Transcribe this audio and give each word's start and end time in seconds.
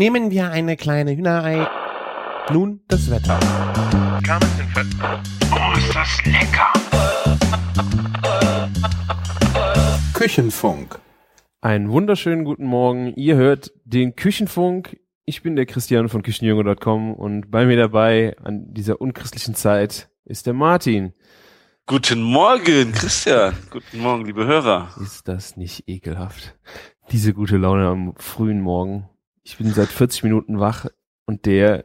Nehmen 0.00 0.30
wir 0.30 0.50
eine 0.50 0.78
kleine 0.78 1.14
Hühnerei. 1.14 1.68
Nun 2.50 2.80
das 2.88 3.10
Wetter. 3.10 3.38
Oh, 5.52 5.76
ist 5.76 5.94
das 5.94 6.24
lecker! 6.24 6.72
Küchenfunk. 10.14 10.98
Einen 11.60 11.90
wunderschönen 11.90 12.46
guten 12.46 12.64
Morgen. 12.64 13.12
Ihr 13.14 13.36
hört 13.36 13.72
den 13.84 14.16
Küchenfunk. 14.16 14.98
Ich 15.26 15.42
bin 15.42 15.54
der 15.54 15.66
Christian 15.66 16.08
von 16.08 16.22
Küchenjunge.com 16.22 17.12
und 17.12 17.50
bei 17.50 17.66
mir 17.66 17.76
dabei 17.76 18.34
an 18.42 18.72
dieser 18.72 19.02
unchristlichen 19.02 19.54
Zeit 19.54 20.08
ist 20.24 20.46
der 20.46 20.54
Martin. 20.54 21.12
Guten 21.84 22.22
Morgen, 22.22 22.92
Christian. 22.92 23.54
Guten 23.68 23.98
Morgen, 23.98 24.24
liebe 24.24 24.46
Hörer. 24.46 24.94
Ist 25.02 25.28
das 25.28 25.58
nicht 25.58 25.86
ekelhaft? 25.88 26.56
Diese 27.12 27.34
gute 27.34 27.58
Laune 27.58 27.86
am 27.86 28.14
frühen 28.16 28.62
Morgen. 28.62 29.06
Ich 29.50 29.58
bin 29.58 29.74
seit 29.74 29.88
40 29.88 30.22
Minuten 30.22 30.60
wach 30.60 30.86
und 31.26 31.44
der 31.44 31.84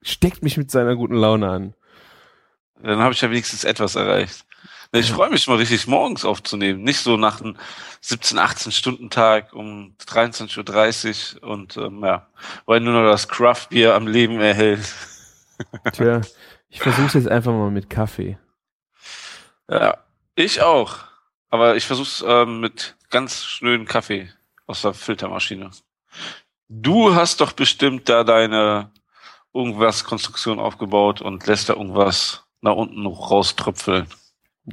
steckt 0.00 0.44
mich 0.44 0.56
mit 0.56 0.70
seiner 0.70 0.94
guten 0.94 1.16
Laune 1.16 1.50
an. 1.50 1.74
Dann 2.80 3.00
habe 3.00 3.12
ich 3.12 3.20
ja 3.20 3.30
wenigstens 3.32 3.64
etwas 3.64 3.96
erreicht. 3.96 4.46
Ich 4.92 5.10
freue 5.10 5.28
mich 5.28 5.48
mal 5.48 5.56
richtig, 5.56 5.88
morgens 5.88 6.24
aufzunehmen. 6.24 6.84
Nicht 6.84 7.00
so 7.00 7.16
nach 7.16 7.40
einem 7.40 7.56
17, 8.02 8.38
18 8.38 8.70
Stunden 8.70 9.10
Tag 9.10 9.52
um 9.52 9.96
23.30 10.06 11.42
Uhr 11.42 11.50
und 11.50 11.76
ähm, 11.76 12.04
ja, 12.04 12.28
weil 12.64 12.78
nur 12.78 12.94
noch 12.94 13.10
das 13.10 13.26
Craft 13.26 13.66
Beer 13.70 13.96
am 13.96 14.06
Leben 14.06 14.40
erhält. 14.40 14.94
Tja, 15.94 16.20
ich 16.68 16.80
versuche 16.80 17.18
jetzt 17.18 17.28
einfach 17.28 17.52
mal 17.52 17.72
mit 17.72 17.90
Kaffee. 17.90 18.38
Ja, 19.68 19.98
ich 20.36 20.62
auch. 20.62 20.98
Aber 21.48 21.74
ich 21.74 21.86
versuche 21.86 22.06
es 22.06 22.24
ähm, 22.24 22.60
mit 22.60 22.96
ganz 23.10 23.44
schnöden 23.44 23.84
Kaffee 23.84 24.30
aus 24.68 24.82
der 24.82 24.94
Filtermaschine. 24.94 25.72
Du 26.68 27.14
hast 27.14 27.40
doch 27.40 27.52
bestimmt 27.52 28.08
da 28.08 28.24
deine 28.24 28.90
irgendwas 29.54 30.04
Konstruktion 30.04 30.58
aufgebaut 30.58 31.20
und 31.22 31.46
lässt 31.46 31.68
da 31.68 31.74
irgendwas 31.74 32.44
nach 32.60 32.74
unten 32.74 33.06
rauströpfeln. 33.06 34.06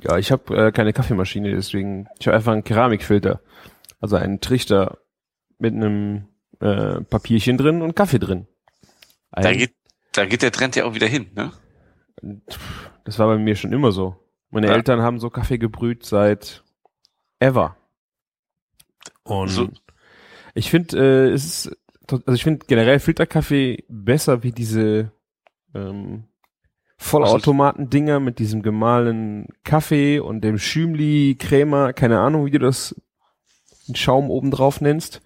Ja, 0.02 0.18
ich 0.18 0.32
habe 0.32 0.68
äh, 0.68 0.72
keine 0.72 0.92
Kaffeemaschine, 0.92 1.52
deswegen 1.52 2.08
ich 2.20 2.28
habe 2.28 2.36
einfach 2.36 2.52
einen 2.52 2.64
Keramikfilter, 2.66 3.40
also 4.02 4.18
einen 4.18 4.42
Trichter 4.42 4.98
mit 5.58 5.74
einem 5.74 6.28
äh, 6.60 7.00
Papierchen 7.02 7.58
drin 7.58 7.82
und 7.82 7.96
Kaffee 7.96 8.20
drin. 8.20 8.48
Ein, 9.32 9.44
Da 9.44 9.54
geht, 9.54 9.74
da 10.12 10.26
geht 10.26 10.42
der 10.42 10.52
Trend 10.52 10.76
ja 10.76 10.84
auch 10.86 10.94
wieder 10.96 11.08
hin, 11.08 11.32
ne? 11.34 11.52
das 13.06 13.20
war 13.20 13.28
bei 13.28 13.38
mir 13.38 13.56
schon 13.56 13.72
immer 13.72 13.92
so. 13.92 14.16
Meine 14.50 14.68
Ja. 14.68 14.74
Eltern 14.74 15.02
haben 15.02 15.20
so 15.20 15.30
Kaffee 15.30 15.58
gebrüht 15.58 16.06
seit 16.06 16.64
ever. 17.40 17.78
Und 19.24 19.50
So. 19.50 19.70
Ich 20.56 20.72
finde, 20.72 20.98
äh, 20.98 21.32
es 21.32 21.46
ist, 21.46 21.78
also 22.10 22.34
ich 22.34 22.44
finde 22.44 22.66
generell 22.66 23.00
Filterkaffee 23.00 23.84
besser 23.88 24.42
wie 24.42 24.52
diese 24.52 25.12
ähm, 25.76 26.24
Vollautomaten-Dinger 26.98 28.20
mit 28.20 28.40
diesem 28.40 28.64
gemahlenen 28.64 29.50
Kaffee 29.64 30.20
und 30.20 30.42
dem 30.42 30.58
Schümli, 30.58 31.36
Crema, 31.38 31.94
keine 31.94 32.20
Ahnung, 32.20 32.46
wie 32.46 32.52
du 32.52 32.60
das 32.60 32.96
den 33.88 33.96
Schaum 33.96 34.32
oben 34.32 34.50
drauf 34.50 34.82
nennst. 34.82 35.22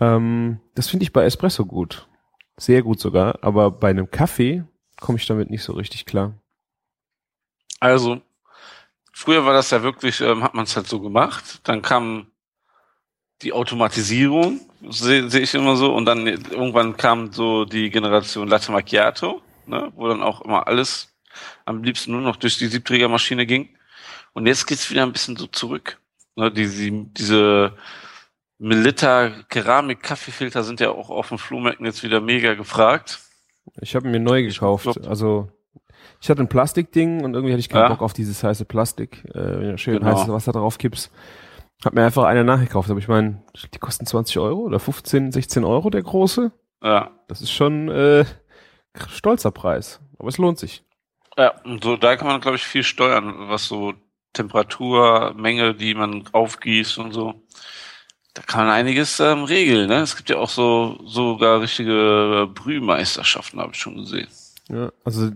Ähm, 0.00 0.60
das 0.74 0.88
finde 0.88 1.04
ich 1.04 1.12
bei 1.12 1.24
Espresso 1.24 1.66
gut. 1.66 2.08
Sehr 2.56 2.82
gut 2.82 2.98
sogar. 2.98 3.38
Aber 3.42 3.70
bei 3.70 3.90
einem 3.90 4.10
Kaffee 4.10 4.64
komme 4.98 5.18
ich 5.18 5.26
damit 5.26 5.50
nicht 5.50 5.62
so 5.62 5.74
richtig 5.74 6.06
klar. 6.06 6.34
Also, 7.80 8.20
früher 9.12 9.44
war 9.44 9.52
das 9.52 9.70
ja 9.70 9.82
wirklich, 9.82 10.20
ähm, 10.20 10.42
hat 10.42 10.54
man 10.54 10.64
es 10.64 10.74
halt 10.74 10.88
so 10.88 11.00
gemacht. 11.00 11.60
Dann 11.64 11.82
kam 11.82 12.28
die 13.42 13.52
Automatisierung, 13.52 14.60
sehe 14.90 15.28
seh 15.30 15.40
ich 15.40 15.54
immer 15.54 15.76
so, 15.76 15.94
und 15.94 16.06
dann 16.06 16.26
irgendwann 16.26 16.96
kam 16.96 17.32
so 17.32 17.64
die 17.64 17.90
Generation 17.90 18.48
Latte 18.48 18.72
Macchiato, 18.72 19.42
ne, 19.66 19.92
wo 19.94 20.08
dann 20.08 20.22
auch 20.22 20.40
immer 20.40 20.66
alles 20.66 21.14
am 21.64 21.82
liebsten 21.82 22.12
nur 22.12 22.20
noch 22.20 22.36
durch 22.36 22.58
die 22.58 22.66
Siebträgermaschine 22.66 23.46
ging. 23.46 23.68
Und 24.32 24.46
jetzt 24.46 24.66
geht's 24.66 24.90
wieder 24.90 25.02
ein 25.04 25.12
bisschen 25.12 25.36
so 25.36 25.46
zurück. 25.46 25.98
Ne, 26.36 26.50
die, 26.50 26.66
die, 26.68 27.06
diese 27.14 27.72
Melitta 28.58 29.30
Keramik-Kaffeefilter 29.48 30.64
sind 30.64 30.80
ja 30.80 30.90
auch 30.90 31.10
auf 31.10 31.28
den 31.28 31.38
Flohmärkten 31.38 31.86
jetzt 31.86 32.02
wieder 32.02 32.20
mega 32.20 32.54
gefragt. 32.54 33.20
Ich 33.80 33.94
habe 33.94 34.08
mir 34.08 34.18
neu 34.20 34.42
gekauft. 34.42 34.84
glaub- 34.84 35.06
also 35.06 35.48
ich 36.20 36.28
hatte 36.28 36.42
ein 36.42 36.48
Plastikding 36.48 37.22
und 37.22 37.34
irgendwie 37.34 37.52
hatte 37.52 37.60
ich 37.60 37.68
keinen 37.68 37.82
Ja. 37.82 37.88
Bock 37.90 38.02
auf 38.02 38.12
dieses 38.12 38.42
heiße 38.42 38.64
Plastik. 38.64 39.24
Äh, 39.26 39.34
wenn 39.34 39.70
du 39.72 39.78
schön 39.78 39.98
Genau. 40.00 40.06
heißes 40.16 40.28
Wasser 40.32 40.52
drauf 40.52 40.78
kippst. 40.78 41.12
Hab 41.84 41.94
mir 41.94 42.04
einfach 42.04 42.24
eine 42.24 42.44
nachgekauft. 42.44 42.90
Aber 42.90 42.98
ich 42.98 43.08
meine, 43.08 43.42
die 43.72 43.78
kosten 43.78 44.06
20 44.06 44.38
Euro 44.38 44.60
oder 44.60 44.80
15, 44.80 45.32
16 45.32 45.64
Euro 45.64 45.90
der 45.90 46.02
große. 46.02 46.50
Ja. 46.82 47.10
Das 47.28 47.40
ist 47.40 47.52
schon 47.52 47.88
äh, 47.88 48.24
stolzer 49.08 49.50
Preis. 49.50 50.00
Aber 50.18 50.28
es 50.28 50.38
lohnt 50.38 50.58
sich. 50.58 50.84
Ja, 51.36 51.54
und 51.64 51.84
so, 51.84 51.96
da 51.96 52.16
kann 52.16 52.26
man, 52.26 52.40
glaube 52.40 52.56
ich, 52.56 52.64
viel 52.64 52.82
steuern, 52.82 53.48
was 53.48 53.66
so 53.66 53.94
Temperatur, 54.32 55.34
Menge, 55.36 55.74
die 55.74 55.94
man 55.94 56.24
aufgießt 56.32 56.98
und 56.98 57.12
so. 57.12 57.46
Da 58.34 58.42
kann 58.42 58.66
man 58.66 58.74
einiges 58.74 59.20
ähm, 59.20 59.44
regeln, 59.44 59.88
ne? 59.88 60.00
Es 60.00 60.16
gibt 60.16 60.30
ja 60.30 60.36
auch 60.36 60.48
so 60.48 60.98
sogar 61.04 61.60
richtige 61.60 62.48
Brühmeisterschaften, 62.54 63.60
habe 63.60 63.72
ich 63.72 63.80
schon 63.80 63.96
gesehen. 63.96 64.28
Ja, 64.68 64.92
also 65.04 65.30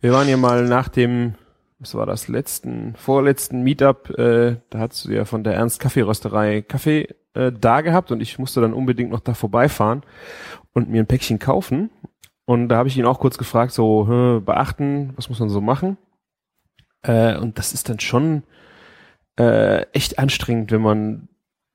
wir 0.00 0.12
waren 0.12 0.28
ja 0.28 0.36
mal 0.36 0.64
nach 0.64 0.88
dem, 0.88 1.34
was 1.78 1.94
war 1.94 2.06
das, 2.06 2.28
letzten, 2.28 2.94
vorletzten 2.96 3.62
Meetup, 3.62 4.10
äh, 4.18 4.56
da 4.70 4.78
hast 4.78 5.04
du 5.04 5.12
ja 5.12 5.24
von 5.24 5.44
der 5.44 5.54
Ernst 5.54 5.80
Kaffeerösterei 5.80 6.62
Kaffee 6.62 7.14
äh, 7.34 7.52
da 7.52 7.82
gehabt 7.82 8.10
und 8.10 8.20
ich 8.20 8.38
musste 8.38 8.60
dann 8.60 8.72
unbedingt 8.72 9.10
noch 9.10 9.20
da 9.20 9.34
vorbeifahren 9.34 10.02
und 10.72 10.88
mir 10.88 11.02
ein 11.02 11.06
Päckchen 11.06 11.38
kaufen. 11.38 11.90
Und 12.46 12.68
da 12.68 12.76
habe 12.76 12.88
ich 12.88 12.96
ihn 12.96 13.04
auch 13.04 13.18
kurz 13.18 13.38
gefragt, 13.38 13.72
so 13.72 14.06
hä, 14.08 14.40
beachten, 14.40 15.12
was 15.16 15.28
muss 15.28 15.40
man 15.40 15.48
so 15.48 15.60
machen? 15.60 15.98
Äh, 17.02 17.36
und 17.36 17.58
das 17.58 17.72
ist 17.72 17.88
dann 17.88 18.00
schon 18.00 18.44
äh, 19.38 19.82
echt 19.92 20.18
anstrengend, 20.18 20.72
wenn 20.72 20.82
man 20.82 21.28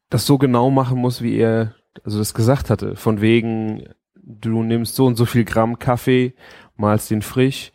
das 0.09 0.25
so 0.25 0.37
genau 0.37 0.71
machen 0.71 0.97
muss, 0.97 1.21
wie 1.21 1.37
er 1.37 1.75
also 2.03 2.17
das 2.17 2.33
gesagt 2.33 2.69
hatte. 2.69 2.95
Von 2.95 3.21
wegen, 3.21 3.89
du 4.15 4.63
nimmst 4.63 4.95
so 4.95 5.05
und 5.05 5.15
so 5.15 5.25
viel 5.25 5.45
Gramm 5.45 5.77
Kaffee, 5.77 6.33
malst 6.75 7.11
den 7.11 7.21
frisch, 7.21 7.71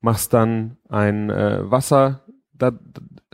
machst 0.00 0.32
dann 0.32 0.78
ein 0.88 1.30
äh, 1.30 1.70
Wasser 1.70 2.24
da, 2.52 2.72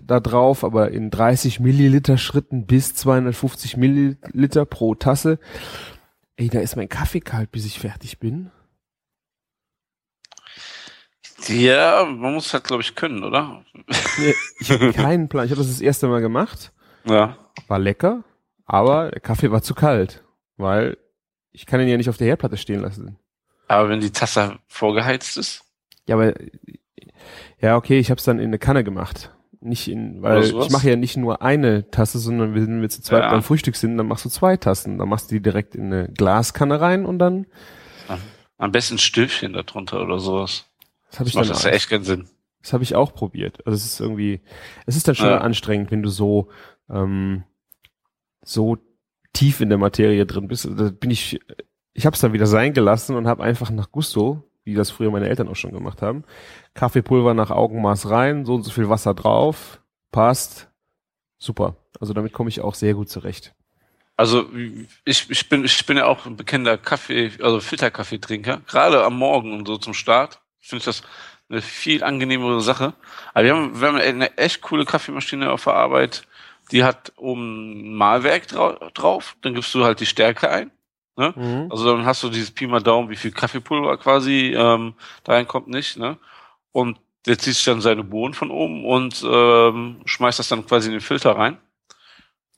da 0.03 0.21
drauf, 0.21 0.65
aber 0.65 0.91
in 0.91 1.11
30 1.11 1.61
Milliliter 1.61 2.19
Schritten 2.19 2.67
bis 2.67 2.95
250 2.95 3.77
Milliliter 3.77 4.65
pro 4.65 4.95
Tasse. 4.95 5.39
Ey, 6.37 6.49
da 6.49 6.61
ist 6.61 6.77
mein 6.77 6.89
Kaffee 6.89 7.21
kalt, 7.21 7.51
bis 7.53 7.65
ich 7.65 7.79
fertig 7.79 8.19
bin. 8.19 8.51
Ja, 11.49 12.05
man 12.05 12.35
muss 12.35 12.53
halt, 12.53 12.65
glaube 12.65 12.83
ich, 12.83 12.95
können, 12.95 13.23
oder? 13.23 13.65
Nee, 14.19 14.35
Ich 14.61 14.71
habe 14.71 14.93
keinen 14.95 15.29
Plan. 15.29 15.45
Ich 15.45 15.51
habe 15.51 15.61
das 15.61 15.71
das 15.71 15.81
erste 15.81 16.09
Mal 16.09 16.21
gemacht. 16.21 16.73
Ja. 17.05 17.37
War 17.69 17.79
lecker, 17.79 18.25
aber 18.65 19.11
der 19.11 19.21
Kaffee 19.21 19.51
war 19.51 19.63
zu 19.63 19.75
kalt, 19.75 20.25
weil 20.57 20.97
ich 21.53 21.67
kann 21.67 21.81
ihn 21.81 21.89
ja 21.89 21.97
nicht 21.97 22.09
auf 22.09 22.17
der 22.17 22.27
Herdplatte 22.27 22.57
stehen 22.57 22.81
lassen. 22.81 23.19
Aber 23.69 23.89
wenn 23.89 24.01
die 24.01 24.11
Tasse 24.11 24.59
vorgeheizt 24.67 25.37
ist, 25.37 25.65
Ja, 26.09 26.17
aber 26.17 26.35
ja, 27.61 27.77
okay, 27.77 27.99
ich 27.99 28.11
habe 28.11 28.19
es 28.19 28.25
dann 28.25 28.39
in 28.39 28.47
eine 28.47 28.59
Kanne 28.59 28.85
gemacht. 28.85 29.31
Nicht 29.61 29.89
in, 29.89 30.21
weil 30.21 30.43
ich 30.45 30.71
mache 30.71 30.91
ja 30.91 30.97
nicht 30.97 31.17
nur 31.17 31.41
eine 31.41 31.91
Tasse, 31.91 32.19
sondern 32.19 32.55
wenn 32.55 32.83
wir 32.83 32.91
zu 32.91 33.01
zweit 33.01 33.23
Ja. 33.23 33.31
beim 33.31 33.43
Frühstück 33.43 33.77
sind, 33.77 33.97
dann 33.97 34.07
machst 34.07 34.25
du 34.27 34.29
zwei 34.29 34.59
Tassen. 34.59 34.99
Dann 34.99 35.09
machst 35.09 35.31
du 35.31 35.37
die 35.37 35.41
direkt 35.43 35.75
in 35.75 35.87
eine 35.87 36.09
Glaskanne 36.09 36.81
rein 36.83 37.07
und 37.07 37.19
dann 37.19 37.47
am 38.59 38.71
besten 38.73 38.95
ein 38.97 38.99
Stöfchen 38.99 39.53
darunter 39.55 40.03
oder 40.03 40.19
sowas. 40.21 40.67
das 41.11 41.19
habe 41.21 41.25
Das 41.25 41.29
ich 41.31 41.35
macht 41.37 41.47
dann 41.47 41.55
das 41.55 41.65
ja 41.65 41.71
echt 41.71 41.89
keinen 41.91 42.05
Sinn. 42.05 42.29
das 42.63 42.73
habe 42.75 42.85
ich 42.85 42.95
auch 42.95 43.15
probiert. 43.15 43.67
Also 43.67 43.77
es 43.77 43.85
ist 43.87 44.01
irgendwie 44.01 44.41
es 44.87 44.97
ist 44.97 45.09
dann 45.09 45.15
schon 45.15 45.27
Ja. 45.29 45.39
anstrengend, 45.39 45.91
wenn 45.91 46.03
du 46.03 46.11
so 46.11 46.49
ähm, 46.91 47.45
so 48.43 48.77
tief 49.33 49.61
in 49.61 49.71
der 49.71 49.79
Materie 49.79 50.25
drin 50.27 50.47
bist. 50.49 50.67
Da 50.67 50.91
bin 50.91 51.11
ich 51.11 51.41
ich 51.95 52.05
habe 52.07 52.15
es 52.15 52.21
dann 52.21 52.33
wieder 52.35 52.47
sein 52.47 52.75
gelassen 52.75 53.17
und 53.17 53.27
habe 53.27 53.43
einfach 53.43 53.71
nach 53.71 53.91
Gusto, 53.91 54.45
wie 54.65 54.75
das 54.75 54.91
früher 54.91 55.11
meine 55.11 55.29
Eltern 55.29 55.49
auch 55.49 55.57
schon 55.57 55.73
gemacht 55.73 56.03
haben, 56.03 56.25
Kaffeepulver 56.75 57.35
nach 57.35 57.51
Augenmaß 57.51 58.11
rein, 58.11 58.45
so 58.45 58.55
und 58.55 58.63
so 58.63 58.71
viel 58.71 58.89
Wasser 58.89 59.15
drauf, 59.15 59.81
passt, 60.11 60.69
super. 61.39 61.77
Also 62.01 62.13
damit 62.13 62.33
komme 62.33 62.49
ich 62.49 62.61
auch 62.61 62.75
sehr 62.75 62.95
gut 62.95 63.09
zurecht. 63.09 63.55
Also 64.17 64.49
ich, 65.05 65.29
ich 65.29 65.49
bin 65.49 65.65
ich 65.65 65.87
bin 65.87 65.97
ja 65.97 66.07
auch 66.07 66.27
ein 66.27 66.37
bekennender 66.37 66.79
Kaffee, 66.79 67.33
also 67.41 67.61
Filterkaffeetrinker. 67.61 68.63
Gerade 68.67 69.05
am 69.05 69.19
Morgen 69.19 69.53
und 69.53 69.67
so 69.67 69.77
zum 69.77 69.95
Start 69.95 70.41
finde 70.61 70.81
ich 70.81 70.85
das 70.85 71.03
eine 71.49 71.61
viel 71.61 72.03
angenehmere 72.03 72.61
Sache. 72.61 72.95
Aber 73.33 73.45
wir 73.45 73.55
haben, 73.55 73.81
wir 73.81 73.89
haben 73.89 73.97
eine 73.97 74.37
echt 74.39 74.63
coole 74.63 74.85
Kaffeemaschine 74.85 75.51
auf 75.51 75.65
der 75.65 75.75
Arbeit. 75.75 76.27
Die 76.71 76.85
hat 76.85 77.13
oben 77.17 77.91
ein 77.91 77.95
Mahlwerk 77.95 78.49
drau 78.49 78.73
drauf. 78.95 79.37
Dann 79.43 79.55
gibst 79.55 79.75
du 79.75 79.85
halt 79.85 80.01
die 80.01 80.07
Stärke 80.07 80.51
ein. 80.51 80.71
Ne? 81.17 81.33
Mhm. 81.37 81.69
Also 81.71 81.97
dann 81.97 82.05
hast 82.05 82.23
du 82.23 82.29
dieses 82.29 82.51
Pi 82.51 82.67
mal 82.67 82.83
Daumen, 82.83 83.09
wie 83.09 83.17
viel 83.17 83.31
Kaffeepulver 83.31 83.97
quasi 83.99 84.55
ähm, 84.57 84.95
da 85.23 85.33
reinkommt 85.33 85.69
nicht. 85.69 85.97
Ne? 85.97 86.19
Und 86.73 86.99
der 87.27 87.39
zieht 87.39 87.55
sich 87.55 87.65
dann 87.65 87.81
seine 87.81 88.05
Bohnen 88.05 88.35
von 88.35 88.51
oben 88.51 88.85
und 88.85 89.25
ähm, 89.27 90.01
schmeißt 90.05 90.39
das 90.39 90.49
dann 90.49 90.67
quasi 90.67 90.89
in 90.89 90.93
den 90.93 91.01
Filter 91.01 91.37
rein. 91.37 91.59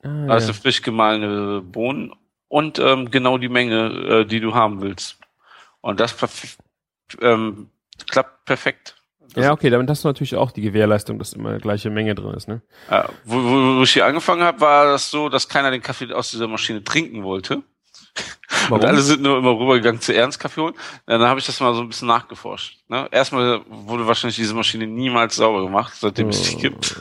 Ah, 0.03 0.27
Da 0.27 0.37
ist 0.37 0.49
ja. 0.49 0.55
frisch 0.55 0.83
gemahlene 0.83 1.61
Bohnen 1.61 2.13
und 2.49 2.79
ähm, 2.79 3.11
genau 3.11 3.39
die 3.39 3.49
Menge, 3.49 3.87
äh, 3.87 4.25
die 4.25 4.41
du 4.41 4.55
haben 4.55 4.81
willst. 4.81 5.19
Und 5.81 6.01
das 6.01 6.15
perf 6.15 6.57
ähm, 7.21 7.71
klappt 8.11 8.45
perfekt. 8.45 8.97
Das 9.35 9.45
ja, 9.45 9.53
okay, 9.53 9.71
damit 9.71 9.89
hast 9.91 10.03
du 10.03 10.09
natürlich 10.09 10.35
auch 10.35 10.51
die 10.51 10.63
Gewährleistung, 10.63 11.19
dass 11.19 11.33
immer 11.33 11.59
gleiche 11.59 11.91
Menge 11.91 12.15
drin 12.15 12.35
ist, 12.35 12.49
ne? 12.49 12.63
Äh, 12.89 13.05
wo, 13.25 13.37
wo, 13.37 13.79
wo 13.79 13.83
ich 13.83 13.93
hier 13.93 14.07
angefangen 14.07 14.43
habe, 14.43 14.61
war 14.61 14.87
das 14.87 15.11
so, 15.11 15.29
dass 15.29 15.49
keiner 15.49 15.71
den 15.71 15.83
Kaffee 15.83 16.13
aus 16.13 16.31
dieser 16.31 16.49
Maschine 16.49 16.83
trinken 16.83 17.23
wollte. 17.23 17.63
Warum? 18.69 18.81
Und 18.81 18.85
alle 18.85 19.01
sind 19.01 19.23
nur 19.23 19.39
immer 19.39 19.51
rübergegangen 19.59 20.01
zu 20.01 20.15
Ernst 20.15 20.41
Kaffee 20.41 20.61
holen. 20.61 20.75
Dann 21.07 21.23
habe 21.23 21.39
ich 21.41 21.47
das 21.47 21.61
mal 21.61 21.75
so 21.75 21.81
ein 21.81 21.89
bisschen 21.89 22.09
nachgeforscht. 22.09 22.79
Ne? 22.89 23.09
Erstmal 23.11 23.61
wurde 23.69 24.07
wahrscheinlich 24.07 24.37
diese 24.37 24.55
Maschine 24.55 24.87
niemals 24.87 25.37
sauber 25.37 25.63
gemacht, 25.63 25.93
seitdem 25.99 26.29
es 26.29 26.43
die 26.43 26.57
gibt. 26.57 26.97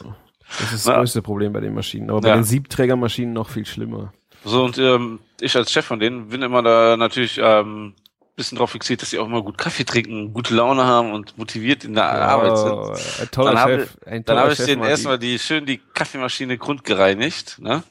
Das 0.59 0.61
ist 0.73 0.73
das 0.73 0.85
Na. 0.85 0.95
größte 0.97 1.21
Problem 1.21 1.53
bei 1.53 1.59
den 1.59 1.73
Maschinen. 1.73 2.09
Aber 2.09 2.21
bei 2.21 2.29
Ja. 2.29 2.35
den 2.35 2.43
Siebträgermaschinen 2.43 3.33
noch 3.33 3.49
viel 3.49 3.65
schlimmer. 3.65 4.13
So, 4.43 4.63
und 4.63 4.77
ähm, 4.77 5.19
ich 5.41 5.55
als 5.55 5.71
Chef 5.71 5.85
von 5.85 5.99
denen 5.99 6.29
bin 6.29 6.41
immer 6.43 6.61
da 6.61 6.95
natürlich 6.97 7.39
ähm, 7.41 7.93
bisschen 8.35 8.57
drauf 8.57 8.71
fixiert, 8.71 9.01
dass 9.01 9.09
sie 9.09 9.19
auch 9.19 9.25
immer 9.25 9.41
gut 9.41 9.57
Kaffee 9.57 9.85
trinken, 9.85 10.33
gute 10.33 10.53
Laune 10.53 10.83
haben 10.85 11.13
und 11.13 11.37
motiviert 11.37 11.83
in 11.83 11.93
der 11.95 12.05
Arbeit 12.05 12.57
sind. 12.57 12.71
Oh, 12.73 12.93
ein 13.21 13.31
toller 13.31 13.51
Dann 13.51 13.59
hab 13.59 13.69
Chef. 13.69 13.97
ein 14.05 14.11
Dann 14.11 14.23
toller 14.25 14.41
habe 14.41 14.53
ich 14.53 14.59
denen 14.59 14.83
erstmal 14.83 15.17
die 15.17 15.39
schön 15.39 15.65
die 15.65 15.77
Kaffeemaschine 15.93 16.57
grundgereinigt, 16.57 17.59
ne? 17.59 17.83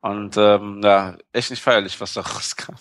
Und 0.00 0.36
ähm, 0.36 0.80
ja, 0.84 1.16
echt 1.32 1.50
nicht 1.50 1.62
feierlich, 1.62 2.00
was 2.00 2.14
da 2.14 2.20
rauskam. 2.34 2.74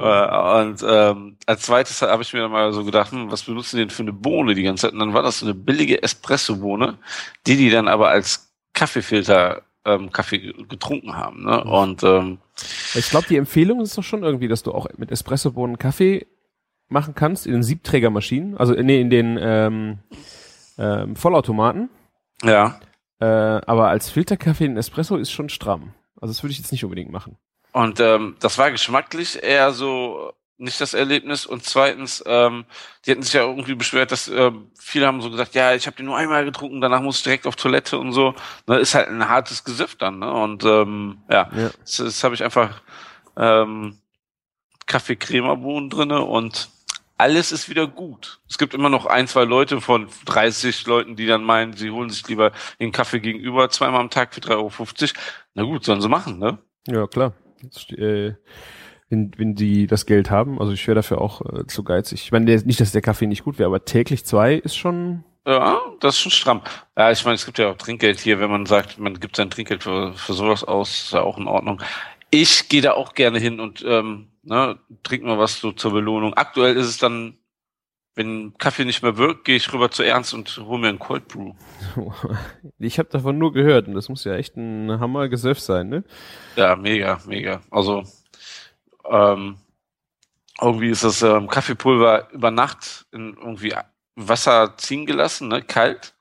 Äh, 0.00 0.60
und 0.62 0.82
ähm, 0.86 1.36
als 1.46 1.62
zweites 1.62 2.02
habe 2.02 2.22
ich 2.22 2.32
mir 2.32 2.40
dann 2.40 2.50
mal 2.50 2.72
so 2.72 2.84
gedacht, 2.84 3.12
hm, 3.12 3.30
was 3.30 3.44
benutzen 3.44 3.76
die 3.76 3.82
denn 3.82 3.90
für 3.90 4.02
eine 4.02 4.12
Bohne 4.12 4.54
die 4.54 4.64
ganze 4.64 4.82
Zeit? 4.86 4.92
Und 4.92 4.98
dann 4.98 5.14
war 5.14 5.22
das 5.22 5.38
so 5.38 5.46
eine 5.46 5.54
billige 5.54 6.02
Espresso-Bohne, 6.02 6.98
die 7.46 7.56
die 7.56 7.70
dann 7.70 7.86
aber 7.88 8.08
als 8.08 8.52
Kaffeefilter 8.72 9.62
ähm, 9.84 10.10
Kaffee 10.12 10.38
ge- 10.40 10.64
getrunken 10.68 11.16
haben. 11.16 11.44
Ne? 11.44 11.62
Und 11.62 12.02
ähm, 12.02 12.38
Ich 12.94 13.08
glaube, 13.10 13.28
die 13.28 13.36
Empfehlung 13.36 13.80
ist 13.80 13.96
doch 13.96 14.02
schon 14.04 14.24
irgendwie, 14.24 14.48
dass 14.48 14.62
du 14.64 14.72
auch 14.72 14.88
mit 14.96 15.10
Espressobohnen 15.12 15.78
Kaffee 15.78 16.26
machen 16.88 17.14
kannst 17.14 17.46
in 17.46 17.52
den 17.52 17.62
Siebträgermaschinen, 17.62 18.56
also 18.58 18.74
äh, 18.74 18.82
nee, 18.82 19.00
in 19.00 19.08
den 19.10 19.38
ähm, 19.40 19.98
ähm, 20.78 21.14
Vollautomaten. 21.14 21.88
ja, 22.42 22.80
Äh, 23.20 23.24
aber 23.26 23.88
als 23.88 24.10
Filterkaffee 24.10 24.64
in 24.64 24.76
Espresso 24.76 25.16
ist 25.16 25.30
schon 25.30 25.48
stramm. 25.48 25.94
Also 26.20 26.32
das 26.32 26.42
würde 26.42 26.52
ich 26.52 26.58
jetzt 26.58 26.72
nicht 26.72 26.84
unbedingt 26.84 27.10
machen. 27.10 27.36
Und 27.72 28.00
ähm, 28.00 28.36
das 28.40 28.58
war 28.58 28.70
geschmacklich 28.70 29.42
eher 29.42 29.72
so 29.72 30.32
nicht 30.58 30.80
das 30.80 30.92
Erlebnis. 30.92 31.46
Und 31.46 31.64
zweitens, 31.64 32.22
ähm, 32.26 32.66
die 33.06 33.12
hatten 33.12 33.22
sich 33.22 33.32
ja 33.32 33.42
irgendwie 33.42 33.74
beschwert, 33.74 34.12
dass 34.12 34.28
ähm, 34.28 34.70
viele 34.78 35.06
haben 35.06 35.22
so 35.22 35.30
gesagt, 35.30 35.54
ja, 35.54 35.74
ich 35.74 35.86
habe 35.86 35.96
den 35.96 36.04
nur 36.06 36.16
einmal 36.18 36.44
getrunken, 36.44 36.80
danach 36.82 37.00
muss 37.00 37.18
ich 37.18 37.22
direkt 37.22 37.46
auf 37.46 37.56
Toilette 37.56 37.96
und 37.98 38.12
so. 38.12 38.34
Ne, 38.66 38.78
ist 38.78 38.94
halt 38.94 39.08
ein 39.08 39.26
hartes 39.28 39.64
Gesiff 39.64 39.94
dann. 39.96 40.18
Ne? 40.18 40.30
Und 40.30 40.64
ähm, 40.64 41.18
ja, 41.30 41.48
Ja. 41.56 41.70
das, 41.80 41.96
das 41.96 42.22
habe 42.24 42.34
ich 42.34 42.44
einfach 42.44 42.82
ähm, 43.38 43.96
Kaffee-Crema-Bohnen 44.86 45.88
drinne 45.88 46.22
und 46.22 46.68
alles 47.20 47.52
ist 47.52 47.68
wieder 47.68 47.86
gut. 47.86 48.40
Es 48.48 48.56
gibt 48.56 48.72
immer 48.72 48.88
noch 48.88 49.04
ein, 49.04 49.26
zwei 49.26 49.44
Leute 49.44 49.82
von 49.82 50.08
30 50.24 50.86
Leuten, 50.86 51.16
die 51.16 51.26
dann 51.26 51.44
meinen, 51.44 51.74
sie 51.74 51.90
holen 51.90 52.08
sich 52.08 52.26
lieber 52.28 52.52
den 52.80 52.92
Kaffee 52.92 53.20
gegenüber 53.20 53.68
zweimal 53.68 54.00
am 54.00 54.08
Tag 54.08 54.32
für 54.32 54.40
3,50 54.40 54.52
Euro. 54.56 54.70
Na 55.54 55.62
gut, 55.64 55.84
sollen 55.84 56.00
sie 56.00 56.08
machen, 56.08 56.38
ne? 56.38 56.58
Ja, 56.88 57.06
klar. 57.06 57.34
Jetzt, 57.62 57.92
äh, 57.92 58.36
wenn, 59.10 59.32
wenn 59.36 59.54
die 59.54 59.86
das 59.86 60.06
Geld 60.06 60.30
haben, 60.30 60.58
also 60.58 60.72
ich 60.72 60.86
wäre 60.86 60.94
dafür 60.94 61.20
auch 61.20 61.42
äh, 61.42 61.66
zu 61.66 61.84
geizig. 61.84 62.22
Ich 62.22 62.32
meine, 62.32 62.46
der, 62.46 62.62
nicht, 62.62 62.80
dass 62.80 62.92
der 62.92 63.02
Kaffee 63.02 63.26
nicht 63.26 63.44
gut 63.44 63.58
wäre, 63.58 63.66
aber 63.66 63.84
täglich 63.84 64.24
zwei 64.24 64.54
ist 64.54 64.76
schon. 64.76 65.24
Ja, 65.46 65.78
das 66.00 66.14
ist 66.14 66.20
schon 66.20 66.32
stramm. 66.32 66.62
Ja, 66.96 67.10
ich 67.10 67.22
meine, 67.26 67.34
es 67.34 67.44
gibt 67.44 67.58
ja 67.58 67.70
auch 67.70 67.76
Trinkgeld 67.76 68.18
hier, 68.18 68.40
wenn 68.40 68.50
man 68.50 68.64
sagt, 68.64 68.98
man 68.98 69.20
gibt 69.20 69.36
sein 69.36 69.50
Trinkgeld 69.50 69.82
für, 69.82 70.14
für 70.14 70.32
sowas 70.32 70.64
aus, 70.64 70.90
ist 70.90 71.12
ja 71.12 71.20
auch 71.20 71.36
in 71.36 71.48
Ordnung. 71.48 71.82
Ich 72.30 72.68
gehe 72.68 72.82
da 72.82 72.92
auch 72.92 73.14
gerne 73.14 73.38
hin 73.38 73.60
und 73.60 73.84
ähm, 73.86 74.28
ne, 74.42 74.78
trink 75.02 75.24
mal 75.24 75.38
was 75.38 75.60
so 75.60 75.72
zur 75.72 75.92
Belohnung. 75.92 76.34
Aktuell 76.34 76.76
ist 76.76 76.86
es 76.86 76.98
dann, 76.98 77.38
wenn 78.14 78.54
Kaffee 78.58 78.84
nicht 78.84 79.02
mehr 79.02 79.16
wirkt, 79.16 79.44
gehe 79.44 79.56
ich 79.56 79.72
rüber 79.72 79.90
zu 79.90 80.02
Ernst 80.02 80.34
und 80.34 80.56
hole 80.58 80.80
mir 80.80 80.88
einen 80.88 80.98
Cold 80.98 81.28
Brew. 81.28 81.54
ich 82.78 82.98
habe 82.98 83.08
davon 83.08 83.38
nur 83.38 83.52
gehört 83.52 83.88
und 83.88 83.94
das 83.94 84.08
muss 84.08 84.24
ja 84.24 84.34
echt 84.34 84.56
ein 84.56 85.00
Hammer 85.00 85.28
Gesöff 85.28 85.60
sein, 85.60 85.88
ne? 85.88 86.04
Ja, 86.56 86.76
mega, 86.76 87.20
mega. 87.26 87.60
Also 87.70 88.04
ähm, 89.08 89.56
irgendwie 90.60 90.90
ist 90.90 91.04
das 91.04 91.22
ähm, 91.22 91.48
Kaffeepulver 91.48 92.28
über 92.32 92.50
Nacht 92.50 93.06
in 93.12 93.34
irgendwie 93.34 93.74
Wasser 94.14 94.76
ziehen 94.76 95.06
gelassen, 95.06 95.48
ne, 95.48 95.62
kalt. 95.62 96.14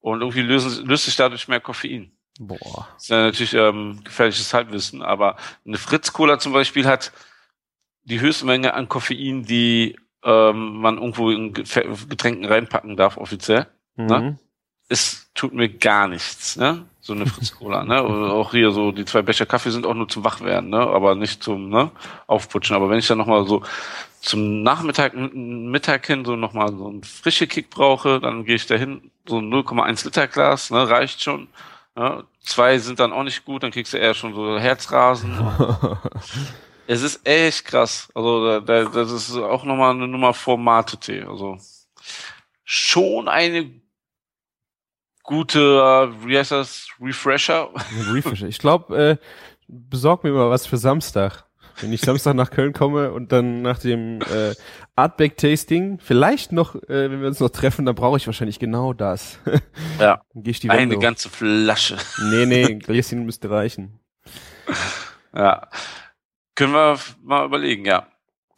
Und 0.00 0.20
irgendwie 0.20 0.42
lösen, 0.42 0.84
löst 0.86 1.04
sich 1.04 1.16
dadurch 1.16 1.46
mehr 1.46 1.60
Koffein. 1.60 2.10
Boah. 2.46 2.88
Das 2.94 3.02
ist 3.04 3.08
ja 3.10 3.22
natürlich 3.22 3.54
ähm, 3.54 4.00
gefährliches 4.04 4.52
Halbwissen, 4.52 5.02
aber 5.02 5.36
eine 5.66 5.78
Fritz-Cola 5.78 6.38
zum 6.38 6.52
Beispiel 6.52 6.86
hat 6.86 7.12
die 8.04 8.20
höchste 8.20 8.46
Menge 8.46 8.74
an 8.74 8.88
Koffein, 8.88 9.44
die 9.44 9.96
ähm, 10.24 10.80
man 10.80 10.96
irgendwo 10.98 11.30
in 11.30 11.52
Ge- 11.52 11.64
Getränken 12.08 12.44
reinpacken 12.44 12.96
darf, 12.96 13.16
offiziell. 13.16 13.66
Mhm. 13.96 14.38
Es 14.88 15.30
tut 15.34 15.54
mir 15.54 15.68
gar 15.68 16.08
nichts, 16.08 16.56
ne? 16.56 16.84
So 17.00 17.12
eine 17.12 17.26
Fritz-Cola, 17.26 17.84
ne? 17.84 18.02
Oder 18.04 18.32
auch 18.32 18.50
hier 18.50 18.72
so, 18.72 18.90
die 18.92 19.04
zwei 19.04 19.22
Becher 19.22 19.46
Kaffee 19.46 19.70
sind 19.70 19.86
auch 19.86 19.94
nur 19.94 20.08
zum 20.08 20.24
Wachwerden, 20.24 20.70
ne? 20.70 20.80
Aber 20.80 21.14
nicht 21.14 21.42
zum, 21.42 21.68
ne? 21.68 21.90
Aufputschen. 22.26 22.74
Aber 22.74 22.90
wenn 22.90 22.98
ich 22.98 23.06
dann 23.06 23.18
nochmal 23.18 23.46
so 23.46 23.62
zum 24.20 24.62
Nachmittag, 24.62 25.14
Mittag 25.14 26.06
hin 26.06 26.24
so 26.24 26.36
nochmal 26.36 26.68
so 26.76 26.88
einen 26.88 27.02
frische 27.04 27.46
Kick 27.46 27.70
brauche, 27.70 28.20
dann 28.20 28.44
gehe 28.44 28.56
ich 28.56 28.66
dahin, 28.66 29.10
so 29.26 29.38
ein 29.38 29.52
0,1 29.52 30.04
Liter 30.04 30.26
Glas, 30.26 30.70
ne? 30.70 30.88
Reicht 30.88 31.22
schon. 31.22 31.46
Ja, 31.96 32.24
zwei 32.40 32.78
sind 32.78 33.00
dann 33.00 33.12
auch 33.12 33.22
nicht 33.22 33.44
gut, 33.44 33.62
dann 33.62 33.70
kriegst 33.70 33.92
du 33.92 33.98
eher 33.98 34.14
schon 34.14 34.34
so 34.34 34.58
Herzrasen. 34.58 35.38
es 36.86 37.02
ist 37.02 37.26
echt 37.26 37.66
krass. 37.66 38.10
Also 38.14 38.60
da, 38.60 38.60
da, 38.60 38.84
das 38.88 39.10
ist 39.12 39.36
auch 39.36 39.64
nochmal 39.64 39.94
eine 39.94 40.08
Nummer 40.08 40.32
vor 40.32 40.56
Mate-Tee. 40.56 41.24
Also 41.24 41.58
schon 42.64 43.28
eine 43.28 43.70
gute, 45.22 45.60
äh, 45.60 46.26
wie 46.26 46.38
heißt 46.38 46.52
das, 46.52 46.88
Refresher. 47.00 47.68
Refresher. 48.10 48.48
Ich 48.48 48.58
glaube, 48.58 48.96
äh, 48.96 49.16
besorg 49.68 50.24
mir 50.24 50.32
mal 50.32 50.50
was 50.50 50.66
für 50.66 50.78
Samstag. 50.78 51.44
Wenn 51.80 51.92
ich 51.92 52.00
Samstag 52.00 52.34
nach 52.34 52.50
Köln 52.50 52.72
komme 52.72 53.12
und 53.12 53.32
dann 53.32 53.62
nach 53.62 53.78
dem 53.78 54.20
äh, 54.20 54.54
Artback 54.96 55.36
Tasting, 55.36 55.98
vielleicht 56.00 56.52
noch, 56.52 56.74
äh, 56.74 57.10
wenn 57.10 57.20
wir 57.20 57.28
uns 57.28 57.40
noch 57.40 57.50
treffen, 57.50 57.86
dann 57.86 57.94
brauche 57.94 58.16
ich 58.16 58.26
wahrscheinlich 58.26 58.58
genau 58.58 58.92
das. 58.92 59.38
Ja. 59.98 60.22
dann 60.32 60.42
gehe 60.42 60.50
ich 60.52 60.60
die 60.60 60.70
Eine 60.70 60.82
Wände 60.82 60.96
hoch. 60.96 61.00
ganze 61.02 61.28
Flasche. 61.28 61.96
Nee, 62.30 62.46
nee, 62.46 62.64
ein 62.64 62.78
Gläschen 62.80 63.24
müsste 63.24 63.50
reichen. 63.50 64.00
Ja. 65.34 65.68
Können 66.54 66.72
wir 66.72 66.98
mal 67.22 67.46
überlegen, 67.46 67.84
ja. 67.84 68.06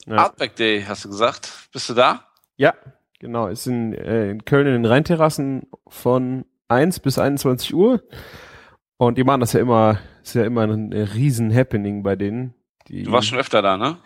Ja, 0.06 0.16
Artback 0.16 0.56
Day, 0.56 0.84
hast 0.86 1.04
du 1.04 1.08
gesagt. 1.10 1.50
Bist 1.72 1.88
du 1.88 1.94
da? 1.94 2.26
ja 2.56 2.74
genau. 3.20 3.46
Ist 3.48 3.66
in, 3.66 3.94
äh, 3.94 4.30
in 4.30 4.44
Köln 4.44 4.66
in 4.66 4.74
den 4.74 4.84
Rheinterrassen 4.84 5.66
von 5.88 6.44
1 6.68 7.00
bis 7.00 7.18
21 7.18 7.74
Uhr. 7.74 8.02
Und 8.98 9.16
die 9.18 9.24
machen 9.24 9.40
das 9.40 9.54
ja 9.54 9.60
immer, 9.60 9.98
ist 10.22 10.34
ja 10.34 10.44
immer 10.44 10.62
ein 10.62 10.92
riesen 10.92 11.54
Happening 11.54 12.02
bei 12.02 12.16
denen. 12.16 12.54
Die, 12.88 13.02
Du 13.04 13.12
warst 13.12 13.28
schon 13.28 13.38
öfter 13.38 13.62
da, 13.62 13.76
ne? 13.76 13.96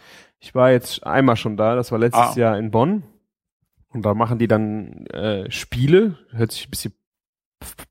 Ich 0.41 0.55
war 0.55 0.71
jetzt 0.71 1.05
einmal 1.05 1.37
schon 1.37 1.57
da, 1.57 1.75
das 1.75 1.91
war 1.91 1.99
letztes 1.99 2.37
Ah. 2.37 2.39
Jahr 2.39 2.59
in 2.59 2.71
Bonn. 2.71 3.03
Und 3.89 4.05
da 4.05 4.15
machen 4.15 4.39
die 4.39 4.47
dann 4.49 5.07
äh, 5.07 5.51
Spiele, 5.51 6.19
hört 6.31 6.53
sich 6.53 6.67
ein 6.67 6.71
bisschen 6.71 6.93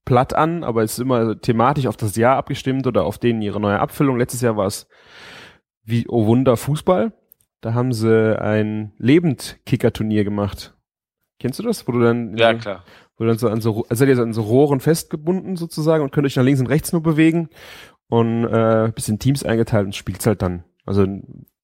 platt 0.06 0.34
an, 0.34 0.64
aber 0.64 0.84
es 0.84 0.94
ist 0.94 1.00
immer 1.00 1.42
thematisch 1.42 1.88
auf 1.88 1.98
das 1.98 2.16
Jahr 2.16 2.38
abgestimmt 2.38 2.88
oder 2.88 3.04
auf 3.06 3.18
denen 3.18 3.42
ihre 3.42 3.60
neue 3.60 3.80
Abfüllung. 3.80 4.18
Letztes 4.18 4.42
Jahr 4.42 4.56
war 4.56 4.68
es 4.68 4.88
wie 5.84 6.06
Oh 6.08 6.26
Wunder 6.28 6.56
Fußball. 6.56 7.12
Da 7.62 7.74
haben 7.74 7.92
sie 7.92 8.40
ein 8.40 8.94
Lebendkicker-Turnier 8.98 10.24
gemacht. 10.24 10.76
Kennst 11.40 11.60
du 11.60 11.64
das? 11.64 11.88
Wo 11.88 11.92
du 11.92 12.00
dann, 12.00 12.38
Ja, 12.38 12.54
klar. 12.54 12.84
wo 13.18 13.24
du 13.24 13.30
dann 13.30 13.38
so 13.40 13.50
an 13.50 13.60
so, 13.62 13.84
also 13.90 13.96
seid 13.96 14.08
ihr 14.10 14.16
so 14.16 14.22
an 14.22 14.34
so 14.34 14.44
Rohren 14.44 14.80
festgebunden 14.80 15.56
sozusagen 15.58 16.04
und 16.04 16.12
könnt 16.12 16.26
euch 16.28 16.36
nach 16.36 16.44
links 16.44 16.60
und 16.62 16.68
rechts 16.68 16.94
nur 16.94 17.04
bewegen 17.04 17.50
und 18.08 18.46
äh, 18.46 18.92
bisschen 18.96 19.20
Teams 19.20 19.44
eingeteilt 19.44 19.86
und 19.86 19.96
spielt 19.96 20.26
halt 20.26 20.42
dann. 20.42 20.64
Also 20.88 21.06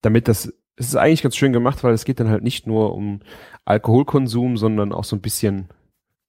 damit 0.02 0.28
das, 0.28 0.54
es 0.76 0.88
ist 0.88 0.96
eigentlich 0.96 1.24
ganz 1.24 1.36
schön 1.36 1.54
gemacht, 1.54 1.84
weil 1.84 1.94
es 1.94 2.06
geht 2.06 2.20
dann 2.20 2.30
halt 2.30 2.44
nicht 2.44 2.68
nur 2.68 2.94
um 2.94 3.22
Alkoholkonsum, 3.66 4.58
sondern 4.58 4.92
auch 4.92 5.04
so 5.04 5.16
ein 5.16 5.22
bisschen 5.22 5.70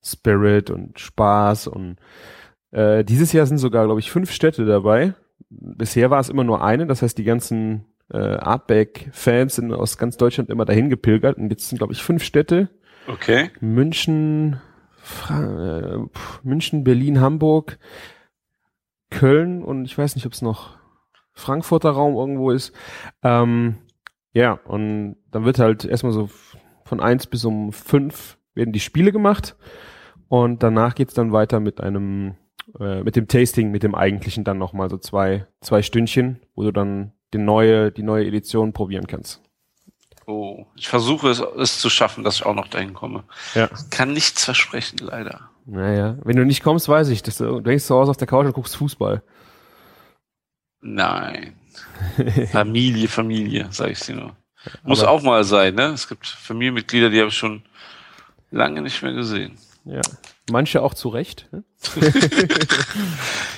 Spirit 0.03 0.71
und 0.71 0.99
Spaß 0.99 1.67
und 1.67 1.97
äh, 2.71 3.05
dieses 3.05 3.33
Jahr 3.33 3.47
sind 3.47 3.59
sogar, 3.59 3.87
glaube 3.87 4.01
ich, 4.01 4.11
fünf 4.11 4.33
Städte 4.33 4.65
dabei. 4.67 5.15
Bisher 5.49 6.11
war 6.11 6.21
es 6.21 6.29
immer 6.29 6.45
nur 6.45 6.63
eine, 6.63 6.87
das 6.87 7.03
heißt, 7.03 7.17
die 7.17 7.25
ganzen 7.25 7.85
äh, 8.13 8.19
Artback-Fans 8.19 9.55
sind 9.55 9.73
aus 9.73 9.97
ganz 9.97 10.17
Deutschland 10.17 10.51
immer 10.51 10.65
dahin 10.65 10.91
gepilgert 10.91 11.39
und 11.39 11.51
jetzt 11.51 11.69
sind, 11.69 11.79
glaube 11.79 11.93
ich, 11.93 12.03
fünf 12.03 12.23
Städte. 12.25 12.69
Okay. 13.07 13.51
München, 13.61 14.61
Fra 14.97 15.95
äh, 15.95 15.99
München, 16.43 16.85
Berlin, 16.85 17.21
Hamburg, 17.21 17.79
Köln 19.11 19.63
und 19.63 19.85
ich 19.85 19.97
weiß 19.97 20.17
nicht, 20.17 20.27
ob 20.27 20.33
es 20.33 20.43
noch 20.43 20.77
Frankfurter 21.35 21.91
Raum 21.91 22.14
irgendwo 22.14 22.50
ist. 22.50 22.73
Ähm, 23.23 23.76
ja, 24.33 24.53
und 24.64 25.17
dann 25.31 25.45
wird 25.45 25.59
halt 25.59 25.85
erstmal 25.85 26.12
so 26.12 26.29
von 26.85 27.00
eins 27.00 27.26
bis 27.26 27.45
um 27.45 27.73
fünf 27.73 28.38
werden 28.55 28.73
die 28.73 28.81
Spiele 28.81 29.12
gemacht 29.12 29.57
und 30.29 30.62
danach 30.62 30.95
geht's 30.95 31.14
dann 31.14 31.33
weiter 31.33 31.61
mit 31.61 31.81
einem 31.81 32.37
äh, 32.81 33.03
mit 33.03 33.17
dem 33.17 33.29
Tasting, 33.29 33.71
mit 33.71 33.83
dem 33.83 33.95
eigentlichen 33.95 34.45
dann 34.45 34.59
nochmal 34.59 34.91
so 34.91 34.97
zwei, 34.97 35.47
zwei 35.61 35.83
Stündchen, 35.83 36.41
wo 36.55 36.62
du 36.62 36.73
dann 36.73 37.12
die 37.33 37.38
neue, 37.38 37.93
die 37.93 38.03
neue 38.03 38.26
Edition 38.26 38.73
probieren 38.73 39.07
kannst. 39.07 39.43
Oh, 40.26 40.64
ich 40.75 40.88
versuche 40.88 41.29
es, 41.29 41.41
es 41.41 41.79
zu 41.79 41.91
schaffen, 41.91 42.25
dass 42.25 42.37
ich 42.37 42.47
auch 42.47 42.55
noch 42.55 42.69
dahin 42.69 42.95
komme. 42.95 43.25
Ja. 43.55 43.69
Kann 43.91 44.12
nichts 44.12 44.45
versprechen, 44.45 44.99
leider. 45.03 45.50
Naja, 45.67 46.17
wenn 46.25 46.37
du 46.37 46.45
nicht 46.45 46.62
kommst, 46.62 46.88
weiß 46.88 47.09
ich, 47.11 47.23
dass 47.23 47.38
du, 47.38 47.61
du 47.61 47.71
hängst 47.71 47.87
zu 47.87 47.95
Hause 47.95 48.11
auf 48.11 48.17
der 48.17 48.26
Couch 48.26 48.47
und 48.47 48.55
guckst 48.55 48.76
Fußball. 48.76 49.23
Nein. 50.87 51.55
Familie, 52.53 53.09
Familie, 53.09 53.67
sage 53.71 53.93
ich 53.93 54.00
dir 54.00 54.14
nur. 54.17 54.37
Muss 54.85 55.00
Aber- 55.00 55.11
auch 55.11 55.23
mal 55.23 55.43
sein, 55.45 55.75
ne? 55.75 55.87
Es 55.87 56.07
gibt 56.09 56.26
Familienmitglieder, 56.26 57.11
die 57.11 57.19
habe 57.19 57.29
ich 57.29 57.37
schon 57.37 57.62
lange 58.50 58.81
nicht 58.83 59.03
mehr 59.03 59.12
gesehen. 59.12 59.57
Ja. 59.85 60.00
Manche 60.50 60.83
auch 60.83 60.95
zu 60.95 61.09
Recht. 61.09 61.49
ne? 61.53 61.64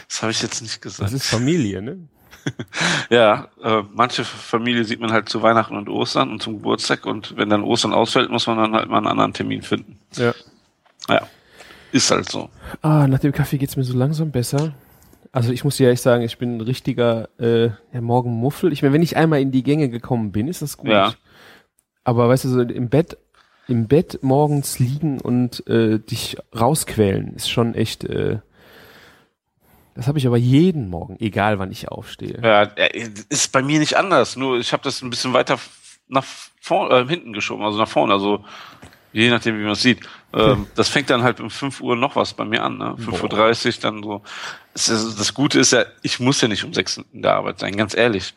Das 0.08 0.22
habe 0.22 0.30
ich 0.32 0.40
jetzt 0.40 0.62
nicht 0.62 0.76
Das 0.76 0.80
gesagt. 0.96 1.12
ist 1.12 1.26
Familie, 1.26 1.82
ne? 1.82 1.98
Ja, 3.10 3.48
äh, 3.62 3.82
manche 3.92 4.24
Familie 4.24 4.84
sieht 4.84 5.00
man 5.00 5.10
halt 5.12 5.28
zu 5.28 5.42
Weihnachten 5.42 5.76
und 5.76 5.88
Ostern 5.88 6.30
und 6.30 6.40
zum 6.42 6.54
Geburtstag 6.58 7.04
und 7.04 7.36
wenn 7.36 7.50
dann 7.50 7.62
Ostern 7.64 7.92
ausfällt, 7.92 8.30
muss 8.30 8.46
man 8.46 8.56
dann 8.56 8.72
halt 8.74 8.88
mal 8.88 8.98
einen 8.98 9.08
anderen 9.08 9.32
Termin 9.32 9.62
finden. 9.62 9.98
Ja. 10.14 10.32
Ja, 11.08 11.26
ist 11.92 12.10
halt 12.10 12.30
so. 12.30 12.48
Ah, 12.82 13.06
nach 13.08 13.18
dem 13.18 13.32
Kaffee 13.32 13.58
geht's 13.58 13.76
mir 13.76 13.82
so 13.84 13.96
langsam 13.96 14.30
besser. 14.30 14.74
Also 15.36 15.52
ich 15.52 15.64
muss 15.64 15.76
dir 15.76 15.84
ehrlich 15.84 16.00
sagen, 16.00 16.22
ich 16.22 16.38
bin 16.38 16.56
ein 16.56 16.60
richtiger 16.62 17.28
äh, 17.38 17.66
ja, 17.92 18.00
Morgenmuffel. 18.00 18.72
Ich 18.72 18.80
meine, 18.80 18.94
wenn 18.94 19.02
ich 19.02 19.18
einmal 19.18 19.42
in 19.42 19.50
die 19.50 19.62
Gänge 19.62 19.90
gekommen 19.90 20.32
bin, 20.32 20.48
ist 20.48 20.62
das 20.62 20.78
gut. 20.78 20.88
Ja. 20.88 21.12
Aber 22.04 22.26
weißt 22.30 22.44
du, 22.44 22.48
so 22.48 22.62
im 22.62 22.88
Bett, 22.88 23.18
im 23.68 23.86
Bett 23.86 24.20
morgens 24.22 24.78
liegen 24.78 25.20
und 25.20 25.62
äh, 25.66 25.98
dich 25.98 26.38
rausquälen, 26.58 27.34
ist 27.34 27.50
schon 27.50 27.74
echt. 27.74 28.04
Äh, 28.04 28.38
das 29.94 30.08
habe 30.08 30.16
ich 30.16 30.26
aber 30.26 30.38
jeden 30.38 30.88
Morgen, 30.88 31.18
egal 31.20 31.58
wann 31.58 31.70
ich 31.70 31.88
aufstehe. 31.88 32.40
Ja, 32.42 32.62
äh, 32.62 33.10
ist 33.28 33.52
bei 33.52 33.60
mir 33.60 33.78
nicht 33.78 33.98
anders. 33.98 34.36
Nur 34.36 34.58
ich 34.58 34.72
habe 34.72 34.84
das 34.84 35.02
ein 35.02 35.10
bisschen 35.10 35.34
weiter 35.34 35.58
nach 36.08 36.24
vorn, 36.62 36.90
äh, 36.90 37.06
hinten 37.06 37.34
geschoben, 37.34 37.62
also 37.62 37.76
nach 37.76 37.88
vorne. 37.88 38.14
Also 38.14 38.42
je 39.12 39.28
nachdem, 39.28 39.58
wie 39.58 39.64
man 39.64 39.72
es 39.72 39.82
sieht. 39.82 40.00
Ähm, 40.32 40.66
das 40.74 40.88
fängt 40.88 41.10
dann 41.10 41.22
halt 41.22 41.40
um 41.40 41.50
5 41.50 41.80
Uhr 41.80 41.96
noch 41.96 42.16
was 42.16 42.34
bei 42.34 42.44
mir 42.44 42.62
an. 42.62 42.78
Ne? 42.78 42.96
5.30 42.98 43.66
Uhr 43.66 43.82
dann 43.82 44.02
so. 44.02 44.22
Ist, 44.74 44.90
das 44.90 45.34
Gute 45.34 45.58
ist 45.58 45.72
ja, 45.72 45.84
ich 46.02 46.20
muss 46.20 46.40
ja 46.40 46.48
nicht 46.48 46.64
um 46.64 46.74
6 46.74 47.04
in 47.12 47.22
der 47.22 47.34
Arbeit 47.34 47.58
sein, 47.58 47.76
ganz 47.76 47.96
ehrlich. 47.96 48.34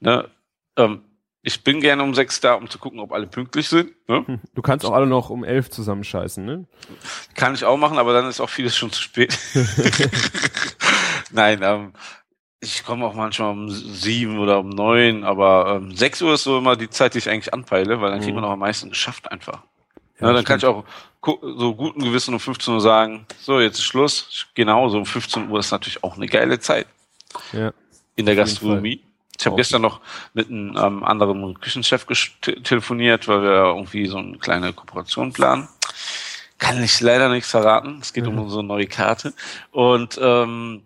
Ne? 0.00 0.28
Ähm, 0.76 1.02
ich 1.42 1.62
bin 1.62 1.80
gerne 1.80 2.02
um 2.02 2.14
6 2.14 2.40
da, 2.40 2.54
um 2.54 2.68
zu 2.68 2.78
gucken, 2.78 2.98
ob 2.98 3.12
alle 3.12 3.26
pünktlich 3.26 3.68
sind. 3.68 3.92
Ne? 4.08 4.40
Du 4.54 4.62
kannst 4.62 4.84
auch 4.84 4.92
alle 4.92 5.06
noch 5.06 5.30
um 5.30 5.44
elf 5.44 5.70
zusammenscheißen, 5.70 6.44
ne? 6.44 6.64
Kann 7.34 7.54
ich 7.54 7.64
auch 7.64 7.76
machen, 7.76 7.98
aber 7.98 8.12
dann 8.12 8.28
ist 8.28 8.40
auch 8.40 8.50
vieles 8.50 8.76
schon 8.76 8.90
zu 8.90 9.02
spät. 9.02 9.38
Nein, 11.30 11.60
ähm, 11.62 11.92
ich 12.60 12.84
komme 12.84 13.04
auch 13.06 13.14
manchmal 13.14 13.50
um 13.50 13.70
sieben 13.70 14.38
oder 14.38 14.60
um 14.60 14.70
neun, 14.70 15.24
aber 15.24 15.76
ähm, 15.76 15.94
sechs 15.94 16.20
Uhr 16.22 16.34
ist 16.34 16.44
so 16.44 16.58
immer 16.58 16.74
die 16.74 16.90
Zeit, 16.90 17.14
die 17.14 17.18
ich 17.18 17.28
eigentlich 17.28 17.52
anpeile, 17.52 18.00
weil 18.00 18.10
dann 18.10 18.20
kriegt 18.20 18.34
man 18.34 18.44
auch 18.44 18.50
am 18.50 18.58
meisten 18.58 18.88
geschafft 18.88 19.30
einfach. 19.30 19.62
Ja, 20.20 20.32
dann 20.32 20.44
kann 20.44 20.58
ich 20.58 20.64
auch 20.64 20.84
so 21.22 21.74
guten 21.74 22.02
Gewissen 22.04 22.32
um 22.34 22.40
15 22.40 22.74
Uhr 22.74 22.80
sagen, 22.80 23.26
so, 23.40 23.60
jetzt 23.60 23.78
ist 23.78 23.84
Schluss. 23.84 24.46
Genau, 24.54 24.88
so 24.88 24.98
um 24.98 25.06
15 25.06 25.48
Uhr 25.50 25.58
ist 25.58 25.70
natürlich 25.72 26.02
auch 26.04 26.16
eine 26.16 26.26
geile 26.26 26.58
Zeit 26.60 26.86
Ja. 27.52 27.72
in 28.14 28.26
der 28.26 28.36
Gastronomie. 28.36 29.02
Ich 29.38 29.44
habe 29.44 29.56
gestern 29.56 29.82
noch 29.82 30.00
mit 30.32 30.48
einem 30.48 30.76
ähm, 30.76 31.04
anderen 31.04 31.60
Küchenchef 31.60 32.06
telefoniert, 32.64 33.28
weil 33.28 33.42
wir 33.42 33.50
irgendwie 33.76 34.06
so 34.06 34.16
eine 34.16 34.38
kleine 34.38 34.72
Kooperation 34.72 35.32
planen. 35.32 35.68
Kann 36.58 36.82
ich 36.82 36.98
leider 37.02 37.28
nichts 37.28 37.50
verraten. 37.50 37.98
Es 38.00 38.14
geht 38.14 38.24
Mhm. 38.24 38.30
um 38.30 38.44
unsere 38.44 38.64
neue 38.64 38.86
Karte. 38.86 39.34
Und 39.72 40.18
ähm, 40.22 40.82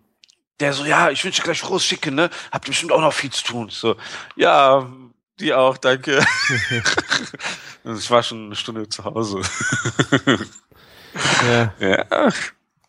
der 0.59 0.73
so, 0.73 0.83
ja, 0.83 1.09
ich 1.11 1.23
wünsche 1.23 1.39
dir 1.41 1.45
gleich 1.45 1.61
frohes 1.61 1.85
Schicken, 1.85 2.15
ne? 2.15 2.29
Habt 2.51 2.67
ihr 2.67 2.71
bestimmt 2.71 2.91
auch 2.91 2.99
noch 2.99 3.13
viel 3.13 3.29
zu 3.31 3.45
tun. 3.45 3.69
So, 3.69 3.95
ja, 4.35 4.85
die 5.39 5.53
auch, 5.53 5.77
danke. 5.77 6.19
Und 7.83 7.97
ich 7.97 8.09
war 8.11 8.23
schon 8.23 8.45
eine 8.45 8.55
Stunde 8.55 8.87
zu 8.87 9.03
Hause. 9.03 9.41
ja. 11.47 11.73
ja. 11.79 12.29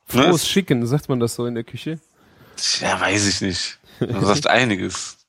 Frohes 0.07 0.47
Schicken, 0.49 0.87
sagt 0.87 1.09
man 1.09 1.21
das 1.21 1.35
so 1.35 1.47
in 1.47 1.55
der 1.55 1.65
Küche? 1.65 1.99
Ja, 2.81 3.01
weiß 3.01 3.27
ich 3.27 3.41
nicht. 3.41 3.79
Du 3.99 4.21
sagst 4.27 4.47
einiges. 4.47 5.19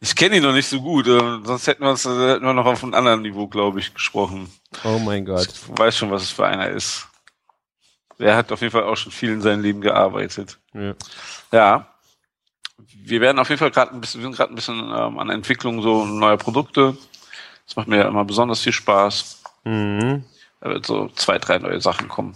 Ich 0.00 0.14
kenne 0.14 0.36
ihn 0.36 0.42
noch 0.42 0.52
nicht 0.52 0.68
so 0.68 0.80
gut, 0.80 1.08
äh, 1.08 1.18
sonst 1.42 1.66
hätten 1.66 1.82
wir 1.82 1.90
uns 1.90 2.06
äh, 2.06 2.08
hätten 2.08 2.44
wir 2.44 2.52
noch 2.54 2.64
auf 2.64 2.82
einem 2.82 2.94
anderen 2.94 3.22
Niveau, 3.22 3.48
glaube 3.48 3.80
ich, 3.80 3.92
gesprochen. 3.92 4.48
Oh 4.84 4.98
mein 4.98 5.24
Gott. 5.24 5.48
Ich 5.48 5.78
weiß 5.78 5.96
schon, 5.96 6.10
was 6.10 6.22
es 6.22 6.30
für 6.30 6.46
einer 6.46 6.68
ist. 6.68 7.06
Er 8.18 8.36
hat 8.36 8.50
auf 8.52 8.60
jeden 8.60 8.70
Fall 8.70 8.84
auch 8.84 8.96
schon 8.96 9.12
viel 9.12 9.30
in 9.30 9.40
seinem 9.40 9.62
Leben 9.62 9.80
gearbeitet. 9.80 10.58
Ja. 10.72 10.94
Ja. 11.52 11.88
Wir 12.94 13.20
werden 13.20 13.38
auf 13.38 13.48
jeden 13.48 13.58
Fall 13.58 13.72
gerade 13.72 13.92
ein 13.92 14.00
bisschen, 14.00 14.20
wir 14.20 14.28
sind 14.28 14.36
gerade 14.36 14.52
ein 14.52 14.56
bisschen 14.56 14.78
ähm, 14.78 15.18
an 15.18 15.30
Entwicklung 15.30 15.82
so 15.82 16.06
neuer 16.06 16.36
Produkte. 16.36 16.96
Das 17.68 17.76
macht 17.76 17.86
mir 17.86 17.98
ja 17.98 18.08
immer 18.08 18.24
besonders 18.24 18.62
viel 18.62 18.72
Spaß. 18.72 19.42
Mhm. 19.64 20.24
Da 20.60 20.70
wird 20.70 20.86
so 20.86 21.08
zwei, 21.10 21.38
drei 21.38 21.58
neue 21.58 21.80
Sachen 21.80 22.08
kommen. 22.08 22.34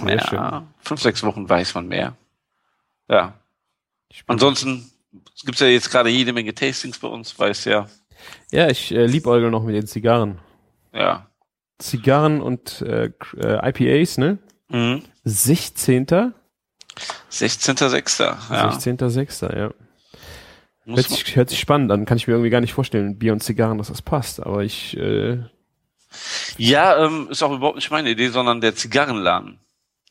Sehr 0.00 0.16
ja, 0.16 0.26
schön. 0.26 0.66
fünf, 0.80 1.00
sechs 1.00 1.22
Wochen 1.22 1.48
weiß 1.48 1.74
man 1.76 1.86
mehr. 1.86 2.16
Ja. 3.08 3.34
Ansonsten 4.26 4.90
gibt's 5.44 5.60
ja 5.60 5.68
jetzt 5.68 5.90
gerade 5.90 6.10
jede 6.10 6.32
Menge 6.32 6.52
Tastings 6.52 6.98
bei 6.98 7.06
uns, 7.06 7.38
weiß 7.38 7.66
ja. 7.66 7.88
Ja, 8.50 8.68
ich 8.68 8.90
äh, 8.92 9.06
liebäugel 9.06 9.50
noch 9.50 9.62
mit 9.62 9.76
den 9.76 9.86
Zigarren. 9.86 10.40
Ja. 10.92 11.30
Zigarren 11.78 12.42
und 12.42 12.82
äh, 12.82 13.12
äh, 13.36 13.70
IPAs, 13.70 14.18
ne? 14.18 14.38
Mhm. 14.68 15.02
16. 15.24 16.06
16.06. 17.30 18.22
Ja. 18.24 18.70
16.06. 18.70 19.56
ja. 19.56 19.70
Hört 20.86 21.08
sich, 21.08 21.36
hört 21.36 21.50
sich 21.50 21.58
spannend 21.58 21.90
an. 21.90 22.04
Kann 22.04 22.16
ich 22.16 22.28
mir 22.28 22.34
irgendwie 22.34 22.50
gar 22.50 22.60
nicht 22.60 22.72
vorstellen, 22.72 23.18
Bier 23.18 23.32
und 23.32 23.42
Zigarren, 23.42 23.78
dass 23.78 23.88
das 23.88 24.02
passt. 24.02 24.44
Aber 24.44 24.62
ich, 24.62 24.96
äh, 24.96 25.40
ja, 26.56 27.04
ähm, 27.04 27.28
ist 27.30 27.42
auch 27.42 27.52
überhaupt 27.52 27.76
nicht 27.76 27.90
meine 27.90 28.10
Idee, 28.10 28.28
sondern 28.28 28.60
der 28.60 28.74
Zigarrenladen 28.74 29.58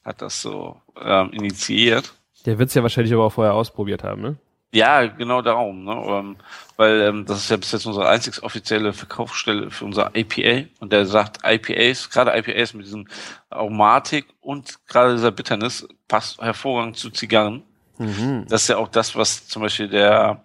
hat 0.04 0.22
das 0.22 0.42
so 0.42 0.80
ähm, 1.02 1.32
initiiert. 1.32 2.14
der 2.46 2.60
wird's 2.60 2.74
ja 2.74 2.84
wahrscheinlich 2.84 3.14
aber 3.14 3.26
auch 3.26 3.34
vorher 3.34 3.54
ausprobiert 3.54 4.04
haben, 4.04 4.22
ne? 4.22 4.36
Ja, 4.72 5.06
genau 5.08 5.42
darum, 5.42 5.86
ne? 5.86 5.94
Ähm, 6.06 6.36
weil 6.76 7.02
ähm, 7.02 7.26
das 7.26 7.38
ist 7.38 7.50
ja 7.50 7.56
bis 7.56 7.72
jetzt 7.72 7.86
unsere 7.86 8.10
einzig 8.10 8.44
offizielle 8.44 8.92
Verkaufsstelle 8.92 9.72
für 9.72 9.86
unser 9.86 10.12
IPA 10.14 10.68
und 10.82 10.92
der 10.92 11.06
sagt 11.06 11.40
IPAs, 11.46 12.10
gerade 12.10 12.38
IPAs 12.38 12.74
mit 12.74 12.86
diesem 12.86 13.08
Aromatik 13.50 14.26
und 14.42 14.86
gerade 14.88 15.16
dieser 15.16 15.32
Bitternis 15.32 15.88
passt 16.10 16.42
hervorragend 16.42 16.98
zu 16.98 17.10
Zigarren. 17.10 17.64
Mhm. 17.98 18.46
Das 18.50 18.64
ist 18.64 18.68
ja 18.68 18.78
auch 18.78 18.90
das, 18.90 19.16
was 19.16 19.48
zum 19.48 19.62
Beispiel 19.62 19.88
der 19.88 20.45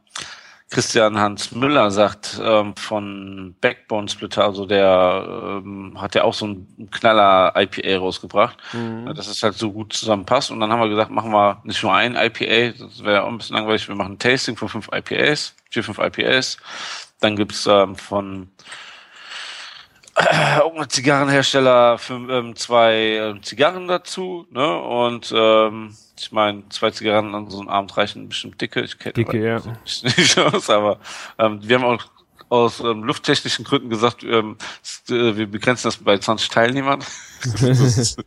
Christian 0.70 1.18
Hans 1.18 1.50
Müller 1.50 1.90
sagt 1.90 2.40
ähm, 2.42 2.76
von 2.76 3.56
Backbone 3.60 4.08
Splitter, 4.08 4.44
also 4.44 4.66
der 4.66 5.60
ähm, 5.64 6.00
hat 6.00 6.14
ja 6.14 6.22
auch 6.22 6.32
so 6.34 6.44
einen 6.46 6.88
Knaller 6.92 7.52
IPA 7.56 7.98
rausgebracht, 7.98 8.56
Mhm. 8.72 9.12
dass 9.14 9.26
es 9.26 9.42
halt 9.42 9.54
so 9.54 9.72
gut 9.72 9.92
zusammenpasst. 9.92 10.52
Und 10.52 10.60
dann 10.60 10.70
haben 10.70 10.80
wir 10.80 10.88
gesagt, 10.88 11.10
machen 11.10 11.32
wir 11.32 11.60
nicht 11.64 11.82
nur 11.82 11.92
ein 11.92 12.14
IPA, 12.14 12.78
das 12.78 13.02
wäre 13.02 13.24
auch 13.24 13.28
ein 13.28 13.38
bisschen 13.38 13.56
langweilig, 13.56 13.88
wir 13.88 13.96
machen 13.96 14.12
ein 14.12 14.18
Tasting 14.20 14.56
von 14.56 14.68
fünf 14.68 14.88
IPAs, 14.92 15.56
vier, 15.70 15.82
fünf 15.82 15.98
IPAs. 15.98 16.56
Dann 17.20 17.34
gibt's 17.34 17.66
ähm, 17.66 17.96
von 17.96 18.48
äh, 20.17 20.59
irgendein 20.59 20.90
Zigarrenhersteller 20.90 21.99
für, 21.99 22.14
ähm, 22.14 22.57
zwei 22.57 22.95
ähm, 22.95 23.43
Zigarren 23.43 23.88
dazu, 23.88 24.47
ne? 24.50 24.81
Und 24.81 25.33
ähm, 25.35 25.97
ich 26.19 26.33
meine, 26.33 26.69
zwei 26.69 26.90
Zigarren 26.90 27.35
an 27.35 27.49
so 27.50 27.61
einem 27.61 27.69
Abend 27.69 27.97
reichen 27.97 28.29
bestimmt 28.29 28.61
dicke. 28.61 28.81
Ich 28.81 28.99
kenne 28.99 29.14
Dicke, 29.14 29.43
ja. 29.43 29.57
nicht 30.02 30.38
aus, 30.38 30.69
aber 30.69 30.99
ähm, 31.38 31.61
wir 31.62 31.79
haben 31.79 31.85
auch 31.85 32.05
aus 32.50 32.81
ähm, 32.81 33.05
lufttechnischen 33.05 33.64
Gründen 33.64 33.90
gesagt, 33.90 34.25
ähm, 34.25 34.59
äh, 35.09 35.37
wir 35.37 35.47
begrenzen 35.47 35.87
das 35.87 35.99
bei 35.99 36.19
20 36.19 36.49
Teilnehmern. 36.49 37.02
Das 37.43 37.62
ist, 37.62 38.23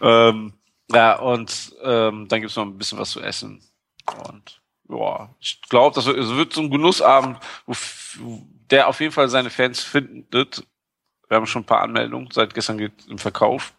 ähm, 0.00 0.54
ja, 0.90 1.18
und 1.18 1.72
ähm, 1.82 2.26
dann 2.28 2.40
gibt's 2.40 2.56
noch 2.56 2.64
ein 2.64 2.78
bisschen 2.78 2.98
was 2.98 3.10
zu 3.10 3.20
essen. 3.20 3.62
Und 4.28 4.60
ja, 4.88 5.28
ich 5.38 5.60
glaube, 5.68 5.94
das 5.94 6.06
wird, 6.06 6.18
es 6.18 6.34
wird 6.34 6.52
so 6.52 6.62
ein 6.62 6.70
Genussabend, 6.70 7.38
wo 7.66 7.74
der 8.70 8.88
auf 8.88 9.00
jeden 9.00 9.12
Fall 9.12 9.28
seine 9.28 9.50
Fans 9.50 9.80
findet. 9.80 10.64
Wir 11.30 11.36
haben 11.36 11.46
schon 11.46 11.62
ein 11.62 11.66
paar 11.66 11.82
Anmeldungen, 11.82 12.28
seit 12.32 12.54
gestern 12.54 12.76
geht 12.76 12.92
im 13.08 13.16
Verkauf. 13.18 13.72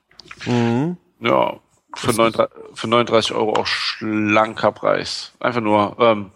Mhm. 0.45 0.95
Ja, 1.19 1.57
für, 1.93 2.13
39, 2.13 2.55
für 2.73 2.87
39 2.87 3.33
Euro 3.35 3.53
auch 3.59 3.67
schlanker 3.67 4.71
Preis. 4.71 5.33
Einfach 5.41 5.59
nur, 5.59 5.97
ähm, 5.99 6.31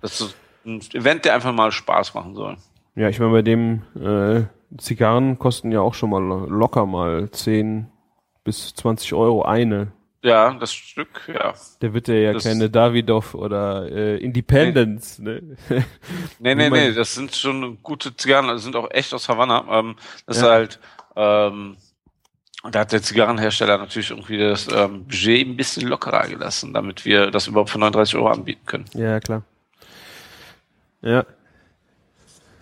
das 0.00 0.20
ist 0.20 0.36
ein 0.64 0.80
Event, 0.92 1.24
der 1.24 1.34
einfach 1.34 1.52
mal 1.52 1.72
Spaß 1.72 2.14
machen 2.14 2.36
soll. 2.36 2.56
Ja, 2.94 3.08
ich 3.08 3.18
meine, 3.18 3.32
bei 3.32 3.42
dem 3.42 3.82
äh, 4.00 4.44
Zigarren 4.78 5.36
kosten 5.36 5.72
ja 5.72 5.80
auch 5.80 5.94
schon 5.94 6.10
mal 6.10 6.22
lo- 6.22 6.46
locker 6.46 6.86
mal 6.86 7.28
10 7.32 7.88
bis 8.44 8.72
20 8.76 9.14
Euro 9.14 9.42
eine. 9.42 9.90
Ja, 10.24 10.54
das 10.54 10.72
Stück, 10.72 11.22
ja. 11.26 11.52
Der 11.80 11.92
wird 11.94 12.06
ja, 12.06 12.14
ja 12.14 12.32
Das- 12.32 12.44
keine 12.44 12.70
Davidoff 12.70 13.34
oder 13.34 13.90
äh, 13.90 14.18
Independence, 14.18 15.18
ne? 15.18 15.42
Nee, 15.68 16.50
Wie 16.50 16.54
nee, 16.54 16.70
man- 16.70 16.78
nee, 16.78 16.92
das 16.92 17.14
sind 17.14 17.34
schon 17.34 17.82
gute 17.82 18.16
Zigarren, 18.16 18.46
das 18.48 18.62
sind 18.62 18.76
auch 18.76 18.88
echt 18.92 19.12
aus 19.14 19.28
Havanna. 19.28 19.64
Ähm, 19.70 19.96
das 20.26 20.36
ist 20.36 20.42
Ja. 20.44 20.50
halt, 20.50 20.78
ähm, 21.16 21.76
da 22.70 22.80
hat 22.80 22.92
der 22.92 23.02
Zigarrenhersteller 23.02 23.78
natürlich 23.78 24.10
irgendwie 24.10 24.38
das 24.38 24.68
ähm, 24.72 25.04
Budget 25.06 25.48
ein 25.48 25.56
bisschen 25.56 25.88
lockerer 25.88 26.28
gelassen, 26.28 26.72
damit 26.72 27.04
wir 27.04 27.32
das 27.32 27.48
überhaupt 27.48 27.70
für 27.70 27.80
39 27.80 28.14
Euro 28.14 28.28
anbieten 28.28 28.64
können. 28.64 28.84
ja, 28.94 29.18
klar. 29.18 29.42
Ja. 31.00 31.24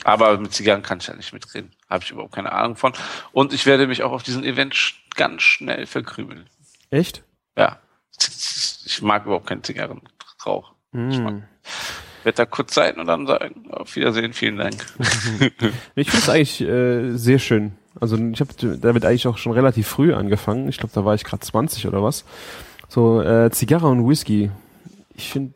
Aber 0.04 0.38
mit 0.38 0.54
Zigarren 0.54 0.80
kann 0.82 0.96
ich 0.98 1.06
ja 1.08 1.14
nicht 1.14 1.34
mitreden. 1.34 1.72
Habe 1.90 2.02
ich 2.04 2.10
überhaupt 2.10 2.32
keine 2.34 2.52
Ahnung 2.52 2.76
von. 2.76 2.94
Und 3.32 3.52
ich 3.52 3.66
werde 3.66 3.86
mich 3.86 4.02
auch 4.02 4.12
auf 4.12 4.22
diesem 4.22 4.42
Event 4.44 4.74
ganz 5.14 5.42
schnell 5.42 5.84
verkrümeln. 5.84 6.46
Echt? 6.88 7.22
Ja. 7.60 7.78
Ich 8.86 9.00
mag 9.02 9.24
überhaupt 9.26 9.46
keinen 9.46 9.62
Zigarrenrauch. 9.62 10.72
Ich 10.92 11.18
mag, 11.20 11.32
Hm. 11.34 11.42
werde 12.24 12.36
da 12.36 12.44
kurz 12.46 12.74
sein 12.74 12.96
und 12.98 13.06
dann 13.06 13.26
sagen, 13.26 13.70
auf 13.70 13.94
Wiedersehen, 13.96 14.32
vielen 14.32 14.56
Dank. 14.56 14.74
Ich 15.94 16.10
finde 16.10 16.22
es 16.24 16.28
eigentlich 16.28 16.60
äh, 16.62 17.16
sehr 17.16 17.38
schön. 17.38 17.72
Also 18.00 18.16
ich 18.16 18.40
habe 18.40 18.78
damit 18.78 19.04
eigentlich 19.04 19.26
auch 19.26 19.38
schon 19.38 19.52
relativ 19.52 19.86
früh 19.88 20.12
angefangen. 20.14 20.68
Ich 20.68 20.78
glaube, 20.78 20.92
da 20.94 21.04
war 21.04 21.14
ich 21.14 21.24
gerade 21.24 21.40
20 21.40 21.86
oder 21.86 22.02
was. 22.02 22.24
So 22.88 23.20
äh, 23.22 23.50
Zigarre 23.50 23.88
und 23.88 24.08
Whisky. 24.08 24.50
Ich 25.14 25.30
finde, 25.30 25.54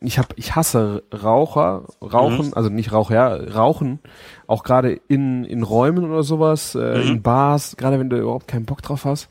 äh, 0.00 0.04
ich 0.04 0.18
habe, 0.18 0.28
ich 0.36 0.54
hasse 0.54 1.02
Raucher, 1.12 1.86
Rauchen, 2.00 2.54
also 2.54 2.68
nicht 2.68 2.92
Raucher, 2.92 3.14
ja, 3.14 3.34
Rauchen, 3.34 3.98
auch 4.46 4.62
gerade 4.62 4.92
in 5.08 5.44
in 5.44 5.62
Räumen 5.64 6.04
oder 6.04 6.22
sowas, 6.22 6.74
äh, 6.76 6.98
Mhm. 6.98 7.08
in 7.08 7.22
Bars, 7.22 7.76
gerade 7.76 7.98
wenn 7.98 8.08
du 8.08 8.18
überhaupt 8.18 8.46
keinen 8.46 8.66
Bock 8.66 8.80
drauf 8.82 9.04
hast. 9.04 9.28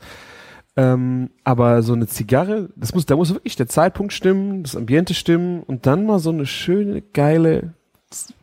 Ähm, 0.78 1.30
aber 1.42 1.82
so 1.82 1.92
eine 1.92 2.06
Zigarre, 2.06 2.68
das 2.76 2.94
muss, 2.94 3.04
da 3.04 3.16
muss 3.16 3.34
wirklich 3.34 3.56
der 3.56 3.66
Zeitpunkt 3.66 4.12
stimmen, 4.12 4.62
das 4.62 4.76
Ambiente 4.76 5.12
stimmen 5.12 5.64
und 5.64 5.86
dann 5.86 6.06
mal 6.06 6.20
so 6.20 6.30
eine 6.30 6.46
schöne, 6.46 7.02
geile 7.02 7.74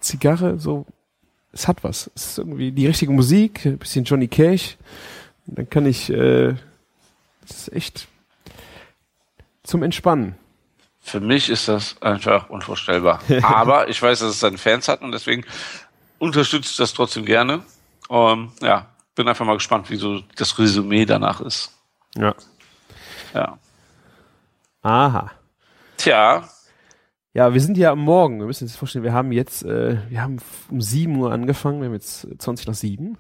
Zigarre, 0.02 0.60
so, 0.60 0.86
es 1.54 1.70
hat 1.70 1.86
was. 1.86 2.12
Es 2.14 2.32
ist 2.32 2.38
irgendwie 2.40 2.74
die 2.74 2.88
richtige 2.88 3.14
Musik, 3.14 3.66
ein 3.66 3.78
bisschen 3.78 4.04
Johnny 4.04 4.28
Cash. 4.28 4.76
Dann 5.46 5.70
kann 5.70 5.86
ich, 5.86 6.10
äh, 6.10 6.56
das 7.48 7.58
ist 7.58 7.74
echt 7.74 8.08
zum 9.64 9.82
Entspannen. 9.82 10.36
Für 11.00 11.22
mich 11.22 11.50
ist 11.50 11.70
das 11.70 12.02
einfach 12.02 12.50
unvorstellbar. 12.50 13.22
Aber 13.44 13.88
ich 13.88 14.02
weiß, 14.02 14.20
dass 14.20 14.32
es 14.32 14.42
seine 14.42 14.58
Fans 14.58 14.90
hat 14.90 15.02
und 15.04 15.14
deswegen 15.14 15.46
unterstütze 16.20 16.70
ich 16.70 16.76
das 16.76 16.94
trotzdem 16.94 17.24
gerne. 17.24 17.62
Ähm, 18.10 18.52
ja, 18.62 18.88
bin 19.16 19.26
einfach 19.30 19.46
mal 19.46 19.54
gespannt, 19.54 19.90
wie 19.90 19.96
so 19.96 20.20
das 20.36 20.60
Resümee 20.60 21.06
danach 21.06 21.40
ist. 21.40 21.72
Ja. 22.18 22.36
Ja. 23.34 23.60
Aha. 24.82 25.32
Tja, 25.98 26.48
Ja, 27.34 27.54
wir 27.54 27.60
sind 27.60 27.78
ja 27.78 27.92
am 27.92 28.00
Morgen. 28.00 28.40
Wir 28.40 28.46
müssen 28.46 28.66
uns 28.66 28.76
vorstellen, 28.76 29.04
wir 29.04 29.14
haben 29.14 29.32
jetzt, 29.32 29.64
äh, 29.64 29.98
wir 30.10 30.22
haben 30.22 30.38
um 30.70 30.80
7 30.80 31.16
Uhr 31.18 31.32
angefangen, 31.32 31.82
wir 31.82 31.88
haben 31.88 31.94
jetzt 31.94 32.28
20 32.38 32.68
nach 32.68 32.76
7. 32.76 33.18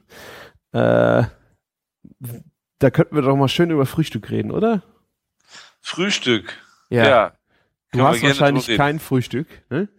Äh, 0.71 1.23
da 2.79 2.89
könnten 2.91 3.15
wir 3.15 3.23
doch 3.23 3.35
mal 3.35 3.47
schön 3.47 3.71
über 3.71 3.85
Frühstück 3.85 4.29
reden, 4.29 4.51
oder? 4.51 4.83
Frühstück. 5.81 6.53
Ja. 6.89 7.07
Ja. 7.07 7.33
du 7.91 8.03
hast 8.03 8.21
wahrscheinlich 8.23 8.67
kein 8.77 8.99
Frühstück, 8.99 9.47
ne? 9.69 9.89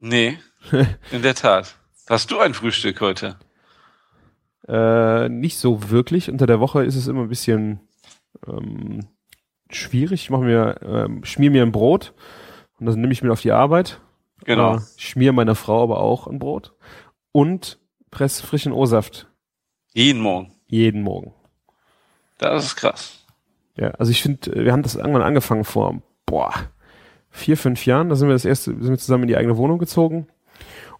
Nee, 0.00 0.38
in 1.10 1.22
der 1.22 1.34
Tat. 1.34 1.76
Hast 2.08 2.30
du 2.30 2.38
ein 2.38 2.54
Frühstück 2.54 3.00
heute? 3.00 3.38
Äh, 4.66 5.28
nicht 5.28 5.58
so 5.58 5.90
wirklich. 5.90 6.30
Unter 6.30 6.46
der 6.46 6.60
Woche 6.60 6.84
ist 6.84 6.94
es 6.96 7.08
immer 7.08 7.22
ein 7.22 7.28
bisschen 7.28 7.80
ähm, 8.46 9.06
schwierig. 9.70 10.22
Ich 10.22 10.30
mache 10.30 10.42
mir, 10.42 10.80
ähm, 10.82 11.24
schmier 11.24 11.50
mir 11.50 11.62
ein 11.62 11.72
Brot 11.72 12.14
und 12.78 12.86
das 12.86 12.96
nehme 12.96 13.12
ich 13.12 13.22
mit 13.22 13.32
auf 13.32 13.40
die 13.40 13.52
Arbeit. 13.52 14.00
Genau. 14.44 14.76
Äh, 14.76 14.80
schmier 14.96 15.32
meiner 15.32 15.54
Frau 15.54 15.82
aber 15.82 16.00
auch 16.00 16.26
ein 16.26 16.38
Brot 16.38 16.74
und 17.32 17.78
press 18.10 18.40
frischen 18.40 18.72
O-Saft 18.72 19.28
Jeden 19.92 20.20
Morgen. 20.22 20.52
jeden 20.66 21.02
Morgen. 21.02 21.34
Das 22.38 22.64
ist 22.64 22.76
krass. 22.76 23.24
Ja, 23.76 23.88
also 23.92 24.10
ich 24.10 24.22
finde, 24.22 24.64
wir 24.64 24.72
haben 24.72 24.82
das 24.82 24.94
irgendwann 24.96 25.22
angefangen 25.22 25.64
vor, 25.64 26.00
boah, 26.26 26.52
vier, 27.30 27.56
fünf 27.56 27.84
Jahren. 27.86 28.08
Da 28.08 28.16
sind 28.16 28.28
wir 28.28 28.34
das 28.34 28.44
erste, 28.44 28.72
sind 28.72 28.88
wir 28.88 28.98
zusammen 28.98 29.24
in 29.24 29.28
die 29.28 29.36
eigene 29.36 29.56
Wohnung 29.56 29.78
gezogen. 29.78 30.26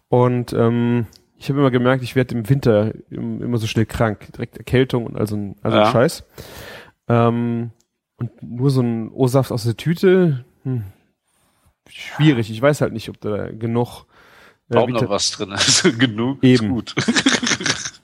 Und 0.09 0.53
ähm, 0.53 1.07
ich 1.37 1.49
habe 1.49 1.59
immer 1.59 1.71
gemerkt, 1.71 2.03
ich 2.03 2.15
werde 2.15 2.35
im 2.35 2.49
Winter 2.49 2.93
im, 3.09 3.41
immer 3.41 3.57
so 3.57 3.67
schnell 3.67 3.85
krank. 3.85 4.31
Direkt 4.33 4.57
Erkältung 4.57 5.05
und 5.05 5.17
also 5.17 5.35
ein, 5.37 5.55
also 5.61 5.77
ein 5.77 5.83
Ja. 5.85 5.91
Scheiß. 5.91 6.23
Ähm, 7.09 7.71
und 8.17 8.43
nur 8.43 8.69
so 8.69 8.81
ein 8.81 9.11
O-Saft 9.11 9.51
aus 9.51 9.63
der 9.63 9.77
Tüte, 9.77 10.45
hm, 10.63 10.83
schwierig. 11.89 12.51
Ich 12.51 12.61
weiß 12.61 12.81
halt 12.81 12.93
nicht, 12.93 13.09
ob 13.09 13.19
da 13.21 13.49
genug 13.51 14.05
äh, 14.69 14.75
Vita- 14.75 15.03
noch 15.03 15.09
was 15.09 15.31
drin 15.31 15.51
ist. 15.51 15.83
Genug 15.99 16.43
Eben. 16.43 16.77
ist 16.77 16.95
gut. 16.95 16.95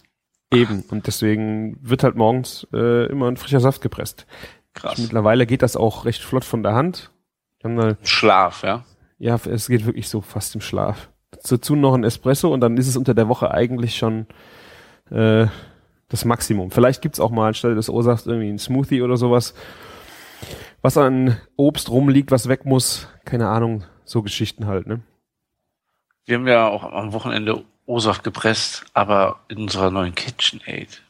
eben. 0.54 0.84
Und 0.90 1.08
deswegen 1.08 1.78
wird 1.82 2.04
halt 2.04 2.16
morgens 2.16 2.68
äh, 2.74 3.06
immer 3.08 3.28
ein 3.28 3.38
frischer 3.38 3.60
Saft 3.60 3.82
gepresst. 3.82 4.26
Krass. 4.74 4.98
Mittlerweile 4.98 5.46
geht 5.46 5.62
das 5.62 5.76
auch 5.78 6.06
recht 6.06 6.22
flott 6.24 6.44
von 6.44 6.64
der 6.64 6.74
Hand. 6.74 7.12
Da 7.62 7.98
Schlaf, 8.04 8.64
ja. 8.64 8.86
Ja, 9.18 9.40
es 9.46 9.68
geht 9.68 9.86
wirklich 9.86 10.08
so 10.10 10.22
fast 10.22 10.54
im 10.56 10.62
Schlaf. 10.62 11.10
Dazu 11.32 11.76
noch 11.76 11.94
ein 11.94 12.04
Espresso 12.04 12.54
und 12.54 12.62
dann 12.62 12.78
ist 12.78 12.88
es 12.88 12.98
unter 12.98 13.14
der 13.14 13.28
Woche 13.28 13.52
eigentlich 13.52 13.96
schon 13.96 14.28
äh, 15.10 15.48
das 16.10 16.26
Maximum. 16.26 16.72
Vielleicht 16.72 17.02
gibt's 17.02 17.20
auch 17.20 17.32
mal 17.32 17.48
anstelle 17.48 17.76
des 17.76 17.90
O-Safts 17.90 18.28
irgendwie 18.28 18.50
einen 18.50 18.60
Smoothie 18.60 19.02
oder 19.02 19.18
sowas, 19.18 19.54
was 20.82 20.98
an 20.98 21.38
Obst 21.56 21.90
rumliegt, 21.90 22.32
was 22.32 22.48
weg 22.48 22.66
muss. 22.66 23.08
Keine 23.26 23.48
Ahnung, 23.50 23.84
so 24.04 24.22
Geschichten 24.22 24.68
halt, 24.68 24.88
ne? 24.88 25.02
Wir 26.26 26.38
haben 26.38 26.48
ja 26.48 26.68
auch 26.68 26.84
am 26.84 27.14
Wochenende 27.14 27.64
O-Saft 27.88 28.24
gepresst, 28.24 28.86
aber 28.94 29.42
in 29.48 29.60
unserer 29.60 29.92
neuen 29.92 30.16
KitchenAid. 30.16 31.04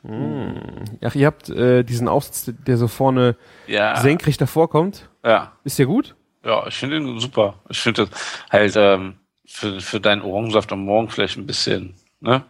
Ach, 1.02 1.16
ihr 1.16 1.26
habt 1.26 1.50
äh, 1.50 1.84
diesen 1.84 2.10
Aufsatz, 2.10 2.52
der 2.68 2.78
so 2.78 2.90
vorne 2.90 3.38
Ja. 3.68 3.96
senkrecht 3.98 4.42
davor 4.42 4.70
kommt. 4.70 5.10
Ja. 5.24 5.54
Ist 5.64 5.80
der 5.80 5.86
gut? 5.86 6.16
Ja, 6.44 6.68
ich 6.68 6.76
finde 6.76 6.98
ihn 6.98 7.20
super. 7.20 7.56
Ich 7.70 7.80
finde 7.80 8.10
halt 8.50 8.74
ähm, 8.76 9.16
für, 9.46 9.80
für 9.80 10.00
deinen 10.02 10.22
Orangensaft 10.22 10.72
am 10.74 10.84
Morgen 10.84 11.10
vielleicht 11.10 11.38
ein 11.38 11.46
bisschen 11.48 11.96
ne, 12.20 12.44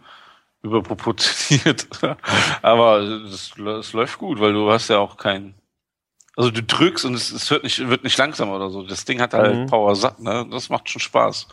überproportioniert. 0.62 1.88
Aber 2.62 2.98
es, 3.00 3.52
es 3.58 3.92
läuft 3.92 4.18
gut, 4.18 4.40
weil 4.40 4.52
du 4.52 4.70
hast 4.70 4.88
ja 4.88 4.98
auch 4.98 5.16
kein. 5.16 5.54
Also 6.36 6.50
du 6.50 6.62
drückst 6.62 7.04
und 7.06 7.14
es, 7.14 7.30
es 7.30 7.50
wird 7.50 7.62
nicht 7.64 7.88
wird 7.88 8.04
nicht 8.04 8.18
langsamer 8.18 8.56
oder 8.56 8.70
so. 8.70 8.82
Das 8.82 9.04
Ding 9.04 9.20
hat 9.20 9.32
halt 9.32 9.56
Mhm. 9.56 9.66
Power 9.66 9.94
satt, 9.96 10.20
ne? 10.20 10.46
Das 10.50 10.68
macht 10.68 10.88
schon 10.90 11.00
Spaß. 11.00 11.48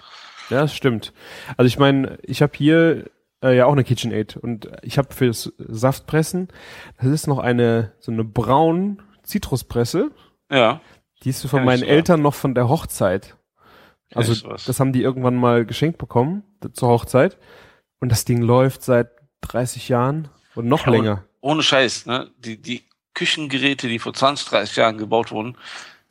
Ja, 0.50 0.62
das 0.62 0.76
stimmt. 0.76 1.14
Also 1.56 1.68
ich 1.68 1.80
meine, 1.80 2.18
ich 2.24 2.42
habe 2.42 2.52
hier 2.56 3.10
äh, 3.42 3.56
ja 3.56 3.66
auch 3.66 3.72
eine 3.72 3.86
KitchenAid 3.86 4.36
und 4.36 4.70
ich 4.82 4.98
habe 4.98 5.14
fürs 5.14 5.54
Saftpressen, 5.58 6.50
das 6.98 7.08
ist 7.08 7.28
noch 7.28 7.40
eine 7.40 7.94
so 8.00 8.12
eine 8.12 8.26
braun 8.26 9.02
Zitruspresse, 9.24 10.12
Ja. 10.52 10.82
die 11.24 11.30
ist 11.30 11.46
von 11.48 11.64
meinen. 11.64 11.84
Eltern 11.84 12.22
noch 12.22 12.34
von 12.34 12.54
der 12.54 12.68
Hochzeit. 12.68 13.38
Also 14.14 14.48
das 14.68 14.80
haben 14.82 14.92
die 14.92 15.02
irgendwann 15.02 15.36
mal 15.36 15.66
geschenkt 15.66 15.98
bekommen 15.98 16.44
zur 16.74 16.90
Hochzeit 16.90 17.38
und 18.04 18.10
das 18.10 18.26
Ding 18.26 18.42
läuft 18.42 18.84
seit 18.84 19.08
30 19.42 19.88
Jahren 19.90 20.28
und 20.56 20.68
noch 20.68 20.82
Ja, 20.82 20.88
und- 20.88 20.94
länger. 20.94 21.24
ohne 21.42 21.64
Scheiß, 21.64 22.06
ne? 22.06 22.30
Die, 22.38 22.58
die 22.62 22.84
Küchengeräte, 23.14 23.88
die 23.88 23.98
vor 24.00 24.14
20, 24.14 24.48
30 24.50 24.76
Jahren 24.76 24.98
gebaut 24.98 25.32
wurden, 25.32 25.56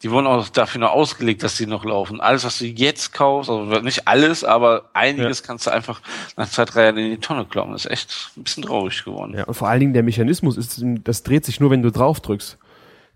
die 0.03 0.11
wurden 0.11 0.27
auch 0.27 0.49
dafür 0.49 0.81
nur 0.81 0.91
ausgelegt, 0.93 1.43
dass 1.43 1.57
die 1.59 1.67
noch 1.67 1.85
laufen. 1.85 2.21
Alles, 2.21 2.45
was 2.45 2.59
du 2.59 2.65
jetzt 2.67 3.13
kaufst, 3.13 3.51
also 3.51 3.65
nicht 3.81 4.09
alles, 4.09 4.43
aber 4.43 4.91
einiges 4.95 5.43
kannst 5.43 5.67
du 5.67 5.71
einfach 5.71 6.01
nach 6.37 6.49
zwei, 6.49 6.65
drei 6.65 6.85
Jahren 6.85 6.97
in 6.99 7.11
die 7.11 7.19
Tonne 7.19 7.45
kloppen. 7.45 7.73
Das 7.73 7.85
ist 7.85 7.91
echt 7.91 8.31
ein 8.37 8.43
bisschen 8.43 8.63
traurig 8.65 9.05
geworden. 9.05 9.35
Ja, 9.37 9.45
und 9.45 9.55
vor 9.55 9.69
allen 9.69 9.79
Dingen 9.81 9.93
der 9.93 10.03
Mechanismus 10.03 10.57
ist, 10.57 10.83
das 11.05 11.23
dreht 11.23 11.45
sich 11.45 11.61
nur, 11.61 11.71
wenn 11.71 11.83
du 11.83 11.93
drauf 11.93 12.21
drückst. 12.21 12.59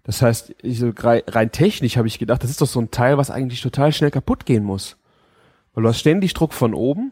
Das 0.04 0.22
heißt, 0.22 0.54
ich, 0.62 0.80
rein 1.02 1.50
technisch 1.50 1.96
habe 1.96 2.06
ich 2.06 2.18
gedacht, 2.20 2.42
das 2.44 2.50
ist 2.50 2.60
doch 2.60 2.68
so 2.68 2.80
ein 2.80 2.92
Teil, 2.92 3.18
was 3.18 3.30
eigentlich 3.30 3.62
total 3.62 3.92
schnell 3.92 4.12
kaputt 4.12 4.46
gehen 4.46 4.62
muss. 4.62 4.96
Weil 5.74 5.82
du 5.82 5.88
hast 5.88 5.98
ständig 5.98 6.34
Druck 6.34 6.52
von 6.52 6.72
oben 6.74 7.10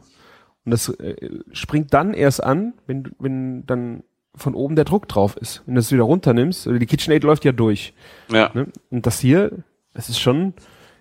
und 0.64 0.70
das 0.70 0.88
äh, 0.88 1.30
springt 1.52 1.92
dann 1.94 2.14
erst 2.14 2.42
an, 2.42 2.74
wenn, 2.86 3.02
du- 3.04 3.10
wenn 3.18 3.66
dann 3.66 4.02
von 4.36 4.54
oben 4.54 4.74
der 4.76 4.84
Druck 4.84 5.06
drauf 5.08 5.36
ist. 5.36 5.62
Wenn 5.66 5.74
du 5.74 5.80
es 5.80 5.92
wieder 5.92 6.02
runternimmst, 6.04 6.66
also 6.66 6.78
die 6.78 6.86
KitchenAid 6.86 7.22
läuft 7.22 7.44
ja 7.44 7.52
durch. 7.52 7.94
Ja. 8.28 8.50
Ne? 8.54 8.66
Und 8.90 9.06
das 9.06 9.20
hier, 9.20 9.52
das 9.92 10.08
ist 10.08 10.18
schon, 10.18 10.54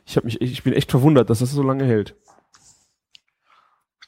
ich 0.06 0.16
habe 0.18 0.26
mich, 0.28 0.40
ich 0.42 0.64
bin 0.64 0.74
echt 0.74 0.92
verwundert, 0.92 1.30
dass 1.30 1.40
das 1.40 1.52
so 1.52 1.64
lange 1.64 1.86
hält. 1.86 2.16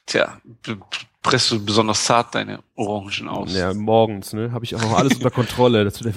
Tja, 0.06 0.40
du 0.62 0.76
presst 1.22 1.50
du 1.50 1.64
besonders 1.64 2.04
zart 2.04 2.34
deine 2.36 2.60
Orangen 2.76 3.28
aus. 3.28 3.52
Ja, 3.52 3.74
morgens, 3.74 4.32
ne, 4.32 4.52
habe 4.52 4.64
ich 4.64 4.76
auch 4.76 4.82
noch 4.82 4.96
alles 4.96 5.14
unter 5.14 5.30
Kontrolle. 5.32 5.82
Das 5.84 6.00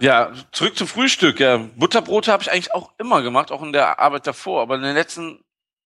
Ja, 0.00 0.32
zurück 0.52 0.76
zum 0.76 0.86
Frühstück. 0.88 1.38
Ja, 1.40 1.56
Butterbrote 1.76 2.32
habe 2.32 2.42
ich 2.42 2.50
eigentlich 2.50 2.74
auch 2.74 2.90
immer 2.98 3.22
gemacht, 3.22 3.52
auch 3.52 3.62
in 3.62 3.72
der 3.72 4.00
Arbeit 4.00 4.26
davor. 4.26 4.62
Aber 4.62 4.74
in 4.76 4.82
den 4.82 4.94
letzten, 4.94 5.38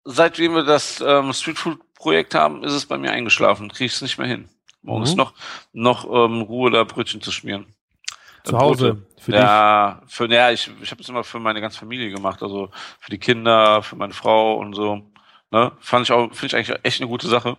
seitdem 0.09 0.55
wir 0.55 0.65
das 0.65 1.01
ähm, 1.07 1.33
Streetfood-Projekt 1.33 2.35
haben, 2.35 2.65
ist 2.65 2.73
es 2.73 2.87
bei 2.87 2.99
mir 2.99 3.13
eingeschlafen. 3.13 3.69
Kriege 3.69 3.87
ich 3.87 3.95
es 3.95 4.03
nicht 4.03 4.19
mehr 4.19 4.27
hin. 4.27 4.49
Morgens 4.83 5.13
Mhm. 5.13 5.17
noch 5.17 5.35
noch 5.73 6.05
ähm, 6.05 6.43
Ruhe 6.43 6.71
da 6.71 6.85
Brötchen 6.85 7.21
zu 7.23 7.33
schmieren. 7.33 7.67
zu 8.45 8.59
Hause 8.59 9.03
für 9.19 9.35
dich. 9.35 9.41
ja, 9.41 10.03
für 10.07 10.31
ja, 10.33 10.51
ich 10.51 10.71
ich 10.81 10.91
habe 10.91 11.03
es 11.03 11.09
immer 11.09 11.25
für 11.25 11.41
meine 11.41 11.61
ganze 11.61 11.79
Familie 11.79 12.11
gemacht, 12.11 12.43
also 12.43 12.71
für 13.01 13.11
die 13.11 13.19
Kinder, 13.19 13.83
für 13.83 13.97
meine 13.97 14.15
Frau 14.15 14.57
und 14.59 14.75
so. 14.75 15.03
Ne? 15.51 15.73
Fand 15.81 16.07
ich 16.07 16.13
auch, 16.13 16.33
finde 16.33 16.47
ich 16.47 16.57
eigentlich 16.57 16.79
echt 16.85 17.01
eine 17.01 17.09
gute 17.09 17.29
Sache. 17.29 17.57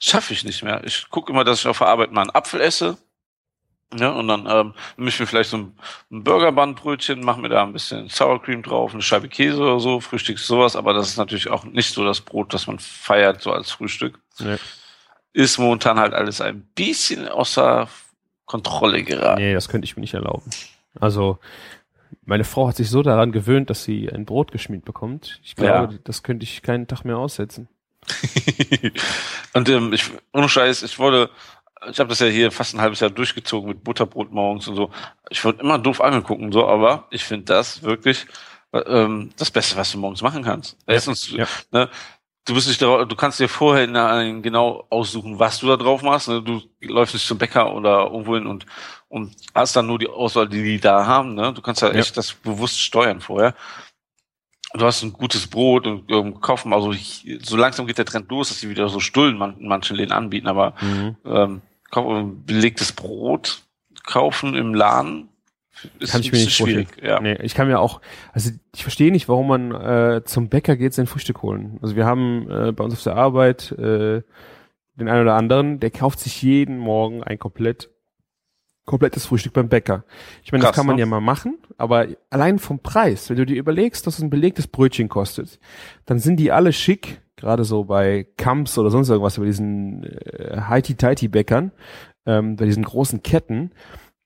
Schaffe 0.00 0.32
ich 0.32 0.44
nicht 0.44 0.62
mehr. 0.62 0.82
Ich 0.84 1.08
gucke 1.10 1.32
immer, 1.32 1.44
dass 1.44 1.60
ich 1.60 1.66
auf 1.68 1.78
der 1.78 1.88
Arbeit 1.88 2.12
mal 2.12 2.22
einen 2.22 2.30
Apfel 2.30 2.60
esse. 2.60 2.98
Ja, 3.96 4.10
und 4.10 4.28
dann 4.28 4.46
ähm, 4.46 4.74
nehme 4.98 5.08
ich 5.08 5.18
mir 5.18 5.26
vielleicht 5.26 5.48
so 5.50 5.56
ein, 5.56 5.72
ein 6.10 6.22
Burgerbandbrötchen, 6.22 7.20
mache 7.24 7.40
mir 7.40 7.48
da 7.48 7.62
ein 7.62 7.72
bisschen 7.72 8.08
Sour 8.10 8.42
Cream 8.42 8.62
drauf, 8.62 8.92
eine 8.92 9.00
Scheibe 9.02 9.28
Käse 9.28 9.60
oder 9.62 9.80
so, 9.80 10.00
Frühstück 10.00 10.38
sowas, 10.38 10.76
aber 10.76 10.92
das 10.92 11.08
ist 11.08 11.16
natürlich 11.16 11.48
auch 11.48 11.64
nicht 11.64 11.94
so 11.94 12.04
das 12.04 12.20
Brot, 12.20 12.52
das 12.52 12.66
man 12.66 12.78
feiert, 12.78 13.40
so 13.40 13.50
als 13.50 13.70
Frühstück. 13.70 14.18
Nee. 14.40 14.56
Ist 15.32 15.58
momentan 15.58 15.98
halt 15.98 16.12
alles 16.12 16.40
ein 16.42 16.62
bisschen 16.74 17.28
außer 17.28 17.88
Kontrolle 18.44 19.02
geraten. 19.04 19.40
Nee, 19.40 19.54
das 19.54 19.68
könnte 19.68 19.86
ich 19.86 19.96
mir 19.96 20.00
nicht 20.02 20.14
erlauben. 20.14 20.50
Also, 21.00 21.38
meine 22.24 22.44
Frau 22.44 22.68
hat 22.68 22.76
sich 22.76 22.90
so 22.90 23.02
daran 23.02 23.32
gewöhnt, 23.32 23.70
dass 23.70 23.84
sie 23.84 24.10
ein 24.10 24.26
Brot 24.26 24.52
geschmiert 24.52 24.84
bekommt. 24.84 25.40
Ich 25.42 25.56
glaube, 25.56 25.94
Ja. 25.94 25.98
das 26.04 26.22
könnte 26.22 26.44
ich 26.44 26.60
keinen 26.62 26.86
Tag 26.88 27.04
mehr 27.04 27.16
aussetzen. 27.16 27.68
und 29.54 29.68
ähm, 29.68 29.92
ich, 29.92 30.10
ohne 30.32 30.48
Scheiß, 30.48 30.82
ich 30.82 30.98
wurde, 30.98 31.30
ich 31.90 31.98
habe 32.00 32.08
das 32.08 32.18
ja 32.20 32.26
hier 32.26 32.50
fast 32.50 32.74
ein 32.74 32.80
halbes 32.80 33.00
Jahr 33.00 33.10
durchgezogen 33.10 33.68
mit 33.68 33.84
Butterbrot 33.84 34.32
morgens 34.32 34.68
und 34.68 34.76
so. 34.76 34.90
Ich 35.30 35.44
wurde 35.44 35.60
immer 35.60 35.78
doof 35.78 36.00
angeguckt 36.00 36.40
und 36.42 36.52
so, 36.52 36.66
aber 36.66 37.06
ich 37.10 37.24
finde 37.24 37.46
das 37.46 37.82
wirklich 37.82 38.26
äh, 38.72 38.78
ähm, 38.80 39.30
das 39.36 39.50
Beste, 39.50 39.76
was 39.76 39.92
du 39.92 39.98
morgens 39.98 40.22
machen 40.22 40.42
kannst. 40.42 40.76
Erstens, 40.86 41.30
ja. 41.30 41.46
ne, 41.70 41.88
du 42.44 42.54
bist 42.54 42.68
nicht 42.68 42.80
darauf, 42.82 43.06
du 43.06 43.16
kannst 43.16 43.40
dir 43.40 43.48
vorher 43.48 43.86
genau 44.40 44.86
aussuchen, 44.90 45.38
was 45.38 45.58
du 45.58 45.68
da 45.68 45.76
drauf 45.76 46.02
machst. 46.02 46.28
Ne? 46.28 46.42
Du 46.42 46.62
läufst 46.80 47.14
nicht 47.14 47.26
zum 47.26 47.38
Bäcker 47.38 47.74
oder 47.74 48.04
irgendwo 48.06 48.34
hin 48.34 48.46
und, 48.46 48.66
und 49.08 49.34
hast 49.54 49.76
dann 49.76 49.86
nur 49.86 49.98
die 49.98 50.08
Auswahl, 50.08 50.48
die 50.48 50.62
die 50.62 50.80
da 50.80 51.06
haben. 51.06 51.34
Ne? 51.34 51.52
Du 51.52 51.62
kannst 51.62 51.82
ja 51.82 51.88
Ja. 51.88 51.94
echt 51.94 52.16
das 52.16 52.32
bewusst 52.32 52.80
steuern 52.80 53.20
vorher. 53.20 53.54
Du 54.74 54.84
hast 54.84 55.02
ein 55.02 55.14
gutes 55.14 55.46
Brot 55.46 55.86
und 55.86 56.10
ähm, 56.10 56.40
kaufen, 56.42 56.74
also 56.74 56.92
ich, 56.92 57.24
so 57.42 57.56
langsam 57.56 57.86
geht 57.86 57.96
der 57.96 58.04
Trend 58.04 58.30
los, 58.30 58.48
dass 58.48 58.60
sie 58.60 58.68
wieder 58.68 58.90
so 58.90 59.00
Stullen 59.00 59.38
man, 59.38 59.56
in 59.58 59.66
manchen 59.66 59.96
Läden 59.96 60.12
anbieten, 60.12 60.46
aber 60.46 60.74
kauf, 60.78 61.16
ähm, 61.24 61.62
belegtes 61.90 62.92
Brot 62.92 63.62
kaufen 64.04 64.54
im 64.54 64.74
Laden 64.74 65.28
ist 65.98 66.12
Kann 66.12 66.22
ich 66.22 66.32
mir 66.32 66.38
nicht 66.38 66.56
vorstellen. 66.56 66.86
schwierig. 66.86 67.08
Ja. 67.08 67.20
Nee, 67.20 67.38
ich 67.42 67.54
kann 67.54 67.68
mir 67.68 67.78
auch, 67.78 68.00
also 68.32 68.50
ich 68.74 68.82
verstehe 68.82 69.12
nicht, 69.12 69.28
warum 69.28 69.48
man 69.48 69.72
äh, 69.72 70.22
zum 70.24 70.48
Bäcker 70.48 70.76
geht, 70.76 70.94
sein 70.94 71.06
Frühstück 71.06 71.42
holen. 71.42 71.78
Also 71.82 71.96
wir 71.96 72.04
haben 72.04 72.50
äh, 72.50 72.72
bei 72.72 72.84
uns 72.84 72.94
auf 72.94 73.02
der 73.02 73.16
Arbeit 73.16 73.72
äh, 73.72 74.22
den 74.96 75.08
einen 75.08 75.22
oder 75.22 75.34
anderen, 75.34 75.78
der 75.78 75.90
kauft 75.90 76.18
sich 76.20 76.42
jeden 76.42 76.78
Morgen 76.78 77.22
ein 77.22 77.38
komplett 77.38 77.90
komplettes 78.88 79.26
Frühstück 79.26 79.52
beim 79.52 79.68
Bäcker. 79.68 80.04
Ich 80.42 80.50
meine, 80.50 80.62
das 80.62 80.70
Krass, 80.70 80.76
kann 80.76 80.86
man 80.86 80.96
ne? 80.96 81.00
ja 81.00 81.06
mal 81.06 81.20
machen, 81.20 81.58
aber 81.76 82.08
allein 82.30 82.58
vom 82.58 82.80
Preis, 82.80 83.30
wenn 83.30 83.36
du 83.36 83.46
dir 83.46 83.56
überlegst, 83.56 84.06
dass 84.06 84.18
ein 84.18 84.30
belegtes 84.30 84.66
Brötchen 84.66 85.08
kostet, 85.08 85.60
dann 86.06 86.18
sind 86.18 86.38
die 86.38 86.50
alle 86.50 86.72
schick, 86.72 87.20
gerade 87.36 87.62
so 87.64 87.84
bei 87.84 88.26
Kamps 88.36 88.76
oder 88.78 88.90
sonst 88.90 89.10
irgendwas, 89.10 89.38
bei 89.38 89.44
diesen 89.44 90.02
äh, 90.04 90.60
Heiti-Teiti-Bäckern, 90.68 91.70
ähm, 92.26 92.56
bei 92.56 92.64
diesen 92.64 92.82
großen 92.82 93.22
Ketten, 93.22 93.70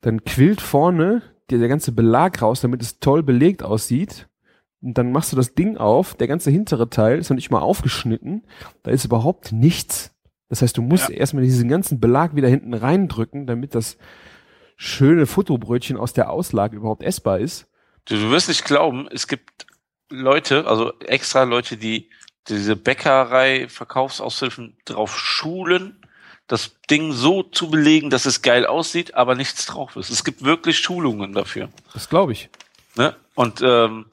dann 0.00 0.24
quillt 0.24 0.60
vorne 0.60 1.22
der, 1.50 1.58
der 1.58 1.68
ganze 1.68 1.92
Belag 1.92 2.40
raus, 2.40 2.60
damit 2.60 2.82
es 2.82 3.00
toll 3.00 3.22
belegt 3.22 3.62
aussieht. 3.62 4.28
Und 4.80 4.96
dann 4.96 5.12
machst 5.12 5.32
du 5.32 5.36
das 5.36 5.54
Ding 5.54 5.76
auf, 5.76 6.14
der 6.14 6.28
ganze 6.28 6.50
hintere 6.50 6.88
Teil 6.88 7.18
ist 7.18 7.30
noch 7.30 7.36
nicht 7.36 7.50
mal 7.50 7.60
aufgeschnitten, 7.60 8.44
da 8.82 8.90
ist 8.90 9.04
überhaupt 9.04 9.52
nichts. 9.52 10.12
Das 10.48 10.60
heißt, 10.60 10.76
du 10.76 10.82
musst 10.82 11.08
Ja. 11.08 11.14
erstmal 11.14 11.44
diesen 11.44 11.68
ganzen 11.68 11.98
Belag 11.98 12.34
wieder 12.36 12.48
hinten 12.48 12.74
reindrücken, 12.74 13.46
damit 13.46 13.74
das 13.74 13.96
schöne 14.82 15.26
Fotobrötchen 15.26 15.96
aus 15.96 16.12
der 16.12 16.28
Auslage 16.28 16.76
überhaupt 16.76 17.04
essbar 17.04 17.38
ist. 17.38 17.68
Du, 18.04 18.16
du 18.16 18.30
wirst 18.32 18.48
nicht 18.48 18.64
glauben, 18.64 19.06
es 19.12 19.28
gibt 19.28 19.66
Leute, 20.10 20.66
also 20.66 20.92
extra 21.00 21.44
Leute, 21.44 21.76
die 21.76 22.10
diese 22.48 22.74
Bäckerei 22.74 23.68
Verkaufsaushilfen 23.68 24.76
drauf 24.84 25.16
schulen, 25.16 26.04
das 26.48 26.72
Ding 26.90 27.12
so 27.12 27.44
zu 27.44 27.70
belegen, 27.70 28.10
dass 28.10 28.26
es 28.26 28.42
geil 28.42 28.66
aussieht, 28.66 29.14
aber 29.14 29.36
nichts 29.36 29.66
drauf 29.66 29.94
ist. 29.94 30.10
Es 30.10 30.24
gibt 30.24 30.42
wirklich 30.42 30.80
Schulungen 30.80 31.32
dafür. 31.32 31.68
Das 31.94 32.08
glaube 32.08 32.32
ich. 32.32 32.50
Ne? 32.96 33.14
Und 33.36 33.62
ähm, 33.62 34.06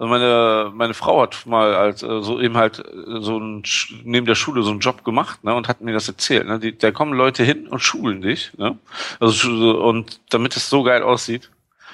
also 0.00 0.08
meine 0.10 0.70
meine 0.74 0.94
Frau 0.94 1.20
hat 1.20 1.44
mal 1.44 1.74
als 1.74 2.02
äh, 2.02 2.22
so 2.22 2.40
eben 2.40 2.56
halt 2.56 2.78
äh, 2.78 3.20
so 3.20 3.38
ein 3.38 3.62
neben 4.02 4.24
der 4.24 4.34
Schule 4.34 4.62
so 4.62 4.70
einen 4.70 4.80
Job 4.80 5.04
gemacht, 5.04 5.44
ne, 5.44 5.54
und 5.54 5.68
hat 5.68 5.82
mir 5.82 5.92
das 5.92 6.08
erzählt. 6.08 6.46
Ne? 6.46 6.58
Die, 6.58 6.76
da 6.76 6.90
kommen 6.90 7.12
Leute 7.12 7.44
hin 7.44 7.68
und 7.68 7.80
schulen 7.80 8.22
dich, 8.22 8.52
ne? 8.56 8.78
Also 9.20 9.50
und 9.82 10.20
damit 10.30 10.56
es 10.56 10.70
so 10.70 10.82
geil 10.84 11.02
aussieht 11.02 11.50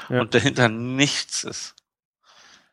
Ja. 0.09 0.21
und 0.21 0.35
dahinter 0.35 0.69
nichts 0.69 1.43
ist. 1.43 1.75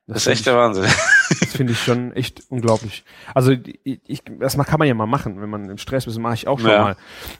Das, 0.05 0.17
ist 0.17 0.23
find 0.25 0.35
echt 0.35 0.45
der 0.45 0.55
Wahnsinn. 0.57 0.83
das 0.83 1.55
finde 1.55 1.71
ich 1.73 1.79
schon 1.81 2.11
echt 2.11 2.43
unglaublich. 2.49 3.03
Also 3.33 3.53
ich, 3.53 4.01
ich, 4.05 4.21
das 4.39 4.55
kann 4.57 4.77
man 4.77 4.87
ja 4.87 4.93
mal 4.93 5.05
machen, 5.07 5.41
wenn 5.41 5.49
man 5.49 5.69
im 5.69 5.77
Stress 5.79 6.05
ist, 6.05 6.19
mache 6.19 6.33
ich 6.35 6.47
auch 6.47 6.59
schon 6.59 6.69
Ja. 6.69 6.81
mal. 6.83 6.95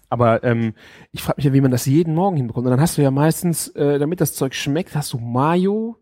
Aber 0.09 0.43
ähm, 0.43 0.73
ich 1.11 1.21
frage 1.21 1.35
mich 1.37 1.45
ja, 1.45 1.53
wie 1.53 1.61
man 1.61 1.71
das 1.71 1.85
jeden 1.85 2.15
Morgen 2.15 2.37
hinbekommt. 2.37 2.65
Und 2.65 2.71
dann 2.71 2.79
hast 2.81 2.97
du 2.97 3.01
ja 3.03 3.11
meistens, 3.11 3.67
äh, 3.75 3.99
damit 3.99 4.19
das 4.21 4.33
Zeug 4.33 4.55
schmeckt, 4.55 4.95
hast 4.95 5.11
du 5.13 5.19
Mayo. 5.19 5.97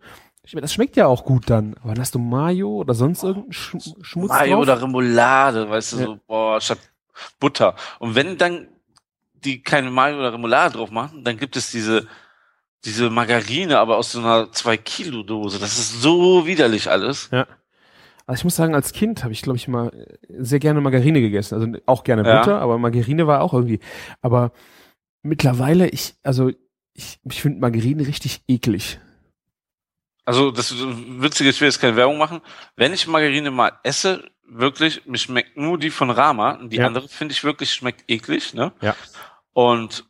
Ich 0.52 0.54
meine, 0.56 0.64
das 0.64 0.74
schmeckt 0.74 0.98
ja 0.98 1.08
auch 1.08 1.24
gut 1.24 1.50
dann. 1.50 1.76
Aber 1.82 1.94
dann 1.94 2.02
hast 2.02 2.14
du 2.14 2.20
Mayo 2.20 2.68
oder 2.80 2.94
sonst 2.94 3.24
irgendeinen 3.24 3.54
Sch 3.54 3.74
Schmutz 4.02 4.28
Mayo 4.32 4.56
drauf. 4.56 4.62
oder 4.64 4.82
Remoulade, 4.82 5.70
weißt 5.70 5.94
du, 5.94 5.98
Ja. 5.98 6.06
so, 6.08 6.20
boah, 6.28 6.60
statt 6.60 6.78
Butter. 7.40 7.74
Und 8.00 8.16
wenn 8.16 8.38
dann 8.38 8.68
die 9.34 9.64
keine 9.64 9.90
Mayo 9.92 10.18
oder 10.20 10.34
Remoulade 10.34 10.76
drauf 10.78 10.92
machen, 10.92 11.24
dann 11.24 11.38
gibt 11.38 11.56
es 11.56 11.72
diese, 11.72 12.06
diese 12.84 13.10
Margarine, 13.10 13.80
aber 13.80 13.96
aus 13.96 14.12
so 14.12 14.20
einer 14.20 14.48
2-Kilo-Dose. 14.52 15.58
Das 15.58 15.78
ist 15.80 16.02
so 16.02 16.46
widerlich 16.46 16.90
alles. 16.92 17.30
Ja. 17.32 17.48
Also 18.28 18.42
ich 18.42 18.44
muss 18.44 18.58
sagen, 18.58 18.76
als 18.76 18.92
Kind 18.92 19.24
habe 19.24 19.32
ich, 19.32 19.44
glaube 19.44 19.56
ich, 19.56 19.70
mal 19.70 19.88
äh, 19.88 20.18
sehr 20.38 20.60
gerne 20.60 20.82
Margarine 20.82 21.22
gegessen. 21.22 21.56
Also 21.56 21.80
auch 21.86 22.04
gerne 22.04 22.28
Ja. 22.28 22.40
Butter, 22.40 22.60
aber 22.60 22.78
Margarine 22.78 23.26
war 23.26 23.42
auch 23.42 23.54
irgendwie. 23.54 23.80
Aber 24.20 24.52
mittlerweile, 25.24 25.88
ich, 25.88 26.16
also 26.24 26.50
ich, 26.94 27.22
ich 27.24 27.42
finde 27.42 27.62
Margarine 27.62 28.06
richtig 28.06 28.42
eklig. 28.50 29.00
Also 30.26 30.52
das 30.52 30.74
Witzige, 30.78 31.50
ich 31.50 31.60
will 31.62 31.68
jetzt 31.68 31.80
keine 31.80 31.96
Werbung 31.96 32.18
machen. 32.18 32.42
Wenn 32.76 32.94
ich 32.94 33.08
Margarine 33.08 33.52
mal 33.52 33.72
esse, 33.84 34.30
wirklich, 34.48 35.06
mir 35.06 35.18
schmeckt 35.18 35.58
nur 35.58 35.78
die 35.80 35.90
von 35.90 36.10
Rama. 36.12 36.60
Die 36.64 36.78
Ja. 36.78 36.88
andere 36.88 37.08
finde 37.08 37.34
ich 37.34 37.44
wirklich 37.44 37.74
schmeckt 37.74 38.04
eklig, 38.08 38.54
ne? 38.54 38.72
Ja. 38.82 38.96
Und 39.54 40.06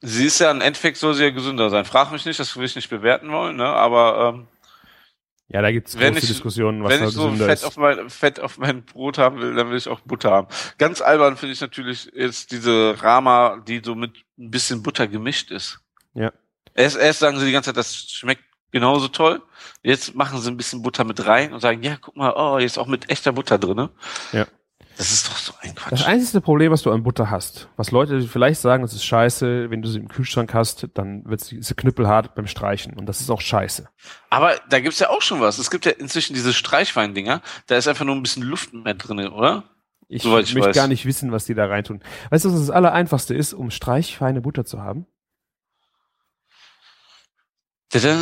sie 0.00 0.26
ist 0.26 0.38
ja 0.40 0.50
im 0.50 0.60
Endeffekt 0.60 0.96
soll 0.96 1.14
sie 1.14 1.24
ja 1.24 1.30
gesünder 1.30 1.70
sein. 1.70 1.84
Frag 1.84 2.10
mich 2.12 2.24
nicht, 2.24 2.40
das 2.40 2.56
will 2.56 2.64
ich 2.64 2.74
nicht 2.76 2.90
bewerten 2.90 3.30
wollen, 3.30 3.56
ne? 3.56 3.66
Aber 3.66 4.34
ähm, 4.34 4.46
Ja, 5.48 5.62
da 5.62 5.70
gibt's 5.70 5.96
große 5.96 6.18
ich- 6.18 6.26
Diskussionen, 6.26 6.82
was 6.82 6.90
wenn 6.92 7.00
da 7.00 7.06
ich 7.08 7.14
so 7.14 7.30
Fett 7.34 7.50
ist. 7.52 7.64
auf, 7.64 7.76
mein, 7.76 8.10
Fett 8.10 8.40
auf 8.40 8.58
mein 8.58 8.84
Brot 8.84 9.18
haben 9.18 9.38
will, 9.40 9.54
dann 9.54 9.70
will 9.70 9.78
ich 9.78 9.88
auch 9.88 10.00
Butter 10.00 10.30
haben. 10.30 10.48
Ganz 10.78 11.00
albern 11.00 11.36
finde 11.36 11.52
ich 11.54 11.60
natürlich 11.60 12.10
jetzt 12.14 12.50
diese 12.52 12.96
Rama, 13.02 13.62
die 13.66 13.80
so 13.84 13.94
mit 13.94 14.16
ein 14.38 14.50
bisschen 14.50 14.82
Butter 14.82 15.06
gemischt 15.06 15.50
ist. 15.50 15.78
Ja. 16.14 16.32
Erst, 16.74 16.96
erst 16.96 17.20
sagen 17.20 17.38
sie 17.38 17.46
die 17.46 17.52
ganze 17.52 17.68
Zeit, 17.70 17.76
das 17.76 17.96
schmeckt 18.10 18.42
genauso 18.72 19.08
toll. 19.08 19.42
Jetzt 19.82 20.14
machen 20.14 20.40
sie 20.40 20.50
ein 20.50 20.56
bisschen 20.56 20.82
Butter 20.82 21.04
mit 21.04 21.24
rein 21.26 21.52
und 21.52 21.60
sagen, 21.60 21.82
ja, 21.82 21.96
guck 22.00 22.16
mal, 22.16 22.32
oh, 22.36 22.58
jetzt 22.58 22.78
auch 22.78 22.86
mit 22.86 23.10
echter 23.10 23.32
Butter 23.32 23.58
drinne. 23.58 23.90
Ja. 24.32 24.46
Das 24.96 25.12
ist 25.12 25.28
doch 25.28 25.36
so 25.36 25.52
ein 25.60 25.74
Das 25.76 25.84
Quatsch. 25.84 26.06
einzige 26.08 26.40
Problem, 26.40 26.72
was 26.72 26.82
du 26.82 26.90
an 26.90 27.04
Butter 27.04 27.30
hast, 27.30 27.68
was 27.76 27.92
Leute 27.92 28.20
vielleicht 28.22 28.60
sagen, 28.60 28.82
das 28.82 28.94
ist 28.94 29.04
scheiße, 29.04 29.70
wenn 29.70 29.80
du 29.80 29.88
sie 29.88 30.00
im 30.00 30.08
Kühlschrank 30.08 30.52
hast, 30.54 30.88
dann 30.94 31.24
wird 31.24 31.40
sie, 31.40 31.60
knüppelhart 31.60 32.34
beim 32.34 32.48
Streichen. 32.48 32.94
Und 32.94 33.06
das 33.06 33.20
ist 33.20 33.30
auch 33.30 33.40
scheiße. 33.40 33.88
Aber 34.28 34.56
da 34.68 34.80
gibt's 34.80 34.98
ja 34.98 35.10
auch 35.10 35.22
schon 35.22 35.40
was. 35.40 35.58
Es 35.58 35.70
gibt 35.70 35.86
ja 35.86 35.92
inzwischen 35.92 36.34
diese 36.34 36.52
Streichwein-Dinger. 36.52 37.42
Da 37.68 37.76
ist 37.76 37.86
einfach 37.86 38.04
nur 38.04 38.16
ein 38.16 38.22
bisschen 38.24 38.42
Luft 38.42 38.74
mehr 38.74 38.94
drinne, 38.94 39.30
oder? 39.30 39.62
Ich 40.08 40.22
Soweit 40.24 40.46
ich 40.46 40.54
möchte 40.54 40.70
weiß. 40.70 40.76
gar 40.76 40.88
nicht 40.88 41.06
wissen, 41.06 41.30
was 41.30 41.44
die 41.44 41.54
da 41.54 41.66
reintun. 41.66 42.02
Weißt 42.30 42.44
du, 42.46 42.52
was 42.52 42.58
das 42.58 42.70
Allereinfachste 42.70 43.34
ist, 43.36 43.52
um 43.52 43.70
streichfeine 43.70 44.40
Butter 44.40 44.64
zu 44.64 44.82
haben? 44.82 45.06
Tada, 47.90 48.16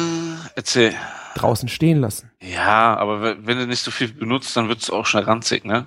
erzähl. 0.55 0.95
Draußen 1.35 1.69
stehen 1.69 2.01
lassen. 2.01 2.31
Ja, 2.41 2.97
aber 2.97 3.47
wenn 3.47 3.59
du 3.59 3.67
nicht 3.67 3.83
so 3.83 3.91
viel 3.91 4.13
benutzt, 4.13 4.57
dann 4.57 4.69
wird's 4.69 4.91
auch 4.91 5.05
schnell 5.07 5.25
ranzig, 5.25 5.65
ne? 5.65 5.87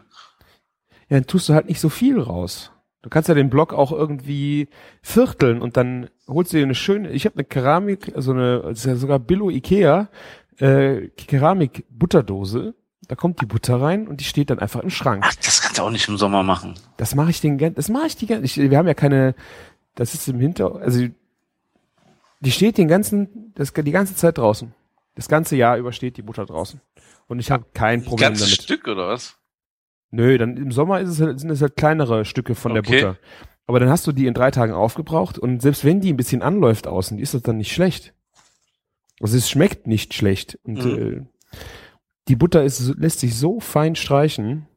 Ja, 1.10 1.18
dann 1.18 1.26
tust 1.28 1.50
du 1.50 1.54
halt 1.54 1.68
nicht 1.68 1.80
so 1.80 1.89
viel 1.89 2.20
raus. 2.20 2.72
Du 3.02 3.10
kannst 3.10 3.30
ja 3.30 3.36
den 3.36 3.50
Block 3.50 3.74
auch 3.74 3.92
irgendwie 3.92 4.68
vierteln 5.02 5.62
und 5.62 5.78
dann 5.78 6.10
holst 6.28 6.52
du 6.54 6.58
dir 6.58 6.63
eine 6.63 6.76
schöne, 6.76 7.10
ich 7.12 7.26
habe 7.26 7.36
eine 7.36 7.46
Keramik, 7.46 8.12
so 8.18 8.32
eine, 8.32 8.62
das 8.62 8.80
ist 8.80 8.86
ja 8.86 8.96
sogar 8.98 9.20
Billo 9.20 9.50
Ikea, 9.50 10.10
äh, 10.58 11.08
Keramik 11.15 11.86
Butterdose. 11.89 12.76
Da 13.08 13.15
kommt 13.15 13.42
die 13.42 13.48
Butter 13.48 13.82
rein 13.82 14.08
und 14.08 14.20
die 14.20 14.26
steht 14.26 14.52
dann 14.52 14.60
einfach 14.60 14.82
im 14.82 14.92
Schrank. 14.92 15.24
Ach, 15.26 15.34
das 15.36 15.62
kannst 15.62 15.80
du 15.80 15.84
auch 15.84 15.89
nicht 15.89 16.08
im 16.10 16.18
Sommer 16.18 16.44
machen. 16.44 16.76
Das 16.98 17.15
mache 17.15 17.32
ich 17.32 17.42
den 17.42 17.58
gan- 17.58 17.74
das 17.74 17.89
mache 17.89 18.06
ich 18.08 18.18
die 18.18 18.28
gan- 18.28 18.44
ich, 18.44 18.58
wir 18.58 18.78
haben 18.78 18.88
ja 18.88 18.94
keine 18.94 19.34
das 19.96 20.13
ist 20.13 20.28
im 20.28 20.39
Hinter 20.39 20.76
also 20.76 21.08
die 22.39 22.52
steht 22.52 22.78
den 22.78 22.88
ganzen 22.88 23.52
das 23.56 23.73
die 23.73 23.91
ganze 23.91 24.15
Zeit 24.15 24.38
draußen. 24.38 24.73
Das 25.15 25.28
ganze 25.28 25.56
Jahr 25.56 25.78
über 25.78 25.91
steht 25.91 26.17
die 26.17 26.21
Butter 26.21 26.45
draußen 26.45 26.80
und 27.28 27.39
ich 27.39 27.52
habe 27.52 27.65
kein 27.73 28.04
Problem 28.04 28.30
Ganzes 28.30 28.47
damit. 28.47 28.62
Stück 28.63 28.88
oder 28.88 29.08
was? 29.10 29.38
Nö, 30.12 30.38
dann 30.38 30.58
im 30.58 30.71
Sommer 30.71 31.02
ist 31.02 31.10
es 31.10 31.21
halt, 31.21 31.39
sind 31.39 31.49
es 31.49 31.62
halt 31.62 31.75
kleinere 31.75 32.25
Stücke 32.25 32.56
von 32.56 32.73
der 32.73 32.82
Okay. 32.82 33.02
Butter. 33.02 33.17
Aber 33.67 33.80
dann 33.80 33.89
hast 33.89 34.08
du 34.08 34.12
die 34.12 34.25
in 34.25 34.34
drei 34.34 34.49
Tagen 34.49 34.73
aufgebraucht 34.73 35.38
und 35.38 35.62
selbst 35.62 35.84
wenn 35.86 36.02
die 36.02 36.12
ein 36.12 36.17
bisschen 36.17 36.41
anläuft 36.41 36.88
außen, 36.88 37.19
ist 37.19 37.34
das 37.34 37.43
dann 37.43 37.58
nicht 37.58 37.71
schlecht. 37.73 38.13
Also 39.21 39.38
es 39.38 39.49
schmeckt 39.49 39.86
nicht 39.86 40.13
schlecht. 40.13 40.58
Und 40.63 40.84
Mhm. 40.86 40.97
äh, 40.97 41.25
die 42.30 42.36
Butter 42.36 42.63
ist, 42.63 42.95
lässt 42.97 43.19
sich 43.19 43.36
so 43.38 43.60
fein 43.60 43.95
streichen, 43.95 44.67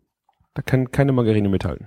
da 0.54 0.62
kann 0.62 0.90
keine 0.90 1.12
Margarine 1.12 1.48
mithalten. 1.48 1.86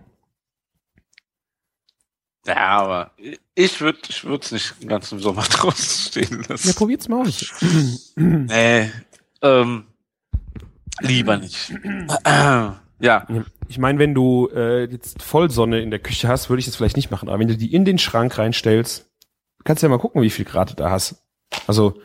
Ja, 2.47 2.79
aber 2.79 3.12
ich 3.55 3.81
würde 3.81 3.99
ich 4.08 4.23
würde 4.23 4.45
es 4.45 4.51
nicht 4.51 4.81
den 4.81 4.89
ganzen 4.89 5.19
Sommer 5.19 5.41
draußen 5.49 6.12
stehen 6.12 6.45
lassen. 6.47 6.67
Ja, 6.67 6.73
probiert's 6.73 7.08
mal 7.08 7.21
aus. 7.21 7.53
Nee, 8.15 8.91
ähm, 9.41 9.86
lieber 11.01 11.38
nicht. 11.38 11.73
ja, 12.25 13.27
Ich 13.67 13.77
meine, 13.77 13.99
wenn 13.99 14.13
du 14.13 14.49
äh, 14.53 14.86
jetzt 14.86 15.21
Vollsonne 15.21 15.81
in 15.81 15.89
der 15.89 15.99
Küche 15.99 16.27
hast, 16.27 16.49
würde 16.49 16.60
ich 16.60 16.65
das 16.65 16.75
vielleicht 16.75 16.95
nicht 16.95 17.12
machen. 17.12 17.29
Aber 17.29 17.39
wenn 17.39 17.47
du 17.47 17.58
die 17.58 17.73
in 17.73 17.86
den 17.86 17.97
Schrank 17.97 18.38
reinstellst, 18.38 19.10
kannst 19.63 19.81
du 19.84 19.88
ja 19.88 19.89
mal 19.89 19.99
gucken, 19.99 20.21
wie 20.21 20.29
viel 20.29 20.45
Grad 20.45 20.71
du 20.71 20.75
da 20.75 20.91
hast. 20.91 21.23
Also, 21.67 21.99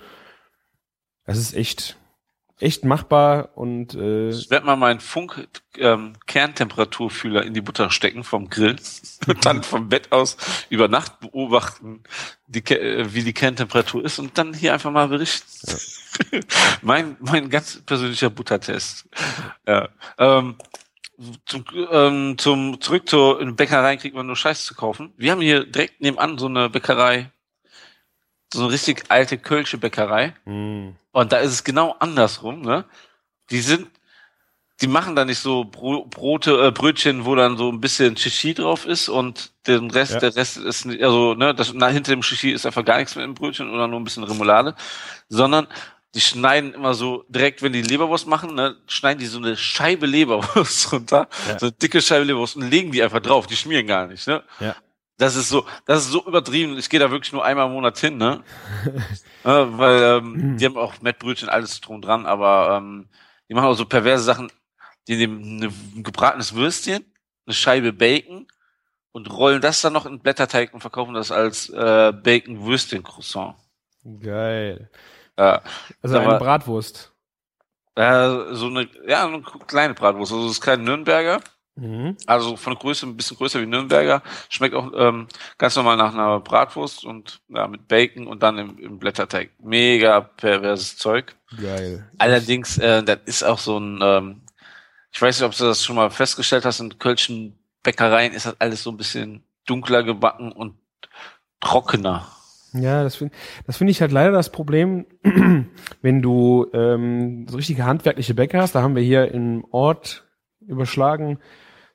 das 1.25 1.39
ist 1.39 1.55
echt, 1.55 1.97
echt 2.61 2.85
machbar 2.85 3.51
und 3.57 3.95
äh, 3.95 4.31
ich 4.31 4.51
werde 4.51 4.67
mal 4.67 4.77
meinen 4.77 5.01
Funk 5.01 5.49
ähm, 5.79 6.13
Kerntemperaturfühler 6.27 7.43
in 7.45 7.55
die 7.55 7.61
Butter 7.61 7.91
stecken 7.91 8.23
vom 8.23 8.51
Grill 8.51 8.77
und 9.27 9.47
dann 9.47 9.63
vom 9.63 9.89
Bett 9.89 10.13
aus 10.13 10.37
über 10.69 10.89
Nacht 10.89 11.21
beobachten, 11.21 12.03
die, 12.47 12.61
äh, 12.75 13.13
wie 13.15 13.25
die 13.25 13.33
Kerntemperatur 13.33 14.05
ist 14.05 14.19
und 14.19 14.37
dann 14.37 14.55
hier 14.55 14.75
einfach 14.75 14.91
mal 14.91 15.09
berichten. 15.09 15.47
mein 16.83 17.17
mein 17.21 17.49
ganz 17.49 17.81
persönlicher 17.83 18.31
Buttertest. 18.31 19.09
Ja. 19.67 19.89
Ähm, 20.19 20.57
zum, 21.47 21.65
ähm, 21.91 22.39
zum 22.39 22.81
zurück 22.81 23.09
zur 23.09 23.41
in 23.41 23.57
Bäckerei 23.57 23.97
kriegt 23.97 24.15
man 24.15 24.27
nur 24.27 24.37
Scheiß 24.37 24.65
zu 24.65 24.75
kaufen. 24.75 25.13
Wir 25.17 25.33
haben 25.33 25.41
hier 25.41 25.65
direkt 25.65 26.01
nebenan 26.01 26.39
so 26.39 26.47
eine 26.47 26.71
Bäckerei, 26.71 27.31
so 28.53 28.63
eine 28.65 28.73
richtig 28.73 29.05
alte 29.09 29.39
Kölsche 29.39 29.79
Bäckerei. 29.79 30.35
mh, 30.45 30.93
Und 31.13 31.33
da 31.33 31.39
ist 31.39 31.53
es 31.53 31.65
genau 31.65 31.95
andersrum, 31.99 32.63
ne? 32.63 32.85
Die 33.51 33.61
sind, 33.61 33.89
die 34.81 34.87
machen 34.87 35.15
da 35.15 35.25
nicht 35.25 35.39
so 35.41 35.65
Bro 35.65 36.07
Brote, 36.07 36.67
äh, 36.67 36.71
Brötchen, 36.71 37.25
wo 37.27 37.35
dann 37.35 37.57
so 37.57 37.71
ein 37.71 37.81
bisschen 37.81 38.17
Shishi 38.17 38.55
drauf 38.55 38.87
ist 38.87 39.09
und 39.09 39.53
den 39.67 39.91
Rest, 39.91 40.15
Ja. 40.15 40.21
der 40.21 40.37
Rest 40.37 40.57
ist 40.57 40.87
nicht, 40.87 41.03
also, 41.03 41.35
ne, 41.35 41.55
das, 41.55 41.73
na, 41.75 41.89
hinter 41.89 42.13
dem 42.13 42.23
Shishi 42.23 42.51
ist 42.51 42.65
einfach 42.67 42.85
gar 42.85 42.99
nichts 42.99 43.15
mehr 43.17 43.25
im 43.25 43.35
Brötchen 43.35 43.71
oder 43.71 43.87
nur 43.89 44.01
ein 44.01 44.05
bisschen 44.05 44.25
Remoulade, 44.25 44.75
sondern 45.29 45.67
die 46.15 46.21
schneiden 46.21 46.75
immer 46.75 46.95
so 46.95 47.25
direkt, 47.29 47.63
wenn 47.63 47.73
die 47.73 47.83
Leberwurst 47.83 48.27
machen, 48.27 48.55
ne, 48.55 48.77
schneiden 48.89 49.21
die 49.21 49.27
so 49.27 49.39
eine 49.39 49.57
Scheibe 49.57 50.07
Leberwurst 50.07 50.93
runter, 50.93 51.29
Ja. 51.49 51.59
so 51.59 51.67
eine 51.67 51.73
dicke 51.73 52.01
Scheibe 52.01 52.25
Leberwurst 52.25 52.57
und 52.57 52.69
legen 52.71 52.91
die 52.91 53.03
einfach 53.03 53.21
drauf, 53.21 53.47
die 53.47 53.57
schmieren 53.57 53.87
gar 53.87 54.07
nicht, 54.07 54.27
ne? 54.27 54.43
ja. 54.61 54.75
Das 55.21 55.37
ist 55.37 55.51
so, 55.51 55.67
das 55.85 56.07
ist 56.07 56.11
so 56.13 56.27
übertrieben. 56.27 56.79
Ich 56.79 56.89
gehe 56.89 56.99
da 56.99 57.11
wirklich 57.11 57.33
nur 57.33 57.45
einmal 57.45 57.67
im 57.67 57.73
Monat 57.73 57.99
hin, 57.99 58.17
ne? 58.17 58.43
äh, 59.45 59.49
weil 59.49 60.03
ähm, 60.03 60.57
die 60.57 60.65
haben 60.65 60.79
auch 60.79 61.01
Mettbrötchen, 61.03 61.49
alles 61.51 61.81
drum 61.81 62.01
dran, 62.01 62.25
aber 62.25 62.79
ähm, 62.79 63.09
die 63.49 63.55
machen 63.55 63.67
auch 63.67 63.75
so 63.75 63.85
perverse 63.85 64.25
Sachen. 64.25 64.51
Die 65.09 65.17
nehmen 65.17 65.63
ein 65.63 66.03
gebratenes 66.03 66.55
Würstchen, 66.55 67.05
eine 67.47 67.55
Scheibe 67.55 67.93
Bacon 67.93 68.47
und 69.13 69.31
rollen 69.31 69.61
das 69.61 69.83
dann 69.83 69.93
noch 69.93 70.07
in 70.07 70.21
Blätterteig 70.21 70.73
und 70.73 70.81
verkaufen 70.81 71.15
das 71.15 71.31
als 71.31 71.69
äh, 71.69 72.13
Bacon-Würstchen-Croissant. 72.13 73.57
Geil. 74.21 74.91
Ja, 75.39 75.63
Also 76.01 76.19
eine 76.19 76.39
Bratwurst. 76.39 77.13
äh, 77.95 78.55
so 78.55 78.67
eine, 78.67 78.89
ja, 79.07 79.27
eine 79.27 79.43
kleine 79.43 79.95
Bratwurst. 79.95 80.33
Also 80.33 80.45
das 80.45 80.53
ist 80.53 80.61
kein 80.63 80.83
Nürnberger. 80.83 81.41
Mhm. 81.77 82.17
Also 82.27 82.57
von 82.57 82.75
Größe 82.75 83.07
ein 83.07 83.17
bisschen 83.17 83.37
größer 83.37 83.61
wie 83.61 83.67
Nürnberger. 83.67 84.23
Schmeckt 84.49 84.75
auch 84.75 84.93
ähm, 84.95 85.29
ganz 85.59 85.77
normal 85.77 85.97
nach 85.97 86.13
einer 86.13 86.41
Bratwurst 86.41 87.05
und 87.05 87.41
ja, 87.49 87.67
mit 87.69 87.89
Bacon 87.89 88.27
und 88.27 88.43
dann 88.43 88.59
im, 88.59 88.79
im 88.79 88.99
Blätterteig. 88.99 89.51
Mega 89.59 90.21
perverses 90.21 90.97
Zeug. 90.97 91.37
Geil. 91.61 92.09
Allerdings, 92.19 92.79
äh, 92.79 93.03
das 93.03 93.19
ist 93.25 93.43
auch 93.45 93.59
so 93.59 93.79
ein, 93.79 94.01
ähm, 94.03 94.43
ich 95.13 95.21
weiß 95.21 95.41
nicht, 95.41 95.47
ob 95.47 95.57
du 95.57 95.65
das 95.65 95.85
schon 95.85 95.97
mal 95.97 96.11
festgestellt 96.11 96.65
hast, 96.65 96.81
in 96.81 96.99
kölschen 96.99 97.59
Bäckereien 97.83 98.33
ist 98.33 98.47
das 98.47 98.61
alles 98.61 98.83
so 98.83 98.91
ein 98.91 98.97
bisschen 98.97 99.45
dunkler 99.67 100.03
gebacken 100.03 100.53
und 100.53 100.75
trockener. 101.61 102.27
Ja, 102.73 103.03
das 103.03 103.17
finde 103.17 103.35
das 103.67 103.79
finde 103.79 103.91
ich 103.91 104.01
halt 104.01 104.13
leider 104.13 104.33
das 104.33 104.53
Problem, 104.53 105.07
wenn 106.03 106.23
du 106.23 106.67
ähm, 106.73 107.47
so 107.49 107.57
richtige 107.57 107.85
handwerkliche 107.85 108.35
Bäcker 108.35 108.61
hast. 108.61 108.75
Da 108.75 108.83
haben 108.83 108.95
wir 108.95 109.03
hier 109.03 109.33
im 109.33 109.65
Ort 109.71 110.30
überschlagen 110.61 111.39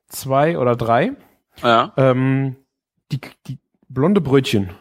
zwei 0.07 0.57
oder 0.57 0.75
drei. 0.75 1.13
Ja. 1.61 1.93
Ähm, 1.97 2.55
die, 3.11 3.19
die 3.47 3.59
blonde 3.87 4.21
Brötchen 4.21 4.71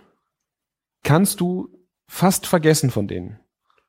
kannst 1.03 1.40
du 1.40 1.68
fast 2.07 2.47
vergessen 2.47 2.90
von 2.90 3.09
denen. 3.09 3.38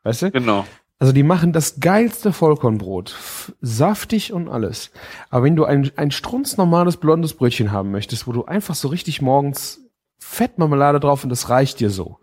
Weißt 0.03 0.23
du? 0.23 0.31
Genau. 0.31 0.65
Also 0.97 1.11
die 1.11 1.23
machen 1.23 1.51
das 1.51 1.79
geilste 1.79 2.31
Vollkornbrot. 2.31 3.15
Saftig 3.59 4.31
und 4.31 4.47
alles. 4.47 4.91
Aber 5.29 5.43
wenn 5.43 5.55
du 5.55 5.65
ein, 5.65 5.91
ein 5.97 6.11
strunznormales 6.11 6.97
blondes 6.97 7.33
Brötchen 7.33 7.71
haben 7.71 7.91
möchtest, 7.91 8.27
wo 8.27 8.31
du 8.31 8.45
einfach 8.45 8.75
so 8.75 8.87
richtig 8.87 9.21
morgens 9.21 9.81
Fettmarmelade 10.19 10.99
drauf 10.99 11.23
und 11.23 11.29
das 11.29 11.49
reicht 11.49 11.79
dir 11.79 11.89
so. 11.89 12.19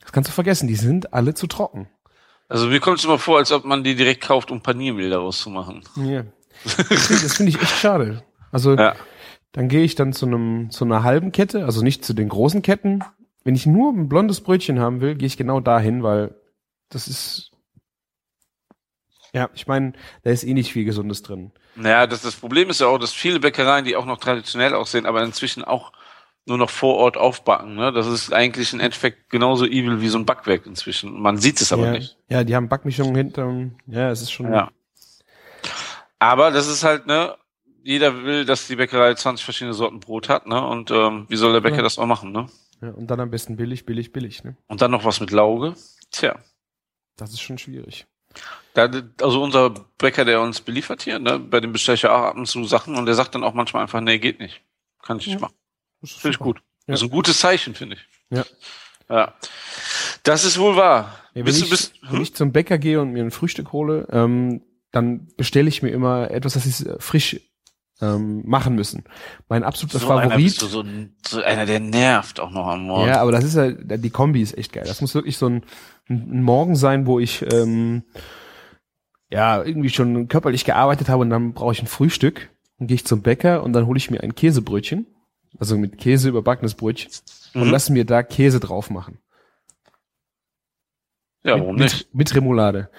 Das 0.00 0.12
kannst 0.12 0.30
du 0.30 0.34
vergessen, 0.34 0.66
die 0.66 0.74
sind 0.74 1.14
alle 1.14 1.34
zu 1.34 1.46
trocken. 1.46 1.88
Also 2.48 2.68
mir 2.68 2.80
kommt 2.80 2.98
es 2.98 3.04
immer 3.04 3.18
vor, 3.18 3.38
als 3.38 3.50
ob 3.52 3.64
man 3.64 3.82
die 3.82 3.94
direkt 3.94 4.22
kauft, 4.22 4.50
um 4.50 4.60
Paniermehl 4.60 5.10
daraus 5.10 5.40
zu 5.40 5.50
machen. 5.50 5.82
Ja. 5.96 6.24
Das 6.64 7.06
finde 7.06 7.28
find 7.28 7.48
ich 7.48 7.60
echt 7.60 7.76
schade. 7.78 8.22
Also 8.52 8.74
Ja. 8.74 8.94
dann 9.52 9.68
gehe 9.68 9.82
ich 9.82 9.94
dann 9.94 10.12
zu 10.12 10.26
einem 10.26 10.70
zu 10.70 10.84
einer 10.84 11.02
halben 11.02 11.32
Kette, 11.32 11.64
also 11.64 11.82
nicht 11.82 12.04
zu 12.04 12.14
den 12.14 12.28
großen 12.28 12.62
Ketten. 12.62 13.04
Wenn 13.44 13.54
ich 13.54 13.66
nur 13.66 13.92
ein 13.92 14.08
blondes 14.08 14.40
Brötchen 14.40 14.80
haben 14.80 15.00
will, 15.00 15.14
gehe 15.14 15.26
ich 15.26 15.36
genau 15.36 15.60
dahin, 15.60 16.02
weil 16.02 16.34
das 16.88 17.08
ist 17.08 17.52
ja, 19.32 19.50
ich 19.54 19.66
meine, 19.66 19.92
da 20.22 20.30
ist 20.30 20.44
eh 20.44 20.54
nicht 20.54 20.72
viel 20.72 20.86
Gesundes 20.86 21.22
drin. 21.22 21.52
Naja, 21.74 22.06
das, 22.06 22.22
das 22.22 22.36
Problem 22.36 22.70
ist 22.70 22.80
ja 22.80 22.86
auch, 22.86 22.96
dass 22.96 23.12
viele 23.12 23.38
Bäckereien, 23.38 23.84
die 23.84 23.94
auch 23.94 24.06
noch 24.06 24.18
traditionell 24.18 24.72
aussehen, 24.72 25.04
aber 25.04 25.22
inzwischen 25.22 25.62
auch 25.62 25.92
nur 26.46 26.56
noch 26.56 26.70
vor 26.70 26.94
Ort 26.94 27.18
aufbacken. 27.18 27.74
Ne? 27.74 27.92
Das 27.92 28.06
ist 28.06 28.32
eigentlich 28.32 28.72
im 28.72 28.80
Endeffekt 28.80 29.28
genauso 29.28 29.66
evil 29.66 30.00
wie 30.00 30.08
so 30.08 30.16
ein 30.16 30.24
Backwerk 30.24 30.64
inzwischen. 30.64 31.20
Man 31.20 31.36
sieht 31.36 31.60
es 31.60 31.72
aber 31.72 31.86
ja, 31.86 31.92
nicht. 31.92 32.16
Ja, 32.30 32.44
die 32.44 32.56
haben 32.56 32.68
Backmischungen 32.68 33.14
hinter. 33.14 33.52
Ja, 33.86 34.10
es 34.10 34.22
ist 34.22 34.30
schon. 34.30 34.52
Ja. 34.52 34.70
Aber 36.18 36.50
das 36.50 36.66
ist 36.66 36.82
halt, 36.84 37.06
ne, 37.06 37.36
jeder 37.82 38.24
will, 38.24 38.44
dass 38.44 38.66
die 38.66 38.76
Bäckerei 38.76 39.14
20 39.14 39.44
verschiedene 39.44 39.74
Sorten 39.74 40.00
Brot 40.00 40.28
hat, 40.28 40.46
ne? 40.46 40.64
Und 40.66 40.90
ähm, 40.90 41.26
wie 41.28 41.36
soll 41.36 41.52
der 41.52 41.60
Bäcker 41.60 41.76
Ja. 41.78 41.82
das 41.82 41.98
auch 41.98 42.06
machen, 42.06 42.32
ne? 42.32 42.48
Ja, 42.82 42.90
und 42.90 43.06
dann 43.06 43.20
am 43.20 43.30
besten 43.30 43.56
billig, 43.56 43.86
billig, 43.86 44.12
billig. 44.12 44.44
Ne? 44.44 44.56
Und 44.66 44.82
dann 44.82 44.90
noch 44.90 45.04
was 45.04 45.20
mit 45.20 45.30
Lauge. 45.30 45.74
Tja. 46.10 46.36
Das 47.16 47.30
ist 47.32 47.40
schon 47.40 47.56
schwierig. 47.58 48.06
Da, 48.74 48.90
also 49.22 49.42
unser 49.42 49.70
Bäcker, 49.98 50.26
der 50.26 50.42
uns 50.42 50.60
beliefert 50.60 51.00
hier, 51.00 51.18
ne, 51.18 51.38
bei 51.38 51.60
dem 51.60 51.72
bestelle 51.72 51.94
ich 51.94 52.02
ja 52.02 52.14
auch 52.14 52.22
ab 52.24 52.36
und 52.36 52.46
zu 52.46 52.64
Sachen 52.64 52.96
und 52.96 53.06
der 53.06 53.14
sagt 53.14 53.34
dann 53.34 53.44
auch 53.44 53.54
manchmal 53.54 53.82
einfach, 53.82 54.00
nee, 54.02 54.18
geht 54.18 54.38
nicht. 54.40 54.60
Kann 55.02 55.18
ich 55.18 55.26
nicht 55.26 55.36
Ja. 55.36 55.40
machen. 55.42 55.54
Finde 56.04 56.34
ich 56.34 56.38
gut. 56.38 56.60
Das 56.86 57.00
ist 57.00 57.04
ein 57.06 57.10
gutes 57.10 57.38
Zeichen, 57.40 57.74
finde 57.74 57.96
ich. 57.96 58.06
Ja. 58.36 58.44
Ja. 59.08 59.34
Das 60.22 60.44
ist 60.44 60.58
wohl 60.58 60.76
wahr. 60.76 61.18
Ja, 61.32 61.36
wenn, 61.36 61.44
bist 61.44 61.58
ich, 61.58 61.64
du 61.64 61.70
bist, 61.70 61.94
wenn 62.02 62.20
ich 62.20 62.34
zum 62.34 62.52
Bäcker 62.52 62.76
gehe 62.78 63.00
und 63.00 63.12
mir 63.12 63.22
ein 63.24 63.30
Frühstück 63.30 63.72
hole, 63.72 64.06
ähm, 64.10 64.62
dann 64.96 65.28
bestelle 65.36 65.68
ich 65.68 65.82
mir 65.82 65.90
immer 65.90 66.30
etwas, 66.30 66.54
das 66.54 66.64
sie 66.64 66.88
äh, 66.88 66.96
frisch 66.98 67.40
ähm, 68.00 68.42
machen 68.46 68.74
müssen. 68.74 69.04
Mein 69.48 69.62
absoluter 69.64 69.98
so 69.98 70.10
einer 70.10 70.36
bist 70.36 70.60
Favorit. 70.60 70.84
du 71.24 71.30
so, 71.30 71.38
so 71.38 71.42
einer, 71.44 71.64
der 71.66 71.80
nervt 71.80 72.40
auch 72.40 72.50
noch 72.50 72.66
am 72.66 72.86
Morgen. 72.86 73.08
Ja, 73.08 73.20
aber 73.20 73.32
das 73.32 73.44
ist 73.44 73.54
ja, 73.56 73.70
die 73.70 74.10
Kombi 74.10 74.42
ist 74.42 74.56
echt 74.58 74.72
geil. 74.72 74.84
Das 74.86 75.00
muss 75.00 75.14
wirklich 75.14 75.38
so 75.38 75.48
ein, 75.48 75.62
ein 76.08 76.42
Morgen 76.42 76.76
sein, 76.76 77.06
wo 77.06 77.18
ich 77.20 77.42
ähm, 77.52 78.02
ja 79.30 79.62
irgendwie 79.62 79.88
schon 79.90 80.28
körperlich 80.28 80.64
gearbeitet 80.64 81.08
habe 81.08 81.22
und 81.22 81.30
dann 81.30 81.52
brauche 81.54 81.72
ich 81.72 81.80
ein 81.82 81.86
Frühstück. 81.86 82.50
Dann 82.78 82.88
gehe 82.88 82.96
ich 82.96 83.06
zum 83.06 83.22
Bäcker 83.22 83.62
und 83.62 83.72
dann 83.72 83.86
hole 83.86 83.96
ich 83.96 84.10
mir 84.10 84.22
ein 84.22 84.34
Käsebrötchen, 84.34 85.06
also 85.58 85.78
mit 85.78 85.96
Käse 85.98 86.28
überbackenes 86.28 86.74
Brötchen 86.74 87.10
und 87.54 87.64
Mhm. 87.66 87.70
lasse 87.70 87.92
mir 87.92 88.04
da 88.04 88.22
Käse 88.22 88.60
drauf 88.60 88.90
machen. 88.90 89.18
ja 91.44 91.54
mit, 91.54 91.62
warum 91.62 91.76
mit, 91.76 91.84
nicht? 91.84 92.14
Mit 92.14 92.34
Remoulade. 92.34 92.90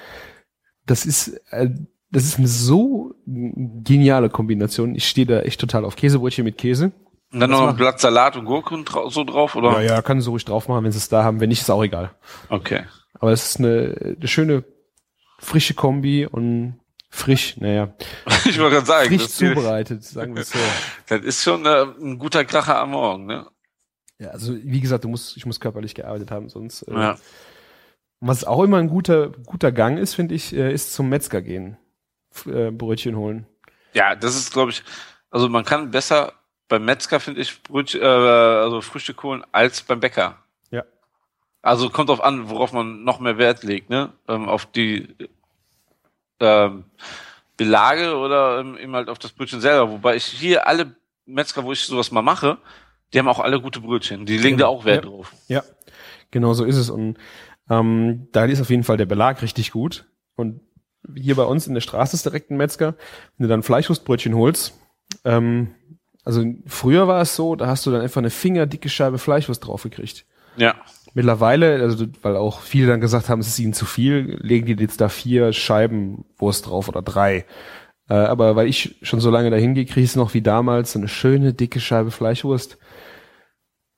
Das 0.88 1.06
ist, 1.06 1.40
äh, 1.52 1.70
das 2.12 2.24
ist 2.24 2.40
eine 2.40 2.48
so 2.48 3.14
geniale 3.26 4.30
Kombination. 4.30 4.96
Ich 4.96 5.08
stehe 5.08 5.28
da 5.28 5.42
echt 5.42 5.60
total 5.60 5.86
auf 5.86 5.96
Käsebrötchen 5.96 6.44
mit 6.44 6.58
Käse. 6.58 6.92
Und 7.32 7.42
dann 7.42 7.52
Was 7.52 7.60
noch 7.60 7.70
ein? 7.70 7.76
Blatt 7.76 8.00
Salat 8.00 8.38
und 8.38 8.46
Gurken 8.46 8.86
so 9.10 9.24
drauf, 9.24 9.56
oder? 9.56 9.82
Ja, 9.82 9.96
ja, 9.96 10.02
kann 10.02 10.22
sie 10.22 10.30
ruhig 10.30 10.46
drauf 10.46 10.68
machen, 10.68 10.86
wenn 10.86 10.92
sie 10.92 10.98
es 10.98 11.10
da 11.10 11.24
haben. 11.24 11.40
Wenn 11.40 11.50
nicht, 11.50 11.62
ist 11.62 11.70
auch 11.70 11.84
egal. 11.84 12.12
Okay. 12.50 12.84
Aber 13.20 13.32
es 13.32 13.50
ist 13.50 13.60
eine, 13.60 14.16
eine 14.18 14.28
schöne 14.28 14.64
frische 15.40 15.74
Kombi 15.74 16.26
und 16.26 16.80
frisch, 17.10 17.58
naja, 17.58 17.94
Ich 18.46 18.60
wollte 18.60 18.76
gerade 18.76 18.86
sagen, 18.86 19.08
frisch 19.10 19.28
zubereitet, 19.30 20.04
sagen 20.04 20.36
wir 20.36 20.42
es 20.42 20.52
so. 20.52 20.60
das 21.08 21.22
ist 21.22 21.44
schon 21.44 21.66
äh, 21.66 21.86
ein 22.02 22.18
guter 22.18 22.46
Kracher 22.46 22.80
am 22.80 22.92
Morgen, 22.92 23.26
ne? 23.26 23.48
Ja, 24.20 24.30
also 24.30 24.56
wie 24.56 24.80
gesagt, 24.80 25.04
du 25.04 25.10
musst, 25.10 25.38
ich 25.38 25.46
muss 25.46 25.60
körperlich 25.60 25.94
gearbeitet 25.94 26.32
haben, 26.32 26.50
sonst. 26.50 26.84
Äh, 26.84 26.94
Ja. 26.94 27.18
Was 28.20 28.44
auch 28.44 28.64
immer 28.64 28.78
ein 28.78 28.90
guter, 28.90 29.30
guter 29.30 29.72
Gang 29.72 29.98
ist, 29.98 30.16
finde 30.16 30.36
ich, 30.36 30.54
äh, 30.54 30.74
ist 30.74 30.94
zum 30.94 31.10
Metzger 31.10 31.42
gehen, 31.42 31.78
äh, 32.46 32.72
Brötchen 32.72 33.16
holen. 33.16 33.46
Ja, 33.94 34.16
das 34.16 34.36
ist, 34.36 34.52
glaube 34.52 34.72
ich, 34.72 34.84
also 35.30 35.50
man 35.50 35.66
kann 35.66 35.92
besser 35.92 36.34
beim 36.68 36.86
Metzger, 36.86 37.20
finde 37.20 37.42
ich, 37.42 37.62
Brötchen, 37.64 38.02
äh, 38.02 38.06
also 38.06 38.82
Frühstück 38.82 39.22
holen, 39.24 39.44
als 39.52 39.82
beim 39.82 40.00
Bäcker. 40.00 40.38
Ja. 40.72 40.84
Also 41.62 41.90
kommt 41.90 42.10
drauf 42.10 42.24
an, 42.24 42.50
worauf 42.50 42.74
man 42.74 43.04
noch 43.04 43.20
mehr 43.20 43.38
Wert 43.38 43.64
legt, 43.64 43.90
ne? 43.90 44.14
Ähm, 44.28 44.50
auf 44.50 44.66
die 44.66 45.16
ähm, 46.40 46.86
Belage 47.56 48.16
oder 48.18 48.60
ähm, 48.60 48.78
eben 48.78 48.96
halt 48.96 49.10
auf 49.10 49.20
das 49.20 49.32
Brötchen 49.32 49.62
selber. 49.62 49.92
Wobei 49.92 50.16
ich 50.16 50.26
hier 50.26 50.68
alle 50.68 50.96
Metzger, 51.26 51.64
wo 51.64 51.72
ich 51.72 51.82
sowas 51.82 52.12
mal 52.12 52.22
mache, 52.22 52.58
Die 53.14 53.20
haben 53.20 53.28
auch 53.28 53.40
alle 53.40 53.62
gute 53.62 53.80
Brötchen. 53.80 54.26
Die 54.26 54.38
legen 54.38 54.58
da 54.58 54.68
auch 54.68 54.86
Wert 54.86 55.06
ja. 55.06 55.10
drauf. 55.10 55.34
Ja, 55.48 55.64
genau 56.32 56.54
so 56.54 56.66
ist 56.66 56.76
es. 56.76 56.90
Und 56.90 57.18
ähm, 57.70 58.28
da 58.32 58.46
ist 58.46 58.62
auf 58.62 58.70
jeden 58.70 58.84
Fall 58.84 58.98
der 58.98 59.06
Belag 59.06 59.42
richtig 59.42 59.72
gut. 59.72 60.06
Und 60.36 60.62
hier 61.16 61.36
bei 61.36 61.44
uns 61.44 61.68
in 61.68 61.74
der 61.74 61.82
Straße 61.82 62.16
ist 62.16 62.26
direkt 62.26 62.52
ein 62.52 62.58
Metzger. 62.58 62.96
Wenn 63.38 63.46
du 63.46 63.48
dann 63.48 63.64
Fleischwurstbrötchen 63.64 64.36
holst, 64.36 64.74
ähm, 65.24 65.76
also 66.24 66.44
früher 66.66 67.08
war 67.08 67.22
es 67.22 67.36
so, 67.36 67.56
da 67.56 67.68
hast 67.68 67.86
du 67.86 67.92
dann 67.92 68.02
einfach 68.02 68.20
eine 68.20 68.30
fingerdicke 68.30 68.90
Scheibe 68.90 69.18
Fleischwurst 69.18 69.66
draufgekriegt. 69.66 70.26
Ja. 70.58 70.76
Mittlerweile, 71.14 71.82
also 71.82 72.06
weil 72.22 72.36
auch 72.36 72.60
viele 72.62 72.88
dann 72.88 73.00
gesagt 73.00 73.30
haben, 73.30 73.40
es 73.40 73.48
ist 73.48 73.60
ihnen 73.60 73.74
zu 73.74 73.86
viel, 73.86 74.38
legen 74.42 74.66
die 74.66 74.74
jetzt 74.74 75.00
da 75.00 75.10
vier 75.10 75.54
Scheiben 75.54 76.26
Wurst 76.38 76.68
drauf 76.68 76.90
oder 76.90 77.02
drei. 77.02 77.46
Äh, 78.10 78.16
aber 78.16 78.56
weil 78.56 78.68
ich 78.68 78.98
schon 79.02 79.20
so 79.20 79.30
lange 79.30 79.50
dahin 79.50 79.74
gehe, 79.74 79.86
kriege 79.86 80.02
ich 80.02 80.12
es 80.12 80.16
noch 80.16 80.34
wie 80.34 80.42
damals, 80.42 80.92
so 80.92 81.00
eine 81.00 81.08
schöne 81.08 81.54
dicke 81.54 81.80
Scheibe 81.80 82.12
Fleischwurst. 82.12 82.78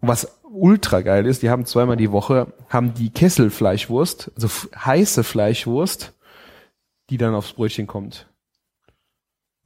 Was 0.01 0.38
ultra 0.52 1.02
geil 1.02 1.26
ist, 1.26 1.42
die 1.42 1.50
haben 1.50 1.66
zweimal 1.66 1.98
die 1.98 2.12
Woche, 2.12 2.54
haben 2.70 2.94
die 2.94 3.10
Kesselfleischwurst, 3.10 4.32
also 4.36 4.50
heiße 4.76 5.24
Fleischwurst, 5.24 6.14
die 7.10 7.18
dann 7.18 7.34
aufs 7.34 7.54
Brötchen 7.54 7.88
kommt. 7.88 8.28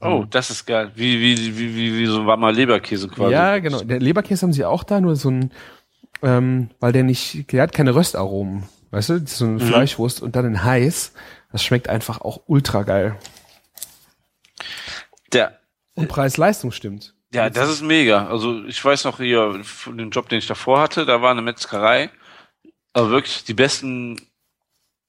Oh, 0.01 0.25
das 0.29 0.49
ist 0.49 0.65
geil. 0.65 0.91
Wie, 0.95 1.19
wie, 1.19 1.57
wie, 1.57 1.75
wie, 1.75 1.99
wie 1.99 2.05
so 2.07 2.21
ein 2.21 2.27
warmer 2.27 2.51
Leberkäse 2.51 3.07
quasi. 3.07 3.33
Ja, 3.33 3.59
genau. 3.59 3.81
Der 3.81 3.99
Leberkäse 3.99 4.45
haben 4.45 4.53
sie 4.53 4.65
auch 4.65 4.83
da, 4.83 4.99
nur 4.99 5.15
so 5.15 5.31
ein, 5.31 5.51
ähm, 6.21 6.69
weil 6.79 6.91
der 6.91 7.03
nicht, 7.03 7.51
der 7.51 7.63
hat 7.63 7.73
keine 7.73 7.95
Röstaromen. 7.95 8.63
Weißt 8.91 9.09
du, 9.09 9.25
so 9.25 9.45
eine 9.45 9.53
mhm. 9.53 9.59
Fleischwurst 9.59 10.21
und 10.21 10.35
dann 10.35 10.45
in 10.45 10.63
heiß. 10.63 11.13
Das 11.51 11.63
schmeckt 11.63 11.87
einfach 11.87 12.21
auch 12.21 12.41
ultra 12.47 12.83
geil. 12.83 13.15
Der. 15.31 15.59
Und 15.95 16.09
Preis-Leistung 16.09 16.71
stimmt. 16.71 17.15
Ja, 17.33 17.49
das 17.49 17.69
ist 17.69 17.81
mega. 17.81 18.27
Also 18.27 18.63
ich 18.65 18.83
weiß 18.83 19.05
noch 19.05 19.17
hier 19.17 19.63
von 19.63 19.97
dem 19.97 20.11
Job, 20.11 20.29
den 20.29 20.37
ich 20.37 20.47
davor 20.47 20.79
hatte, 20.79 21.05
da 21.05 21.21
war 21.21 21.31
eine 21.31 21.41
Metzgerei. 21.41 22.11
Aber 22.93 23.09
wirklich 23.09 23.43
die 23.43 23.55
besten 23.55 24.21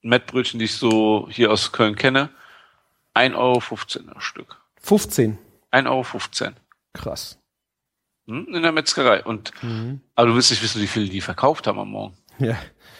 Mettbrötchen, 0.00 0.58
die 0.58 0.64
ich 0.64 0.74
so 0.74 1.28
hier 1.30 1.52
aus 1.52 1.72
Köln 1.72 1.96
kenne. 1.96 2.30
1,15 3.14 3.36
Euro 3.36 3.60
ein 4.14 4.20
Stück. 4.20 4.56
15? 4.80 5.38
1,15 5.70 6.42
Euro. 6.44 6.54
Krass. 6.94 7.38
Hm, 8.26 8.48
in 8.54 8.62
der 8.62 8.72
Metzgerei. 8.72 9.22
Und, 9.22 9.52
mhm. 9.62 10.00
aber 10.14 10.28
du 10.28 10.34
willst 10.34 10.50
nicht 10.50 10.62
wissen, 10.62 10.80
wie 10.80 10.86
viele 10.86 11.08
die 11.08 11.20
verkauft 11.20 11.66
haben 11.66 11.78
am 11.78 11.90
Morgen. 11.90 12.16
Ja. 12.38 12.58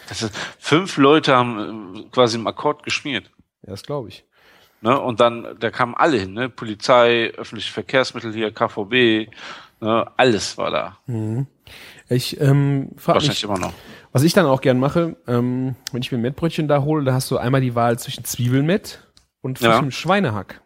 Das 0.08 0.22
ist, 0.22 0.36
fünf 0.58 0.98
Leute 0.98 1.34
haben 1.34 1.96
äh, 1.96 2.02
quasi 2.10 2.36
im 2.36 2.46
Akkord 2.46 2.82
geschmiert. 2.82 3.30
Ja, 3.62 3.70
das 3.70 3.82
glaube 3.82 4.10
ich. 4.10 4.24
Ne? 4.84 5.00
Und 5.00 5.18
dann, 5.18 5.56
da 5.58 5.70
kamen 5.70 5.94
alle 5.94 6.18
hin, 6.18 6.34
ne? 6.34 6.50
Polizei, 6.50 7.32
öffentliche 7.38 7.72
Verkehrsmittel 7.72 8.34
hier, 8.34 8.52
KVB, 8.52 9.30
ne? 9.80 10.06
alles 10.18 10.58
war 10.58 10.70
da. 10.70 10.98
Mhm. 11.06 11.46
Ich 12.10 12.38
ähm, 12.38 12.90
frage 12.98 13.14
Wahrscheinlich 13.14 13.42
mich, 13.42 13.44
immer 13.44 13.58
noch. 13.58 13.72
Was 14.12 14.24
ich 14.24 14.34
dann 14.34 14.44
auch 14.44 14.60
gern 14.60 14.78
mache, 14.78 15.16
ähm, 15.26 15.74
wenn 15.90 16.02
ich 16.02 16.12
mir 16.12 16.18
ein 16.18 16.20
Mettbrötchen 16.20 16.68
da 16.68 16.82
hole, 16.82 17.02
da 17.02 17.14
hast 17.14 17.30
du 17.30 17.38
einmal 17.38 17.62
die 17.62 17.74
Wahl 17.74 17.98
zwischen 17.98 18.26
Zwiebelmett 18.26 19.02
und 19.40 19.58
frischem 19.58 19.86
ja. 19.86 19.90
Schweinehack. 19.90 20.60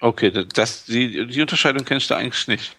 Okay, 0.00 0.30
das, 0.52 0.84
die, 0.84 1.26
die 1.26 1.40
Unterscheidung 1.40 1.86
kennst 1.86 2.10
du 2.10 2.14
eigentlich 2.16 2.48
nicht. 2.48 2.76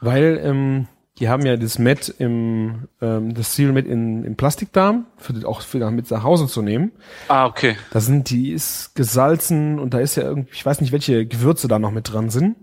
Weil 0.00 0.40
ähm, 0.44 0.86
die 1.18 1.28
haben 1.28 1.46
ja 1.46 1.56
das 1.56 1.78
Met 1.78 2.08
im, 2.18 2.88
ähm, 3.00 3.34
das 3.34 3.52
Zwiebelmett 3.54 3.86
in, 3.86 4.24
im 4.24 4.36
Plastikdarm, 4.36 5.06
für, 5.16 5.46
auch 5.46 5.62
für 5.62 5.90
mit 5.90 6.10
nach 6.10 6.24
Hause 6.24 6.48
zu 6.48 6.60
nehmen. 6.60 6.92
Ah, 7.28 7.46
okay. 7.46 7.76
Da 7.92 8.00
sind, 8.00 8.30
die 8.30 8.52
ist 8.52 8.94
gesalzen 8.94 9.78
und 9.78 9.94
da 9.94 10.00
ist 10.00 10.16
ja 10.16 10.24
irgendwie, 10.24 10.50
ich 10.52 10.66
weiß 10.66 10.80
nicht, 10.80 10.92
welche 10.92 11.26
Gewürze 11.26 11.68
da 11.68 11.78
noch 11.78 11.92
mit 11.92 12.12
dran 12.12 12.30
sind. 12.30 12.56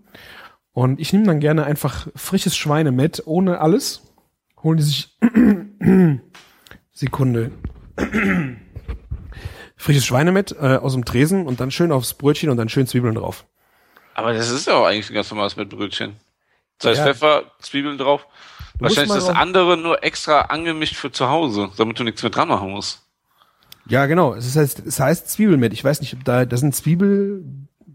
Und 0.73 0.99
ich 0.99 1.13
nehme 1.13 1.25
dann 1.25 1.39
gerne 1.39 1.65
einfach 1.65 2.07
frisches 2.15 2.55
Schweinemett 2.55 3.23
ohne 3.25 3.59
alles. 3.59 4.01
Holen 4.63 4.77
die 4.77 4.83
sich 4.83 5.17
Sekunde. 6.91 7.51
frisches 9.75 10.05
Schweinemett 10.05 10.55
äh, 10.59 10.75
aus 10.75 10.93
dem 10.93 11.05
Tresen 11.05 11.47
und 11.47 11.59
dann 11.59 11.71
schön 11.71 11.91
aufs 11.91 12.13
Brötchen 12.13 12.49
und 12.49 12.57
dann 12.57 12.69
schön 12.69 12.85
Zwiebeln 12.85 13.15
drauf. 13.15 13.45
Aber 14.13 14.33
das 14.33 14.51
ist 14.51 14.67
ja 14.67 14.75
auch 14.75 14.85
eigentlich 14.85 15.09
ein 15.09 15.15
ganz 15.15 15.31
normales 15.31 15.55
mit 15.55 15.69
Brötchen. 15.69 16.17
Salz, 16.81 16.97
ja. 16.97 17.05
Pfeffer, 17.05 17.43
Zwiebeln 17.59 17.97
drauf. 17.97 18.25
Du 18.77 18.85
Wahrscheinlich 18.85 19.15
ist 19.15 19.27
das 19.27 19.35
andere 19.35 19.77
nur 19.77 20.03
extra 20.03 20.41
angemischt 20.41 20.95
für 20.95 21.11
zu 21.11 21.29
Hause, 21.29 21.69
damit 21.77 21.99
du 21.99 22.03
nichts 22.03 22.23
mehr 22.23 22.31
dran 22.31 22.47
machen 22.47 22.71
musst. 22.71 23.03
Ja, 23.85 24.05
genau. 24.05 24.33
Es 24.33 24.55
heißt, 24.55 24.83
es 24.85 24.99
heißt 24.99 25.29
Zwiebelmett. 25.29 25.73
Ich 25.73 25.83
weiß 25.83 26.01
nicht, 26.01 26.13
ob 26.13 26.23
da, 26.23 26.45
da 26.45 26.57
sind 26.57 26.75
Zwiebel, 26.75 27.43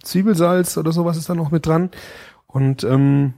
Zwiebelsalz 0.02 0.76
oder 0.76 0.92
sowas 0.92 1.16
ist 1.16 1.28
da 1.28 1.34
noch 1.34 1.50
mit 1.50 1.66
dran. 1.66 1.90
Und 2.46 2.84
ähm, 2.84 3.34